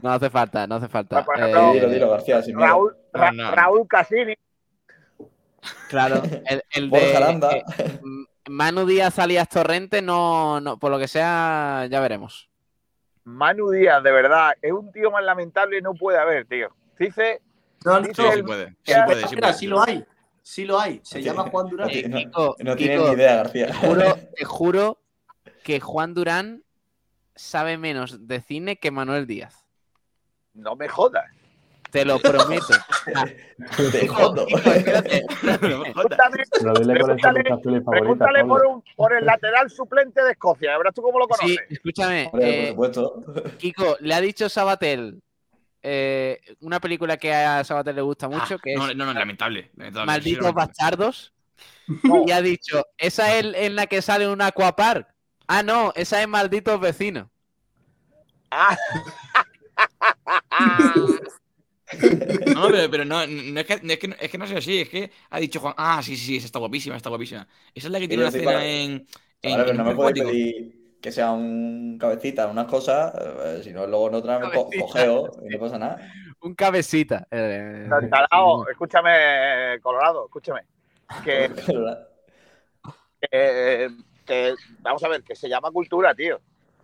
No 0.00 0.10
hace 0.12 0.30
falta, 0.30 0.66
no 0.66 0.76
hace 0.76 0.88
falta. 0.88 1.24
Por 1.24 1.38
Eh, 1.38 1.42
ejemplo, 1.42 1.72
Dilo, 1.74 1.88
dilo, 1.90 2.10
García, 2.10 2.42
sin 2.42 2.56
miedo. 2.56 2.68
Raúl, 2.68 2.96
Ra- 3.12 3.32
No, 3.32 3.42
no. 3.44 3.54
Raúl 3.54 3.86
Casini, 3.88 4.34
claro, 5.88 6.22
el, 6.72 6.90
de 6.90 7.12
eh, 7.12 7.64
Manu 8.48 8.86
Díaz 8.86 9.18
alias 9.18 9.48
Torrente, 9.48 10.00
no, 10.02 10.60
no, 10.60 10.78
por 10.78 10.90
lo 10.90 10.98
que 10.98 11.06
sea, 11.08 11.86
ya 11.90 12.00
veremos. 12.00 12.48
Manu 13.24 13.70
Díaz, 13.70 14.02
de 14.02 14.10
verdad, 14.10 14.52
es 14.62 14.72
un 14.72 14.90
tío 14.90 15.10
más 15.10 15.22
lamentable 15.22 15.78
y 15.78 15.82
no 15.82 15.92
puede 15.94 16.18
haber, 16.18 16.46
tío. 16.46 16.70
Dice, 16.98 17.40
No, 17.84 18.00
no, 18.00 18.08
Dice 18.08 18.22
Sí, 18.32 18.42
puede. 18.42 18.76
Sí 18.82 18.94
puede, 19.06 19.28
sí 19.28 19.36
puede. 19.36 19.52
sí 19.54 19.66
lo 19.66 19.82
hay. 19.82 20.04
Sí 20.42 20.64
lo 20.64 20.78
hay. 20.80 21.00
Se 21.04 21.18
No 21.18 21.24
llama 21.24 21.42
tiene- 21.44 21.50
Juan 21.52 21.68
Durán. 21.68 21.86
no 21.86 21.92
tiene- 21.92 22.20
Eh, 22.20 22.24
Kiko, 22.24 22.56
No 22.60 22.76
Kiko, 22.76 22.76
tienes 22.76 23.00
ni 23.08 23.12
idea, 23.14 23.36
García. 23.36 23.66
Te 23.66 23.72
juro, 23.74 24.04
te 24.36 24.44
juro 24.44 24.98
que 25.62 25.80
Juan 25.80 26.14
Durán 26.14 26.64
sabe 27.34 27.76
menos 27.78 28.26
de 28.26 28.40
cine 28.40 28.76
que 28.76 28.90
Manuel 28.90 29.26
Díaz. 29.26 29.64
no 30.54 30.74
me 30.76 30.88
jodas. 30.88 31.24
Te 31.90 32.04
lo 32.04 32.18
prometo. 32.20 32.66
Te 33.92 34.06
jodo. 34.08 34.46
Pregúntale, 36.60 37.42
Pregúntale- 37.84 38.44
por, 38.44 38.60
Pablo. 38.60 38.70
un- 38.70 38.84
por 38.96 39.12
el 39.12 39.24
lateral 39.26 39.68
suplente 39.70 40.22
de 40.22 40.32
Escocia, 40.32 40.76
verás 40.78 40.94
tú 40.94 41.02
cómo 41.02 41.18
lo 41.18 41.26
conoces. 41.26 41.56
Sí, 41.68 41.74
escúchame. 41.74 42.28
Hombre, 42.32 42.68
eh, 42.70 42.74
por 42.74 42.94
supuesto. 42.94 43.24
Kiko, 43.58 43.96
le 44.00 44.14
ha 44.14 44.20
dicho 44.20 44.48
Sabatel 44.48 45.20
eh, 45.82 46.40
una 46.60 46.80
película 46.80 47.16
que 47.16 47.32
a 47.32 47.64
Sabatel 47.64 47.96
le 47.96 48.02
gusta 48.02 48.28
mucho, 48.28 48.54
Ah, 48.56 48.60
que 48.62 48.74
no, 48.74 48.88
es 48.88 48.96
no, 48.96 49.06
no, 49.06 49.14
lamentable. 49.14 49.70
lamentable, 49.76 50.06
Malditos 50.06 50.42
lamentable. 50.44 50.66
Bastardos. 50.66 51.32
Y 52.26 52.30
ha 52.30 52.40
dicho, 52.42 52.86
¿esa 52.98 53.34
es 53.36 53.46
en 53.54 53.74
la 53.76 53.86
que 53.86 54.00
sale 54.02 54.28
un 54.28 54.40
aquapark? 54.42 55.08
Ah, 55.46 55.62
no, 55.62 55.92
esa 55.96 56.22
es 56.22 56.28
Malditos 56.28 56.80
Vecinos. 56.80 57.28
Ah, 58.50 58.76
No, 62.54 62.68
pero, 62.68 62.90
pero 62.90 63.04
no, 63.04 63.26
no 63.26 63.60
es, 63.60 63.66
que, 63.66 63.80
no 63.82 63.92
es, 63.92 63.98
que, 63.98 64.16
es 64.20 64.30
que 64.30 64.38
no 64.38 64.46
sea 64.46 64.58
así, 64.58 64.80
es 64.82 64.88
que 64.88 65.10
ha 65.28 65.40
dicho 65.40 65.58
Juan, 65.60 65.74
ah, 65.76 66.00
sí, 66.02 66.16
sí, 66.16 66.24
sí, 66.26 66.36
esa 66.36 66.46
está 66.46 66.58
guapísima, 66.60 66.96
está 66.96 67.08
guapísima. 67.08 67.48
Esa 67.74 67.88
es 67.88 67.92
la 67.92 67.98
que 67.98 68.06
tiene 68.08 68.22
una 68.22 68.28
escena 68.28 68.64
en, 68.64 69.06
en, 69.42 69.52
Vale, 69.52 69.64
pero 69.64 69.70
en 69.70 69.76
no 69.76 69.84
me 69.84 69.90
un 69.90 69.96
puedes 69.96 70.20
acuático. 70.20 70.28
pedir 70.28 70.79
que 71.00 71.10
sea 71.12 71.30
un 71.30 71.96
cabecita, 71.98 72.46
unas 72.46 72.66
cosas, 72.66 73.12
eh, 73.18 73.60
si 73.64 73.72
no, 73.72 73.86
luego 73.86 74.08
en 74.08 74.14
otra 74.16 74.38
me 74.38 74.50
co- 74.52 74.68
cogeo 74.80 75.32
y 75.42 75.48
no 75.48 75.58
pasa 75.58 75.78
nada. 75.78 75.98
Un 76.42 76.54
cabecita. 76.54 77.26
eh, 77.30 77.86
escúchame, 78.70 79.78
Colorado, 79.82 80.24
escúchame. 80.24 80.62
Que, 81.22 81.50
que- 83.20 83.90
que- 84.26 84.54
vamos 84.80 85.04
a 85.04 85.08
ver, 85.08 85.22
que 85.22 85.36
se 85.36 85.48
llama 85.48 85.70
cultura, 85.70 86.14
tío. 86.14 86.40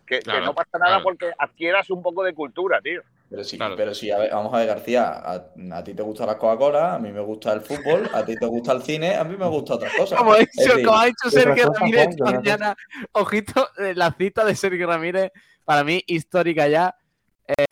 Que, 0.07 0.21
no 0.25 0.55
pasa 0.55 0.79
nada 0.79 0.87
claro. 0.93 1.03
porque 1.03 1.33
adquieras 1.37 1.91
un 1.91 2.03
poco 2.03 2.23
de 2.23 2.33
cultura, 2.33 2.81
tío. 2.81 3.03
Pero 3.29 3.43
sí, 3.43 3.57
Claro. 3.57 3.75
pero 3.77 3.93
sí, 3.93 4.11
a 4.11 4.19
ver, 4.19 4.31
vamos 4.31 4.55
a 4.55 4.59
ver, 4.59 4.69
García, 4.69 5.09
a, 5.09 5.47
a 5.73 5.85
ti 5.85 5.95
te 5.95 6.03
gusta 6.03 6.25
la 6.25 6.39
Coca-Cola, 6.39 6.95
a 6.95 6.99
mí 7.01 7.11
me 7.11 7.21
gusta 7.21 7.53
el 7.53 7.61
fútbol, 7.61 8.09
a 8.15 8.25
ti 8.25 8.37
te 8.37 8.47
gusta 8.47 8.73
el 8.73 8.83
cine, 8.83 9.17
a 9.17 9.25
mí 9.25 9.37
me 9.37 9.49
gusta 9.49 9.75
otras 9.75 9.93
cosas. 9.95 10.17
Como 10.19 10.33
ha 10.33 10.39
dicho, 10.39 10.51
decir, 10.57 10.85
como 10.85 10.97
ha 10.99 11.07
dicho 11.07 11.17
¿qué 11.23 11.29
otra 11.29 11.43
Sergio 11.43 11.73
Ramírez 11.73 12.01
esta 12.03 12.17
¿Qué 12.17 12.23
otra 12.23 12.37
mañana, 12.39 12.77
ojito, 13.13 13.69
eh, 13.79 13.95
la 13.97 14.13
cita 14.13 14.45
de 14.45 14.55
Sergio 14.55 14.87
Ramírez, 14.87 15.33
para 15.65 15.83
mí 15.83 16.03
histórica 16.07 16.69
ya. 16.69 16.95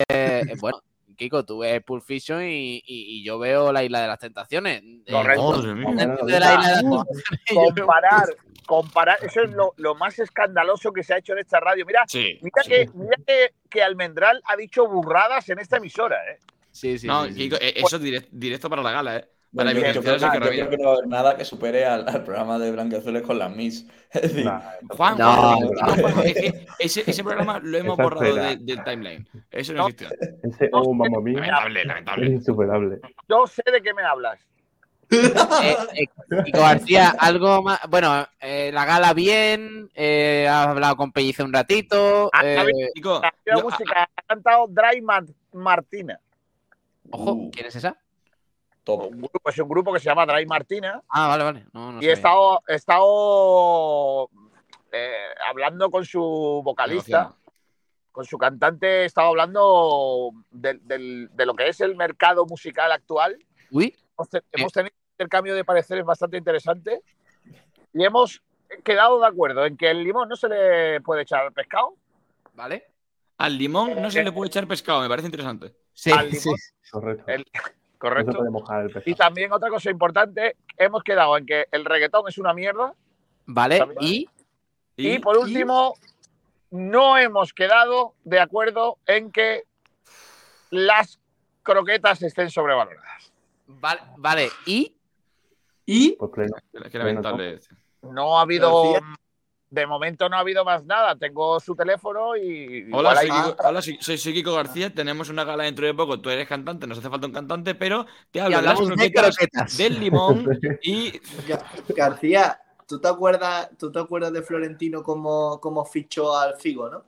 Eh, 0.09 0.43
bueno, 0.59 0.81
Kiko, 1.15 1.43
tú 1.45 1.59
ves 1.59 1.81
Pulp 1.83 2.03
Fiction 2.03 2.43
y, 2.43 2.75
y- 2.77 2.81
y 2.85 3.23
yo 3.23 3.39
veo 3.39 3.71
La 3.71 3.83
Isla 3.83 4.01
de 4.01 4.07
las 4.07 4.19
Tentaciones. 4.19 4.81
Eh, 4.83 5.11
Correcto. 5.11 5.63
Comparar, 7.53 8.25
comparar, 8.65 9.17
eso 9.21 9.41
es 9.41 9.51
lo, 9.51 9.73
lo 9.77 9.95
más 9.95 10.17
escandaloso 10.19 10.91
que 10.91 11.03
se 11.03 11.13
ha 11.13 11.17
hecho 11.17 11.33
en 11.33 11.39
esta 11.39 11.59
radio. 11.59 11.85
Mira, 11.85 12.03
Sí. 12.07 12.39
mira, 12.41 12.63
sí. 12.63 12.69
que, 12.69 12.89
mira 12.93 13.17
que, 13.25 13.49
que 13.69 13.83
Almendral 13.83 14.41
ha 14.45 14.55
dicho 14.55 14.87
burradas 14.87 15.47
en 15.49 15.59
esta 15.59 15.77
emisora, 15.77 16.17
¿eh? 16.31 16.39
Sí, 16.71 16.97
sí, 16.99 17.07
No, 17.07 17.25
sí, 17.25 17.33
sí. 17.33 17.37
Kiko, 17.39 17.55
eh, 17.61 17.73
eso 17.77 17.99
direct- 17.99 18.27
directo 18.31 18.69
para 18.69 18.81
la 18.81 18.91
gala, 18.91 19.17
¿eh? 19.17 19.25
Para 19.55 19.71
yo, 19.71 19.79
creo 19.79 19.89
a 19.89 19.93
que, 19.93 20.01
Sergio 20.01 20.17
yo 20.17 20.29
creo 20.29 20.39
Ramírez. 20.41 20.69
que 20.69 20.77
no 20.77 20.83
va 20.83 20.89
a 20.89 20.93
haber 20.97 21.07
nada 21.07 21.37
que 21.37 21.45
supere 21.45 21.85
al, 21.85 22.07
al 22.07 22.23
programa 22.23 22.59
de 22.59 22.71
Blanqueazules 22.71 23.21
con 23.23 23.39
las 23.39 23.55
Miss. 23.55 23.87
Es 24.11 24.21
decir, 24.21 24.45
Nah, 24.45 24.61
Juan, 24.89 25.17
No, 25.17 25.33
Juan, 25.33 25.59
no, 25.59 25.69
no, 25.71 26.09
Juan, 26.09 26.27
es 26.27 26.33
que 26.33 26.65
ese, 26.79 27.03
ese 27.09 27.23
programa 27.23 27.59
lo 27.63 27.77
hemos 27.77 27.97
borrado 27.97 28.35
de- 28.35 28.57
del 28.57 28.83
timeline. 28.83 29.27
Eso 29.51 29.73
no 29.73 29.87
existió. 29.87 30.09
Ese 30.43 30.69
oh, 30.73 30.93
mamma 30.93 31.19
mía, 31.21 31.39
Lamentable, 31.39 31.79
es 31.81 31.87
lamentable. 31.87 32.25
insuperable. 32.27 32.99
Yo 33.29 33.47
sé 33.47 33.63
de 33.71 33.81
qué 33.81 33.93
me 33.93 34.03
hablas. 34.03 34.39
Eh, 35.11 35.75
eh, 35.93 36.07
Kiko 36.45 36.59
García, 36.61 37.13
algo 37.19 37.61
más. 37.61 37.79
Bueno, 37.89 38.27
eh, 38.39 38.71
la 38.73 38.85
gala 38.85 39.13
bien, 39.13 39.89
eh, 39.93 40.47
has 40.49 40.67
hablado 40.67 40.95
con 40.97 41.11
Pellice 41.11 41.43
un 41.43 41.53
ratito. 41.53 42.29
Ah, 42.33 42.41
eh. 42.43 42.89
Kiko, 42.95 43.21
La 43.45 43.61
música 43.61 44.09
ha 44.15 44.21
cantado 44.23 44.65
Dry 44.67 45.01
Mar- 45.01 45.25
Martina. 45.53 46.19
ojo, 47.11 47.33
Uh. 47.33 47.51
¿quién 47.51 47.67
es 47.67 47.75
esa? 47.75 47.95
Top. 48.85 49.01
Un 49.11 49.21
grupo, 49.21 49.49
es 49.49 49.59
un 49.59 49.67
grupo 49.67 49.91
que 49.93 49.99
se 49.99 50.05
llama 50.05 50.25
Dry 50.25 50.45
Martina. 50.45 51.01
Ah, 51.09 51.27
vale, 51.27 51.43
vale. 51.43 51.65
No, 51.73 51.91
no 51.91 52.01
y 52.01 52.05
he 52.07 52.13
estado, 52.13 52.61
he 52.67 52.75
estado 52.75 54.29
eh, 54.91 55.13
hablando 55.49 55.91
con 55.91 56.05
su 56.05 56.61
vocalista, 56.63 57.33
con 58.11 58.23
su 58.23 58.37
cantante, 58.37 59.01
he 59.01 59.05
estado 59.05 59.27
hablando 59.29 60.31
de 60.51 61.45
lo 61.45 61.53
que 61.55 61.67
es 61.67 61.81
el 61.81 61.95
mercado 61.97 62.45
musical 62.45 62.91
actual. 62.93 63.37
Uy, 63.71 63.93
Hemos, 64.17 64.29
te- 64.29 64.43
hemos 64.53 64.71
tenido 64.71 64.93
un 64.95 65.11
intercambio 65.15 65.53
de 65.55 65.65
pareceres 65.65 66.05
bastante 66.05 66.37
interesante 66.37 67.01
y 67.93 68.03
hemos 68.05 68.41
quedado 68.83 69.19
de 69.19 69.27
acuerdo 69.27 69.65
en 69.65 69.75
que 69.75 69.89
el 69.91 70.03
limón 70.03 70.29
no 70.29 70.35
se 70.37 70.47
le 70.47 71.01
puede 71.01 71.23
echar 71.23 71.41
al 71.45 71.51
pescado. 71.53 71.95
vale. 72.53 72.87
Al 73.37 73.57
limón 73.57 74.01
no 74.01 74.09
se 74.09 74.23
le 74.23 74.31
puede 74.31 74.47
echar 74.47 74.65
pescado, 74.65 75.01
me 75.01 75.09
parece 75.09 75.27
interesante. 75.27 75.75
Sí, 75.91 76.09
Al 76.09 76.31
sí. 76.31 76.49
Correcto. 78.09 78.31
El- 78.31 78.37
No 78.37 78.43
se 78.43 78.61
correcto. 78.61 78.65
puede 78.65 78.91
mojar 78.91 79.03
el 79.05 79.11
Y 79.11 79.15
también 79.15 79.51
otra 79.51 79.69
cosa 79.69 79.89
importante, 79.89 80.55
hemos 80.77 81.03
quedado 81.03 81.37
en 81.37 81.45
que 81.45 81.65
el 81.71 81.85
reggaetón 81.85 82.25
es 82.27 82.37
una 82.37 82.53
mierda. 82.53 82.93
Vale, 83.47 83.79
y 83.99 84.27
Y, 84.97 85.19
por 85.19 85.37
último, 85.37 85.95
no 86.71 87.17
hemos 87.17 87.53
quedado 87.53 88.13
de 88.23 88.39
acuerdo 88.39 88.97
en 89.07 89.31
que 89.31 89.63
las 90.69 91.19
croquetas 91.63 92.21
estén 92.21 92.49
sobrevaloradas. 92.49 93.31
vale, 93.67 94.01
vale, 94.17 94.49
y 94.65 94.91
Y 95.87 96.15
Pues 96.17 96.31
pleno. 96.31 96.55
Qué 96.91 96.97
lamentable. 96.97 97.59
No 98.01 98.37
ha 98.39 98.41
habido. 98.41 98.93
De 99.75 99.85
momento 99.85 100.27
no 100.29 100.37
ha 100.37 100.39
habido 100.39 100.65
más 100.65 100.83
nada. 100.85 101.15
Tengo 101.15 101.59
su 101.59 101.75
teléfono 101.75 102.35
y. 102.35 102.89
Hola, 102.91 103.15
soy, 103.15 103.25
Kiko, 103.29 103.55
hola, 103.67 103.81
soy, 103.81 103.97
soy- 104.17 104.33
Kiko 104.33 104.53
García. 104.55 104.93
Tenemos 104.93 105.29
una 105.29 105.43
gala 105.43 105.65
dentro 105.65 105.85
de 105.85 105.93
poco. 105.93 106.19
Tú 106.19 106.29
eres 106.31 106.47
cantante, 106.47 106.87
nos 106.87 106.97
hace 106.97 107.09
falta 107.09 107.27
un 107.27 107.33
cantante, 107.33 107.75
pero 107.75 108.05
te 108.31 108.41
hablo 108.41 108.57
de 108.57 108.63
las 108.63 108.71
hablamos 108.79 108.97
de 108.97 109.11
croquetas, 109.11 109.35
croquetas. 109.37 109.77
del 109.77 109.99
limón 109.99 110.59
y. 110.81 111.11
Gar- 111.47 111.63
García, 111.95 112.59
¿tú 112.87 112.99
te 112.99 113.07
acuerdas, 113.07 113.69
tú 113.77 113.91
te 113.91 113.99
acuerdas 113.99 114.33
de 114.33 114.41
Florentino 114.41 115.03
como, 115.03 115.59
como 115.59 115.85
fichó 115.85 116.35
al 116.35 116.55
Figo, 116.55 116.89
no? 116.89 117.03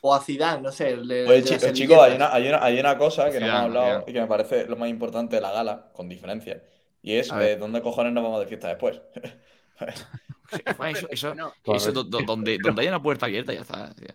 O 0.00 0.14
a 0.14 0.20
Zidane, 0.20 0.62
no 0.62 0.72
sé. 0.72 0.96
de- 0.96 1.24
Pues 1.26 1.44
de 1.44 1.50
las 1.52 1.62
chi- 1.66 1.72
chicos, 1.72 1.98
hay 1.98 2.14
una, 2.16 2.32
hay, 2.32 2.48
una, 2.48 2.62
hay 2.64 2.78
una 2.80 2.96
cosa 2.96 3.30
que 3.30 3.40
no 3.40 3.46
hemos 3.46 3.50
Zidane, 3.50 3.64
hablado 3.66 3.86
Zidane. 3.86 4.04
y 4.06 4.12
que 4.12 4.20
me 4.20 4.26
parece 4.26 4.66
lo 4.66 4.76
más 4.76 4.88
importante 4.88 5.36
de 5.36 5.42
la 5.42 5.50
gala, 5.52 5.88
con 5.92 6.08
diferencia. 6.08 6.62
Y 7.02 7.14
es 7.16 7.30
eh, 7.32 7.56
dónde 7.56 7.82
cojones 7.82 8.12
nos 8.12 8.24
vamos 8.24 8.40
de 8.40 8.46
fiesta 8.46 8.68
después. 8.68 9.00
Eso, 10.52 11.06
eso, 11.10 11.28
Bueno, 11.34 11.52
eso 11.76 11.92
do- 11.92 12.04
do- 12.04 12.20
donde, 12.26 12.58
donde 12.62 12.82
haya 12.82 12.90
una 12.90 13.02
puerta 13.02 13.26
abierta, 13.26 13.52
ya 13.52 13.60
está. 13.60 13.92
tío. 13.94 14.08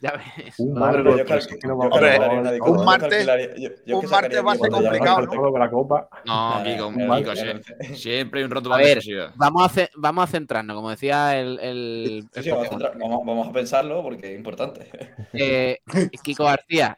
ya 0.00 0.12
ves. 0.12 0.58
Un 0.58 0.74
no 0.74 0.80
martes, 0.80 1.48
Yo 1.62 1.68
no 1.68 1.76
Un 1.76 2.84
martes- 2.84 3.26
yo- 3.56 3.70
yo 3.86 3.96
un 3.96 4.00
que 4.02 4.06
martes 4.08 4.10
sacaría 4.10 4.42
va 4.42 4.52
a 4.52 4.56
ser 4.56 4.70
complicado, 4.70 5.20
¿no? 5.22 5.30
todo 5.32 5.50
con 5.50 5.60
la 5.60 5.70
copa. 5.70 6.08
No, 6.24 6.60
Kiko, 6.64 6.92
Kiko, 6.92 7.32
sie- 7.34 7.62
siempre 7.96 8.40
hay 8.40 8.44
un 8.44 8.50
rato 8.50 8.72
A 8.72 8.76
ver. 8.78 9.00
Vamos 9.36 9.78
a, 9.78 9.88
vamos 9.96 10.24
a 10.24 10.26
centrarnos, 10.26 10.76
como 10.76 10.90
decía 10.90 11.38
el, 11.38 11.58
el- 11.60 12.28
Sí, 12.32 12.38
el 12.38 12.44
sí, 12.44 12.50
vamos, 12.50 12.66
a 12.66 12.70
Pokémon. 12.70 12.92
centrar- 12.92 12.98
vamos- 13.00 13.26
vamos 13.26 13.48
a 13.48 13.52
pensarlo 13.52 14.02
porque 14.02 14.32
es 14.32 14.36
importante. 14.36 14.88
Eh, 15.32 15.78
Kiko 16.22 16.44
García, 16.44 16.96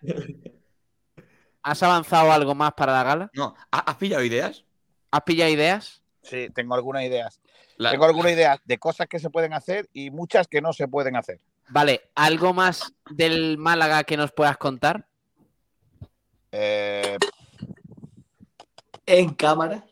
¿has 1.62 1.82
avanzado 1.82 2.32
algo 2.32 2.54
más 2.54 2.72
para 2.74 2.92
la 2.92 3.02
gala? 3.02 3.30
No, 3.34 3.54
¿ha- 3.70 3.78
¿has 3.90 3.96
pillado 3.96 4.22
ideas? 4.24 4.64
¿Has 5.10 5.22
pillado 5.22 5.50
ideas? 5.50 6.02
Sí, 6.22 6.48
tengo 6.54 6.74
algunas 6.74 7.04
ideas. 7.04 7.40
La- 7.78 7.90
Tengo 7.90 8.04
algunas 8.06 8.32
ideas 8.32 8.58
de 8.64 8.78
cosas 8.78 9.06
que 9.06 9.18
se 9.18 9.30
pueden 9.30 9.52
hacer 9.52 9.88
y 9.92 10.10
muchas 10.10 10.48
que 10.48 10.60
no 10.62 10.72
se 10.72 10.88
pueden 10.88 11.16
hacer. 11.16 11.40
Vale, 11.68 12.10
¿algo 12.14 12.52
más 12.54 12.92
del 13.10 13.58
Málaga 13.58 14.04
que 14.04 14.16
nos 14.16 14.32
puedas 14.32 14.56
contar? 14.56 15.06
Eh, 16.52 17.16
En 19.04 19.34
cámara. 19.34 19.84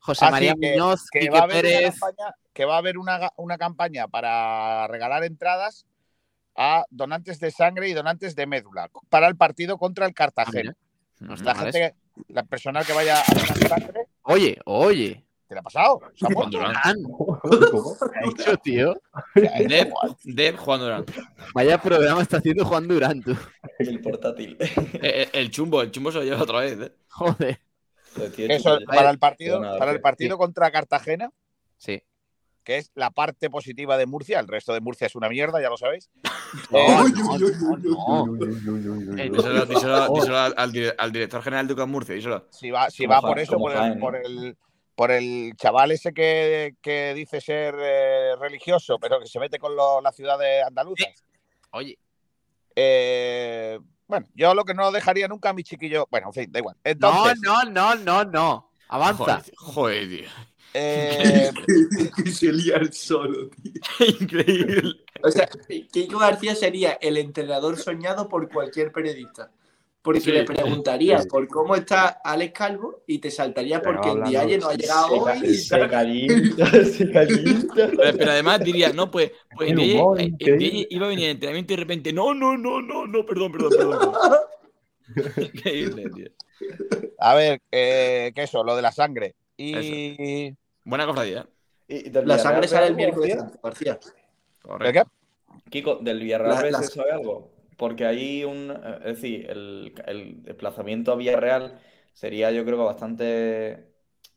José 0.00 0.24
Ah, 0.26 0.30
María 0.30 0.54
que- 0.60 0.70
Muñoz, 0.72 1.06
que, 1.10 1.20
Quique 1.20 1.30
va 1.32 1.40
a 1.40 1.42
haber 1.42 1.64
una 1.64 1.72
Pérez. 1.78 1.98
campaña, 2.00 2.34
que 2.52 2.64
va 2.64 2.74
a 2.74 2.78
haber 2.78 2.98
una, 2.98 3.30
una 3.36 3.58
campaña 3.58 4.08
para 4.08 4.86
regalar 4.88 5.24
entradas 5.24 5.86
a 6.56 6.84
donantes 6.90 7.38
de 7.40 7.50
sangre 7.50 7.88
y 7.88 7.92
donantes 7.94 8.34
de 8.34 8.46
médula 8.46 8.90
para 9.08 9.28
el 9.28 9.36
partido 9.36 9.78
contra 9.78 10.06
el 10.06 10.10
Ah, 10.12 10.14
Cartagena. 10.14 10.74
no 11.20 11.34
está 11.34 11.54
la 11.54 11.60
gente, 11.60 11.94
la 12.28 12.42
personal 12.44 12.84
que 12.86 12.92
vaya 12.92 13.20
a 13.20 13.24
donar 13.34 13.68
sangre, 13.68 14.00
Oye, 14.22 14.58
oye. 14.64 15.24
¿Qué 15.50 15.54
le 15.56 15.58
ha 15.60 15.62
pasado? 15.64 16.00
Se 16.14 16.26
ha 16.26 16.28
Juan 16.32 16.48
muerto. 16.48 16.58
Durán. 16.58 17.02
Durán, 17.02 17.70
¿Cómo? 17.72 17.96
¿qué 17.98 18.18
ha 18.18 18.28
dicho, 18.28 18.56
tío? 18.58 18.94
Deb, 19.34 19.92
Deb, 20.22 20.56
Juan 20.56 20.78
Durán. 20.80 21.04
Vaya 21.54 21.76
programa 21.82 22.22
está 22.22 22.36
haciendo 22.36 22.64
Juan 22.64 22.86
Durán, 22.86 23.20
tú. 23.20 23.36
El 23.80 24.00
portátil. 24.00 24.56
Eh, 24.60 25.00
eh, 25.02 25.28
el 25.32 25.50
chumbo, 25.50 25.82
el 25.82 25.90
chumbo 25.90 26.12
se 26.12 26.18
lo 26.18 26.24
lleva 26.24 26.40
otra 26.42 26.60
vez. 26.60 26.78
¿eh? 26.80 26.92
Joder. 27.08 27.60
Eso, 28.38 28.78
para 28.86 29.10
el 29.10 29.18
partido, 29.18 29.60
para 29.60 29.90
el 29.90 29.96
sí. 29.98 30.02
partido 30.02 30.38
contra 30.38 30.70
Cartagena, 30.70 31.30
Sí. 31.78 32.00
que 32.62 32.76
es 32.78 32.92
la 32.94 33.10
parte 33.10 33.50
positiva 33.50 33.96
de 33.96 34.06
Murcia, 34.06 34.38
el 34.38 34.46
resto 34.46 34.72
de 34.72 34.80
Murcia 34.80 35.08
es 35.08 35.16
una 35.16 35.28
mierda, 35.28 35.60
ya 35.60 35.68
lo 35.68 35.76
sabéis. 35.76 36.10
Eh. 36.72 36.86
Díselo, 39.68 40.38
al, 40.38 40.54
al 40.56 40.72
dire- 40.72 40.94
al 40.98 41.12
director 41.12 41.42
general 41.42 41.66
de 41.66 41.74
UCAM 41.74 41.90
Murcia, 41.90 42.14
díselo. 42.14 42.46
si 42.50 42.70
va, 42.70 42.90
si 42.90 43.06
va 43.06 43.20
por 43.20 43.38
eso, 43.38 43.56
por 43.58 43.72
el, 43.72 43.98
por 43.98 44.16
el, 44.16 44.56
por 45.00 45.10
el 45.12 45.54
chaval 45.56 45.92
ese 45.92 46.12
que, 46.12 46.74
que 46.82 47.14
dice 47.14 47.40
ser 47.40 47.74
eh, 47.80 48.36
religioso, 48.38 48.98
pero 48.98 49.18
que 49.18 49.26
se 49.26 49.40
mete 49.40 49.58
con 49.58 49.74
lo- 49.74 50.02
las 50.02 50.14
ciudades 50.14 50.62
andaluzas. 50.62 51.24
Oye, 51.70 51.98
Eh, 52.76 53.78
bueno, 54.06 54.26
yo 54.34 54.52
lo 54.54 54.62
que 54.66 54.74
no 54.74 54.92
dejaría 54.92 55.26
nunca 55.26 55.48
a 55.48 55.52
mi 55.54 55.62
chiquillo. 55.62 56.06
Bueno, 56.10 56.26
en 56.26 56.32
fin, 56.34 56.52
da 56.52 56.58
igual. 56.58 56.76
no, 56.84 56.90
Entonces, 56.90 57.38
no, 57.40 57.64
no, 57.64 57.94
no, 57.94 58.24
no. 58.26 58.72
Avanza. 58.88 59.24
Joder, 59.24 59.54
joder, 59.56 60.08
tío. 60.10 60.28
eh, 60.74 61.50
que 62.22 62.30
se 62.30 62.52
lía 62.52 62.76
el 62.76 62.92
solo, 62.92 63.48
tío. 63.48 63.72
Increíble. 64.20 64.96
O 65.22 65.30
sea, 65.30 65.48
Kiko 65.92 66.18
García 66.18 66.54
sería 66.54 66.98
el 67.00 67.16
entrenador 67.16 67.78
soñado 67.78 68.28
por 68.28 68.50
cualquier 68.52 68.92
periodista. 68.92 69.50
Porque 70.02 70.20
Sí, 70.20 70.32
le 70.32 70.44
preguntaría 70.44 71.18
sí. 71.20 71.28
por 71.28 71.46
cómo 71.46 71.74
está 71.76 72.08
Alex 72.24 72.52
Calvo 72.54 73.02
y 73.06 73.18
te 73.18 73.30
saltaría 73.30 73.82
Pero 73.82 74.00
porque 74.00 74.10
el 74.18 74.24
Dialle 74.24 74.56
no 74.58 74.68
ha 74.68 74.74
llegado 74.74 75.08
hoy. 75.12 75.38
y 75.44 75.54
se 75.54 75.76
tal. 75.78 75.90
calienta, 75.90 76.66
se 76.84 77.10
calienta. 77.12 77.74
Pero, 77.74 78.16
pero 78.16 78.30
además 78.30 78.60
diría, 78.60 78.92
no, 78.94 79.10
pues, 79.10 79.30
pues 79.54 79.70
El 79.70 79.78
humor 79.78 80.18
iba 80.20 81.04
a 81.06 81.08
venir 81.10 81.24
en 81.24 81.30
entrenamiento 81.32 81.72
y 81.74 81.76
de 81.76 81.80
repente, 81.82 82.12
no, 82.14 82.32
no, 82.32 82.56
no, 82.56 82.80
no, 82.80 83.06
no, 83.06 83.26
perdón, 83.26 83.52
perdón, 83.52 83.72
perdón. 83.76 84.12
Increíble, 85.36 86.04
tío. 86.14 86.26
a 87.18 87.34
ver, 87.34 87.60
eh, 87.70 88.32
¿qué 88.34 88.42
eso? 88.44 88.62
Lo 88.64 88.76
de 88.76 88.82
la 88.82 88.92
sangre. 88.92 89.34
Y. 89.56 90.54
Buena 90.84 91.04
cofradía. 91.06 91.46
Y 91.88 92.08
La 92.10 92.38
sangre 92.38 92.68
sale 92.68 92.86
el 92.86 92.94
miércoles 92.94 93.34
García? 93.36 93.50
Santo, 93.50 93.60
García. 93.62 93.92
¿De 93.94 94.68
Correcto. 94.68 95.10
qué? 95.64 95.70
Kiko, 95.70 95.96
del 95.96 96.20
Villarreal 96.20 96.72
La- 96.72 96.82
se 96.82 96.94
sabe 96.94 97.12
algo. 97.12 97.50
Porque 97.80 98.04
hay 98.06 98.44
un. 98.44 98.70
eh, 98.70 98.96
Es 99.06 99.22
decir, 99.22 99.50
el, 99.50 99.94
el 100.06 100.42
desplazamiento 100.44 101.12
a 101.12 101.16
Villarreal 101.16 101.80
sería, 102.12 102.50
yo 102.50 102.64
creo 102.64 102.76
que 102.78 102.84
bastante 102.84 103.86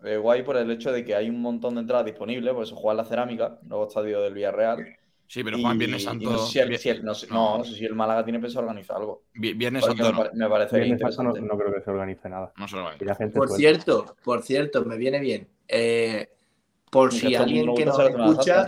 eh, 0.03 0.17
guay 0.17 0.43
por 0.43 0.57
el 0.57 0.71
hecho 0.71 0.91
de 0.91 1.03
que 1.03 1.13
hay 1.15 1.29
un 1.29 1.41
montón 1.41 1.75
de 1.75 1.81
entradas 1.81 2.05
disponibles. 2.05 2.53
Por 2.53 2.63
eso 2.63 2.75
juega 2.75 3.03
la 3.03 3.05
cerámica, 3.05 3.59
nuevo 3.63 3.87
estadio 3.87 4.21
del 4.21 4.33
Villarreal. 4.33 4.97
Sí, 5.27 5.43
pero 5.43 5.57
Juan, 5.59 5.77
Viernes 5.77 6.03
Santo. 6.03 6.29
no 6.29 6.37
sé 6.37 6.51
si 6.51 6.59
el, 6.59 6.77
si 6.77 6.89
el- 6.89 7.03
no 7.03 7.15
sé- 7.15 7.27
no. 7.27 7.35
no, 7.35 7.57
no 7.59 7.63
sé 7.63 7.75
si 7.75 7.85
el 7.85 7.95
Málaga 7.95 8.23
tiene 8.23 8.39
pensado 8.39 8.61
organizar 8.65 8.97
algo. 8.97 9.23
vi- 9.33 9.53
Viernes 9.53 9.83
Santo 9.83 10.03
me, 10.03 10.11
no. 10.11 10.17
pare- 10.17 10.29
me 10.35 10.49
parecería 10.49 10.85
Viernes 10.85 11.15
Santo 11.15 11.23
no, 11.23 11.29
interesante. 11.29 11.55
no 11.55 11.61
creo 11.61 11.73
que 11.75 11.81
se 11.81 11.91
organice 11.91 12.29
nada. 12.29 12.53
No 12.57 12.67
se 12.67 12.75
Por 12.75 13.47
suelta. 13.47 13.55
cierto, 13.55 14.15
por 14.23 14.41
cierto, 14.43 14.85
me 14.85 14.97
viene 14.97 15.19
bien. 15.19 15.47
Eh, 15.67 16.29
por 16.91 17.11
si 17.11 17.35
alguien 17.35 17.73
que 17.73 17.85
nos 17.85 17.99
escucha, 17.99 18.65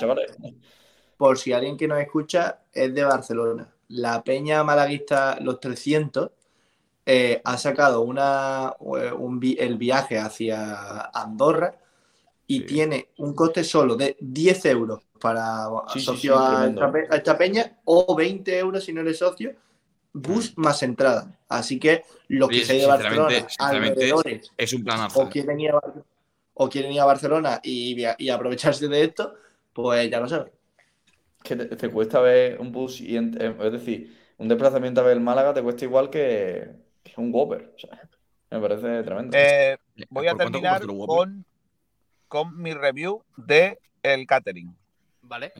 por 1.18 1.38
si 1.38 1.54
alguien 1.54 1.78
que 1.78 1.88
nos 1.88 2.00
escucha 2.00 2.62
es 2.74 2.94
de 2.94 3.04
Barcelona. 3.04 3.75
La 3.90 4.24
Peña 4.24 4.64
Malaguista 4.64 5.38
Los 5.42 5.60
300 5.60 6.32
eh, 7.06 7.42
ha 7.44 7.58
sacado 7.58 8.02
una, 8.02 8.74
eh, 9.00 9.12
un 9.12 9.40
el 9.60 9.78
viaje 9.78 10.18
hacia 10.18 11.02
Andorra 11.14 11.76
y 12.48 12.60
Sí. 12.60 12.66
tiene 12.66 13.10
un 13.18 13.34
coste 13.34 13.64
solo 13.64 13.96
de 13.96 14.18
10 14.20 14.66
euros 14.66 15.02
para 15.20 15.68
Sí, 15.94 16.00
socio 16.02 16.38
sí, 16.38 16.44
a, 16.46 16.68
esta, 16.68 16.92
pe- 16.92 17.08
a 17.10 17.16
esta 17.16 17.38
peña 17.38 17.78
o 17.86 18.16
20 18.16 18.58
euros 18.58 18.84
si 18.84 18.94
no 18.94 19.02
eres 19.02 19.18
socio, 19.20 19.54
bus 20.14 20.54
más 20.58 20.82
entrada. 20.84 21.28
Así 21.50 21.80
que 21.80 22.04
los 22.28 22.50
que 22.50 22.64
sean 22.66 22.80
de 22.80 22.86
Barcelona, 22.88 23.48
alrededores, 23.60 24.52
Es 24.58 24.74
un 24.74 24.84
planazo. 24.84 25.22
o 25.24 25.30
quieren 25.30 25.60
ir 25.60 25.72
a, 25.72 25.80
o 26.54 26.70
quieren 26.70 26.92
ir 26.92 27.02
a 27.02 27.06
Barcelona 27.06 27.60
y, 27.64 27.98
y 28.18 28.30
aprovecharse 28.30 28.88
de 28.88 29.04
esto, 29.04 29.34
pues 29.74 30.10
ya 30.10 30.20
lo 30.20 30.28
saben. 30.28 30.52
Que 31.46 31.56
te, 31.56 31.66
te 31.76 31.90
cuesta 31.92 32.20
ver 32.22 32.60
un 32.60 32.72
bus 32.72 33.02
y 33.02 33.16
en- 33.18 33.40
eh, 33.42 33.56
es 33.62 33.72
decir, 33.72 34.16
un 34.38 34.48
desplazamiento 34.48 35.02
a 35.02 35.04
ver 35.04 35.14
el 35.18 35.22
Málaga 35.24 35.54
te 35.54 35.62
cuesta 35.64 35.86
igual 35.86 36.10
que, 36.10 36.72
que 37.04 37.14
un 37.18 37.34
Whopper. 37.34 37.74
O 37.76 37.80
sea, 37.80 38.10
me 38.52 38.60
parece 38.60 39.04
tremendo. 39.04 39.38
Eh, 39.38 39.78
voy 40.10 40.28
a 40.28 40.32
¿Por 40.32 40.42
cuánto 40.42 40.60
terminar 40.62 40.82
compraste 40.82 40.88
los 40.88 40.96
Whopper? 40.98 41.18
con, 41.18 41.46
con 42.28 42.62
mi 42.62 42.74
review 42.74 43.24
de 43.38 43.80
el 44.04 44.26
catering. 44.28 44.76
Vale. 45.22 45.54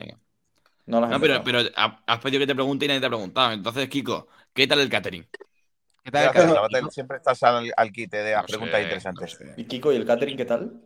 no 0.86 1.00
las 1.00 1.10
he 1.10 1.14
No, 1.14 1.20
pero, 1.20 1.44
pero 1.44 1.58
ha- 1.76 2.02
has 2.06 2.18
pedido 2.20 2.40
que 2.40 2.46
te 2.46 2.54
pregunte 2.54 2.84
y 2.84 2.88
nadie 2.88 3.00
te 3.00 3.06
ha 3.06 3.10
preguntado. 3.10 3.52
Entonces, 3.52 3.88
Kiko, 3.88 4.26
¿qué 4.54 4.66
tal 4.66 4.80
el 4.80 4.88
catering? 4.90 5.26
¿Qué 6.04 6.10
tal 6.10 6.24
el 6.24 6.32
Gracias, 6.32 6.52
catering? 6.54 6.90
Siempre 6.90 7.16
estás 7.18 7.42
al, 7.42 7.72
al 7.76 7.92
quite 7.92 8.18
de 8.18 8.32
las 8.32 8.42
No 8.42 8.48
preguntas 8.48 8.80
sé, 8.80 8.84
interesantes. 8.84 9.38
no 9.40 9.46
sé. 9.54 9.54
¿Y 9.60 9.64
Kiko 9.66 9.92
y 9.92 9.96
el 9.96 10.04
catering 10.06 10.36
qué 10.36 10.44
tal? 10.44 10.82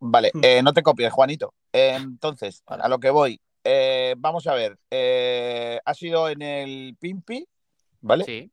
Vale, 0.00 0.32
eh, 0.42 0.62
no 0.62 0.72
te 0.72 0.82
copies, 0.82 1.12
Juanito. 1.12 1.54
Eh, 1.72 1.92
entonces, 1.96 2.62
a 2.66 2.88
lo 2.88 2.98
que 2.98 3.10
voy. 3.10 3.40
Eh, 3.64 4.14
vamos 4.18 4.46
a 4.46 4.54
ver. 4.54 4.78
eh, 4.90 5.78
ha 5.84 5.94
sido 5.94 6.28
en 6.28 6.40
el 6.42 6.96
Pimpi, 6.98 7.46
¿vale? 8.00 8.24
Sí, 8.24 8.50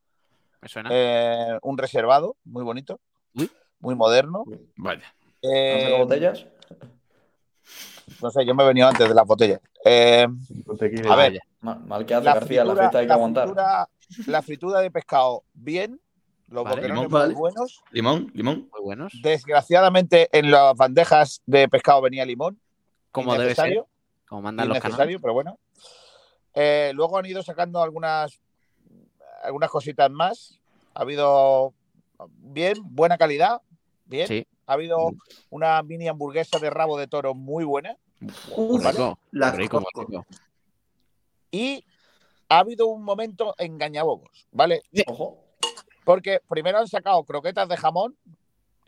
me 0.62 0.68
suena. 0.68 0.90
Eh, 0.92 1.58
un 1.62 1.78
reservado, 1.78 2.36
muy 2.44 2.64
bonito, 2.64 3.00
Uy. 3.34 3.50
muy 3.80 3.96
moderno. 3.96 4.44
Vaya. 4.76 5.04
¿Han 5.44 5.50
Eh, 5.52 5.80
sacado 5.84 5.98
botellas? 6.00 6.46
no 8.22 8.30
sé, 8.32 8.46
yo 8.46 8.54
me 8.56 8.64
he 8.64 8.68
venido 8.68 8.88
antes 8.88 9.08
de 9.08 9.14
las 9.16 9.26
botellas. 9.26 9.62
Eh, 9.86 10.28
a 11.10 11.16
ver, 11.16 11.40
Mal, 11.62 11.80
mal 11.86 12.06
que 12.06 12.14
hace 12.14 12.26
la 12.26 12.34
García, 12.36 12.64
la 12.64 12.72
fritura, 12.74 12.84
fiesta 12.84 12.98
hay 13.00 13.06
que 13.06 13.10
la 13.10 13.14
aguantar. 13.16 13.48
fritura- 13.48 13.90
la 14.28 14.42
fritura 14.42 14.80
de 14.82 14.92
pescado, 14.92 15.44
bien. 15.54 16.00
Los 16.50 16.64
Vale. 16.64 16.76
boquerones 16.78 17.04
Limón. 17.04 17.12
muy 17.12 17.20
Vale. 17.20 17.34
buenos. 17.34 17.84
¿Limón? 17.92 18.32
¿Limón? 18.34 18.70
Muy 18.72 18.82
buenos. 18.82 19.14
Desgraciadamente, 19.22 20.30
en 20.32 20.50
las 20.52 20.76
bandejas 20.76 21.42
de 21.46 21.68
pescado 21.68 22.02
venía 22.02 22.26
limón. 22.26 22.60
Como 23.12 23.36
debe 23.36 23.54
ser. 23.56 23.84
Como 24.28 24.42
mandan 24.42 24.70
los 24.70 24.80
canales. 24.80 25.20
pero 25.22 25.34
bueno. 25.34 25.58
Eh, 26.54 26.92
luego 26.94 27.18
han 27.18 27.26
ido 27.26 27.44
sacando 27.44 27.82
algunas, 27.82 28.40
algunas 29.44 29.70
cositas 29.70 30.10
más. 30.12 30.60
Ha 30.94 31.02
habido 31.02 31.74
bien, 32.28 32.76
buena 32.84 33.18
calidad. 33.18 33.62
Bien. 34.06 34.28
Sí. 34.28 34.48
Ha 34.66 34.74
habido 34.74 35.12
una 35.50 35.82
mini 35.84 36.08
hamburguesa 36.08 36.60
de 36.60 36.70
rabo 36.70 36.98
de 36.98 37.08
toro 37.08 37.34
muy 37.34 37.64
buena. 37.64 37.96
Uf, 38.56 38.84
Rico, 38.84 39.20
las 39.32 39.56
rico. 39.56 39.84
Y 41.52 41.86
ha 42.50 42.60
habido 42.60 42.88
un 42.88 43.04
momento 43.04 43.54
engañabobos, 43.58 44.48
¿vale? 44.52 44.82
Ojo. 45.06 45.44
Porque 46.04 46.42
primero 46.48 46.80
han 46.80 46.88
sacado 46.88 47.24
croquetas 47.24 47.70
de 47.70 47.78
jamón 47.78 48.18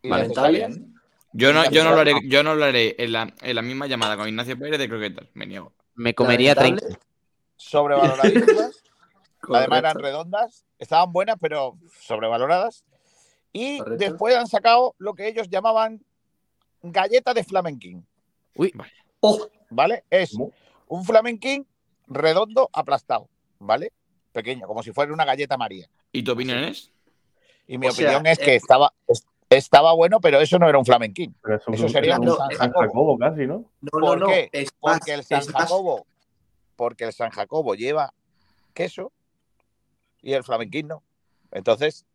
y 0.02 0.10
Vale. 0.10 0.26
Está 0.26 0.48
bien. 0.50 0.99
Yo 1.34 1.54
no, 1.54 1.70
yo 1.70 1.84
no 1.84 1.92
lo 1.92 2.02
haré, 2.02 2.14
yo 2.26 2.44
no 2.44 2.56
lo 2.56 2.66
haré 2.66 2.96
en 2.98 3.12
la, 3.12 3.34
en 3.42 3.56
la 3.56 3.62
misma 3.62 3.88
llamada 3.88 4.18
con 4.18 4.28
Ignacio 4.28 4.58
Pérez 4.58 4.80
de 4.80 4.90
croquetas. 4.90 5.28
Me 5.34 5.46
niego. 5.46 5.74
Me 5.96 6.14
comería 6.16 6.56
Lamentable. 6.56 6.88
30. 6.88 7.06
sobrevaloradísimas. 7.56 8.84
Además 9.54 9.80
eran 9.80 10.00
redondas, 10.00 10.66
estaban 10.80 11.12
buenas, 11.14 11.38
pero 11.40 11.78
sobrevaloradas. 12.02 12.84
Y 13.54 13.78
Correcto. 13.80 14.04
después 14.06 14.36
han 14.36 14.48
sacado 14.48 14.96
lo 14.98 15.14
que 15.14 15.28
ellos 15.28 15.50
llamaban 15.50 16.04
galleta 16.82 17.34
de 17.34 17.44
flamenquín, 17.44 18.06
Uy, 18.56 18.74
Oh, 19.22 19.48
¿vale? 19.70 20.04
Es 20.10 20.34
un 20.88 21.04
flamenquín 21.06 21.66
redondo 22.08 22.70
aplastado, 22.74 23.28
¿vale? 23.60 23.92
Pequeño, 24.32 24.66
como 24.68 24.84
si 24.84 24.92
fuera 24.92 25.14
una 25.14 25.26
galleta 25.26 25.58
María. 25.58 25.90
¿Y 26.12 26.24
tu 26.24 26.32
opinión 26.32 26.64
es? 26.64 26.92
Y 27.68 27.78
mi 27.78 27.88
O 27.88 27.92
sea, 27.92 28.06
opinión 28.18 28.28
es 28.28 28.40
que 28.40 28.54
eh, 28.54 28.56
estaba, 28.56 28.94
es- 29.08 29.26
estaba 29.50 29.94
bueno, 29.94 30.20
pero 30.20 30.40
eso 30.40 30.60
no 30.60 30.68
era 30.70 30.78
un 30.78 30.86
flamenquín. 30.86 31.36
Pero 31.42 31.56
eso, 31.58 31.72
Eso 31.72 31.86
es 31.88 31.92
sería 31.92 32.20
un 32.20 32.30
un 32.30 32.38
San 32.38 32.52
San 32.52 32.72
Jacobo. 32.72 33.18
Casi, 33.18 33.48
¿no? 33.48 33.66
no, 33.82 33.90
¿Por 33.92 34.02
no, 34.04 34.16
no. 34.16 34.28
qué? 34.28 34.50
Porque 34.80 35.14
el 35.14 35.24
San 35.24 35.42
Jacobo, 35.46 36.06
porque 36.76 37.04
el 37.06 37.14
San 37.14 37.30
Jacobo 37.32 37.76
lleva 37.76 38.14
queso 38.74 39.12
y 40.22 40.34
el 40.34 40.44
flamenquín 40.44 40.88
no. 40.88 41.04
Entonces, 41.52 42.06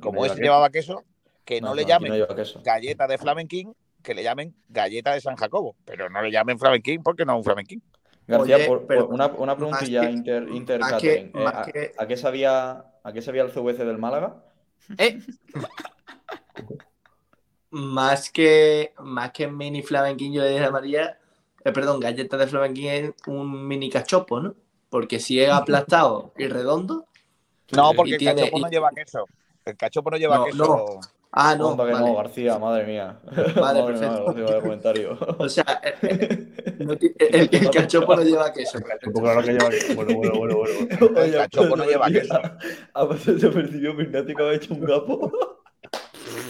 como 0.00 0.24
ese 0.24 0.40
llevaba 0.40 0.70
queso, 0.70 1.04
que 1.44 1.60
no, 1.60 1.74
le 1.74 1.84
llamen 1.84 2.12
galleta 2.64 3.06
de 3.06 3.18
flamenquín, 3.18 3.74
que 4.02 4.14
le 4.14 4.22
llamen 4.22 4.54
galleta 4.68 5.12
de 5.12 5.20
San 5.20 5.36
Jacobo, 5.36 5.76
pero 5.84 6.08
no 6.08 6.22
le 6.22 6.30
llamen 6.30 6.58
flamenquín 6.58 7.02
porque 7.02 7.24
no 7.24 7.32
es 7.34 7.38
un 7.38 7.44
flamenquín. 7.44 7.82
García, 8.26 8.56
Oye, 8.56 8.66
por- 8.66 8.78
por 8.80 8.86
pero 8.86 9.08
una, 9.08 9.26
una 9.28 9.56
preguntilla 9.56 10.02
que- 10.02 10.10
inter, 10.10 10.48
inter 10.50 10.80
más 10.80 10.92
que- 10.94 11.08
catering. 11.08 11.26
Eh, 11.28 11.44
más 11.44 11.54
¿a, 11.54 11.64
que- 11.72 11.92
a 11.96 12.06
qué 12.06 12.16
sabía, 12.16 12.84
¿A 13.02 13.12
qué 13.12 13.22
sabía 13.22 13.42
el 13.42 13.50
CVC 13.50 13.84
del 13.84 13.96
Málaga? 13.98 14.44
eh, 14.98 15.18
más 17.70 18.30
que 18.30 18.92
más 18.98 19.32
que 19.32 19.46
mini 19.48 19.82
flamenquín, 19.82 20.32
yo 20.32 20.42
le 20.42 20.70
María, 20.70 21.18
eh, 21.64 21.72
perdón, 21.72 22.00
galleta 22.00 22.36
de 22.36 22.46
flamenquín 22.46 22.86
es 22.88 23.12
un 23.26 23.66
mini 23.66 23.90
cachopo, 23.90 24.40
¿no? 24.40 24.54
Porque 24.88 25.20
si 25.20 25.40
es 25.40 25.50
aplastado 25.50 26.32
y 26.38 26.46
redondo. 26.48 27.06
No, 27.72 27.92
porque 27.92 28.12
el 28.12 28.18
tiene- 28.18 28.40
cachopo 28.42 28.58
no 28.60 28.68
y- 28.68 28.70
lleva 28.70 28.90
queso. 28.90 29.24
El 29.66 29.76
cachopo 29.76 30.10
no 30.10 30.16
lleva 30.16 30.38
No, 30.38 30.44
queso. 30.46 31.00
Ah, 31.30 31.54
no, 31.54 31.68
Onda 31.68 31.84
que 31.84 31.92
vale. 31.92 32.06
no, 32.06 32.14
García, 32.16 32.58
madre 32.58 32.86
mía. 32.86 33.20
Vale, 33.22 33.52
madre 33.60 33.82
perfecto. 33.84 34.32
mía, 34.32 34.44
García, 34.44 34.60
comentario. 34.62 35.18
O 35.38 35.46
sea, 35.50 35.80
eh, 35.84 35.94
eh, 36.02 36.76
no 36.78 36.96
ti- 36.96 37.12
el, 37.18 37.50
el 37.52 37.70
cachopo 37.70 38.16
no 38.16 38.22
lleva 38.22 38.50
queso. 38.50 38.78
Supongo 39.02 39.20
claro 39.26 39.42
que 39.42 39.52
lleva. 39.52 39.68
Bueno, 39.94 40.14
bueno, 40.16 40.38
bueno, 40.38 40.56
bueno. 40.56 41.16
El 41.22 41.32
cachopo 41.34 41.76
no 41.76 41.84
lleva 41.84 42.06
queso. 42.08 42.40
A 42.94 43.04
veces 43.04 43.42
se 43.42 43.48
percibió 43.50 43.94
que 44.34 44.42
había 44.42 44.54
hecho 44.54 44.72
un 44.72 44.80
gapo. 44.86 45.30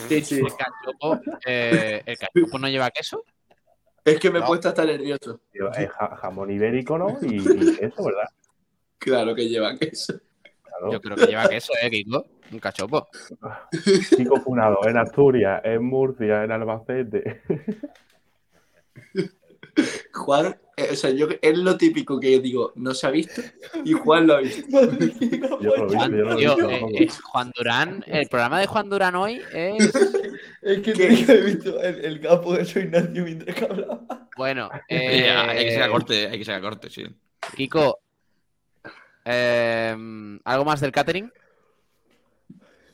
Sí, 0.09 0.22
sí. 0.22 0.39
el 0.40 0.47
cachopo, 0.56 1.20
eh, 1.47 2.02
¿el 2.05 2.18
cachopo 2.18 2.59
no 2.59 2.68
lleva 2.68 2.90
queso? 2.90 3.22
Es 4.05 4.18
que 4.18 4.30
me 4.30 4.39
he 4.39 4.40
No. 4.40 4.47
puesto 4.47 4.68
hasta 4.68 4.85
nervioso. 4.85 5.40
Eh, 5.52 5.86
ja- 5.89 6.16
jamón 6.16 6.51
ibérico, 6.51 6.97
¿no? 6.98 7.18
Y, 7.22 7.36
y 7.36 7.39
eso, 7.80 8.05
¿verdad? 8.05 8.28
Claro 8.98 9.35
que 9.35 9.48
lleva 9.48 9.76
queso. 9.76 10.14
Claro. 10.62 10.93
Yo 10.93 11.01
creo 11.01 11.16
que 11.16 11.26
lleva 11.26 11.48
queso, 11.48 11.72
¿eh, 11.82 11.90
Kiko? 11.90 12.24
Un 12.51 12.59
cachopo. 12.59 13.09
Chico 14.16 14.40
funado 14.40 14.78
en 14.86 14.97
Asturias, 14.97 15.60
en 15.64 15.85
Murcia, 15.85 16.44
en 16.44 16.52
Albacete. 16.52 17.43
Juan, 20.14 20.56
o 20.92 20.94
sea, 20.94 21.10
yo 21.10 21.28
es 21.40 21.59
lo 21.59 21.76
típico 21.76 22.18
que 22.20 22.38
digo, 22.40 22.72
no 22.76 22.94
se 22.94 23.06
ha 23.06 23.10
visto 23.10 23.42
y 23.84 23.92
Juan 23.92 24.26
lo 24.26 24.34
ha 24.34 24.40
visto. 24.40 24.66
Yo 25.60 25.74
he 25.74 25.88
yo 25.90 26.32
he 26.32 26.36
Tío, 26.36 26.70
eh, 26.70 26.88
eh, 27.00 27.09
Juan 27.22 27.50
Durán, 27.56 28.05
el 28.06 28.28
programa 28.28 28.60
de 28.60 28.66
Juan 28.66 28.88
Durán 28.88 29.14
hoy 29.16 29.40
es. 29.52 29.92
Es 30.60 30.80
que 30.80 30.92
que 30.92 31.06
haber 31.06 31.44
visto 31.44 31.80
el, 31.80 32.05
el 32.05 32.18
gapo 32.18 32.52
de 32.55 32.64
su 32.64 32.80
Ignacio 32.80 33.24
mientras 33.24 33.56
que 33.56 33.64
hablaba. 33.64 34.00
Bueno, 34.36 34.68
Eh, 34.88 35.20
eh, 35.24 35.30
hay 35.30 35.64
que 35.64 35.74
sacar 35.74 35.90
corte, 35.90 36.26
hay 36.28 36.38
que 36.38 36.44
sacar 36.44 36.62
corte, 36.62 36.90
sí. 36.90 37.05
Kiko, 37.56 37.98
eh, 39.24 39.96
¿algo 40.44 40.64
más 40.64 40.80
del 40.80 40.92
catering? 40.92 41.32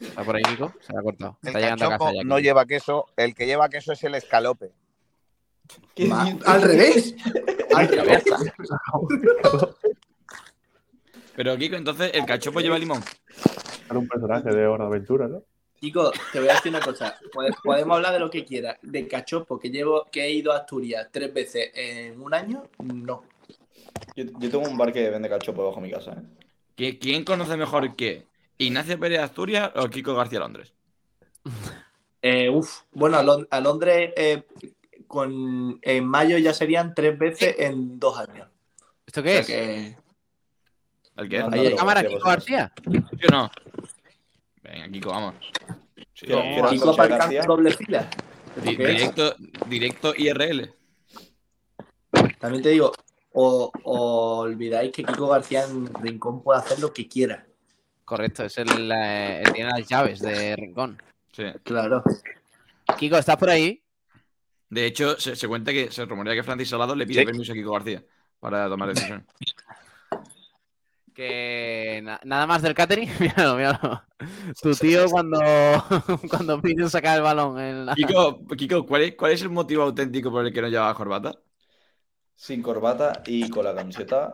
¿Está 0.01 0.23
por 0.25 0.37
ahí, 0.37 0.43
Kiko? 0.43 0.75
Se 0.81 0.97
ha 0.97 1.03
cortado. 1.03 1.39
El 1.43 1.49
Está 1.49 1.61
llegando 1.61 1.87
a 1.87 1.99
casa 1.99 2.13
ya. 2.15 2.25
no 2.25 2.39
lleva 2.39 2.67
queso. 2.67 3.07
El 3.17 3.35
que 3.35 3.47
lleva 3.47 3.69
queso 3.69 3.93
es 3.93 4.05
el 4.05 4.15
escalope. 4.15 4.73
¿Qué 5.95 6.07
Ma- 6.07 6.25
dices? 6.25 6.47
Al 6.49 6.63
revés. 6.63 7.15
Al 7.75 7.89
revés. 7.89 8.25
Pero 11.37 11.57
Kiko, 11.57 11.77
entonces, 11.77 12.11
¿el 12.15 12.25
cachopo 12.27 12.61
lleva 12.61 12.79
limón? 12.79 13.03
Era 13.91 13.99
un 13.99 14.07
personaje 14.09 14.51
de 14.51 14.67
Hora 14.67 14.85
de 14.85 14.91
Aventura, 14.91 15.29
¿no? 15.29 15.43
Chicos, 15.81 16.13
te 16.33 16.39
voy 16.41 16.49
a 16.49 16.55
decir 16.55 16.71
una 16.71 16.81
cosa. 16.81 17.19
Pode- 17.33 17.55
Podemos 17.63 17.97
hablar 17.97 18.13
de 18.13 18.21
lo 18.21 18.31
que 18.31 18.45
quieras. 18.45 18.79
De 18.83 19.07
cachopo, 19.09 19.59
que 19.59 19.71
llevo, 19.71 20.07
que 20.11 20.23
he 20.25 20.31
ido 20.31 20.53
a 20.53 20.59
Asturias 20.59 21.09
tres 21.11 21.33
veces 21.35 21.71
en 21.75 22.21
un 22.21 22.33
año, 22.33 22.65
no. 22.79 23.25
Yo, 24.17 24.25
yo 24.39 24.51
tengo 24.51 24.61
un 24.61 24.79
bar 24.79 24.93
que 24.93 25.11
vende 25.11 25.29
cachopo 25.29 25.63
debajo 25.63 25.81
de 25.81 25.87
mi 25.89 25.93
casa, 25.93 26.13
¿eh? 26.13 26.23
¿Qui- 26.77 26.99
¿Quién 27.01 27.25
conoce 27.25 27.57
mejor 27.57 27.95
qué? 27.97 28.27
¿Ignacio 28.59 28.99
Pérez 28.99 29.19
de 29.19 29.25
Asturias 29.25 29.73
o 29.75 29.89
Kiko 29.89 30.15
García 30.15 30.39
Londres? 30.39 30.73
Eh, 32.23 32.49
uf, 32.49 32.83
bueno, 32.93 33.19
a 33.51 33.61
Londres 33.61 34.13
eh, 34.17 34.45
con, 35.07 35.79
en 35.83 36.07
mayo 36.07 36.39
ya 36.39 36.53
serían 36.55 36.95
tres 36.95 37.19
veces 37.19 37.55
en 37.59 37.99
dos 37.99 38.19
años. 38.19 38.49
¿Esto 39.07 39.21
O 39.21 39.23
qué 39.23 39.31
sea 39.31 39.41
es? 39.41 39.47
que- 39.47 39.97
¿El 41.17 41.29
qué? 41.29 41.39
Ahí 41.39 41.49
hay 41.61 41.71
lo 41.71 41.77
¿Cámara 41.77 42.03
Kiko. 42.05 42.29
García? 42.29 42.73
¿Sí 42.91 43.27
o 43.29 43.33
no? 43.33 43.51
Venga, 44.63 44.89
Kiko, 44.89 45.11
vamos. 45.11 45.35
Sí, 46.15 46.27
no, 46.29 46.69
Kiko 46.69 46.91
aparcando 46.91 47.41
doble 47.47 47.71
fila. 47.73 48.09
directo, 48.63 49.35
directo 49.69 50.13
IRL. 50.17 50.73
También 52.41 52.63
te 52.63 52.71
digo, 52.71 52.93
o, 53.33 53.71
o 53.85 54.39
olvidáis 54.39 54.91
que 54.93 55.05
Kiko 55.05 55.29
García 55.29 55.65
en 55.65 55.93
Rincón 55.95 56.43
puede 56.43 56.59
hacer 56.61 56.79
lo 56.81 56.93
que 56.93 57.07
quiera. 57.09 57.47
Correcto, 58.05 58.45
es 58.45 58.59
el, 58.59 58.91
eh, 58.93 59.43
el- 59.43 59.53
tiene 59.53 59.71
las 59.71 59.89
llaves 59.89 60.21
de 60.21 60.57
Rincón. 60.57 61.01
Sí. 61.33 61.45
Claro. 61.63 62.03
Kiko, 62.99 63.17
¿estás 63.19 63.37
por 63.37 63.51
ahí? 63.51 63.83
De 64.71 64.87
hecho, 64.87 65.19
se, 65.21 65.37
se 65.37 65.47
cuenta 65.49 65.73
que 65.73 65.91
se 65.93 66.05
rumorea 66.05 66.35
que 66.35 66.43
Francis 66.43 66.69
Salado 66.71 66.95
le 66.97 67.07
pide 67.07 67.21
Sí. 67.21 67.27
permiso 67.27 67.53
a 67.53 67.55
Kiko 67.55 67.73
García 67.73 68.03
para 68.41 68.69
tomar 68.69 68.89
decisiones. 68.95 69.27
Que 71.15 72.01
na- 72.03 72.21
nada 72.25 72.47
más 72.47 72.63
del 72.63 72.75
catering. 72.75 73.09
míralo, 73.21 73.57
míralo. 73.57 74.03
Tu 74.61 74.75
tío 74.75 75.07
cuando, 75.09 75.39
cuando 76.31 76.61
pide 76.61 76.89
sacar 76.89 77.17
el 77.19 77.23
balón. 77.23 77.59
En 77.61 77.87
la- 77.87 77.95
Kiko, 77.95 78.47
Kiko 78.57 78.85
¿cuál, 78.87 79.03
es, 79.03 79.15
¿cuál 79.15 79.33
es 79.33 79.43
el 79.43 79.51
motivo 79.51 79.83
auténtico 79.85 80.31
por 80.31 80.45
el 80.45 80.53
que 80.53 80.61
no 80.63 80.69
llevaba 80.69 80.95
corbata? 80.95 81.33
Sin 82.35 82.63
corbata 82.63 83.23
y 83.27 83.49
con 83.49 83.65
la 83.65 83.75
camiseta. 83.75 84.33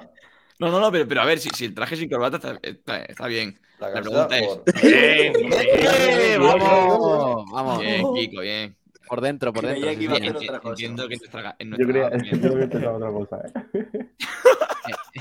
No, 0.59 0.71
no, 0.71 0.81
no, 0.81 0.91
pero, 0.91 1.07
pero 1.07 1.21
a 1.21 1.27
ver, 1.27 1.39
si, 1.39 1.51
si 1.51 1.67
el 1.67 1.75
traje 1.75 1.97
sin 1.97 2.09
corbata 2.09 2.37
está, 2.39 2.59
está- 2.63 3.03
está 3.05 3.27
bien. 3.27 3.61
La 3.79 3.93
pregunta 3.93 4.39
es- 4.39 4.47
por- 4.49 4.65
Bien, 4.83 5.33
¡Eh, 5.53 6.37
vamos! 6.39 7.45
Vamos, 7.53 7.79
bien, 7.81 8.05
Kiko, 8.15 8.41
bien. 8.41 8.77
Por 9.11 9.21
dentro, 9.21 9.53
por 9.53 9.67
dentro. 9.67 9.91
Sí, 9.91 10.07
cosa. 10.07 10.61
Entiendo 10.71 11.09
que 11.09 11.15
en 11.15 11.21
nuestra, 11.21 11.57
en 11.59 11.71
Yo 11.73 11.87
creía, 11.89 12.11
yo 12.33 12.41
creo 12.41 12.59
que 12.61 12.67
pensaba 12.69 12.97
otra 12.97 13.11
cosa, 13.11 13.37
¿eh? 13.45 14.07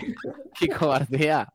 Kiko 0.59 0.89
García. 0.89 1.51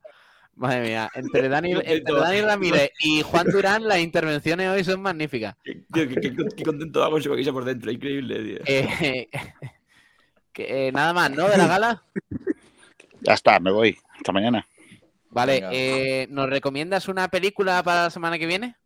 Madre 0.56 0.80
mía, 0.82 1.10
entre 1.14 1.48
Dani, 1.48 1.72
entre. 1.84 2.14
Dani 2.14 2.40
Ramírez 2.40 2.90
y 3.00 3.22
Juan 3.22 3.46
Durán, 3.46 3.86
las 3.86 3.98
intervenciones 3.98 4.68
hoy 4.68 4.82
son 4.82 5.00
magníficas. 5.00 5.54
Tío, 5.62 5.74
qué, 5.92 6.08
qué- 6.08 6.34
qué 6.56 6.62
contento 6.64 7.04
hago 7.04 7.20
camisa 7.20 7.52
por 7.52 7.64
dentro, 7.64 7.90
increíble, 7.92 8.42
tío. 8.42 8.58
Eh, 8.66 9.28
que, 10.52 10.88
eh, 10.88 10.92
nada 10.92 11.12
más, 11.12 11.30
¿no? 11.30 11.48
De 11.48 11.56
la 11.56 11.66
gala. 11.68 12.02
Ya 13.20 13.32
está, 13.34 13.60
me 13.60 13.70
voy. 13.70 13.96
Hasta 14.16 14.32
mañana. 14.32 14.66
Vale, 15.30 15.62
eh, 15.70 16.26
¿nos 16.30 16.48
recomiendas 16.50 17.06
una 17.08 17.28
película 17.28 17.80
para 17.84 18.04
la 18.04 18.10
semana 18.10 18.38
que 18.38 18.46
viene? 18.46 18.76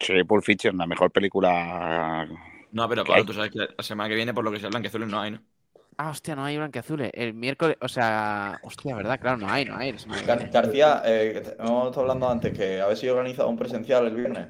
Sí, 0.00 0.22
Pulp 0.24 0.44
Fiction, 0.44 0.76
la 0.76 0.86
mejor 0.86 1.10
película. 1.10 2.26
No, 2.70 2.88
pero 2.88 3.02
¿Qué 3.04 3.08
Pablo, 3.08 3.22
hay? 3.22 3.26
tú 3.26 3.32
sabes 3.32 3.50
que 3.50 3.58
la 3.76 3.82
semana 3.82 4.08
que 4.08 4.14
viene, 4.14 4.32
por 4.34 4.44
lo 4.44 4.52
que 4.52 4.60
sea 4.60 4.68
Blanqueazules, 4.68 5.08
no 5.08 5.20
hay, 5.20 5.32
¿no? 5.32 5.42
Ah, 6.00 6.10
hostia, 6.10 6.36
no 6.36 6.44
hay 6.44 6.56
blanqueazules. 6.56 7.10
El 7.12 7.34
miércoles, 7.34 7.76
o 7.80 7.88
sea, 7.88 8.60
hostia, 8.62 8.94
¿verdad? 8.94 9.18
Claro, 9.18 9.36
no 9.38 9.50
hay, 9.50 9.64
no 9.64 9.76
hay. 9.76 9.92
que 9.92 10.24
Gar-. 10.24 10.48
García, 10.52 11.02
eh, 11.04 11.42
que 11.42 11.50
hemos 11.60 11.86
estado 11.88 12.02
hablando 12.02 12.30
antes 12.30 12.56
que 12.56 12.80
a 12.80 12.86
ver 12.86 12.96
si 12.96 13.08
organiza 13.08 13.46
un 13.46 13.56
presencial 13.58 14.06
el 14.06 14.14
viernes. 14.14 14.46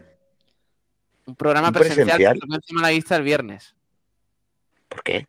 Un 1.24 1.34
programa 1.36 1.68
¿Un 1.68 1.72
presencial, 1.74 2.06
presencial? 2.06 2.38
con 2.40 2.52
encima 2.54 2.82
la 2.82 2.88
vista 2.90 3.16
el 3.16 3.22
viernes. 3.22 3.74
¿Por 4.90 5.02
qué? 5.02 5.26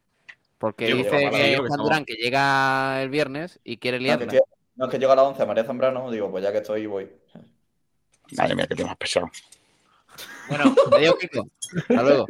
Porque 0.57 0.93
dice 0.93 1.09
que 1.09 1.29
que 1.29 2.05
que 2.05 2.13
llega 2.21 3.01
el 3.01 3.09
viernes 3.09 3.61
y 3.63 3.77
quiere 3.77 3.97
No, 3.97 4.01
que, 4.01 4.05
liarla. 4.07 4.25
estoy- 4.25 4.41
no, 4.75 4.85
es 4.85 4.91
que 4.91 4.99
llega 4.99 5.13
a 5.13 5.15
las 5.15 5.25
11 5.25 5.45
María 5.45 5.63
Zambrano, 5.63 6.11
digo, 6.11 6.29
pues 6.29 6.43
ya 6.43 6.51
que 6.51 6.57
estoy, 6.57 6.85
voy. 6.85 7.09
Madre 8.37 8.55
mía, 8.55 8.67
que 8.67 8.75
te 8.75 8.83
más 8.83 8.97
pesado. 8.97 9.29
Bueno, 10.49 10.75
adiós, 10.91 11.15
Kiko. 11.19 11.47
Hasta 11.77 12.03
luego. 12.03 12.25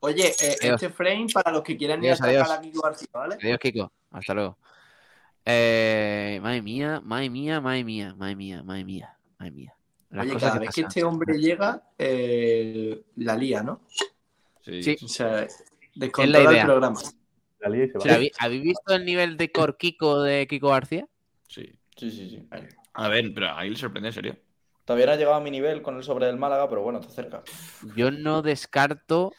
Oye, 0.00 0.28
eh, 0.28 0.56
este 0.60 0.88
frame 0.90 1.26
para 1.32 1.52
los 1.52 1.62
que 1.62 1.76
quieran 1.76 2.02
ir 2.02 2.12
a 2.12 2.14
Adiós, 2.14 2.50
a 2.50 2.60
Kiko 2.60 2.80
García, 2.82 3.08
¿vale? 3.12 3.36
Adiós, 3.42 3.58
Kiko. 3.58 3.92
Hasta 4.10 4.34
luego. 4.34 4.58
Eh, 5.44 6.38
madre 6.42 6.62
mía, 6.62 7.00
madre 7.04 7.30
mía, 7.30 7.60
madre 7.60 7.84
mía, 7.84 8.14
madre 8.16 8.34
mía, 8.36 8.62
madre 8.62 8.84
mía, 8.84 9.16
madre 9.38 9.50
mía. 9.52 9.74
Las 10.10 10.26
Oye, 10.26 10.36
cada 10.40 10.52
que 10.54 10.58
vez 10.60 10.70
que 10.74 10.80
este 10.82 11.04
hombre 11.04 11.38
llega, 11.38 11.82
eh, 11.98 13.02
la 13.16 13.36
lía, 13.36 13.62
¿no? 13.62 13.80
Sí. 14.62 14.82
Sí. 14.82 14.96
O 15.04 15.08
sea, 15.08 15.42
Es 15.42 15.64
descontrola 15.94 16.38
la 16.44 16.50
el 16.50 16.54
idea. 16.56 16.64
programa. 16.64 17.00
La 17.60 17.68
lía 17.68 17.84
y 17.84 17.88
se 17.90 17.96
O 17.96 18.00
va. 18.00 18.04
sea, 18.06 18.14
¿habí- 18.16 18.32
¿Habéis 18.38 18.62
visto 18.62 18.94
el 18.94 19.04
nivel 19.04 19.36
de 19.36 19.52
Corquico 19.52 20.22
de 20.22 20.46
Kiko 20.46 20.68
García? 20.70 21.06
Sí. 21.48 21.72
Sí, 21.96 22.10
sí, 22.10 22.30
sí. 22.30 22.48
A 22.94 23.08
ver, 23.08 23.30
pero 23.34 23.54
ahí 23.54 23.70
le 23.70 23.76
sorprende, 23.76 24.08
en 24.08 24.14
serio. 24.14 24.36
Todavía 24.90 25.06
no 25.06 25.12
ha 25.12 25.16
llegado 25.16 25.36
a 25.36 25.40
mi 25.40 25.52
nivel 25.52 25.82
con 25.82 25.96
el 25.98 26.02
sobre 26.02 26.26
del 26.26 26.36
Málaga, 26.36 26.68
pero 26.68 26.82
bueno, 26.82 26.98
está 26.98 27.12
cerca. 27.12 27.44
Yo 27.94 28.10
no 28.10 28.42
descarto 28.42 29.32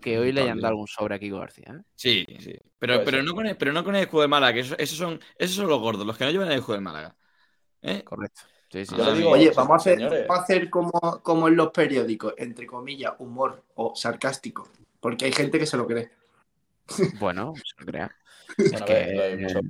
que 0.00 0.18
hoy 0.18 0.32
le 0.32 0.40
hayan 0.42 0.58
dado 0.58 0.70
algún 0.72 0.88
sobre 0.88 1.14
a 1.14 1.18
Kiko 1.20 1.38
García. 1.38 1.76
¿eh? 1.78 1.82
Sí, 1.94 2.26
sí. 2.40 2.58
Pero, 2.80 3.04
pero, 3.04 3.22
no 3.22 3.32
con 3.32 3.46
el, 3.46 3.56
pero 3.56 3.72
no 3.72 3.84
con 3.84 3.94
el 3.94 4.02
escudo 4.02 4.22
de 4.22 4.26
Málaga, 4.28 4.54
que 4.54 4.60
esos, 4.60 4.76
esos 4.80 4.98
son, 4.98 5.20
esos 5.38 5.54
son 5.54 5.68
los 5.68 5.78
gordos, 5.78 6.04
los 6.04 6.18
que 6.18 6.24
no 6.24 6.32
llevan 6.32 6.50
el 6.50 6.58
escudo 6.58 6.74
de 6.74 6.80
Málaga. 6.80 7.14
¿Eh? 7.82 8.02
Correcto. 8.02 8.40
Sí, 8.68 8.84
sí, 8.84 8.96
le 8.96 9.12
digo- 9.14 9.30
Oye, 9.30 9.52
vamos 9.54 9.74
a 9.74 9.76
hacer, 9.76 9.94
señores. 9.98 10.26
vamos 10.26 10.40
a 10.40 10.42
hacer 10.42 10.70
como, 10.70 10.90
como 11.22 11.46
en 11.46 11.54
los 11.54 11.70
periódicos, 11.70 12.34
entre 12.36 12.66
comillas, 12.66 13.12
humor 13.20 13.62
o 13.76 13.94
sarcástico. 13.94 14.68
Porque 14.98 15.26
hay 15.26 15.32
gente 15.32 15.60
que 15.60 15.66
se 15.66 15.76
lo 15.76 15.86
cree. 15.86 16.10
Bueno, 17.20 17.54
se 17.54 17.84
lo 17.84 17.86
crea. 17.86 18.10
Bueno, 18.58 18.78
a 18.78 18.84
que, 18.84 18.92
ver, 18.92 19.40
eh, 19.40 19.60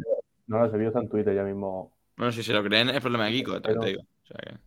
No, 0.46 0.70
se 0.70 0.78
vio 0.78 0.98
en 0.98 1.08
Twitter 1.10 1.34
ya 1.34 1.42
mismo. 1.42 1.92
Bueno, 2.16 2.32
si 2.32 2.42
se 2.42 2.54
lo 2.54 2.64
creen 2.64 2.88
es 2.88 3.02
problema 3.02 3.26
de 3.26 3.32
Kiko, 3.32 3.60
también 3.60 3.80
te 3.82 3.86
digo. 3.88 4.00
O 4.02 4.26
sea 4.26 4.36
que- 4.38 4.65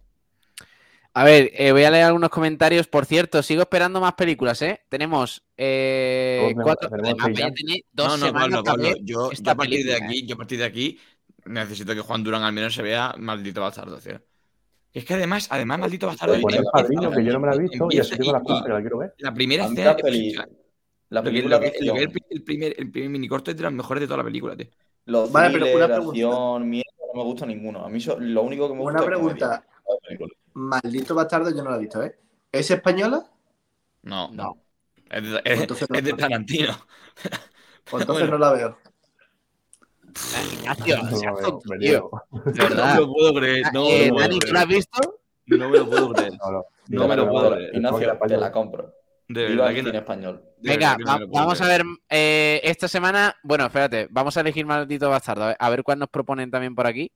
A 1.14 1.23
ver, 1.23 1.49
eh, 1.53 1.72
voy 1.72 1.84
a 1.84 1.91
leer 1.91 2.06
algunos 2.06 2.30
comentarios. 2.30 2.88
Por 2.88 3.06
cierto, 3.06 3.41
sigo 3.41 3.61
esperando 3.61 3.99
más 3.99 4.14
películas, 4.14 4.61
¿eh? 4.61 4.81
Tenemos 4.90 5.44
eh, 5.57 6.53
cuatro. 6.64 6.90
ya 7.34 7.52
tiene 7.52 7.84
dos 7.91 8.07
No, 8.10 8.18
no, 8.18 8.26
semanas 8.27 8.61
Pablo, 8.64 8.64
Pablo, 8.64 8.90
yo, 9.03 9.30
a 9.45 9.56
partir 9.56 9.86
de 9.86 9.95
aquí, 9.95 10.19
¿eh? 10.19 10.26
yo 10.26 10.36
a 10.36 10.38
partir 10.38 10.60
de 10.60 10.65
aquí 10.65 10.99
necesito 11.45 11.94
que 11.95 12.02
Juan 12.02 12.23
Durán 12.23 12.44
al 12.44 12.53
menos 12.53 12.73
se 12.76 12.84
vea 12.84 13.15
maldito 13.18 13.61
bastardo, 13.61 13.98
tío. 13.98 14.22
Es 14.94 15.03
que 15.06 15.14
además, 15.15 15.48
además, 15.52 15.80
maldito 15.80 16.07
bastardo. 16.07 16.34
Pero 16.34 16.41
Pon 16.44 16.52
Oye, 16.53 16.60
el 16.60 16.65
padrino, 16.72 17.11
que 17.11 17.23
yo 17.23 17.34
no 17.34 17.40
me 17.40 17.48
la 17.48 17.56
he 17.56 17.60
visto, 17.60 17.88
y 17.90 17.99
así 17.99 18.18
tengo 18.18 18.34
la 18.34 18.41
que 18.41 18.81
quiero 18.81 18.98
ver. 18.99 19.14
La 19.18 19.34
primera 19.34 19.65
escena. 19.65 19.84
la 19.86 19.95
que- 19.95 20.03
película 20.03 21.57
lo 21.57 21.64
de 21.64 21.72
que- 21.72 21.86
lo 21.86 21.94
que 21.95 22.03
acción, 22.03 22.14
el, 22.30 22.38
el 22.38 22.44
primer, 22.44 22.76
el 22.77 22.91
primer 22.91 23.10
minicorto 23.10 23.49
es 23.52 23.57
de 23.57 23.64
los 23.64 23.73
mejores 23.73 24.02
de 24.02 24.07
toda 24.07 24.18
la 24.18 24.23
película, 24.23 24.56
tío. 24.56 24.68
los 25.06 25.31
Vale, 25.31 25.57
pero 25.60 25.76
una 25.76 25.88
pregunta. 25.88 26.10
acción, 26.11 26.69
mierda, 26.69 26.91
no 27.14 27.19
me 27.19 27.23
gusta 27.23 27.45
ninguno. 27.48 27.84
A 27.84 27.90
mí 27.90 27.99
so- 27.99 28.19
lo 28.19 28.44
único 28.44 28.68
que 28.68 28.76
me 28.76 28.81
gusta 28.81 28.98
Una 28.99 29.06
pregunta. 29.06 29.64
Maldito 30.60 31.15
bastardo, 31.15 31.49
yo 31.49 31.64
no 31.64 31.72
lo 31.72 31.76
he 31.77 31.80
visto, 31.80 32.03
¿eh? 32.03 32.18
¿Es 32.52 32.69
española? 32.72 33.26
No, 34.03 34.30
No. 34.31 34.57
Es 35.10 35.23
de, 35.23 35.41
es- 35.44 35.61
Entonces 35.61 35.90
no 35.90 35.98
es 35.98 36.03
de 36.03 36.10
está. 36.11 36.23
Tarantino. 36.27 36.77
Pues 37.90 38.02
entonces 38.02 38.30
Bueno. 38.30 38.38
no 38.38 38.38
la 38.38 38.52
veo. 38.53 38.77
Ignacio, 40.53 40.98
No, 41.03 41.18
seas 41.18 41.34
me- 41.36 41.41
tonto, 41.41 41.61
No 41.65 42.52
verdad. 42.53 42.94
me 42.95 42.99
lo 43.02 43.14
puedo 43.14 43.34
creer. 43.34 43.65
No 43.73 43.84
me 43.86 43.90
Eh, 43.95 44.07
lo 44.07 44.14
puedo 44.14 44.27
Dani, 44.27 44.40
¿tú 44.40 44.53
lo 44.53 44.60
has 44.60 44.68
visto? 44.68 45.19
No 45.48 45.69
me 45.69 45.77
lo 45.80 45.90
puedo 45.90 46.14
creer. 46.14 46.31
No, 46.44 46.52
no. 46.52 46.65
No 46.88 47.07
me 47.07 47.15
lo 47.15 47.30
puedo 47.30 47.52
creer. 47.52 47.76
Ignacio, 47.76 48.18
te 48.27 48.38
la 48.38 48.52
compro. 48.52 48.94
De 49.27 49.44
verdad 49.56 49.73
que 49.73 49.84
no. 49.84 49.90
español. 49.91 50.44
Venga, 50.60 50.98
no 50.98 51.06
va- 51.06 51.19
vamos 51.27 51.61
a 51.61 51.68
ver. 51.68 51.84
eh, 52.10 52.61
esta 52.64 52.88
semana, 52.88 53.36
bueno, 53.44 53.65
espérate, 53.65 54.07
vamos 54.10 54.36
a 54.38 54.41
elegir 54.41 54.65
maldito 54.65 55.10
bastardo. 55.10 55.44
A 55.44 55.48
ver, 55.49 55.57
a 55.60 55.69
ver 55.69 55.84
cuál 55.84 55.99
nos 55.99 56.10
proponen 56.10 56.49
también 56.52 56.73
por 56.76 56.88
aquí. 56.88 57.11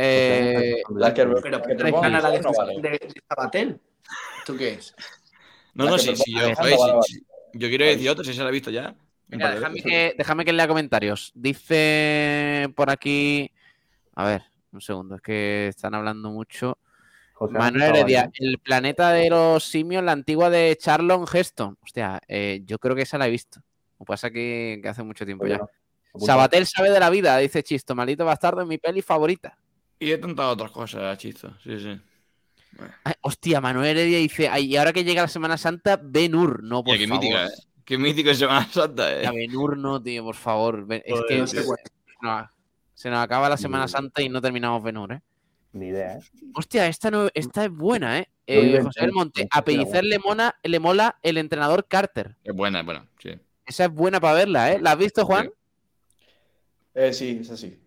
Eh, 0.00 0.80
La 0.94 1.12
que, 1.12 1.24
Pero 1.26 1.42
que 1.42 1.50
¿por 1.50 1.66
qué 1.66 1.74
propongan 1.74 2.12
gana 2.12 2.30
la 2.30 2.38
no 2.40 2.52
vale. 2.52 2.80
de, 2.80 2.90
de 2.90 3.12
Sabatel? 3.28 3.80
¿Esto 4.38 4.56
qué 4.56 4.74
es? 4.74 4.94
No, 5.74 5.86
La 5.86 5.90
no, 5.90 5.98
sí, 5.98 6.14
sí, 6.14 6.32
yo. 6.32 6.48
Yo 7.54 7.68
quiero 7.68 7.84
decir 7.84 8.08
otro, 8.08 8.22
si 8.22 8.32
se 8.32 8.40
lo 8.42 8.46
ha 8.46 8.52
visto 8.52 8.70
ya. 8.70 8.94
De 9.26 9.36
déjame 9.36 9.82
que, 9.82 10.14
déjame 10.16 10.44
que 10.44 10.52
lea 10.52 10.68
comentarios. 10.68 11.32
Dice 11.34 12.72
por 12.76 12.90
aquí. 12.90 13.50
A 14.14 14.24
ver, 14.24 14.42
un 14.72 14.80
segundo, 14.80 15.16
es 15.16 15.20
que 15.20 15.66
están 15.68 15.94
hablando 15.94 16.30
mucho. 16.30 16.78
José 17.34 17.58
Manuel 17.58 17.82
Heredia, 17.96 18.30
el 18.34 18.58
planeta 18.58 19.10
de 19.12 19.28
los 19.30 19.64
simios, 19.64 20.02
la 20.04 20.12
antigua 20.12 20.48
de 20.48 20.76
Charlon 20.80 21.24
Heston. 21.32 21.76
Hostia, 21.82 22.20
eh, 22.28 22.62
yo 22.64 22.78
creo 22.78 22.94
que 22.96 23.02
esa 23.02 23.18
la 23.18 23.26
he 23.26 23.30
visto. 23.30 23.60
Lo 23.98 24.04
pasa 24.06 24.30
que, 24.30 24.78
que 24.80 24.88
hace 24.88 25.02
mucho 25.02 25.26
tiempo 25.26 25.44
Oye, 25.44 25.54
ya. 25.54 25.58
no. 25.58 25.68
Sabatel 26.20 26.66
sabe 26.66 26.90
de 26.90 27.00
la 27.00 27.10
vida, 27.10 27.36
dice 27.38 27.62
Chisto. 27.64 27.94
Maldito 27.96 28.24
bastardo 28.24 28.62
es 28.62 28.66
mi 28.68 28.78
peli 28.78 29.02
favorita. 29.02 29.57
Y 30.00 30.10
de 30.10 30.18
tantas 30.18 30.46
otras 30.46 30.70
cosas, 30.70 31.18
chisto. 31.18 31.52
Sí, 31.62 31.78
sí. 31.80 32.00
Ay, 33.04 33.14
hostia, 33.22 33.60
Manuel 33.60 33.96
Heredia 33.96 34.18
dice, 34.18 34.48
ay, 34.48 34.66
y 34.66 34.76
ahora 34.76 34.92
que 34.92 35.02
llega 35.02 35.22
la 35.22 35.28
Semana 35.28 35.56
Santa, 35.58 35.98
Ben-Hur, 36.02 36.62
no, 36.62 36.84
por 36.84 36.96
qué 36.96 37.08
favor. 37.08 37.22
mítica, 37.22 37.46
¿eh? 37.46 37.50
Qué 37.84 37.98
mítico 37.98 38.30
es 38.30 38.38
Semana 38.38 38.68
Santa, 38.70 39.22
Ya, 39.22 39.30
eh. 39.30 39.32
Ben-Hur 39.34 39.76
no, 39.76 40.00
tío, 40.00 40.22
por 40.22 40.36
favor. 40.36 40.86
Es 40.90 41.20
que 41.28 41.38
no 41.38 41.46
sé 41.46 41.64
cuál. 41.64 41.78
no, 42.22 42.50
se 42.94 43.10
nos 43.10 43.18
acaba 43.20 43.48
la 43.48 43.56
Semana. 43.56 43.88
Santa 43.88 44.22
y 44.22 44.28
no 44.28 44.40
terminamos 44.40 44.82
Ben-Hur, 44.82 45.12
¿eh? 45.14 45.20
Ni 45.72 45.88
idea, 45.88 46.18
¿eh? 46.18 46.20
Hostia, 46.54 46.86
esta, 46.86 47.10
no, 47.10 47.28
esta 47.34 47.64
es 47.64 47.70
buena, 47.70 48.20
¿eh? 48.20 48.28
Eh, 48.46 48.80
José 48.82 49.00
del 49.00 49.10
Hur, 49.10 49.14
Monte, 49.16 49.42
a 49.42 49.62
que 49.62 49.72
era 49.72 49.82
Pellicer 49.84 50.04
le, 50.04 50.18
mona- 50.18 50.54
le 50.62 50.78
mola 50.80 51.18
el 51.22 51.36
entrenador 51.38 51.86
Carter. 51.88 52.36
Es 52.44 52.54
buena, 52.54 52.80
es 52.80 52.86
buena, 52.86 53.06
sí. 53.22 53.30
Esa 53.66 53.84
es 53.86 53.90
buena 53.90 54.20
para 54.20 54.34
verla, 54.34 54.72
¿eh? 54.72 54.78
¿La 54.80 54.92
has 54.92 54.98
visto, 54.98 55.24
Juan? 55.26 55.50
Eh, 56.94 57.12
sí, 57.12 57.38
es 57.42 57.50
así. 57.50 57.78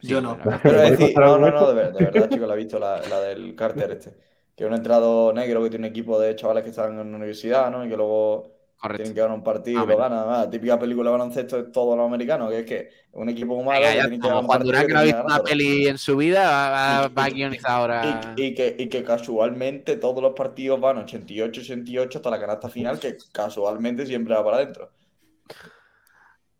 Yo 0.00 0.20
no. 0.20 0.36
bueno, 0.44 0.60
Pero 0.62 0.76
¿Podéis 0.76 0.92
es 0.92 0.98
decir, 0.98 1.18
no, 1.18 1.38
no, 1.38 1.46
de 1.46 1.52
no, 1.52 1.68
de 1.68 1.74
verdad, 1.74 1.98
de 1.98 2.04
verdad, 2.10 2.28
chicos, 2.30 2.48
la 2.48 2.54
he 2.54 2.56
visto, 2.56 2.78
la, 2.78 3.00
la 3.08 3.20
del 3.20 3.54
Carter 3.54 3.90
este. 3.92 4.12
Que 4.54 4.64
es 4.64 4.68
un 4.70 4.74
entrado 4.76 5.32
negro 5.32 5.62
que 5.62 5.70
tiene 5.70 5.86
un 5.86 5.90
equipo 5.92 6.18
de 6.18 6.34
chavales 6.36 6.64
que 6.64 6.70
están 6.70 6.90
en 6.98 7.10
la 7.12 7.16
universidad, 7.16 7.70
¿no? 7.70 7.84
Y 7.84 7.88
que 7.88 7.96
luego 7.96 8.50
tienen 8.96 9.14
que 9.14 9.20
ganar 9.20 9.36
un 9.36 9.44
partido 9.44 9.84
y 9.84 9.86
lo 9.86 9.96
ganan. 9.96 10.24
Ah, 10.28 10.48
típica 10.50 10.78
película 10.78 11.10
de 11.10 11.16
baloncesto 11.18 11.56
de 11.62 11.70
todos 11.70 11.96
los 11.96 12.06
americanos, 12.06 12.50
que 12.50 12.58
es 12.60 12.66
que 12.66 12.90
un 13.12 13.28
equipo 13.28 13.56
que 13.58 13.80
ya, 13.80 13.92
tiene 14.02 14.16
que 14.20 14.28
como 14.28 14.42
Juan 14.42 14.62
Durán, 14.62 14.84
y 14.84 14.86
que 14.86 14.92
no 14.92 14.98
ha 14.98 15.02
visto 15.02 15.24
una 15.24 15.42
peli 15.42 15.86
en 15.88 15.98
su 15.98 16.16
vida, 16.16 16.42
va, 16.50 16.70
va- 16.70 17.06
Y- 17.08 17.14
va 17.14 17.24
a 17.24 17.30
guionizar 17.30 17.70
ahora. 17.70 18.34
Y, 18.36 18.42
y 18.42 18.54
que, 18.54 18.76
y 18.78 18.88
que 18.88 19.02
casualmente 19.04 19.96
todos 19.96 20.22
los 20.22 20.32
partidos 20.32 20.80
van 20.80 20.98
88-88 21.06 22.16
hasta 22.16 22.30
la 22.30 22.40
canasta 22.40 22.68
final, 22.68 22.98
que 22.98 23.16
casualmente 23.32 24.06
siempre 24.06 24.34
va 24.34 24.44
para 24.44 24.56
adentro. 24.58 24.90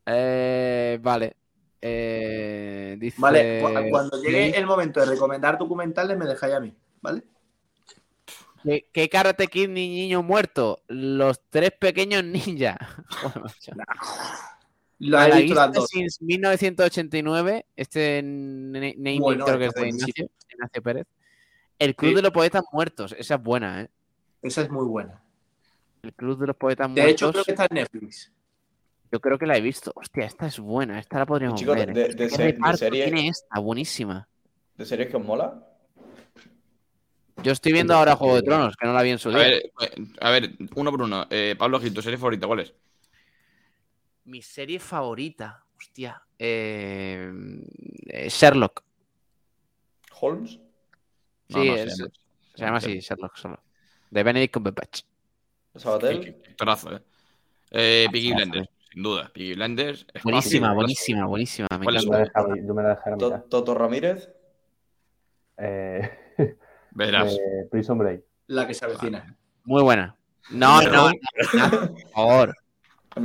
Eh, 0.06 0.98
vale. 1.02 1.36
Eh, 1.80 2.96
dice... 2.98 3.16
Vale, 3.20 3.60
cu- 3.62 3.90
cuando 3.90 4.20
llegue 4.22 4.56
el 4.56 4.66
momento 4.66 5.00
de 5.00 5.06
recomendar 5.06 5.58
documentales, 5.58 6.16
me 6.18 6.26
dejáis 6.26 6.54
a 6.54 6.60
mí, 6.60 6.74
¿vale? 7.00 7.22
¿Qué, 8.64 8.88
qué 8.92 9.08
Karate 9.08 9.46
Kid 9.46 9.68
ni 9.68 9.88
niño 9.88 10.22
muerto? 10.22 10.82
Los 10.88 11.40
tres 11.50 11.70
pequeños 11.78 12.24
ninjas. 12.24 12.76
Lo 15.00 15.22
he 15.22 15.42
visto 15.42 15.54
las 15.54 15.72
dos. 15.72 15.86
since 15.88 16.18
1989. 16.24 17.66
Este 17.76 18.20
na- 18.22 18.80
naming 18.96 19.20
Bueno, 19.20 19.44
creo 19.44 19.58
que 19.58 19.66
es 19.66 19.74
de. 19.74 19.88
Ignacio, 19.88 20.28
Ignacio 20.52 20.82
Pérez. 20.82 21.06
El 21.78 21.94
Club 21.94 22.10
Sí. 22.10 22.14
de 22.16 22.22
los 22.22 22.30
Poetas 22.32 22.64
Muertos. 22.72 23.14
Esa 23.16 23.36
es 23.36 23.42
buena, 23.42 23.82
¿eh? 23.82 23.88
Esa 24.42 24.62
es 24.62 24.70
muy 24.70 24.84
buena. 24.86 25.22
El 26.02 26.12
Club 26.14 26.38
de 26.40 26.46
los 26.48 26.56
Poetas 26.56 26.92
De 26.92 27.00
Muertos. 27.00 27.12
hecho, 27.12 27.30
creo 27.32 27.44
que 27.44 27.50
está 27.52 27.66
en 27.70 27.74
Netflix. 27.76 28.32
Yo 29.10 29.20
creo 29.20 29.38
que 29.38 29.46
la 29.46 29.56
he 29.56 29.60
visto. 29.60 29.92
Hostia, 29.94 30.24
esta 30.26 30.46
es 30.46 30.58
buena. 30.58 30.98
Esta 30.98 31.18
la 31.18 31.26
podríamos 31.26 31.58
chicos, 31.58 31.76
ver. 31.76 31.92
de- 31.92 32.02
¿eh? 32.02 32.08
de 32.08 32.16
¿Qué 32.16 32.30
se- 32.30 32.42
de 32.42 32.52
reparto 32.52 32.76
serie- 32.78 33.04
tiene 33.04 33.28
esta? 33.28 33.58
Buenísima. 33.60 34.28
¿De 34.76 34.84
series 34.84 35.08
que 35.08 35.16
os 35.16 35.24
mola? 35.24 35.64
Yo 37.42 37.52
estoy 37.52 37.72
viendo 37.72 37.94
ahora 37.94 38.16
Juego 38.16 38.36
de 38.36 38.42
Tronos, 38.42 38.76
que 38.76 38.86
no 38.86 38.92
la 38.92 39.02
vi 39.02 39.10
en 39.10 39.18
su 39.18 39.28
A 39.28 39.32
día. 39.32 39.38
ver, 39.42 39.52
eh, 39.80 40.06
a 40.20 40.30
ver, 40.30 40.50
uno 40.74 40.90
por 40.90 41.02
uno. 41.02 41.26
Eh, 41.30 41.54
Pablo 41.56 41.80
Gil, 41.80 41.94
tu 41.94 42.02
serie 42.02 42.18
favorita, 42.18 42.46
¿cuál 42.46 42.60
es? 42.60 42.74
Mi 44.24 44.42
serie 44.42 44.78
favorita. 44.78 45.64
Hostia. 45.76 46.22
eh, 46.40 47.32
Sherlock. 48.28 48.84
¿Holmes? 50.20 50.58
No, 51.48 51.62
Sí, 51.62 51.68
no, 51.68 51.74
es- 51.76 51.96
se 51.96 52.02
llama- 52.02 52.12
Se 52.54 52.64
llama 52.64 52.76
así, 52.78 53.00
Sherlock 53.00 53.36
solo. 53.36 53.62
De 54.10 54.22
Benedict 54.22 54.54
Cumberbatch. 54.54 55.02
¿Sabatel? 55.74 56.36
Actorazo, 56.50 56.96
eh. 56.96 57.02
Eh, 57.70 58.08
Peaky 58.12 58.32
Blinders, 58.34 58.68
sin 58.98 59.02
duda. 59.04 59.30
Peaky 59.32 59.54
Blinders. 59.54 60.06
Buenísima, 60.24 60.74
buenísima, 60.74 61.26
buenísima. 61.26 61.68
Me 61.78 61.84
¿Cuál 61.84 61.96
es 61.96 62.04
Yo 62.04 62.14
encanta. 62.14 62.42
me 62.42 62.56
la 62.56 62.66
yo 62.66 62.74
me 62.74 62.82
la 62.82 62.88
dejé 62.96 63.10
la. 63.30 63.42
¿Toto 63.42 63.74
Ramírez? 63.74 64.28
Eh, 65.56 66.10
Verás. 66.90 67.32
eh, 67.34 67.68
Prison 67.70 67.98
Break. 67.98 68.24
La 68.48 68.66
que 68.66 68.74
se 68.74 68.84
avecina. 68.84 69.36
Muy 69.64 69.82
buena. 69.82 70.16
No, 70.50 70.82
no, 70.82 71.10
no, 71.10 71.12
por 71.70 72.10
favor. 72.12 72.56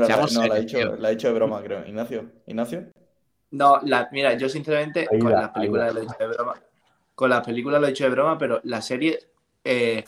Seamos 0.05 0.33
no, 0.33 0.45
la 0.45 0.59
he, 0.59 0.65
tío. 0.65 0.95
la 0.95 1.09
he 1.09 1.11
dicho 1.15 1.27
de 1.27 1.33
broma, 1.33 1.61
creo. 1.63 1.85
Ignacio. 1.87 2.29
¿Ignacio? 2.45 2.87
No, 3.51 3.79
la, 3.83 4.09
mira, 4.11 4.33
yo 4.33 4.49
sinceramente 4.49 5.07
Ahí 5.09 5.19
con 5.19 5.31
las 5.31 5.49
películas 5.49 5.93
lo 5.93 5.99
he 5.99 6.03
dicho 6.03 6.15
de 6.19 6.27
broma. 6.27 6.53
Con 7.15 7.29
las 7.29 7.45
películas 7.45 7.79
lo 7.81 7.87
he 7.87 7.91
dicho 7.91 8.03
de 8.03 8.09
broma, 8.09 8.37
pero 8.37 8.59
las 8.63 8.85
series 8.85 9.27
eh, 9.63 10.03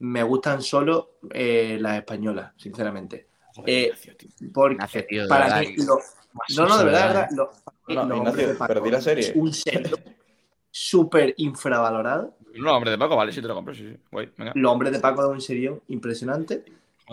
me 0.00 0.22
gustan 0.24 0.60
solo 0.60 1.18
eh, 1.32 1.78
las 1.80 1.96
españolas, 1.98 2.52
sinceramente. 2.56 3.29
Joder, 3.54 3.70
eh, 3.70 3.84
Ignacio, 3.84 4.16
tío. 4.16 4.28
Porque 4.52 4.74
Ignacio, 4.74 5.04
tío, 5.06 5.22
de 5.22 5.28
para 5.28 5.50
mí, 5.60 5.74
lo- 5.76 5.98
no, 6.48 6.68
no, 6.68 6.78
de 6.78 6.84
verdad, 6.84 7.00
de 7.02 7.08
verdad, 7.08 7.30
¿eh? 7.30 7.34
lo- 7.36 7.50
No, 7.88 8.06
los 8.06 8.18
Ignacio, 8.18 8.28
hombres 8.28 8.48
de 8.48 8.54
Paco 8.54 8.72
perdí 8.72 8.90
la 8.90 9.00
serie. 9.00 9.26
es 9.28 9.36
un 9.36 9.52
serio 9.52 9.98
súper 10.70 11.34
infravalorado. 11.38 12.36
No, 12.54 12.76
hombre, 12.76 12.90
de 12.90 12.98
Paco, 12.98 13.16
vale, 13.16 13.32
sí 13.32 13.40
te 13.40 13.48
lo 13.48 13.54
compro, 13.54 13.74
sí, 13.74 13.88
sí. 13.92 13.96
Guay, 14.10 14.32
venga. 14.36 14.52
Los 14.54 14.72
hombres 14.72 14.92
de 14.92 15.00
Paco 15.00 15.22
es 15.24 15.28
un 15.30 15.40
serio 15.40 15.82
impresionante. 15.88 16.64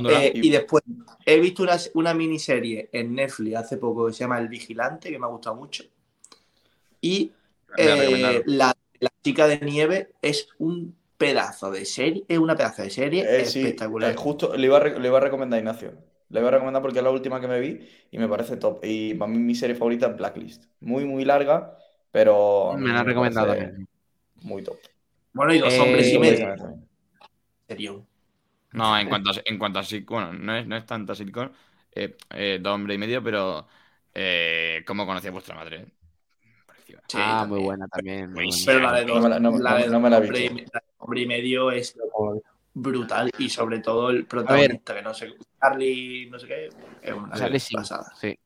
Eh, 0.07 0.31
y 0.35 0.49
después 0.49 0.83
he 1.25 1.39
visto 1.39 1.63
una, 1.63 1.77
una 1.95 2.13
miniserie 2.13 2.89
en 2.93 3.15
Netflix 3.15 3.55
hace 3.57 3.77
poco 3.77 4.07
que 4.07 4.13
se 4.13 4.19
llama 4.19 4.39
El 4.39 4.47
Vigilante, 4.47 5.09
que 5.09 5.19
me 5.19 5.25
ha 5.25 5.29
gustado 5.29 5.55
mucho. 5.55 5.83
Y 7.01 7.31
eh, 7.77 8.43
la, 8.45 8.75
la 8.99 9.09
chica 9.23 9.47
de 9.47 9.59
nieve 9.59 10.09
es 10.21 10.49
un 10.59 10.95
pedazo 11.17 11.71
de 11.71 11.85
serie, 11.85 12.25
es 12.27 12.37
una 12.37 12.55
pedazo 12.55 12.83
de 12.83 12.89
serie 12.89 13.23
Eh, 13.23 13.45
sí, 13.45 13.59
espectacular. 13.61 14.11
eh, 14.13 14.15
justo 14.17 14.55
le 14.55 14.65
iba, 14.67 14.77
a, 14.77 14.83
le 14.83 15.07
iba 15.07 15.17
a 15.17 15.21
recomendar 15.21 15.57
a 15.57 15.59
Ignacio. 15.59 15.93
Le 16.29 16.39
iba 16.39 16.49
a 16.49 16.51
recomendar 16.51 16.81
porque 16.81 16.99
es 16.99 17.03
la 17.03 17.11
última 17.11 17.39
que 17.39 17.47
me 17.47 17.59
vi 17.59 17.87
y 18.11 18.17
me 18.17 18.27
parece 18.27 18.57
top. 18.57 18.79
Y 18.83 19.13
para 19.13 19.31
mí 19.31 19.37
mi 19.39 19.55
serie 19.55 19.75
favorita 19.75 20.07
es 20.07 20.17
Blacklist. 20.17 20.65
Muy, 20.81 21.05
muy 21.05 21.23
larga, 21.25 21.77
pero 22.11 22.73
Me 22.77 22.91
la 22.91 22.99
han 23.01 23.05
recomendado 23.05 23.47
también. 23.47 23.87
Muy 24.43 24.63
top. 24.63 24.77
Bueno, 25.33 25.53
y 25.53 25.59
dos 25.59 25.73
Eh, 25.73 25.81
hombres 25.81 26.11
y 26.11 26.19
medio. 26.19 26.55
serio. 27.67 28.05
No, 28.73 28.97
en 28.97 29.07
cuanto 29.07 29.31
a, 29.31 29.33
en 29.45 29.57
cuanto 29.57 29.79
a 29.79 29.83
bueno, 30.07 30.33
no 30.33 30.55
es, 30.55 30.67
no 30.67 30.75
es 30.75 30.85
tanta 30.85 31.15
sitcom, 31.15 31.49
eh, 31.93 32.15
eh, 32.31 32.59
dos 32.61 32.75
hombres 32.75 32.95
y 32.95 32.97
medio, 32.99 33.23
pero 33.23 33.67
eh, 34.13 34.83
¿cómo 34.85 35.05
conocía 35.05 35.31
vuestra 35.31 35.55
madre? 35.55 35.87
Pareció- 36.65 36.99
Sí, 37.07 37.17
ah, 37.17 37.45
también. 37.45 37.49
muy 37.49 37.65
buena 37.65 37.87
también. 37.87 38.33
muy. 38.33 38.49
Pero 38.65 38.79
la 38.81 38.93
de 38.93 39.05
No 39.05 39.13
dos, 39.13 39.23
me 39.23 39.29
la- 39.29 39.39
no- 39.39 39.57
la 39.57 39.71
no- 39.71 39.77
de 39.77 39.87
no 39.89 39.99
me 39.99 40.09
la 40.09 40.17
he 40.17 40.19
hombre, 40.21 40.39
y, 40.41 40.49
la 40.49 40.83
hombre 40.99 41.25
medio 41.25 41.71
es 41.71 41.97
Como 42.11 42.41
brutal 42.81 43.29
y 43.37 43.49
sobre 43.49 43.79
todo 43.79 44.09
el 44.09 44.25
protagonista, 44.25 44.95
que 44.95 45.01
no 45.01 45.13
sé, 45.13 45.33
Charlie, 45.61 46.29
no 46.29 46.39
sé 46.39 46.47
qué, 46.47 46.69
es 47.01 47.13
una. 47.13 47.35
Sale 47.35 47.59
sin- 47.59 47.77
pasada. 47.77 48.11
sí. 48.19 48.37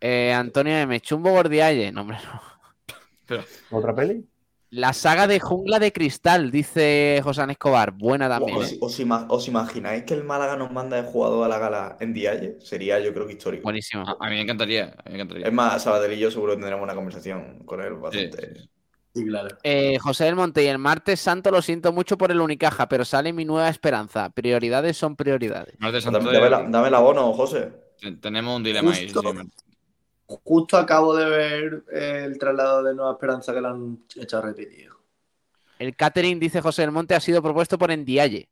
Eh, 0.00 0.32
Antonio 0.32 0.76
M. 0.76 1.00
Chumbo 1.00 1.30
Gordialle. 1.30 1.90
No, 1.90 2.02
hombre, 2.02 2.18
no. 3.28 3.38
¿Otra 3.70 3.94
peli? 3.94 4.24
La 4.70 4.92
saga 4.92 5.26
de 5.26 5.40
Jungla 5.40 5.78
de 5.78 5.92
Cristal, 5.92 6.50
dice 6.50 7.20
José 7.24 7.42
Escobar. 7.48 7.92
Buena 7.92 8.28
también. 8.28 8.58
¿Os, 8.58 8.72
¿eh? 8.72 8.78
os 8.80 9.00
ima- 9.00 9.26
os 9.30 9.48
imagináis 9.48 10.04
que 10.04 10.12
el 10.14 10.24
Málaga 10.24 10.56
nos 10.56 10.70
manda 10.70 11.00
de 11.02 11.08
jugador 11.08 11.44
a 11.44 11.48
la 11.48 11.58
gala 11.58 11.96
en 12.00 12.12
Dialle? 12.12 12.58
Sería, 12.60 13.00
yo 13.00 13.12
creo 13.14 13.26
que 13.26 13.32
histórico. 13.32 13.62
Buenísimo. 13.64 14.04
A, 14.06 14.12
a 14.20 14.28
mí 14.28 14.36
me 14.36 14.42
encantaría, 14.42 14.84
a 14.84 14.88
mí 15.08 15.12
me 15.12 15.14
encantaría. 15.14 15.46
Es 15.46 15.52
más, 15.52 15.82
Sabatel 15.82 16.12
y 16.12 16.18
yo 16.18 16.30
seguro 16.30 16.52
que 16.52 16.58
tendremos 16.58 16.84
una 16.84 16.94
conversación 16.94 17.60
con 17.64 17.80
él 17.80 17.94
Sí, 17.94 18.00
bastante. 18.00 18.46
sí, 18.54 18.60
sí. 18.62 18.70
Sí, 19.14 19.24
claro. 19.26 19.56
Eh, 19.62 19.98
José 19.98 20.24
del 20.24 20.36
Monte, 20.36 20.62
y 20.62 20.66
el 20.66 20.78
martes 20.78 21.18
santo 21.20 21.50
lo 21.50 21.60
siento 21.62 21.92
mucho 21.92 22.16
por 22.18 22.30
el 22.30 22.40
Unicaja, 22.40 22.88
pero 22.88 23.04
sale 23.04 23.32
mi 23.32 23.44
nueva 23.44 23.68
esperanza. 23.68 24.30
Prioridades 24.30 24.96
son 24.96 25.16
prioridades. 25.16 25.74
Martes 25.80 26.04
Dame, 26.04 26.18
Santo, 26.18 26.32
dame 26.32 26.50
la- 26.50 26.62
dame 26.68 26.88
el 26.88 26.94
abono, 26.94 27.32
José. 27.32 27.72
te- 28.00 28.12
tenemos 28.12 28.56
un 28.56 28.62
dilema 28.62 28.92
ahí. 28.92 29.10
Justo. 29.10 29.32
sí. 29.32 29.38
Justo 30.44 30.76
acabo 30.76 31.16
de 31.16 31.24
ver 31.24 31.84
el 31.90 32.38
traslado 32.38 32.82
de 32.82 32.94
Nueva 32.94 33.12
Esperanza 33.12 33.54
que 33.54 33.60
lo 33.62 33.68
han 33.68 33.98
hecho 34.16 34.40
repetido. 34.42 34.94
El 35.78 35.96
catering, 35.96 36.38
dice 36.38 36.60
José 36.60 36.82
del 36.82 36.90
Monte, 36.92 37.14
ha 37.14 37.20
sido 37.20 37.42
propuesto 37.42 37.78
por 37.78 37.90
Endialle. 37.90 38.48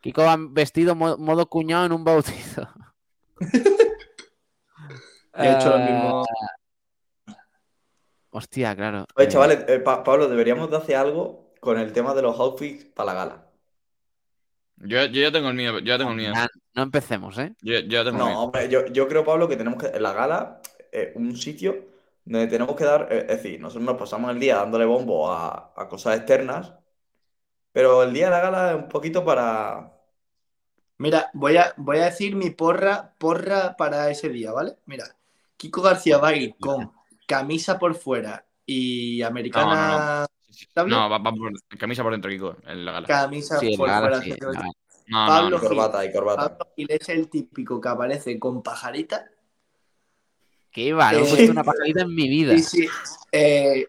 Kiko 0.00 0.24
va 0.24 0.36
vestido 0.38 0.94
mo- 0.96 1.16
modo 1.18 1.46
cuñado 1.46 1.86
en 1.86 1.92
un 1.92 2.02
bautizo. 2.02 2.68
He 5.34 5.50
hecho 5.50 5.68
lo 5.70 5.76
Ah, 5.76 5.78
mismo. 5.78 6.24
Hostia, 8.32 8.74
claro. 8.76 9.06
Oye, 9.16 9.26
Eh, 9.26 9.30
chavales, 9.30 9.64
eh, 9.68 9.78
Pa- 9.80 10.02
Pablo, 10.04 10.28
deberíamos 10.28 10.70
de 10.70 10.76
hacer 10.76 10.96
algo 10.96 11.52
con 11.60 11.78
el 11.78 11.92
tema 11.94 12.14
de 12.14 12.22
los 12.22 12.38
outfits 12.40 12.84
para 12.86 13.06
la 13.06 13.14
gala. 13.14 13.46
Yo, 14.76 15.04
yo 15.06 15.22
ya 15.22 15.32
tengo 15.32 15.48
el 15.48 15.54
mío, 15.54 15.78
yo 15.78 15.84
ya 15.86 15.98
tengo 15.98 16.10
el 16.10 16.16
mío. 16.16 16.32
no 16.74 16.82
empecemos, 16.82 17.38
¿eh? 17.38 17.54
Yo, 17.62 17.74
yo 17.80 17.80
ya 17.88 18.04
tengo 18.04 18.18
el 18.18 18.18
No, 18.18 18.26
mío. 18.26 18.38
hombre, 18.44 18.68
yo, 18.68 18.86
yo 18.86 19.08
creo, 19.08 19.24
Pablo, 19.24 19.48
que 19.48 19.56
tenemos 19.56 19.80
que, 19.82 19.88
en 19.96 20.02
la 20.02 20.12
gala, 20.12 20.60
eh, 20.92 21.12
un 21.16 21.36
sitio 21.36 21.86
donde 22.24 22.46
tenemos 22.48 22.76
que 22.76 22.84
dar, 22.84 23.08
eh, 23.10 23.20
es 23.28 23.42
decir, 23.42 23.60
nosotros 23.60 23.84
nos 23.84 23.96
pasamos 23.98 24.30
el 24.30 24.38
día 24.40 24.56
dándole 24.56 24.84
bombo 24.84 25.30
a, 25.32 25.72
a 25.76 25.88
cosas 25.88 26.16
externas, 26.18 26.74
pero 27.72 28.02
el 28.02 28.12
día 28.14 28.26
de 28.26 28.30
la 28.32 28.40
gala 28.40 28.70
es 28.72 28.76
un 28.76 28.88
poquito 28.88 29.24
para... 29.24 29.92
Mira, 30.98 31.30
voy 31.34 31.56
a, 31.56 31.74
voy 31.76 31.98
a 31.98 32.04
decir 32.06 32.36
mi 32.36 32.50
porra, 32.50 33.14
porra 33.18 33.76
para 33.76 34.10
ese 34.10 34.28
día, 34.28 34.52
¿vale? 34.52 34.76
Mira, 34.86 35.04
Kiko 35.56 35.82
García 35.82 36.18
va 36.18 36.28
a 36.28 36.36
ir 36.36 36.56
con 36.58 36.92
camisa 37.26 37.78
por 37.78 37.94
fuera 37.94 38.44
y 38.66 39.22
americana. 39.22 40.26
No, 40.86 41.08
va, 41.10 41.18
va 41.18 41.32
por 41.32 41.52
camisa 41.78 42.02
por 42.02 42.12
dentro, 42.12 42.30
Kiko, 42.30 42.56
en 42.66 42.84
la 42.84 42.92
gala. 42.92 43.06
Camisa 43.06 43.58
Sí, 43.58 43.76
por 43.76 43.88
la 43.88 44.00
gala, 44.00 44.20
fuera. 44.22 44.34
sí, 44.36 44.40
Pablo 45.10 45.50
no, 45.50 45.58
Y 45.58 45.60
no. 45.62 45.68
corbata, 45.68 46.04
y 46.04 46.12
corbata. 46.12 46.58
Pablo 46.58 46.72
Gil 46.76 46.86
es 46.90 47.08
el 47.08 47.28
típico 47.28 47.80
que 47.80 47.88
aparece 47.88 48.38
con 48.38 48.62
pajarita. 48.62 49.30
¿Qué 50.70 50.92
va? 50.92 51.12
No 51.12 51.18
he 51.18 51.22
Eh, 51.22 51.28
puesto 51.28 51.52
una 51.52 51.64
pajarita 51.64 52.02
en 52.02 52.14
mi 52.14 52.28
vida. 52.28 52.56
Sí, 52.56 52.62
sí. 52.62 52.88
Eh, 53.30 53.88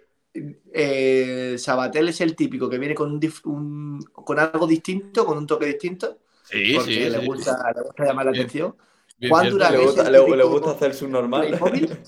eh, 0.73 1.55
Sabatel 1.57 2.09
es 2.09 2.19
el 2.21 2.35
típico 2.35 2.69
que 2.69 2.77
viene 2.77 2.95
con, 2.95 3.11
un 3.13 3.21
dif- 3.21 3.45
un- 3.45 4.01
con 4.11 4.39
algo 4.39 4.65
distinto, 4.67 5.25
con 5.25 5.37
un 5.37 5.47
toque 5.47 5.67
distinto, 5.67 6.19
Sí, 6.43 6.73
porque 6.75 6.91
sí, 6.93 6.99
le, 7.09 7.19
sí. 7.19 7.25
Gusta, 7.25 7.71
le 7.73 7.81
gusta 7.83 8.05
llamar 8.05 8.25
la 8.25 8.31
Bien. 8.31 8.43
atención. 8.43 8.75
Bien 9.17 9.29
Juan. 9.31 9.49
Durán 9.49 9.71
Le 9.73 9.77
es 9.79 9.85
gusta, 9.85 10.01
el 10.07 10.11
le- 10.11 10.19
típico 10.19 10.35
le 10.35 10.43
gusta 10.43 10.71
hacer 10.71 10.93
su 10.95 11.07
normal. 11.07 11.59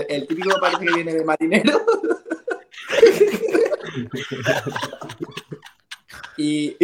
El, 0.00 0.06
el 0.08 0.26
típico 0.26 0.58
parece 0.60 0.86
que 0.86 0.94
viene 0.94 1.14
de 1.14 1.24
marinero. 1.24 1.76
y 6.36 6.76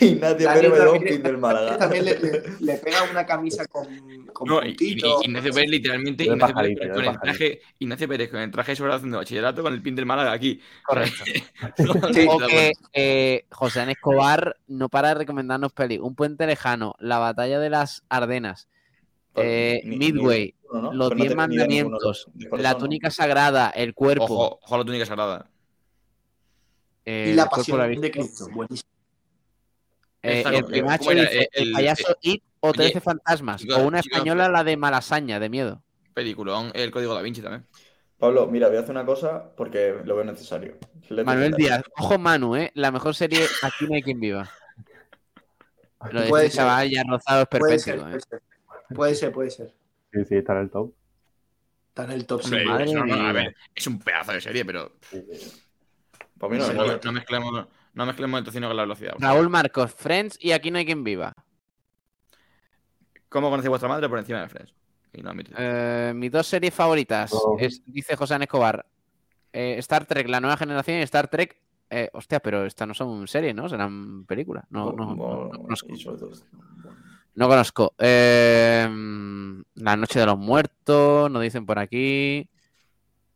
Ignacio 0.00 0.46
Daniel 0.46 0.72
Pérez 0.72 0.84
Doping 0.84 1.22
del 1.22 1.38
Málaga. 1.38 1.76
también 1.78 2.04
le, 2.06 2.18
le- 2.18 2.42
le 2.58 2.74
pega 2.78 3.02
una 3.10 3.24
camisa 3.26 3.66
con, 3.66 3.86
con 4.32 4.48
No, 4.48 4.62
y- 4.64 4.70
y- 4.70 4.74
puntitos. 4.74 5.22
y 5.22 5.26
Ignacio 5.26 5.52
Pérez, 5.52 5.70
literalmente, 5.70 6.24
Ignacio 6.24 6.54
Pérez 6.54 6.54
pajarito, 6.54 6.80
con, 6.80 6.88
yo 6.88 6.94
con 6.94 7.04
el 7.14 7.20
traje, 7.20 7.60
Ignacio 7.78 8.08
Pérez 8.08 8.30
con 8.30 8.40
el 8.40 8.50
traje 8.50 8.76
sobre 8.76 8.94
haciendo 8.94 9.18
bachillerato 9.18 9.62
con 9.62 9.74
el 9.74 9.82
pin 9.82 9.94
del 9.94 10.06
Málaga 10.06 10.32
aquí. 10.32 10.60
Correcto. 10.84 11.24
Sí, 12.14 12.26
O 12.28 12.38
que 12.38 12.72
eh, 12.94 13.44
José 13.50 13.90
Escobar 13.90 14.56
no 14.68 14.88
para 14.88 15.08
de 15.08 15.14
recomendarnos 15.16 15.72
peli. 15.72 15.98
Un 15.98 16.14
puente 16.14 16.46
lejano, 16.46 16.94
La 16.98 17.18
batalla 17.18 17.60
de 17.60 17.68
las 17.70 18.02
Ardenas, 18.08 18.68
eh, 19.36 19.80
Ni- 19.84 19.90
ni- 19.96 20.12
Midway, 20.12 20.54
¿no? 20.72 20.92
Los 20.92 21.08
Pues 21.08 21.10
no 21.10 21.14
Diez 21.14 21.18
ninguno 21.18 21.36
Mandamientos, 21.36 22.28
La 22.34 22.48
son, 22.50 22.60
¿no? 22.72 22.78
túnica 22.78 23.10
sagrada, 23.10 23.70
El 23.70 23.94
cuerpo. 23.94 24.24
Ojo, 24.24 24.58
ojo 24.62 24.74
a 24.74 24.78
la 24.78 24.84
túnica 24.84 25.06
sagrada. 25.06 25.50
eh, 27.04 27.30
y 27.30 27.34
la 27.34 27.44
El 27.44 27.48
pasión 27.48 28.00
de. 28.00 28.10
Cristo. 28.10 28.48
Buenísimo. 28.52 28.88
Eh, 30.22 30.44
el 30.46 30.60
no, 30.60 30.66
primacho 30.66 30.98
¿cómo 30.98 31.10
era? 31.12 31.22
dice, 31.22 31.40
Eh, 31.42 31.48
el, 31.52 31.68
el- 31.68 31.72
payaso 31.72 32.16
It 32.20 32.42
o 32.60 32.68
oye, 32.68 32.76
13 32.76 33.00
fantasmas. 33.00 33.64
o 33.74 33.78
una 33.80 34.00
española, 34.00 34.48
la 34.50 34.64
de 34.64 34.76
Malasaña, 34.76 35.40
de 35.40 35.48
miedo. 35.48 35.82
Peliculón, 36.12 36.70
el 36.74 36.90
código 36.90 37.14
da 37.14 37.22
Vinci 37.22 37.40
también. 37.40 37.66
Pablo, 38.18 38.46
mira, 38.48 38.68
voy 38.68 38.76
a 38.76 38.80
hacer 38.80 38.90
una 38.90 39.06
cosa 39.06 39.50
porque 39.56 39.94
lo 40.04 40.14
veo 40.16 40.24
necesario. 40.24 40.76
Manuel. 41.24 41.54
Díaz, 41.54 41.82
ojo 41.96 42.18
Manu, 42.18 42.54
¿eh? 42.54 42.70
La 42.74 42.90
mejor 42.90 43.14
serie 43.14 43.46
Aquí 43.62 43.86
no 43.86 43.94
hay 43.94 44.02
quien 44.02 44.20
viva. 44.20 44.50
Lo 46.12 46.20
de 46.20 46.46
este 46.46 46.56
chaval 46.58 46.90
ya 46.90 47.02
rozado 47.08 47.42
es 47.42 47.48
Puede 47.58 47.78
ser, 47.78 48.00
perpétuo, 48.00 48.18
¿eh? 48.18 48.40
Puede 48.94 49.14
ser. 49.14 49.32
Puede 49.32 49.50
ser. 49.50 49.74
Sí, 50.12 50.24
sí, 50.24 50.36
está 50.36 50.52
en 50.54 50.58
el 50.60 50.70
top. 50.70 50.92
Está 51.88 52.04
en 52.04 52.10
el 52.12 52.26
top 52.26 52.40
Hombre, 52.44 52.60
sin 52.60 52.68
madre 52.68 52.92
no, 52.92 53.04
no, 53.06 53.14
a 53.26 53.32
ver, 53.32 53.56
es 53.74 53.86
un 53.86 53.98
pedazo 53.98 54.32
de 54.32 54.40
serie, 54.40 54.64
pero 54.64 54.92
Sí, 55.10 55.22
sí. 55.32 55.62
Para 56.38 56.52
mí 56.52 56.58
no 56.58 56.72
no, 56.72 56.86
no- 56.86 56.98
no 57.02 57.12
mezclemos, 57.12 57.66
no 57.94 58.06
mezclemos 58.06 58.38
el 58.38 58.44
tocino 58.44 58.68
con 58.68 58.76
la 58.76 58.82
velocidad. 58.84 59.14
Raúl 59.18 59.48
Marcos, 59.50 59.92
Friends 59.92 60.38
y 60.40 60.52
Aquí 60.52 60.70
no 60.70 60.78
hay 60.78 60.86
quien 60.86 61.04
viva. 61.04 61.34
¿Cómo 63.28 63.50
conoce 63.50 63.68
vuestra 63.68 63.88
madre 63.88 64.08
por 64.08 64.18
encima 64.18 64.40
de 64.40 64.48
Friends? 64.48 64.74
Y 65.12 65.22
no 65.22 65.30
admite. 65.30 65.52
Eh, 65.56 66.12
mis 66.14 66.30
dos 66.30 66.46
series 66.46 66.72
favoritas, 66.72 67.32
Oh. 67.34 67.56
es- 67.58 67.82
dice 67.86 68.16
José 68.16 68.36
Escobar. 68.40 68.86
eh, 69.52 69.74
Star 69.78 70.06
Trek, 70.06 70.28
la 70.28 70.40
nueva 70.40 70.56
generación 70.56 70.98
y 70.98 71.02
Star 71.02 71.28
Trek. 71.28 71.60
eh, 71.92 72.08
hostia, 72.12 72.38
pero 72.38 72.64
estas 72.66 72.86
no 72.86 72.94
son 72.94 73.26
series, 73.26 73.52
¿no? 73.52 73.68
Serán 73.68 74.24
películas. 74.24 74.64
No, 74.70 74.92
no, 74.92 75.06
no, 75.06 75.14
no 75.16 75.16
Bueno, 75.16 75.76
No 77.34 77.48
conozco. 77.48 77.94
Eh, 77.98 78.88
la 79.74 79.96
Noche 79.96 80.20
de 80.20 80.26
los 80.26 80.38
Muertos, 80.38 81.30
nos 81.30 81.42
dicen 81.42 81.66
por 81.66 81.78
aquí. 81.78 82.48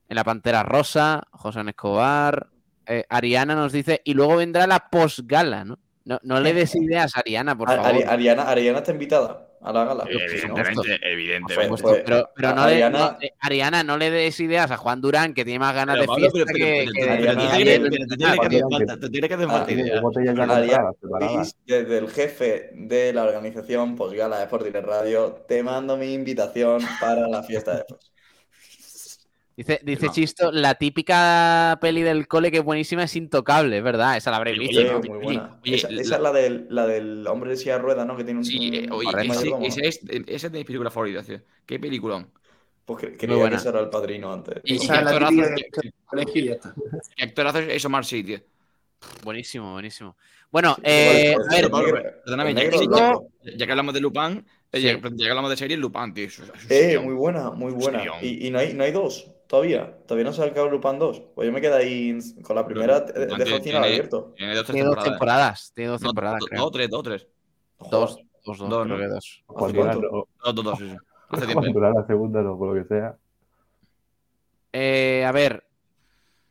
En 0.09 0.17
la 0.17 0.25
Pantera 0.25 0.63
Rosa, 0.63 1.27
José 1.31 1.61
Escobar. 1.67 2.51
Eh, 2.87 3.05
Ariana 3.09 3.55
nos 3.55 3.73
dice, 3.73 4.03
y 4.05 4.15
luego 4.15 4.37
vendrá 4.37 4.67
la 4.67 4.91
posgala, 4.91 5.65
¿no? 5.65 5.79
No, 6.05 6.19
no 6.23 6.39
le 6.41 6.53
des 6.53 6.75
ideas, 6.75 7.17
Ariana, 7.17 7.57
por 7.57 7.69
favor. 7.69 7.87
Ari- 7.87 8.05
Ariana, 8.07 8.43
Ariana 8.43 8.79
está 8.81 8.93
invitada 8.93 9.49
a 9.63 9.73
la 9.73 9.85
gala. 9.87 10.05
Evidentemente, 10.07 11.01
evidentemente. 11.03 11.69
Pues- 11.69 11.83
Pero, 11.83 12.05
pero, 12.05 12.31
pero 12.37 12.55
no 12.55 12.67
le- 12.67 12.73
Ariana- 12.75 12.99
no, 12.99 13.19
eh, 13.23 13.31
Ariana, 13.41 13.83
no 13.83 13.97
le 13.97 14.11
des 14.11 14.39
ideas 14.41 14.71
a 14.71 14.77
Juan 14.77 15.01
Durán, 15.01 15.33
que 15.33 15.47
tiene 15.47 15.61
más 15.61 15.75
ganas 15.75 15.97
Pero, 15.99 16.15
de 16.15 16.21
fiesta 16.21 16.41
pero- 16.45 16.55
que, 16.55 16.85
pero- 16.85 16.93
que 16.93 17.01
pero- 17.01 17.13
de- 17.15 17.19
pero 17.19 17.31
Ariana- 17.33 17.41
te 17.41 17.57
tiene 17.57 17.65
que- 17.65 17.87
Ariana- 18.05 18.47
hacer 18.47 18.63
falta- 18.71 19.01
te 19.01 19.09
tiene 19.11 19.29
que 19.29 19.35
hacer 19.35 19.47
falta 19.49 19.73
Ariana- 19.73 21.45
desde 21.65 21.99
el 21.99 22.11
jefe 22.11 22.71
de 22.75 23.13
la 23.15 23.23
organización 23.25 23.97
Posgala 23.97 24.37
de 24.39 24.43
Sport 24.45 24.67
Radio, 24.75 25.45
te 25.49 25.63
mando 25.63 25.97
mi 25.97 26.13
invitación 26.13 26.83
para 27.01 27.27
la 27.29 27.43
fiesta 27.43 27.77
de 27.79 27.85
Fos. 27.89 28.11
Dice, 29.57 29.81
dice 29.85 30.07
No. 30.07 30.13
Chisto, 30.13 30.51
la 30.51 30.75
típica 30.75 31.79
peli 31.81 32.03
del 32.03 32.27
cole 32.27 32.51
que 32.51 32.59
es 32.59 32.65
buenísima 32.65 33.05
es 33.05 33.15
intocable, 33.15 33.79
es 33.79 33.85
verdad, 33.85 34.17
esa 34.17 34.33
la 34.33 34.39
habréis 34.39 34.59
visto. 34.59 34.81
Oye, 34.81 35.09
muy 35.09 35.19
buena. 35.23 35.61
oye, 35.63 35.77
esa, 35.77 35.91
la- 35.91 36.01
esa 36.03 36.17
es 36.17 36.21
la 36.23 36.33
del, 36.33 36.67
la 36.71 36.87
del 36.87 37.25
hombre 37.29 37.51
de 37.51 37.57
silla 37.57 37.75
de 37.75 37.79
ruedas, 37.79 38.05
¿no? 38.07 38.17
Que 38.17 38.25
tiene 38.25 38.39
un. 38.41 38.45
Sí, 38.45 38.71
eh, 38.75 38.89
oye, 38.91 39.09
ese, 39.63 39.87
es, 39.87 40.01
esa 40.27 40.47
es 40.49 40.53
de 40.53 40.59
mis 40.59 40.67
películas 40.67 40.93
favoritas, 40.93 41.25
tío. 41.27 41.41
Qué 41.65 41.79
peliculón. 41.79 42.29
Pues 42.85 43.07
creía 43.17 43.37
buena. 43.37 43.51
que 43.51 43.57
ese 43.57 43.69
era 43.69 43.81
el 43.81 43.89
padrino 43.91 44.33
antes. 44.33 44.57
Y, 44.65 44.73
y 44.75 44.77
Esa 44.77 44.97
es 44.97 45.05
la 45.05 45.11
actorazo, 45.13 45.31
típica 45.37 45.55
qué- 45.55 45.81
que- 45.83 45.93
colegio 46.05 46.43
y 46.43 46.45
ya 46.47 46.53
está. 46.55 46.75
qué 47.17 47.25
actorazo 47.25 47.59
es 47.61 47.85
Omar 47.85 48.05
tío. 48.05 48.39
Buenísimo, 49.23 49.73
buenísimo. 49.73 50.17
Bueno, 50.51 50.75
Sí, 50.77 50.83
eh, 50.85 51.35
a 51.35 51.55
ver, 51.55 51.71
Perdóname, 52.25 52.55
ya, 52.55 53.67
que 53.67 53.71
hablamos 53.73 53.95
de 53.95 54.01
Lupin, 54.01 54.45
eh, 54.73 54.79
Sí. 54.79 54.83
ya, 54.83 54.93
ya 55.01 55.01
que 55.01 55.29
hablamos 55.31 55.51
de 55.51 55.57
serie, 55.57 55.77
Lupin, 55.77 56.13
tío. 56.15 56.29
Eh, 56.69 56.99
muy 56.99 57.15
buena, 57.15 57.51
muy 57.51 57.73
buena. 57.73 58.03
Y 58.23 58.51
no, 58.51 58.59
hay, 58.59 58.73
no 58.75 58.85
hay 58.85 58.93
dos 58.93 59.31
todavía. 59.55 59.97
Todavía 60.07 60.25
no 60.25 60.33
se 60.33 60.43
ha 60.43 60.47
acabado 60.47 60.71
Lupin 60.71 60.99
2. 60.99 61.23
Pues 61.35 61.47
yo 61.47 61.53
me 61.53 61.61
quedé 61.61 61.75
ahí 61.75 62.19
con 62.43 62.57
la 62.57 62.67
primera, 62.67 62.99
Lupin 63.01 63.15
dejo 63.15 63.35
el 63.37 63.45
tiene- 63.45 63.61
final 63.63 63.85
abierto. 63.85 64.33
Tiene 64.37 64.55
dos, 64.55 64.65
tres 64.67 64.75
tiene 64.75 64.89
dos 64.95 65.05
temporadas. 65.05 65.73
Tiene 65.75 65.91
dos 65.91 66.01
No, 66.03 66.09
temporadas, 66.09 66.41
do- 66.41 66.47
creo. 66.47 66.61
dos, 66.63 66.73
tres, 66.73 66.91
dos, 66.91 67.03
tres. 67.03 67.27
Dos, 67.79 67.91
dos, 67.91 68.17
dos, 68.45 68.69
Dos, 68.69 68.85
creo 68.85 68.85
¿no? 68.85 68.97
que 68.99 69.07
dos. 69.09 69.43
Cuánto? 69.47 69.85
no, 69.85 70.27
Dos, 70.45 70.55
dos, 70.55 70.65
dos, 70.65 70.79
sí, 70.79 70.91
sí. 70.91 70.97
Hace 71.31 71.47
tiempo. 71.47 71.79
era 71.79 71.93
la 71.93 72.07
segunda, 72.07 72.43
no, 72.43 72.57
por 72.59 72.75
lo 72.75 72.83
que 72.83 72.89
sea. 72.89 73.17
Eh, 74.73 75.25
a 75.27 75.33
ver, 75.33 75.65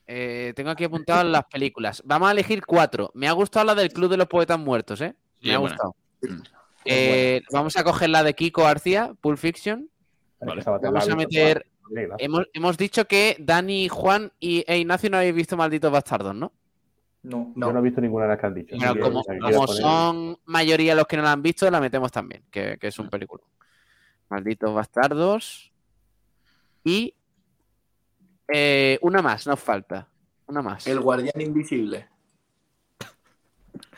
eh, 0.07 0.53
tengo 0.55 0.69
aquí 0.71 0.83
apuntadas 0.85 1.25
las 1.25 1.45
películas. 1.45 2.01
Vamos 2.05 2.29
a 2.29 2.31
elegir 2.31 2.65
cuatro. 2.65 3.11
Me 3.13 3.27
ha 3.27 3.31
gustado 3.33 3.65
la 3.65 3.75
del 3.75 3.91
Club 3.91 4.09
de 4.09 4.17
los 4.17 4.27
Poetas 4.27 4.59
Muertos, 4.59 5.01
¿eh? 5.01 5.13
Sí, 5.41 5.47
Me 5.49 5.55
ha 5.55 5.57
buena. 5.59 5.75
gustado. 5.75 5.95
Mm. 6.21 6.41
Eh, 6.85 7.41
vamos 7.51 7.75
a 7.77 7.83
coger 7.83 8.09
la 8.09 8.23
de 8.23 8.33
Kiko 8.33 8.63
García, 8.63 9.13
Pulp 9.21 9.37
Fiction. 9.37 9.89
Vale. 10.41 10.63
Vamos 10.65 11.09
a 11.09 11.15
meter. 11.15 11.65
Hemos, 12.17 12.47
hemos 12.53 12.77
dicho 12.77 13.05
que 13.05 13.35
Dani, 13.39 13.87
Juan 13.87 14.31
y, 14.39 14.63
e 14.67 14.77
Ignacio 14.77 15.09
no 15.09 15.17
habéis 15.17 15.35
visto 15.35 15.57
Malditos 15.57 15.91
Bastardos, 15.91 16.35
¿no? 16.35 16.51
No. 17.23 17.53
No. 17.55 17.67
Yo 17.67 17.73
no 17.73 17.79
he 17.79 17.83
visto 17.83 18.01
ninguna 18.01 18.25
de 18.25 18.29
las 18.29 18.39
que 18.39 18.45
han 18.45 18.53
dicho. 18.53 18.75
Pero 18.79 18.99
como, 18.99 19.23
que 19.23 19.67
son 19.67 20.37
mayoría 20.45 20.95
los 20.95 21.07
que 21.07 21.17
no 21.17 21.23
la 21.23 21.31
han 21.31 21.41
visto, 21.41 21.69
la 21.69 21.79
metemos 21.79 22.11
también, 22.11 22.43
que, 22.51 22.77
que 22.77 22.87
es 22.87 22.99
un 22.99 23.09
película. 23.09 23.43
Malditos 24.29 24.73
Bastardos. 24.73 25.71
Y 26.83 27.13
eh, 28.53 28.99
una 29.01 29.21
más, 29.21 29.47
nos 29.47 29.59
falta. 29.59 30.09
Una 30.47 30.61
más. 30.61 30.85
El 30.87 30.99
guardián 30.99 31.39
invisible. 31.39 32.07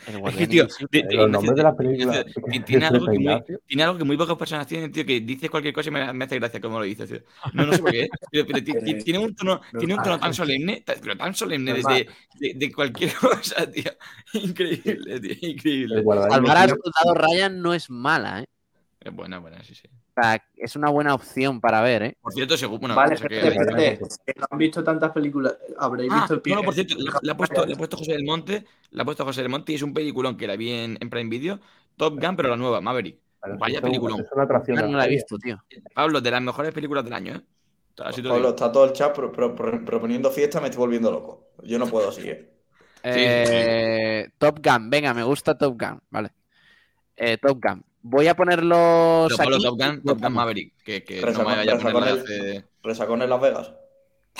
El 0.07 0.27
Es 0.27 0.35
que, 0.35 0.47
tío, 0.47 0.63
Invisible. 0.63 0.88
de- 0.91 0.99
Eh, 0.99 1.07
de- 1.07 1.15
los 1.15 1.30
nombres 1.31 1.55
de 1.55 1.63
las 1.63 1.76
películas. 1.76 2.26
ti- 2.26 2.59
tiene, 2.61 2.85
algo 2.85 3.05
que 3.05 3.19
muy, 3.19 3.43
tiene 3.65 3.84
algo 3.84 3.97
que 3.97 4.03
muy 4.03 4.17
pocas 4.17 4.35
personas 4.38 4.67
tienen, 4.67 4.91
tío, 4.91 5.05
que 5.05 5.22
dice 5.22 5.49
cualquier 5.49 5.73
cosa 5.73 5.89
y 5.89 5.91
me, 5.93 6.13
me 6.13 6.26
hace 6.26 6.39
gracia 6.39 6.59
como 6.61 6.80
lo 6.80 6.85
dice, 6.85 7.07
tío. 7.07 7.19
No, 7.53 7.65
no 7.65 7.73
sé 7.73 7.80
por 7.80 7.91
qué, 7.91 8.07
pero, 8.31 8.45
pero 8.45 8.63
ti- 8.63 9.03
tiene 9.03 9.19
un 9.19 9.35
tono, 9.35 9.61
tiene 9.77 9.93
un 9.95 10.03
tono 10.03 10.19
tan 10.19 10.34
solemne, 10.34 10.84
pero 11.01 11.17
tan 11.17 11.34
solemne 11.35 11.73
de, 11.73 11.81
de, 11.93 12.09
de- 12.39 12.53
de 12.55 12.72
cualquier 12.72 13.11
cosa, 13.15 13.69
tío. 13.72 13.91
Increíble, 14.34 15.19
tío, 15.19 15.35
increíble. 15.49 16.03
al 16.31 16.45
soldado 16.45 17.13
Ryan 17.27 17.61
no 17.61 17.73
es 17.73 17.89
mala, 17.89 18.41
¿eh? 18.41 18.45
Es 19.06 19.14
buena, 19.15 19.38
buena, 19.38 19.64
sí, 19.64 19.76
sí. 19.76 19.88
O 20.18 20.22
sea, 20.22 20.44
es 20.57 20.76
una 20.76 20.90
buena 20.90 21.14
opción 21.14 21.61
para 21.61 21.80
ver, 21.82 22.02
¿eh? 22.02 22.18
Por 22.19 22.34
cierto, 22.34 22.57
según, 22.57 22.80
bueno, 22.80 22.95
vale, 22.95 23.14
espérate. 23.14 23.99
Que 24.26 24.34
no 24.40 24.48
han 24.49 24.57
visto 24.57 24.84
tantas 24.84 25.11
películas. 25.11 25.56
Habréis 25.77 26.11
Ah, 26.11 26.22
visto 26.22 26.34
el 26.34 26.41
no, 26.48 26.56
no, 26.56 26.64
por 26.64 26.73
cierto, 26.73 26.95
le, 26.98 27.11
le 27.22 27.32
ha 27.32 27.38
puesto, 27.38 27.65
le 27.68 27.73
ha 27.73 27.77
puesto 27.77 27.98
José 27.98 28.14
del 28.14 28.23
Monte, 28.23 28.65
le 28.90 29.02
ha 29.02 29.06
puesto 29.06 29.23
José 29.23 29.44
del 29.44 29.52
Monte 29.52 29.73
y 29.73 29.76
es 29.76 29.84
un 29.84 29.94
peliculón 29.94 30.36
que 30.38 30.48
la 30.48 30.56
vi 30.56 30.72
en, 30.72 30.98
en 30.99 31.10
Prime 31.11 31.30
Video, 31.30 31.60
Top 31.95 32.19
Gun, 32.19 32.36
pero 32.36 32.49
la 32.49 32.57
nueva, 32.57 32.82
Maverick. 32.82 33.19
Vaya 33.60 33.77
un- 33.77 33.84
peliculón. 33.84 34.22
Es 34.22 34.32
una 34.32 34.44
atracción. 34.44 34.91
No 34.91 34.98
la 34.98 35.06
he 35.06 35.10
visto, 35.10 35.38
tío. 35.38 35.64
Pablo, 35.94 36.19
de 36.19 36.32
las 36.32 36.41
mejores 36.41 36.73
películas 36.73 37.03
del 37.03 37.14
año, 37.14 37.36
¿eh? 37.36 37.41
Así 37.99 38.23
Pablo, 38.23 38.38
digo. 38.38 38.49
está 38.49 38.72
todo 38.72 38.86
el 38.86 38.94
chat 38.94 39.14
pro- 39.14 39.32
pro- 39.32 39.56
pro- 39.56 39.86
proponiendo 39.86 40.32
fiesta, 40.32 40.60
me 40.60 40.65
estoy 40.69 40.80
volviendo 40.80 41.11
loco. 41.11 41.49
Yo 41.64 41.77
no 41.77 41.86
puedo 41.86 42.10
así, 42.10 42.27
¿eh? 42.27 42.49
Eh, 43.03 44.30
Top 44.40 44.60
Gun, 44.65 44.90
venga, 44.90 45.14
me 45.14 45.22
gusta 45.23 45.56
Top 45.56 45.80
Gun, 45.80 46.02
vale. 46.10 46.32
Eh, 47.15 47.38
Top 47.38 47.60
Gun. 47.64 47.84
Voy 48.07 48.27
a 48.27 48.36
ponerlos 48.36 49.30
Pero, 49.30 49.38
Pablo, 49.38 49.56
aquí. 49.56 49.64
Top 49.65 49.80
Gun, 49.80 50.03
Top 50.03 50.22
Gun 50.22 50.34
Maverick, 50.34 50.73
que, 50.84 51.03
que 51.03 51.22
no 51.22 51.27
Resacón- 51.27 51.48
me 51.49 51.56
vaya 51.56 51.73
a 51.73 51.80
poner. 51.80 52.65
Resacón 52.84 53.22
en 53.23 53.30
Las 53.32 53.41
Vegas. 53.41 53.73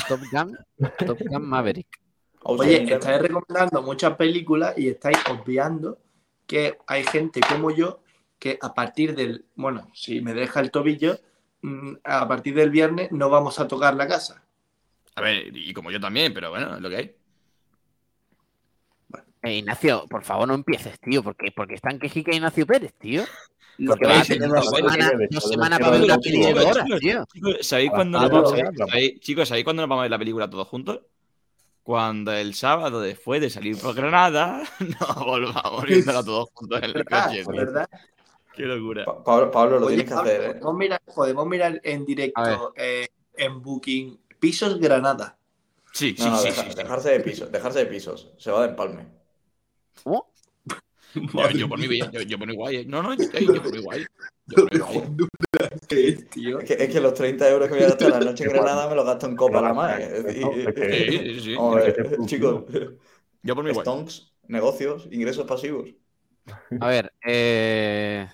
Top 0.08 0.20
Gun, 0.32 0.58
Top 1.04 1.18
Gun 1.20 1.50
Maverick. 1.50 1.88
Oye, 2.44 2.84
estáis 2.94 3.22
recomendando 3.24 3.82
muchas 3.82 4.16
películas 4.18 4.78
y 4.78 4.90
estáis 4.90 5.18
obviando 5.32 5.98
que 6.46 6.78
hay 6.86 7.04
gente 7.06 7.40
como 7.50 7.72
yo 7.72 8.04
que 8.38 8.60
a 8.62 8.72
partir 8.76 9.16
del, 9.16 9.46
bueno, 9.56 9.90
si 9.96 10.22
me 10.22 10.36
deja 10.36 10.60
el 10.60 10.70
tobillo, 10.70 11.18
mm, 11.64 11.94
a 12.04 12.28
partir 12.28 12.54
del 12.54 12.70
viernes 12.70 13.12
no 13.12 13.32
vamos 13.32 13.60
a 13.60 13.68
tocar 13.68 13.96
la 13.96 14.08
casa. 14.08 14.44
A 15.16 15.22
ver, 15.22 15.58
y 15.58 15.74
como 15.74 15.90
yo 15.90 16.00
también, 16.00 16.36
pero 16.36 16.52
bueno, 16.52 16.76
es 16.76 16.82
lo 16.82 16.90
que 16.92 16.96
hay. 16.98 17.16
Eh, 19.42 19.58
Ignacio, 19.58 20.06
por 20.08 20.24
favor, 20.24 20.48
no 20.48 20.54
empieces, 20.54 21.00
tío, 21.00 21.24
porque, 21.24 21.52
porque 21.56 21.76
están 21.76 21.98
quejica 21.98 22.32
Ignacio 22.36 22.66
Pérez, 22.68 22.94
tío. 22.94 23.24
Lo 23.78 23.92
Porque 23.92 24.06
que 24.06 24.14
va 24.14 24.20
a 24.20 24.24
tener 24.24 24.50
dos 24.50 24.70
semanas 25.50 25.78
ser 25.80 25.86
para 25.86 25.92
ver 25.92 26.04
una 26.04 26.20
chicos. 26.20 27.00
tío. 27.00 27.26
Chicos, 27.34 27.56
¿sabéis 27.62 27.92
cuándo, 27.92 28.20
nos 28.22 28.30
no, 28.32 28.36
vamos, 28.44 28.52
no, 28.58 28.72
no. 28.72 28.88
¿sabéis- 28.88 29.20
chicos, 29.20 29.48
¿sabéis 29.50 29.64
cuándo 29.66 29.82
nos 29.84 29.90
vamos 29.90 30.02
a 30.02 30.04
ver 30.04 30.12
la 30.12 30.18
película 30.20 30.50
todos 30.50 30.68
juntos? 30.68 31.02
Cuando 31.84 32.32
el 32.32 32.54
sábado, 32.56 33.00
después 33.02 33.42
de 33.42 33.50
salir 33.50 33.78
por 33.78 33.94
Granada, 33.94 34.64
nos 34.80 35.16
volvamos 35.26 35.84
viéndola 35.86 36.24
todos 36.24 36.50
juntos 36.54 36.80
en 36.82 36.86
el 36.86 37.06
coche. 37.06 37.44
¿verdad? 37.48 37.90
Qué 38.56 38.64
locura. 38.64 39.06
Pa- 39.06 39.24
Pablo, 39.24 39.52
Pablo, 39.52 39.80
lo 39.80 39.86
Oye, 39.88 39.96
tienes 39.98 40.10
que 40.10 40.16
Pablo, 40.16 40.32
hacer, 40.32 40.42
¿eh? 40.44 40.48
podemos, 40.54 40.76
mirar, 40.78 41.02
podemos 41.14 41.48
mirar 41.48 41.82
en 41.84 42.06
directo 42.06 42.74
eh, 42.78 43.08
en 43.36 43.62
Booking 43.62 44.20
Pisos 44.40 44.80
Granada. 44.80 45.38
Sí, 45.92 46.16
sí, 46.18 46.24
No, 46.24 46.32
no, 46.32 46.38
sí, 46.38 46.48
deja- 46.48 46.64
sí, 46.64 46.70
sí. 46.72 46.76
dejarse 46.78 47.10
de 47.10 47.20
pisos, 47.20 47.52
dejarse 47.52 47.80
de 47.80 47.86
pisos. 47.86 48.32
Se 48.38 48.52
va 48.52 48.62
de 48.64 48.70
empalme. 48.70 49.06
¿Cómo? 50.04 50.28
Yo, 51.34 51.50
yo 51.52 51.70
por 51.70 51.80
mí, 51.80 52.00
yo, 52.00 52.22
yo 52.22 52.38
por 52.38 52.48
mí 52.48 52.56
guay. 52.56 52.76
¿eh? 52.78 52.86
No, 52.88 53.02
no, 53.02 53.14
yo, 53.14 53.26
yo 53.40 53.64
por 53.64 53.72
mí 53.72 53.82
guay. 53.82 54.06
Yo 54.48 54.56
por 54.56 54.74
mí 54.74 54.80
guay. 54.80 55.00
Juan 55.00 55.18
Durán, 55.18 55.80
¿qué 55.88 56.10
es, 56.10 56.30
tío? 56.30 56.60
Es 56.60 56.66
que, 56.66 56.84
es 56.84 56.90
que 56.90 57.00
los 57.00 57.14
30 57.14 57.50
euros 57.50 57.68
que 57.68 57.76
voy 57.76 57.84
a 57.84 57.88
gastar 57.88 58.10
la 58.10 58.20
noche 58.20 58.44
en 58.44 58.50
Granada 58.54 58.90
me 58.90 58.96
los 58.96 59.06
gasto 59.06 59.28
en 59.28 59.36
copa 59.36 59.62
la 59.62 59.74
más. 59.74 60.02
Sí, 60.02 61.40
sí, 61.40 61.56
chicos. 62.26 62.64
Yo 63.44 63.56
por 63.56 63.64
mí 63.64 63.72
guay. 63.72 63.84
Stonks, 63.84 64.34
negocios, 64.48 65.08
ingresos 65.12 65.46
pasivos. 65.46 65.90
A 66.80 66.88
ver, 66.88 67.14
eh... 67.26 68.28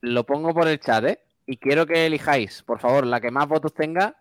lo 0.00 0.24
pongo 0.24 0.52
por 0.52 0.68
el 0.68 0.80
chat, 0.80 1.04
¿eh? 1.04 1.20
Y 1.46 1.58
quiero 1.58 1.86
que 1.86 2.06
elijáis, 2.06 2.62
por 2.62 2.80
favor, 2.80 3.06
la 3.06 3.20
que 3.20 3.30
más 3.30 3.46
votos 3.46 3.72
tenga, 3.72 4.16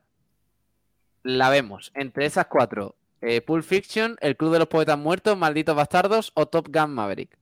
la 1.23 1.49
vemos. 1.49 1.91
Entre 1.95 2.25
esas 2.25 2.45
cuatro, 2.45 2.95
eh, 3.21 3.41
Pulp 3.41 3.63
Fiction, 3.63 4.17
El 4.21 4.37
Club 4.37 4.53
de 4.53 4.59
los 4.59 4.67
Poetas 4.67 4.97
Muertos, 4.97 5.37
Malditos 5.37 5.75
Bastardos 5.75 6.31
o 6.35 6.45
Top 6.45 6.67
Gun 6.71 6.93
Maverick. 6.93 7.37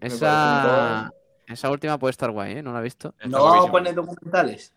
Esa, 0.00 1.12
esa 1.46 1.70
última 1.70 1.98
puede 1.98 2.10
estar 2.10 2.30
guay, 2.30 2.58
¿eh? 2.58 2.62
No 2.62 2.72
la 2.72 2.80
he 2.80 2.82
visto. 2.82 3.14
¿No 3.26 3.42
vamos 3.42 3.68
a 3.68 3.70
poner 3.70 3.94
documentales? 3.94 4.74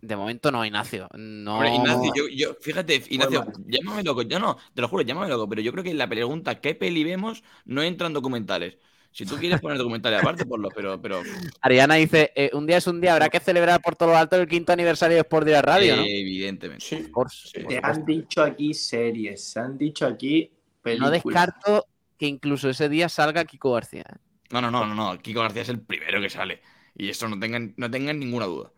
De 0.00 0.14
momento 0.14 0.52
no, 0.52 0.64
Ignacio. 0.64 1.08
No... 1.14 1.54
Hombre, 1.54 1.74
Ignacio, 1.74 2.12
yo, 2.14 2.28
yo, 2.28 2.54
fíjate, 2.60 3.02
Ignacio, 3.08 3.46
llámame 3.66 4.02
loco, 4.04 4.22
yo 4.22 4.38
no, 4.38 4.56
te 4.74 4.80
lo 4.80 4.88
juro, 4.88 5.02
llámame 5.02 5.28
loco, 5.28 5.48
pero 5.48 5.62
yo 5.62 5.72
creo 5.72 5.82
que 5.82 5.94
la 5.94 6.08
pregunta 6.08 6.60
¿qué 6.60 6.74
peli 6.74 7.02
vemos? 7.02 7.42
no 7.64 7.82
entran 7.82 8.12
documentales. 8.12 8.78
Si 9.16 9.24
tú 9.24 9.36
quieres 9.36 9.62
poner 9.62 9.78
documentales 9.78 10.20
aparte, 10.20 10.44
ponlo, 10.44 10.68
pero, 10.68 11.00
pero 11.00 11.22
Ariana 11.62 11.94
dice, 11.94 12.32
eh, 12.36 12.50
un 12.52 12.66
día 12.66 12.76
es 12.76 12.86
un 12.86 13.00
día, 13.00 13.14
habrá 13.14 13.30
que 13.30 13.40
celebrar 13.40 13.80
por 13.80 13.96
todo 13.96 14.10
lo 14.10 14.16
alto 14.18 14.36
el 14.36 14.46
quinto 14.46 14.74
aniversario 14.74 15.14
de 15.14 15.22
Sport 15.22 15.46
Direct 15.46 15.64
Radio, 15.64 15.96
¿no? 15.96 16.02
evidentemente. 16.02 16.84
Sí. 16.84 17.10
Course. 17.10 17.48
Sí. 17.48 17.60
Por 17.60 17.72
Se 17.72 17.80
han 17.82 18.04
dicho 18.04 18.42
aquí 18.42 18.74
series, 18.74 19.42
se 19.42 19.58
han 19.58 19.78
dicho 19.78 20.06
aquí 20.06 20.50
No 20.52 20.82
películas. 20.82 21.12
descarto 21.12 21.86
que 22.18 22.26
incluso 22.26 22.68
ese 22.68 22.90
día 22.90 23.08
salga 23.08 23.46
Kiko 23.46 23.72
García. 23.72 24.04
¿eh? 24.06 24.18
No, 24.50 24.60
no, 24.60 24.70
no, 24.70 24.84
no, 24.84 24.94
no, 24.94 25.18
Kiko 25.18 25.40
García 25.40 25.62
es 25.62 25.70
el 25.70 25.80
primero 25.80 26.20
que 26.20 26.28
sale. 26.28 26.60
Y 26.94 27.08
eso 27.08 27.26
no 27.26 27.40
tengan, 27.40 27.72
no 27.78 27.90
tengan 27.90 28.18
ninguna 28.18 28.44
duda. 28.44 28.70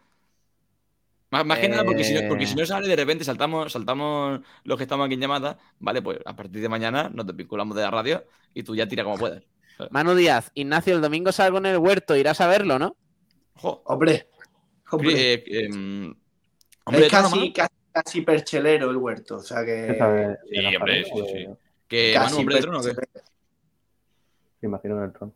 Más, 1.30 1.44
más 1.44 1.58
que 1.58 1.68
nada 1.68 1.84
porque 1.84 2.04
si, 2.04 2.14
no, 2.14 2.28
porque 2.28 2.46
si 2.46 2.54
no 2.54 2.64
sale, 2.64 2.86
de 2.86 2.94
repente 2.94 3.24
saltamos, 3.24 3.72
saltamos 3.72 4.40
los 4.62 4.76
que 4.78 4.84
estamos 4.84 5.04
aquí 5.04 5.14
en 5.14 5.20
llamada, 5.20 5.58
¿vale? 5.80 6.00
Pues 6.00 6.20
a 6.24 6.36
partir 6.36 6.62
de 6.62 6.68
mañana 6.68 7.10
nos 7.12 7.26
desvinculamos 7.26 7.76
de 7.76 7.82
la 7.82 7.90
radio 7.90 8.24
y 8.54 8.62
tú 8.62 8.76
ya 8.76 8.86
tira 8.86 9.02
como 9.02 9.18
puedas. 9.18 9.42
Manu 9.90 10.14
Díaz, 10.14 10.50
Ignacio, 10.54 10.94
el 10.94 11.00
domingo 11.02 11.32
salgo 11.32 11.58
en 11.58 11.66
el 11.66 11.78
huerto, 11.78 12.16
irás 12.16 12.40
a 12.40 12.46
verlo, 12.46 12.78
¿no? 12.78 12.96
Ojo. 13.56 13.82
Hombre, 13.86 14.28
hombre. 14.90 15.34
Eh, 15.34 15.44
em, 15.46 16.14
hombre, 16.84 17.06
es 17.06 17.10
casi, 17.12 17.52
casi, 17.52 17.74
casi 17.92 18.20
perchelero 18.22 18.90
el 18.90 18.96
huerto. 18.96 19.36
O 19.36 19.42
sea 19.42 19.64
que. 19.64 19.96
Sí, 20.50 20.76
hombre, 20.76 21.04
sí, 21.04 21.10
sí. 21.32 21.46
que 21.86 22.12
casi 22.14 22.30
Manu, 22.34 22.40
hombre 22.40 22.54
de 22.56 22.60
trono, 22.62 22.78
¿o 22.80 22.82
qué? 22.82 22.92
Me 24.60 24.68
imagino 24.68 24.98
en 24.98 25.04
el 25.04 25.12
trono. 25.12 25.32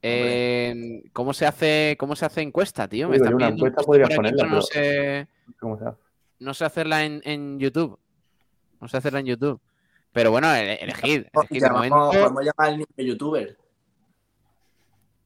Eh, 0.00 1.02
¿cómo, 1.12 1.34
se 1.34 1.44
hace, 1.46 1.96
¿Cómo 1.98 2.14
se 2.14 2.24
hace 2.24 2.40
encuesta, 2.40 2.88
tío? 2.88 3.08
Me 3.08 3.18
Digo, 3.18 3.34
una 3.34 3.48
encuesta 3.48 3.82
podría 3.82 4.06
ponerla, 4.14 4.44
pero 4.44 4.54
no 4.54 4.60
pero- 4.60 4.62
sé, 4.62 5.28
¿Cómo 5.58 5.76
se 5.78 5.86
hace? 5.86 5.98
no 6.38 6.54
sé 6.54 6.64
hacerla 6.64 7.04
en, 7.04 7.20
en 7.24 7.58
YouTube. 7.58 7.98
No 8.80 8.86
sé 8.86 8.96
hacerla 8.96 9.20
en 9.20 9.26
YouTube. 9.26 9.60
Pero 10.18 10.32
bueno, 10.32 10.52
ele- 10.52 10.74
elegid. 10.82 11.26
elegid. 11.32 11.62
De 11.62 11.70
momento, 11.70 12.10
podemos 12.10 12.42
llamar 12.42 12.68
al 12.70 12.78
niño 12.78 12.86
youtuber. 12.96 13.56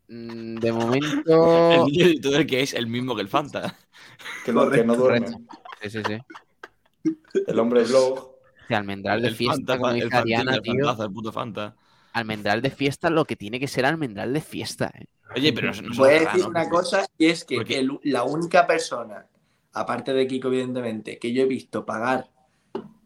mm, 0.08 0.56
de 0.56 0.72
momento... 0.72 1.70
El 1.72 1.84
niño 1.86 2.06
youtuber 2.08 2.46
que 2.46 2.60
es 2.60 2.74
el 2.74 2.86
mismo 2.88 3.14
que 3.16 3.22
el 3.22 3.28
Fanta. 3.28 3.74
Que 4.44 4.52
no, 4.52 4.68
que 4.70 4.84
no 4.84 4.94
duerme. 4.94 5.28
Sí, 5.80 5.88
sí, 5.90 6.02
sí. 6.06 6.18
El 7.46 7.58
hombre 7.58 7.84
blog. 7.84 8.32
Sí, 8.68 8.74
almendral 8.74 9.22
de 9.22 9.28
El 9.28 9.34
fiesta, 9.34 9.54
Fanta, 9.56 9.78
como 9.78 9.88
el 9.88 9.94
dice 9.94 10.10
Fantín, 10.10 10.34
Ariana, 10.34 10.54
el 10.56 10.60
tío. 10.62 10.74
Fantazo, 10.74 11.04
el 11.04 11.12
puto 11.12 11.32
Fanta. 11.32 11.74
Almendral 12.12 12.60
de 12.60 12.70
fiesta, 12.70 13.08
lo 13.08 13.24
que 13.24 13.36
tiene 13.36 13.58
que 13.58 13.68
ser 13.68 13.86
almendral 13.86 14.30
de 14.34 14.42
fiesta. 14.42 14.92
¿eh? 14.94 15.06
Oye, 15.34 15.54
pero 15.54 15.72
no, 15.72 15.94
Voy 15.96 16.10
a 16.10 16.20
decir 16.20 16.46
una 16.46 16.68
cosa 16.68 17.06
y 17.16 17.28
es 17.28 17.46
que 17.46 17.56
el- 17.78 17.98
la 18.02 18.24
única 18.24 18.66
persona, 18.66 19.26
aparte 19.72 20.12
de 20.12 20.26
Kiko, 20.26 20.48
evidentemente, 20.48 21.18
que 21.18 21.32
yo 21.32 21.44
he 21.44 21.46
visto 21.46 21.86
pagar 21.86 22.28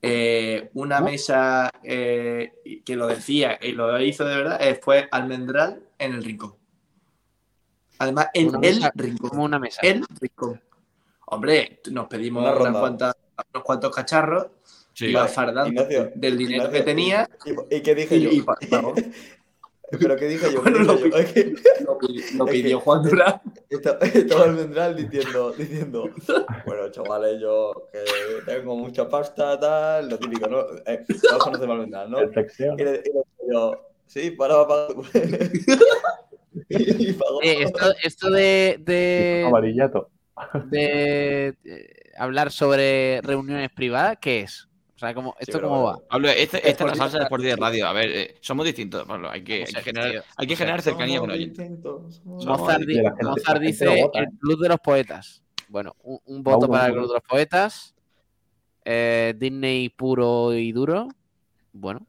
eh, 0.07 0.71
una 0.75 1.01
mesa 1.01 1.71
eh, 1.83 2.55
que 2.85 2.97
lo 2.97 3.07
decía 3.07 3.59
y 3.61 3.73
lo 3.73 4.01
hizo 4.01 4.25
de 4.25 4.37
verdad, 4.37 4.59
eh, 4.63 4.79
fue 4.83 5.09
Almendral 5.11 5.83
en 5.99 6.15
el 6.15 6.25
rincón. 6.25 6.55
Además, 7.99 8.29
en 8.35 8.51
el 8.63 8.91
rincón. 8.95 9.31
Como 9.31 9.45
una 9.45 9.59
mesa. 9.59 9.81
El 9.83 10.05
rincón. 10.21 10.63
Hombre, 11.27 11.81
nos 11.91 12.07
pedimos 12.09 12.43
Una 12.43 12.55
unas 12.71 12.81
cuantas- 12.81 13.17
unos 13.53 13.65
cuantos 13.65 13.95
cacharros, 13.95 14.47
Sí. 14.93 15.07
iba 15.09 15.27
fardando 15.29 15.69
Ignacio, 15.69 16.11
del 16.15 16.39
dinero 16.39 16.65
Ignacio, 16.65 16.79
que 16.79 16.83
tenía 16.85 17.29
¿Y, 17.71 17.77
y 17.77 17.81
qué 17.83 17.95
dije 17.95 18.17
y, 18.17 18.23
yo? 18.23 18.31
y. 18.31 18.45
¿Pero 19.91 20.17
qué 20.17 20.27
dije 20.27 20.53
yo? 20.53 20.63
¿Qué 20.65 20.71
Bueno, 20.71 20.95
dije 20.97 21.55
lo 22.37 22.47
yo? 22.47 22.47
Pidió 22.47 22.81
Juan 22.81 23.03
Durán. 23.03 23.41
esta- 23.71 23.99
estaba 24.03 24.47
el 24.47 24.53
Mendral 24.55 24.97
diciendo, 24.97 25.53
diciendo, 25.53 26.11
bueno, 26.67 26.91
chavales, 26.91 27.41
yo 27.41 27.73
que 27.93 28.01
tengo 28.45 28.77
mucha 28.77 29.09
pasta, 29.09 29.59
tal, 29.59 30.09
lo 30.09 30.19
típico, 30.19 30.49
¿no? 30.49 30.61
Eh, 30.87 31.05
todos 31.29 31.45
conocemos 31.45 31.75
al 31.75 31.81
Mendral, 31.83 32.11
¿no? 32.11 32.19
Y 32.23 32.27
le, 32.27 32.73
y 32.75 32.83
le 32.85 33.03
digo 33.03 33.25
yo, 33.51 33.81
sí, 34.07 34.31
para, 34.33 34.67
para. 34.67 34.89
y, 36.69 37.09
y 37.09 37.13
pagó. 37.13 37.43
Eh, 37.43 37.63
esto, 37.63 37.79
esto 38.03 38.31
de, 38.31 38.79
de, 38.81 39.45
Amarillato. 39.47 40.11
de, 40.65 41.55
hablar 42.19 42.51
sobre 42.51 43.21
reuniones 43.23 43.71
privadas, 43.71 44.19
¿qué 44.21 44.41
es? 44.41 44.69
O 44.97 44.99
sea, 44.99 45.13
¿cómo, 45.13 45.37
¿esto 45.39 45.61
cómo 45.61 45.83
va? 45.83 45.99
Pablo, 46.09 46.29
este- 46.31 46.69
esta 46.69 46.85
es 46.85 46.91
la 46.91 46.97
salsa 46.97 47.19
de 47.19 47.25
Radio. 47.25 47.27
Sport 47.27 47.43
de 47.43 47.57
radio. 47.57 47.87
A 47.87 47.93
ver, 47.93 48.11
eh, 48.11 48.35
somos 48.41 48.65
distintos, 48.65 49.05
Pablo. 49.07 49.31
Hay 49.31 49.45
que, 49.45 49.65
hay 49.75 49.83
generar, 49.83 50.25
hay 50.37 50.47
que 50.47 50.57
generar 50.57 50.81
cercanía 50.81 51.19
con 51.21 51.29
Somos 51.29 51.37
el 51.37 51.43
oyente. 51.43 51.63
distintos, 51.63 52.15
somos- 52.17 52.43
Somos- 52.45 52.61
Mozart, 53.23 53.61
dice 53.61 54.11
el 54.15 54.29
Club 54.39 54.61
de 54.63 54.69
los 54.71 54.81
Poetas. 54.81 55.43
Bueno, 55.69 55.95
un, 56.03 56.19
un 56.25 56.43
voto 56.43 56.67
para 56.69 56.87
el. 56.87 56.93
Club 56.95 57.09
de 57.09 57.15
los 57.15 57.23
Poetas. 57.23 57.95
Eh, 58.87 59.35
Disney 59.37 59.91
puro 59.91 60.55
y 60.55 60.73
duro. 60.73 61.09
Bueno, 61.73 62.07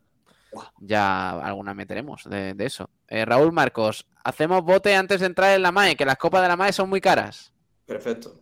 ya 0.80 1.31
alguna 1.41 1.73
meteremos 1.73 2.23
de, 2.30 2.53
de 2.53 2.65
eso. 2.65 2.89
Eh, 3.09 3.26
Raúl 3.26 3.51
Marcos, 3.51 4.05
hacemos 4.23 4.64
bote 4.64 4.95
antes 4.95 5.19
de 5.19 5.26
entrar 5.26 5.53
en 5.55 5.61
la 5.61 5.72
MAE, 5.73 5.95
que 5.97 6.05
las 6.05 6.18
copas 6.18 6.41
de 6.41 6.47
la 6.47 6.55
MAE 6.55 6.72
son 6.72 6.88
muy 6.88 7.01
caras. 7.01 7.51
Perfecto. 7.85 8.34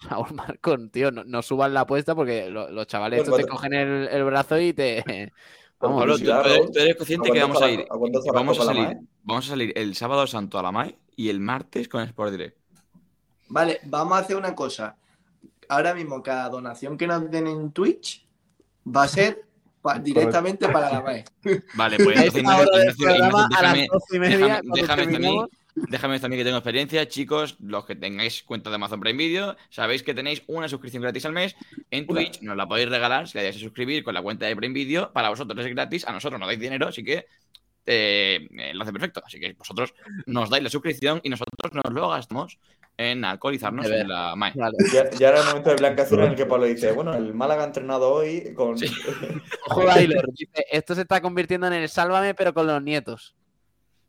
Raúl 0.00 0.26
Marcos, 0.34 0.80
tío, 0.92 1.10
no, 1.10 1.24
no 1.24 1.42
suban 1.42 1.74
la 1.74 1.80
apuesta 1.82 2.14
porque 2.14 2.48
lo- 2.50 2.70
los 2.70 2.86
chavales 2.86 3.20
Bueno, 3.20 3.36
estos 3.36 3.46
te 3.46 3.50
cogen 3.50 3.72
el, 3.74 4.08
el 4.08 4.24
brazo 4.24 4.58
y 4.58 4.72
te. 4.72 5.04
Vamos, 5.80 6.00
Pablo, 6.00 6.18
tú, 6.18 6.24
eres, 6.30 6.56
Raúl. 6.56 6.70
tú 6.72 6.78
eres 6.78 6.96
consciente 6.96 7.30
¿A 7.30 7.32
que 7.32 7.40
vamos 7.40 7.62
a 7.62 7.70
ir. 7.70 7.78
la 7.80 8.32
Vamos 8.34 8.58
a 8.60 8.64
la 8.64 8.66
salir, 8.66 8.82
MAE? 8.84 9.00
vamos 9.22 9.46
a 9.46 9.48
salir 9.48 9.72
el 9.76 9.94
sábado 9.94 10.26
santo 10.26 10.58
a 10.58 10.62
la 10.62 10.70
MAE 10.72 10.98
y 11.16 11.30
el 11.30 11.40
martes 11.40 11.88
con 11.88 12.02
Sport 12.02 12.32
Direct. 12.32 12.56
Vale, 13.48 13.80
vamos 13.84 14.18
a 14.18 14.20
hacer 14.20 14.36
una 14.36 14.54
cosa. 14.54 14.96
Ahora 15.70 15.94
mismo, 15.94 16.22
cada 16.22 16.50
donación 16.50 16.98
que 16.98 17.06
nos 17.06 17.30
den 17.30 17.46
en 17.46 17.72
Twitch 17.72 18.26
va 18.86 19.04
a 19.04 19.08
ser 19.08 19.42
pa- 19.80 19.98
directamente 20.00 20.68
para 20.68 20.90
la 20.92 21.00
MAE. 21.00 21.24
Vale, 21.74 21.96
pues 21.96 22.16
entonces 22.18 22.42
las 22.44 23.48
déjame, 23.48 23.88
doce 23.90 24.16
y 24.16 24.18
media, 24.18 24.60
déjame, 24.62 24.80
déjame 24.82 25.02
a 25.02 25.18
mí. 25.18 25.38
Déjame 25.74 26.18
mí 26.18 26.36
que 26.36 26.44
tengo 26.44 26.58
experiencia, 26.58 27.08
chicos, 27.08 27.56
los 27.60 27.84
que 27.84 27.96
tengáis 27.96 28.42
cuenta 28.42 28.70
de 28.70 28.76
Amazon 28.76 29.00
Prime 29.00 29.16
Video, 29.16 29.56
sabéis 29.70 30.02
que 30.02 30.14
tenéis 30.14 30.42
una 30.46 30.68
suscripción 30.68 31.02
gratis 31.02 31.24
al 31.24 31.32
mes 31.32 31.56
en 31.90 32.06
Twitch, 32.06 32.40
nos 32.42 32.56
la 32.56 32.66
podéis 32.66 32.88
regalar 32.88 33.28
si 33.28 33.38
le 33.38 33.44
dais 33.44 33.56
a 33.56 33.60
suscribir 33.60 34.02
con 34.04 34.14
la 34.14 34.22
cuenta 34.22 34.46
de 34.46 34.56
Prime 34.56 34.74
Video, 34.74 35.12
para 35.12 35.28
vosotros 35.28 35.64
es 35.64 35.72
gratis, 35.72 36.06
a 36.06 36.12
nosotros 36.12 36.38
nos 36.38 36.48
dais 36.48 36.60
dinero, 36.60 36.88
así 36.88 37.04
que 37.04 37.26
eh, 37.86 38.48
eh, 38.56 38.74
lo 38.74 38.82
hace 38.82 38.92
perfecto, 38.92 39.22
así 39.24 39.40
que 39.40 39.52
vosotros 39.54 39.94
nos 40.26 40.50
dais 40.50 40.62
la 40.62 40.70
suscripción 40.70 41.20
y 41.22 41.28
nosotros 41.30 41.72
nos 41.72 41.92
lo 41.92 42.08
gastamos 42.10 42.58
en 42.96 43.24
alcoholizarnos 43.24 43.86
en 43.86 44.08
la 44.08 44.36
MAE. 44.36 44.52
Vale. 44.54 44.76
Ya, 44.92 45.10
ya 45.10 45.28
era 45.30 45.40
el 45.40 45.46
momento 45.46 45.70
de 45.70 45.76
Blanca 45.76 46.02
Azul 46.02 46.20
en 46.20 46.30
el 46.30 46.36
que 46.36 46.44
Pablo 46.44 46.66
dice, 46.66 46.92
bueno, 46.92 47.14
el 47.14 47.32
Málaga 47.32 47.62
ha 47.62 47.66
entrenado 47.66 48.12
hoy 48.12 48.52
con... 48.54 48.76
Sí. 48.76 48.86
Ojo, 49.66 49.86
Tyler, 49.86 50.24
dice, 50.34 50.66
esto 50.70 50.94
se 50.94 51.02
está 51.02 51.22
convirtiendo 51.22 51.66
en 51.66 51.72
el 51.72 51.88
Sálvame, 51.88 52.34
pero 52.34 52.52
con 52.52 52.66
los 52.66 52.82
nietos. 52.82 53.34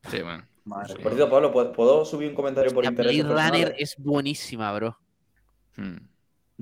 Sí, 0.10 0.22
bueno. 0.22 0.46
Madre 0.64 0.94
Por 1.02 1.14
cierto, 1.14 1.30
Pablo, 1.30 1.52
¿puedo- 1.52 1.72
¿puedo 1.72 2.06
subir 2.06 2.30
un 2.30 2.36
comentario 2.36 2.72
por 2.74 2.86
interés? 2.86 3.24
Blade 3.26 3.50
Runner 3.50 3.76
es 3.80 3.96
buenísima, 3.98 4.72
bro. 4.74 4.98
Hmm. 5.76 5.98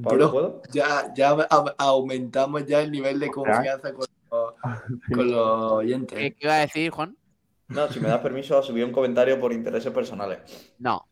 Pablo, 0.01 0.29
Bro, 0.29 0.31
¿puedo? 0.31 0.61
ya, 0.71 1.13
ya 1.13 1.31
a- 1.31 1.75
aumentamos 1.77 2.65
ya 2.65 2.81
el 2.81 2.91
nivel 2.91 3.19
de 3.19 3.29
confianza 3.29 3.91
con 3.93 4.05
los, 4.31 4.53
con 5.13 5.31
los 5.31 5.71
oyentes. 5.73 6.17
¿Qué, 6.17 6.31
qué 6.33 6.45
iba 6.45 6.55
a 6.55 6.59
decir, 6.59 6.89
Juan? 6.91 7.17
No, 7.67 7.91
si 7.91 7.99
me 7.99 8.07
das 8.07 8.21
permiso 8.21 8.57
a 8.57 8.63
subir 8.63 8.85
un 8.85 8.91
comentario 8.93 9.39
por 9.39 9.51
intereses 9.51 9.91
personales. 9.91 10.39
No. 10.79 11.05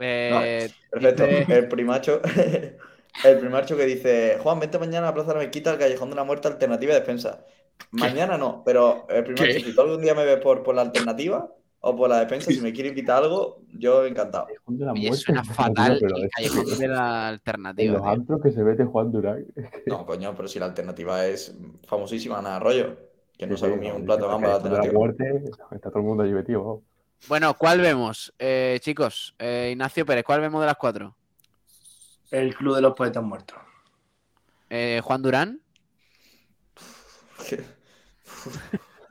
Eh, 0.00 0.68
Perfecto. 0.90 1.24
dice- 1.24 1.56
El 1.58 1.68
primacho. 1.68 2.20
El 3.24 3.38
primacho 3.38 3.76
que 3.78 3.86
dice, 3.86 4.38
Juan, 4.42 4.60
vente 4.60 4.78
mañana 4.78 5.08
a 5.08 5.14
Plaza 5.14 5.28
de 5.28 5.34
la 5.38 5.44
Mezquita 5.44 5.70
al 5.70 5.78
Callejón 5.78 6.10
de 6.10 6.16
la 6.16 6.24
Muerte 6.24 6.48
Alternativa 6.48 6.92
de 6.92 7.00
Defensa. 7.00 7.46
Mañana 7.92 8.36
no, 8.36 8.62
pero 8.64 9.06
el 9.08 9.22
primacho, 9.24 9.44
¿Qué? 9.44 9.60
si 9.60 9.74
tú 9.74 9.80
algún 9.80 10.02
día 10.02 10.14
me 10.14 10.24
ves 10.26 10.38
por, 10.40 10.62
por 10.62 10.74
la 10.74 10.82
alternativa 10.82 11.48
o 11.80 11.94
por 11.96 12.08
la 12.10 12.20
defensa, 12.20 12.50
si 12.50 12.60
me 12.60 12.72
quiere 12.72 12.88
invitar 12.90 13.16
a 13.16 13.18
algo, 13.26 13.62
yo 13.72 14.04
encantado. 14.04 14.46
Callejón 14.46 14.78
de 14.78 14.84
la 14.86 14.92
Oye, 14.92 15.06
muerte. 15.08 15.24
suena 15.24 15.44
fatal 15.44 15.98
pero 16.00 16.16
es- 16.16 16.30
callejón 16.34 16.78
de 16.78 16.88
la 16.88 16.96
En 17.28 17.34
alternativa. 17.34 17.98
los 17.98 18.06
antros 18.06 18.42
que 18.42 18.50
se 18.52 18.62
mete 18.64 18.84
Juan 18.84 19.12
Durán. 19.12 19.46
No, 19.86 20.04
coño, 20.06 20.34
pero 20.34 20.48
si 20.48 20.58
la 20.58 20.66
alternativa 20.66 21.24
es 21.26 21.54
famosísima, 21.86 22.40
nada, 22.42 22.58
rollo. 22.58 22.96
Que 23.38 23.46
no 23.46 23.54
Sí, 23.56 23.60
se 23.60 23.66
ha 23.66 23.70
comido 23.70 23.92
no, 23.92 23.98
un 24.00 24.04
plato 24.06 24.28
gamba 24.28 24.46
de 24.48 24.52
la 24.52 24.56
alternativa. 24.56 24.92
muerte, 24.98 25.42
está 25.72 25.90
todo 25.90 25.98
el 26.00 26.04
mundo 26.06 26.22
allí 26.22 26.32
metido. 26.32 26.60
vamos. 26.64 26.82
Bueno, 27.28 27.54
¿cuál 27.54 27.80
vemos? 27.80 28.32
Eh, 28.38 28.78
chicos, 28.80 29.34
eh, 29.38 29.68
Ignacio 29.72 30.04
Pérez, 30.06 30.24
¿cuál 30.24 30.40
vemos 30.40 30.60
de 30.60 30.66
las 30.66 30.76
cuatro? 30.76 31.14
El 32.30 32.54
Club 32.54 32.74
de 32.76 32.80
los 32.82 32.94
Poetas 32.94 33.22
Muertos. 33.22 33.58
Eh, 34.70 35.00
Juan 35.04 35.22
Durán. 35.22 35.60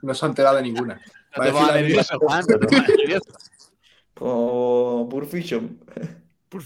No 0.02 0.14
se 0.14 0.24
ha 0.26 0.28
enterado 0.28 0.56
de 0.56 0.62
ninguna. 0.62 1.00
No 1.36 1.42
Va 1.42 1.44
a 1.44 1.46
te 1.46 1.52
pongas 1.52 1.74
nervioso, 1.74 2.18
Juan. 2.18 2.44
no 2.48 2.58
te 2.58 2.66
pongas 2.66 2.88
nervioso. 2.98 3.32
O 4.20 5.06
Pulp 5.10 5.28
Fiction. 5.28 5.78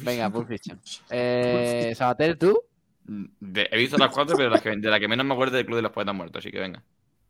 Venga, 0.03 0.31
Pulp 0.31 0.49
Fiction. 0.49 0.81
Eh, 1.11 1.93
Sabater, 1.97 2.39
¿tú? 2.39 2.61
De- 3.05 3.69
he 3.73 3.77
visto 3.79 3.99
las 3.99 4.13
cuatro, 4.15 4.37
pero 4.37 4.51
las 4.51 4.63
que- 4.63 4.77
de 4.77 4.89
la 4.91 5.01
que 5.01 5.09
menos 5.09 5.27
me 5.27 5.33
acuerdo 5.35 5.55
es 5.57 5.59
del 5.59 5.67
Club 5.67 5.77
de 5.77 5.83
los 5.83 5.93
Poetas 5.93 6.15
Muertos, 6.15 6.39
así 6.41 6.51
que 6.53 6.61
venga. 6.61 6.83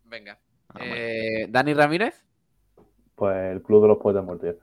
Venga. 0.04 0.38
Ah, 0.68 0.74
bueno. 0.78 0.94
Eh, 0.94 1.46
¿Dani 1.48 1.72
Ramírez? 1.74 2.22
Pues 3.14 3.52
el 3.52 3.62
Club 3.62 3.82
de 3.82 3.88
los 3.88 3.98
Poetas 3.98 4.24
Muertos. 4.24 4.56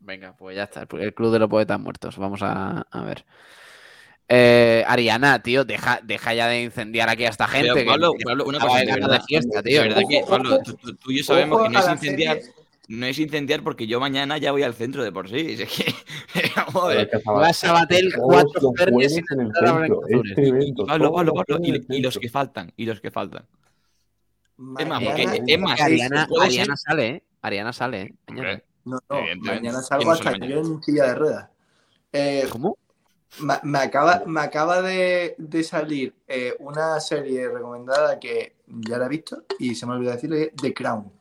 Venga, 0.00 0.34
pues 0.36 0.56
ya 0.56 0.64
está. 0.64 0.82
El 0.90 1.00
el 1.00 1.14
Club 1.14 1.32
de 1.32 1.38
los 1.38 1.48
Poetas 1.48 1.78
Muertos. 1.78 2.18
Vamos 2.18 2.42
a, 2.42 2.80
a 2.90 3.04
ver. 3.04 3.24
Eh, 4.28 4.82
Ariana, 4.86 5.42
tío, 5.42 5.64
deja, 5.64 6.00
deja 6.02 6.32
ya 6.32 6.48
de 6.48 6.62
incendiar 6.62 7.08
aquí 7.10 7.24
a 7.24 7.28
esta 7.28 7.46
gente. 7.46 7.68
Pero, 7.68 7.74
que- 7.74 7.84
Pablo, 7.84 8.12
que 8.18 8.24
Pablo, 8.24 8.44
una 8.46 8.58
cosa, 8.58 8.78
de 8.78 8.80
de 8.80 8.86
ganas 8.86 9.08
verdad, 9.08 9.20
de 9.20 9.26
fiesta, 9.26 9.62
de 9.62 9.70
tío. 9.70 9.82
verdad 9.82 10.02
que, 10.08 10.24
Pablo, 10.28 10.58
tú, 10.62 10.74
tú- 10.74 10.94
tú 10.96 11.10
y 11.10 11.18
yo 11.18 11.24
sabemos 11.24 11.62
que 11.62 11.68
no 11.68 11.78
es 11.78 11.88
incendiar, 11.90 12.36
serie. 12.38 12.52
no 12.88 13.06
es 13.06 13.18
incendiar 13.18 13.62
porque 13.62 13.86
yo 13.86 14.00
mañana 14.00 14.38
ya 14.38 14.52
voy 14.52 14.62
al 14.62 14.72
centro 14.74 15.04
de 15.04 15.12
por 15.12 15.28
sí. 15.28 15.36
Es 15.62 15.68
que, 15.68 15.94
vamos 16.56 17.64
a 17.64 17.86
Todos 17.86 18.12
cuatro 18.16 18.72
sin 19.08 19.24
en 19.30 19.40
el 19.40 19.52
centro. 19.52 20.00
Este. 20.08 20.72
Pablo, 20.86 21.12
Pablo, 21.12 21.58
y, 21.90 22.00
los 22.00 22.18
que 22.18 22.28
faltan, 22.30 22.72
y 22.76 22.86
los 22.86 23.00
que 23.02 23.10
faltan. 23.10 23.44
Es 24.78 24.86
más, 24.86 25.02
porque, 25.02 25.42
es 25.46 25.58
más, 25.60 25.80
Ariana, 25.80 26.26
sale, 26.76 27.08
¿eh? 27.08 27.22
Ariana 27.42 27.72
sale, 27.74 28.02
¿eh? 28.02 28.14
Mañana. 28.28 28.62
No, 28.86 28.98
no, 29.08 29.20
mañana 29.38 29.60
¿Quién 29.60 29.82
salgo 29.82 30.10
hasta 30.12 30.30
mañana? 30.30 30.46
yo 30.46 30.60
en 30.60 30.82
silla 30.82 31.04
de 31.08 31.14
ruedas. 31.14 31.48
Eh, 32.12 32.46
¿Cómo? 32.50 32.76
Me, 33.40 33.54
me 33.62 33.78
acaba, 33.78 34.22
me 34.26 34.40
acaba 34.40 34.82
de, 34.82 35.34
de 35.38 35.62
salir 35.64 36.14
eh, 36.28 36.54
una 36.60 36.98
serie 37.00 37.48
recomendada 37.48 38.18
que 38.20 38.56
ya 38.66 38.98
la 38.98 39.06
he 39.06 39.08
visto 39.08 39.44
y 39.58 39.74
se 39.74 39.86
me 39.86 39.92
olvidó 39.94 40.12
decirle 40.12 40.52
The 40.60 40.72
Crown. 40.74 41.12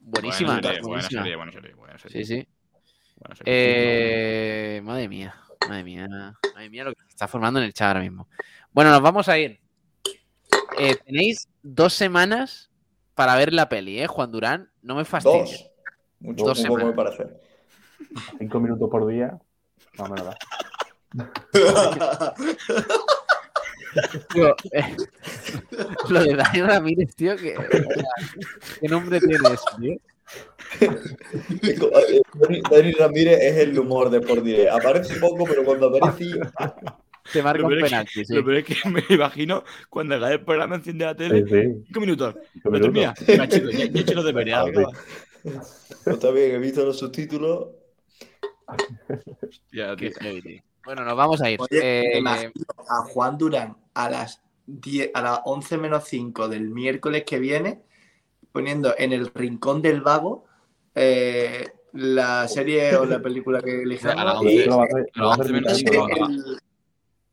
Buenísima. 0.00 0.52
Buena 0.54 0.62
serie, 0.68 0.80
buena 0.82 0.88
buenísima. 0.88 1.22
serie, 1.22 1.36
buena 1.36 1.52
serie, 1.52 1.74
buena 1.74 1.98
serie. 1.98 2.24
Sí, 2.24 2.34
sí. 2.36 2.48
Buena 3.18 3.34
serie. 3.34 3.52
Eh, 4.76 4.80
madre 4.82 5.08
mía, 5.08 5.34
madre 5.68 5.82
mía, 5.84 6.08
madre 6.54 6.70
mía 6.70 6.84
lo 6.84 6.94
que 6.94 7.02
se 7.02 7.08
está 7.08 7.26
formando 7.26 7.58
en 7.58 7.66
el 7.66 7.72
chat 7.74 7.88
ahora 7.88 8.00
mismo. 8.00 8.28
Bueno, 8.72 8.90
nos 8.90 9.02
vamos 9.02 9.28
a 9.28 9.36
ir. 9.38 9.58
Eh, 10.78 10.96
tenéis 11.04 11.48
dos 11.62 11.92
semanas 11.94 12.70
para 13.16 13.34
ver 13.34 13.52
la 13.52 13.68
peli, 13.68 13.98
¿eh? 14.00 14.06
Juan 14.06 14.30
Durán, 14.30 14.70
no 14.82 14.94
me 14.94 15.04
fastidies. 15.04 15.50
Dos. 15.50 15.70
Mucho, 16.20 16.44
Dos 16.44 16.58
muy 16.60 16.66
poco 16.68 16.78
me 16.78 16.90
semanas. 16.92 17.16
parece. 17.16 17.36
Cinco 18.38 18.60
minutos 18.60 18.88
por 18.88 19.06
día. 19.08 19.38
No 19.98 20.04
me 20.08 20.18
lo 20.18 20.24
da. 20.26 20.36
Tío, 24.32 24.54
eh, 24.72 24.96
lo 26.10 26.22
de 26.22 26.34
Dani 26.34 26.60
Ramírez, 26.62 27.14
tío, 27.16 27.34
que, 27.36 27.56
o 27.56 27.62
sea, 27.62 28.04
¿qué 28.80 28.88
nombre 28.88 29.18
tiene 29.20 29.36
eso, 29.54 29.64
tío? 29.80 29.96
Dani- 32.34 32.62
Dani 32.70 32.92
Ramírez 32.92 33.38
es 33.40 33.56
el 33.58 33.78
humor 33.78 34.10
de 34.10 34.20
por 34.20 34.42
diré. 34.42 34.68
Aparece 34.68 35.18
poco, 35.18 35.44
pero 35.44 35.64
cuando 35.64 35.86
aparece. 35.88 36.26
Te 37.32 37.42
marca 37.42 37.64
un 37.66 37.72
es 37.72 37.78
que- 37.78 37.84
penalti, 37.84 38.24
sí. 38.24 38.34
Lo 38.34 38.44
peor 38.44 38.56
es 38.58 38.64
que 38.64 38.76
me 38.90 39.02
imagino 39.08 39.64
cuando 39.88 40.16
acabe 40.16 40.34
el 40.34 40.44
programa, 40.44 40.76
enciende 40.76 41.04
la 41.06 41.14
tele. 41.16 41.44
sí. 41.46 41.82
Cinco 41.86 42.00
minutos. 42.00 42.34
Cinco 42.52 42.70
minutos. 42.70 43.14
Chicos, 43.14 43.36
ya, 43.36 43.44
ya 43.46 43.98
he 43.98 44.02
hecho 44.02 44.14
los. 44.14 44.26
Ah, 44.26 44.64
va. 44.64 44.92
Pues 46.04 46.18
también 46.18 46.54
he 46.54 46.58
visto 46.58 46.84
los 46.84 46.98
subtítulos. 46.98 47.68
Ya, 49.72 49.94
Qué 49.96 50.10
tío. 50.10 50.18
heavy, 50.20 50.42
tío. 50.42 50.62
Bueno, 50.86 51.04
nos 51.04 51.16
vamos 51.16 51.42
a 51.42 51.50
ir. 51.50 51.60
Oye, 51.60 52.16
Eh, 52.18 52.22
a 52.88 53.02
Juan 53.02 53.36
Durán 53.36 53.76
a 53.94 54.08
las 54.08 54.40
10 54.66 55.10
a 55.14 55.20
las 55.22 55.40
11 55.44 55.76
menos 55.78 56.04
5 56.04 56.48
del 56.48 56.70
miércoles 56.70 57.24
que 57.26 57.38
viene, 57.38 57.82
poniendo 58.52 58.94
en 58.96 59.12
el 59.12 59.26
rincón 59.34 59.82
del 59.82 60.00
vago 60.00 60.44
eh, 60.94 61.66
la 61.92 62.48
serie 62.48 62.96
o 62.96 63.04
la 63.04 63.20
película 63.20 63.60
que 63.60 63.82
elijamos. 63.82 64.18
A 64.20 64.24
las 64.24 64.42
y- 64.42 64.46
11, 64.46 64.66
Lo 64.66 64.76
va 64.78 64.82
a 64.82 64.86
hacer- 64.86 65.06
a 65.14 65.20
lo 65.20 65.26
va 65.28 65.34
a 65.34 65.36
las 65.36 65.40
hacer 65.46 65.54
11 65.56 65.60
menos 65.60 65.78
Miguel. 65.84 65.94
5. 65.94 66.26
el- 66.28 66.60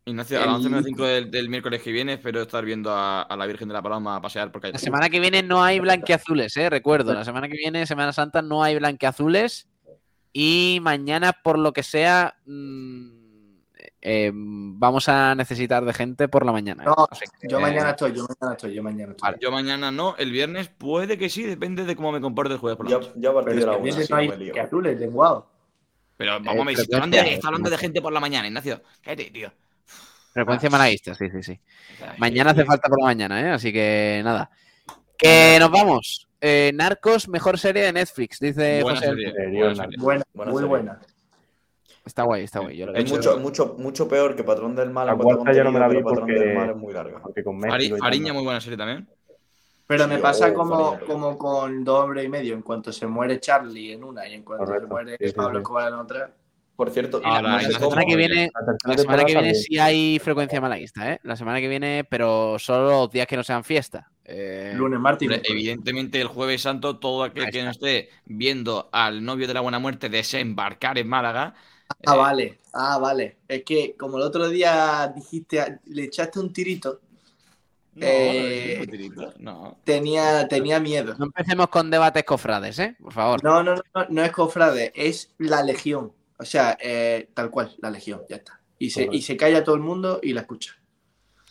Ignacio, 0.05 0.37
a 0.41 0.45
las 0.45 0.55
11 0.55 0.69
menos 0.69 0.85
el- 0.85 0.89
5 0.89 1.05
del, 1.05 1.31
del 1.31 1.49
miércoles 1.49 1.81
que 1.81 1.91
viene 1.93 2.13
espero 2.13 2.41
estar 2.41 2.65
viendo 2.65 2.91
a, 2.91 3.21
a 3.21 3.37
la 3.37 3.45
Virgen 3.45 3.69
de 3.69 3.73
la 3.73 3.81
Paloma 3.81 4.17
a 4.17 4.21
pasear 4.21 4.51
por 4.51 4.61
calle. 4.61 4.73
La 4.73 4.79
semana 4.79 5.09
que 5.09 5.19
viene 5.21 5.41
no 5.43 5.63
hay 5.63 5.79
blanqueazules, 5.79 6.57
¿eh? 6.57 6.69
Recuerdo, 6.69 7.13
la 7.13 7.23
semana 7.23 7.47
que 7.47 7.55
viene, 7.55 7.85
Semana 7.85 8.11
Santa, 8.11 8.41
no 8.41 8.63
hay 8.63 8.77
blanqueazules. 8.77 9.69
Y 10.33 10.79
mañana, 10.81 11.31
por 11.31 11.57
lo 11.57 11.71
que 11.71 11.83
sea, 11.83 12.35
mm, 12.45 13.12
eh, 14.05 14.31
vamos 14.33 15.07
a 15.07 15.33
necesitar 15.33 15.85
de 15.85 15.93
gente 15.93 16.27
por 16.27 16.45
la 16.45 16.51
mañana. 16.51 16.83
No, 16.83 17.07
que, 17.07 17.47
yo 17.47 17.57
eh, 17.57 17.61
mañana 17.61 17.91
estoy, 17.91 18.11
yo 18.13 18.25
mañana 18.27 18.55
estoy, 18.55 18.73
yo 18.75 18.83
mañana 18.83 19.11
estoy. 19.13 19.25
Vale. 19.27 19.37
Yo 19.41 19.49
mañana 19.51 19.91
no, 19.91 20.15
el 20.17 20.29
viernes 20.31 20.67
puede 20.67 21.17
que 21.17 21.29
sí, 21.29 21.43
depende 21.43 21.85
de 21.85 21.95
cómo 21.95 22.11
me 22.11 22.19
comporte 22.19 22.53
el 22.53 22.59
jueves 22.59 22.75
por 22.77 22.89
la 22.89 22.97
noche. 22.97 23.11
Yo, 23.15 23.21
yo 23.21 23.31
a 23.31 23.33
partir 23.33 23.53
Pero 23.53 23.55
de 23.55 23.59
es 23.61 23.65
la 23.65 23.71
que 23.71 23.77
una, 23.77 23.83
viernes 23.83 24.05
sí, 24.07 24.11
no 24.13 24.17
hay 24.19 24.27
me 24.29 24.37
lío. 24.37 24.53
que 24.53 24.59
azules, 24.59 24.99
lenguado. 24.99 25.49
Pero 26.17 26.35
Eh, 26.35 26.39
vamos 26.43 26.61
a 26.61 26.65
ver, 26.65 26.75
si 26.75 26.81
está 26.83 26.97
hablando, 26.97 27.17
de, 27.17 27.33
está 27.33 27.47
hablando 27.47 27.69
de 27.69 27.77
gente 27.77 28.01
por 28.01 28.11
la 28.13 28.19
mañana, 28.19 28.47
Ignacio. 28.47 28.81
Cállate, 29.01 29.31
tío. 29.31 29.51
Frecuencia 30.33 30.69
malaguista, 30.69 31.13
sí, 31.15 31.29
sí, 31.29 31.41
sí. 31.43 31.59
Mañana 32.17 32.51
hace 32.51 32.65
falta 32.65 32.89
por 32.89 32.99
la 32.99 33.05
mañana, 33.05 33.39
¿eh? 33.39 33.51
Así 33.51 33.71
que 33.71 34.21
nada. 34.23 34.49
Que 35.17 35.57
nos 35.59 35.71
vamos. 35.71 36.27
Eh, 36.41 36.71
Narcos, 36.75 37.29
mejor 37.29 37.57
serie 37.57 37.83
de 37.83 37.93
Netflix, 37.93 38.39
dice 38.39 38.81
Buena 38.83 38.99
José. 38.99 39.09
serie, 39.11 39.31
buena 39.63 39.75
serie. 39.75 39.97
Buena, 39.97 40.23
muy 40.33 40.63
buena. 40.65 40.99
Está 42.05 42.23
guay, 42.23 42.43
está 42.43 42.59
guay. 42.59 42.77
Yo 42.77 42.85
lo 42.87 42.93
he 42.93 42.99
Es 42.99 43.05
hecho. 43.05 43.15
mucho, 43.15 43.39
mucho, 43.39 43.75
mucho 43.79 44.07
peor 44.07 44.35
que 44.35 44.43
Patrón 44.43 44.75
del 44.75 44.89
Mal. 44.89 45.07
La 45.07 45.15
cuarta 45.15 45.53
yo 45.53 45.63
no 45.63 45.71
me 45.71 45.79
la 45.79 45.87
vi 45.87 46.01
porque- 46.01 46.33
del 46.33 46.55
Mal 46.55 46.69
es 46.71 46.75
muy 46.75 46.93
larga. 46.93 47.19
Porque 47.21 47.43
con 47.43 47.59
no. 47.59 48.33
muy 48.33 48.43
buena 48.43 48.59
serie 48.61 48.77
también. 48.77 49.07
Pero 49.87 50.07
me 50.07 50.17
pasa 50.17 50.47
oh, 50.49 50.53
como, 50.53 50.91
Fariña. 50.93 51.07
como 51.13 51.37
con 51.37 51.83
dos 51.83 52.03
hombres 52.03 52.25
y 52.25 52.29
medio. 52.29 52.53
En 52.55 52.61
cuanto 52.61 52.91
se 52.91 53.05
muere 53.05 53.39
Charlie 53.39 53.93
en 53.93 54.03
una 54.03 54.27
y 54.27 54.33
en 54.33 54.43
cuanto 54.43 54.65
Correcto. 54.65 54.87
se 54.87 54.91
muere 54.91 55.17
Sí, 55.19 55.33
Pablo 55.33 55.59
sí. 55.59 55.61
Escobar 55.61 55.87
en 55.89 55.99
otra. 55.99 56.31
Por 56.75 56.89
cierto, 56.89 57.21
Ah, 57.23 57.41
la- 57.41 57.61
semana 57.61 58.03
que 58.03 58.15
viene, 58.15 58.49
La 58.85 58.97
semana 58.97 59.23
que 59.25 59.33
viene 59.33 59.53
sí 59.53 59.77
hay 59.77 60.17
frecuencia 60.19 60.59
malaguista, 60.59 61.13
¿eh? 61.13 61.19
La 61.23 61.35
semana 61.35 61.59
que 61.59 61.67
viene, 61.67 62.03
pero 62.09 62.57
solo 62.57 62.89
los 62.89 63.11
días 63.11 63.27
que 63.27 63.35
no 63.37 63.43
sean 63.43 63.63
fiesta. 63.63 64.09
Eh, 64.25 64.73
Lunes, 64.75 64.99
martes 64.99 65.29
evidentemente 65.43 66.19
el 66.19 66.27
jueves 66.27 66.61
santo, 66.61 66.97
todo 66.97 67.23
aquel 67.23 67.51
que 67.51 67.61
no 67.63 67.69
esté 67.69 68.09
viendo 68.25 68.89
al 68.91 69.23
novio 69.23 69.47
de 69.47 69.53
la 69.53 69.59
buena 69.61 69.79
muerte 69.79 70.09
desembarcar 70.09 70.97
en 70.97 71.07
Málaga, 71.07 71.53
Ah, 72.05 72.13
eh, 72.13 72.17
vale. 72.17 72.59
Ah, 72.73 72.97
vale. 72.97 73.37
Es 73.47 73.63
que 73.63 73.95
como 73.95 74.17
el 74.17 74.23
otro 74.23 74.49
día 74.49 75.11
dijiste, 75.15 75.79
le 75.85 76.03
echaste 76.05 76.39
un 76.39 76.51
tirito, 76.51 77.01
no, 77.95 78.05
Eh, 78.07 78.77
no, 78.79 78.85
tirito, 78.91 79.33
no. 79.39 79.77
tenía, 79.83 80.47
tenía 80.47 80.79
miedo. 80.79 81.15
No 81.19 81.25
empecemos 81.25 81.67
con 81.67 81.91
debates 81.91 82.23
cofrades, 82.23 82.79
¿eh? 82.79 82.95
Por 83.01 83.13
favor. 83.13 83.43
No, 83.43 83.61
no, 83.61 83.75
no, 83.75 84.05
no 84.09 84.23
es 84.23 84.31
cofrade, 84.31 84.91
es 84.95 85.33
la 85.37 85.61
legión. 85.63 86.11
O 86.39 86.45
sea, 86.45 86.77
eh, 86.81 87.29
tal 87.33 87.51
cual, 87.51 87.75
la 87.79 87.91
legión, 87.91 88.21
ya 88.27 88.37
está. 88.37 88.59
Y 88.79 88.89
se, 88.89 89.07
y 89.11 89.21
se 89.21 89.37
calla 89.37 89.63
todo 89.63 89.75
el 89.75 89.81
mundo 89.81 90.19
y 90.23 90.33
la 90.33 90.41
escucha. 90.41 90.75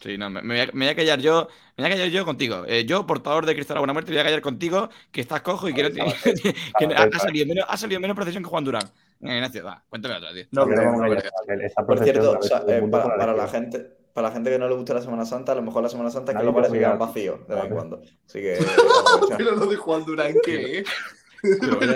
Sí, 0.02 0.19
no, 0.19 0.28
me, 0.28 0.43
me 0.43 0.55
voy 0.55 0.60
a, 0.62 0.66
me 0.73 0.85
voy 0.86 0.89
a 0.93 0.97
callar 0.97 1.20
yo, 1.20 1.48
me 1.77 1.85
voy 1.85 1.93
a 1.93 1.94
callar 1.94 2.09
yo 2.09 2.24
contigo. 2.24 2.64
Eh, 2.66 2.85
yo, 2.85 3.06
portador 3.06 3.47
de 3.47 3.55
Cristal 3.55 3.74
de 3.74 3.77
la 3.77 3.81
Buena 3.82 3.93
Muerte, 3.93 4.10
me 4.10 4.16
voy 4.16 4.20
a 4.23 4.24
callar 4.24 4.43
contigo, 4.43 4.90
que 5.12 5.20
estás 5.20 5.43
cojo 5.43 5.69
y 5.69 5.74
que, 5.74 5.85
no 5.85 5.90
tiene- 5.93 6.12
que 6.78 6.85
ha, 6.97 7.02
ha 7.05 7.19
salido 7.20 7.47
menos, 7.47 7.64
ha 7.69 7.77
salido 7.77 8.01
menos 8.01 8.16
procesión 8.16 8.43
que 8.43 8.48
Juan 8.51 8.64
Durán. 8.64 8.90
Venga, 9.23 9.36
Ignacio, 9.36 9.65
va, 9.65 9.85
cuéntame 9.89 10.16
otra, 10.16 10.32
tío. 10.32 10.44
No, 10.51 10.66
vamos 10.66 11.01
a 11.01 11.55
esa 11.65 11.86
Por 11.86 12.03
cierto, 12.03 12.39
o 12.40 12.43
sea, 12.43 12.65
eh, 12.66 12.82
para, 12.90 13.32
la 13.32 13.47
gente, 13.47 13.78
para 14.12 14.28
la 14.28 14.35
gente 14.35 14.51
que 14.51 14.59
no 14.59 14.69
le 14.69 14.74
gusta 14.74 14.94
la 14.94 15.01
Semana 15.01 15.24
Santa, 15.24 15.53
a 15.53 15.55
lo 15.55 15.62
mejor 15.62 15.85
la 15.85 15.89
Semana 15.89 16.11
Santa 16.11 16.32
es 16.32 16.39
que 16.39 16.44
los 16.44 16.53
bares 16.53 16.73
se 16.73 16.78
quedan 16.78 16.99
vacíos 16.99 17.47
de 17.47 17.55
vez 17.55 17.65
en 17.65 17.70
cuando. 17.70 18.03
Así 18.27 18.40
que. 18.40 18.59
Pero 19.39 19.55
lo 19.55 19.66
de 19.66 19.77
Juan 19.77 20.05
Durán, 20.05 20.35
¿qué 20.44 20.81
es? 20.81 20.89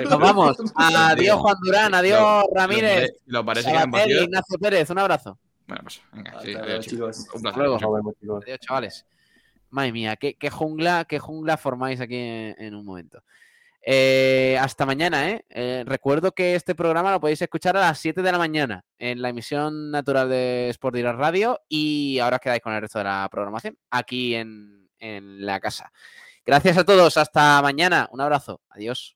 Nos 0.09 0.21
vamos. 0.21 0.57
Adiós, 0.77 1.37
Juan 1.41 1.57
Durán. 1.65 1.95
Adiós, 1.95 2.45
Ramírez. 2.55 3.11
Los 3.27 3.45
bares 3.45 3.65
se 3.65 3.71
quedan 3.73 3.85
Sabater 3.87 4.09
y 4.09 4.13
vacíos. 4.13 4.29
Ignacio 4.29 4.59
Pérez. 4.61 4.91
Un 4.91 4.99
abrazo. 5.01 5.39
Bueno, 5.67 5.83
pues, 5.83 6.03
venga, 6.13 6.41
sí, 6.41 6.55
adiós, 6.55 6.87
chicos. 6.87 7.27
Un 7.35 7.43
placer. 7.43 7.59
luego. 7.59 7.79
Nos 7.81 7.93
vemos, 7.93 8.15
chicos. 8.21 8.45
Adiós, 8.45 8.59
chavales. 8.61 9.07
Madre 9.71 9.91
mía, 9.91 10.15
qué, 10.15 10.35
qué 10.35 10.49
jungla, 10.49 11.07
qué 11.09 11.19
jungla 11.19 11.57
formáis 11.57 12.01
aquí 12.01 12.15
en, 12.15 12.55
en 12.57 12.75
un 12.77 12.85
momento. 12.85 13.21
Eh, 13.89 14.59
hasta 14.61 14.85
mañana, 14.85 15.31
¿eh? 15.31 15.45
Eh, 15.49 15.85
Recuerdo 15.87 16.33
que 16.33 16.57
este 16.57 16.75
programa 16.75 17.13
lo 17.13 17.21
podéis 17.21 17.41
escuchar 17.41 17.77
a 17.77 17.81
las 17.81 18.01
7 18.01 18.21
de 18.21 18.33
la 18.33 18.39
mañana 18.39 18.85
en 18.99 19.23
la 19.23 19.29
emisión 19.29 19.93
natural 19.93 20.29
de 20.29 20.69
Sport 20.71 20.97
Direct 20.97 21.17
Radio 21.17 21.61
y 21.69 22.19
ahora 22.19 22.37
os 22.39 22.41
quedáis 22.41 22.63
con 22.63 22.73
el 22.73 22.81
resto 22.81 22.99
de 22.99 23.05
la 23.05 23.29
programación 23.31 23.79
aquí 23.93 24.35
en, 24.35 24.91
en 24.99 25.47
la 25.47 25.61
casa. 25.61 25.93
Gracias 26.45 26.79
a 26.79 26.85
todos, 26.85 27.17
hasta 27.17 27.63
mañana. 27.63 28.09
Un 28.11 28.21
abrazo. 28.21 28.61
Adiós. 28.71 29.16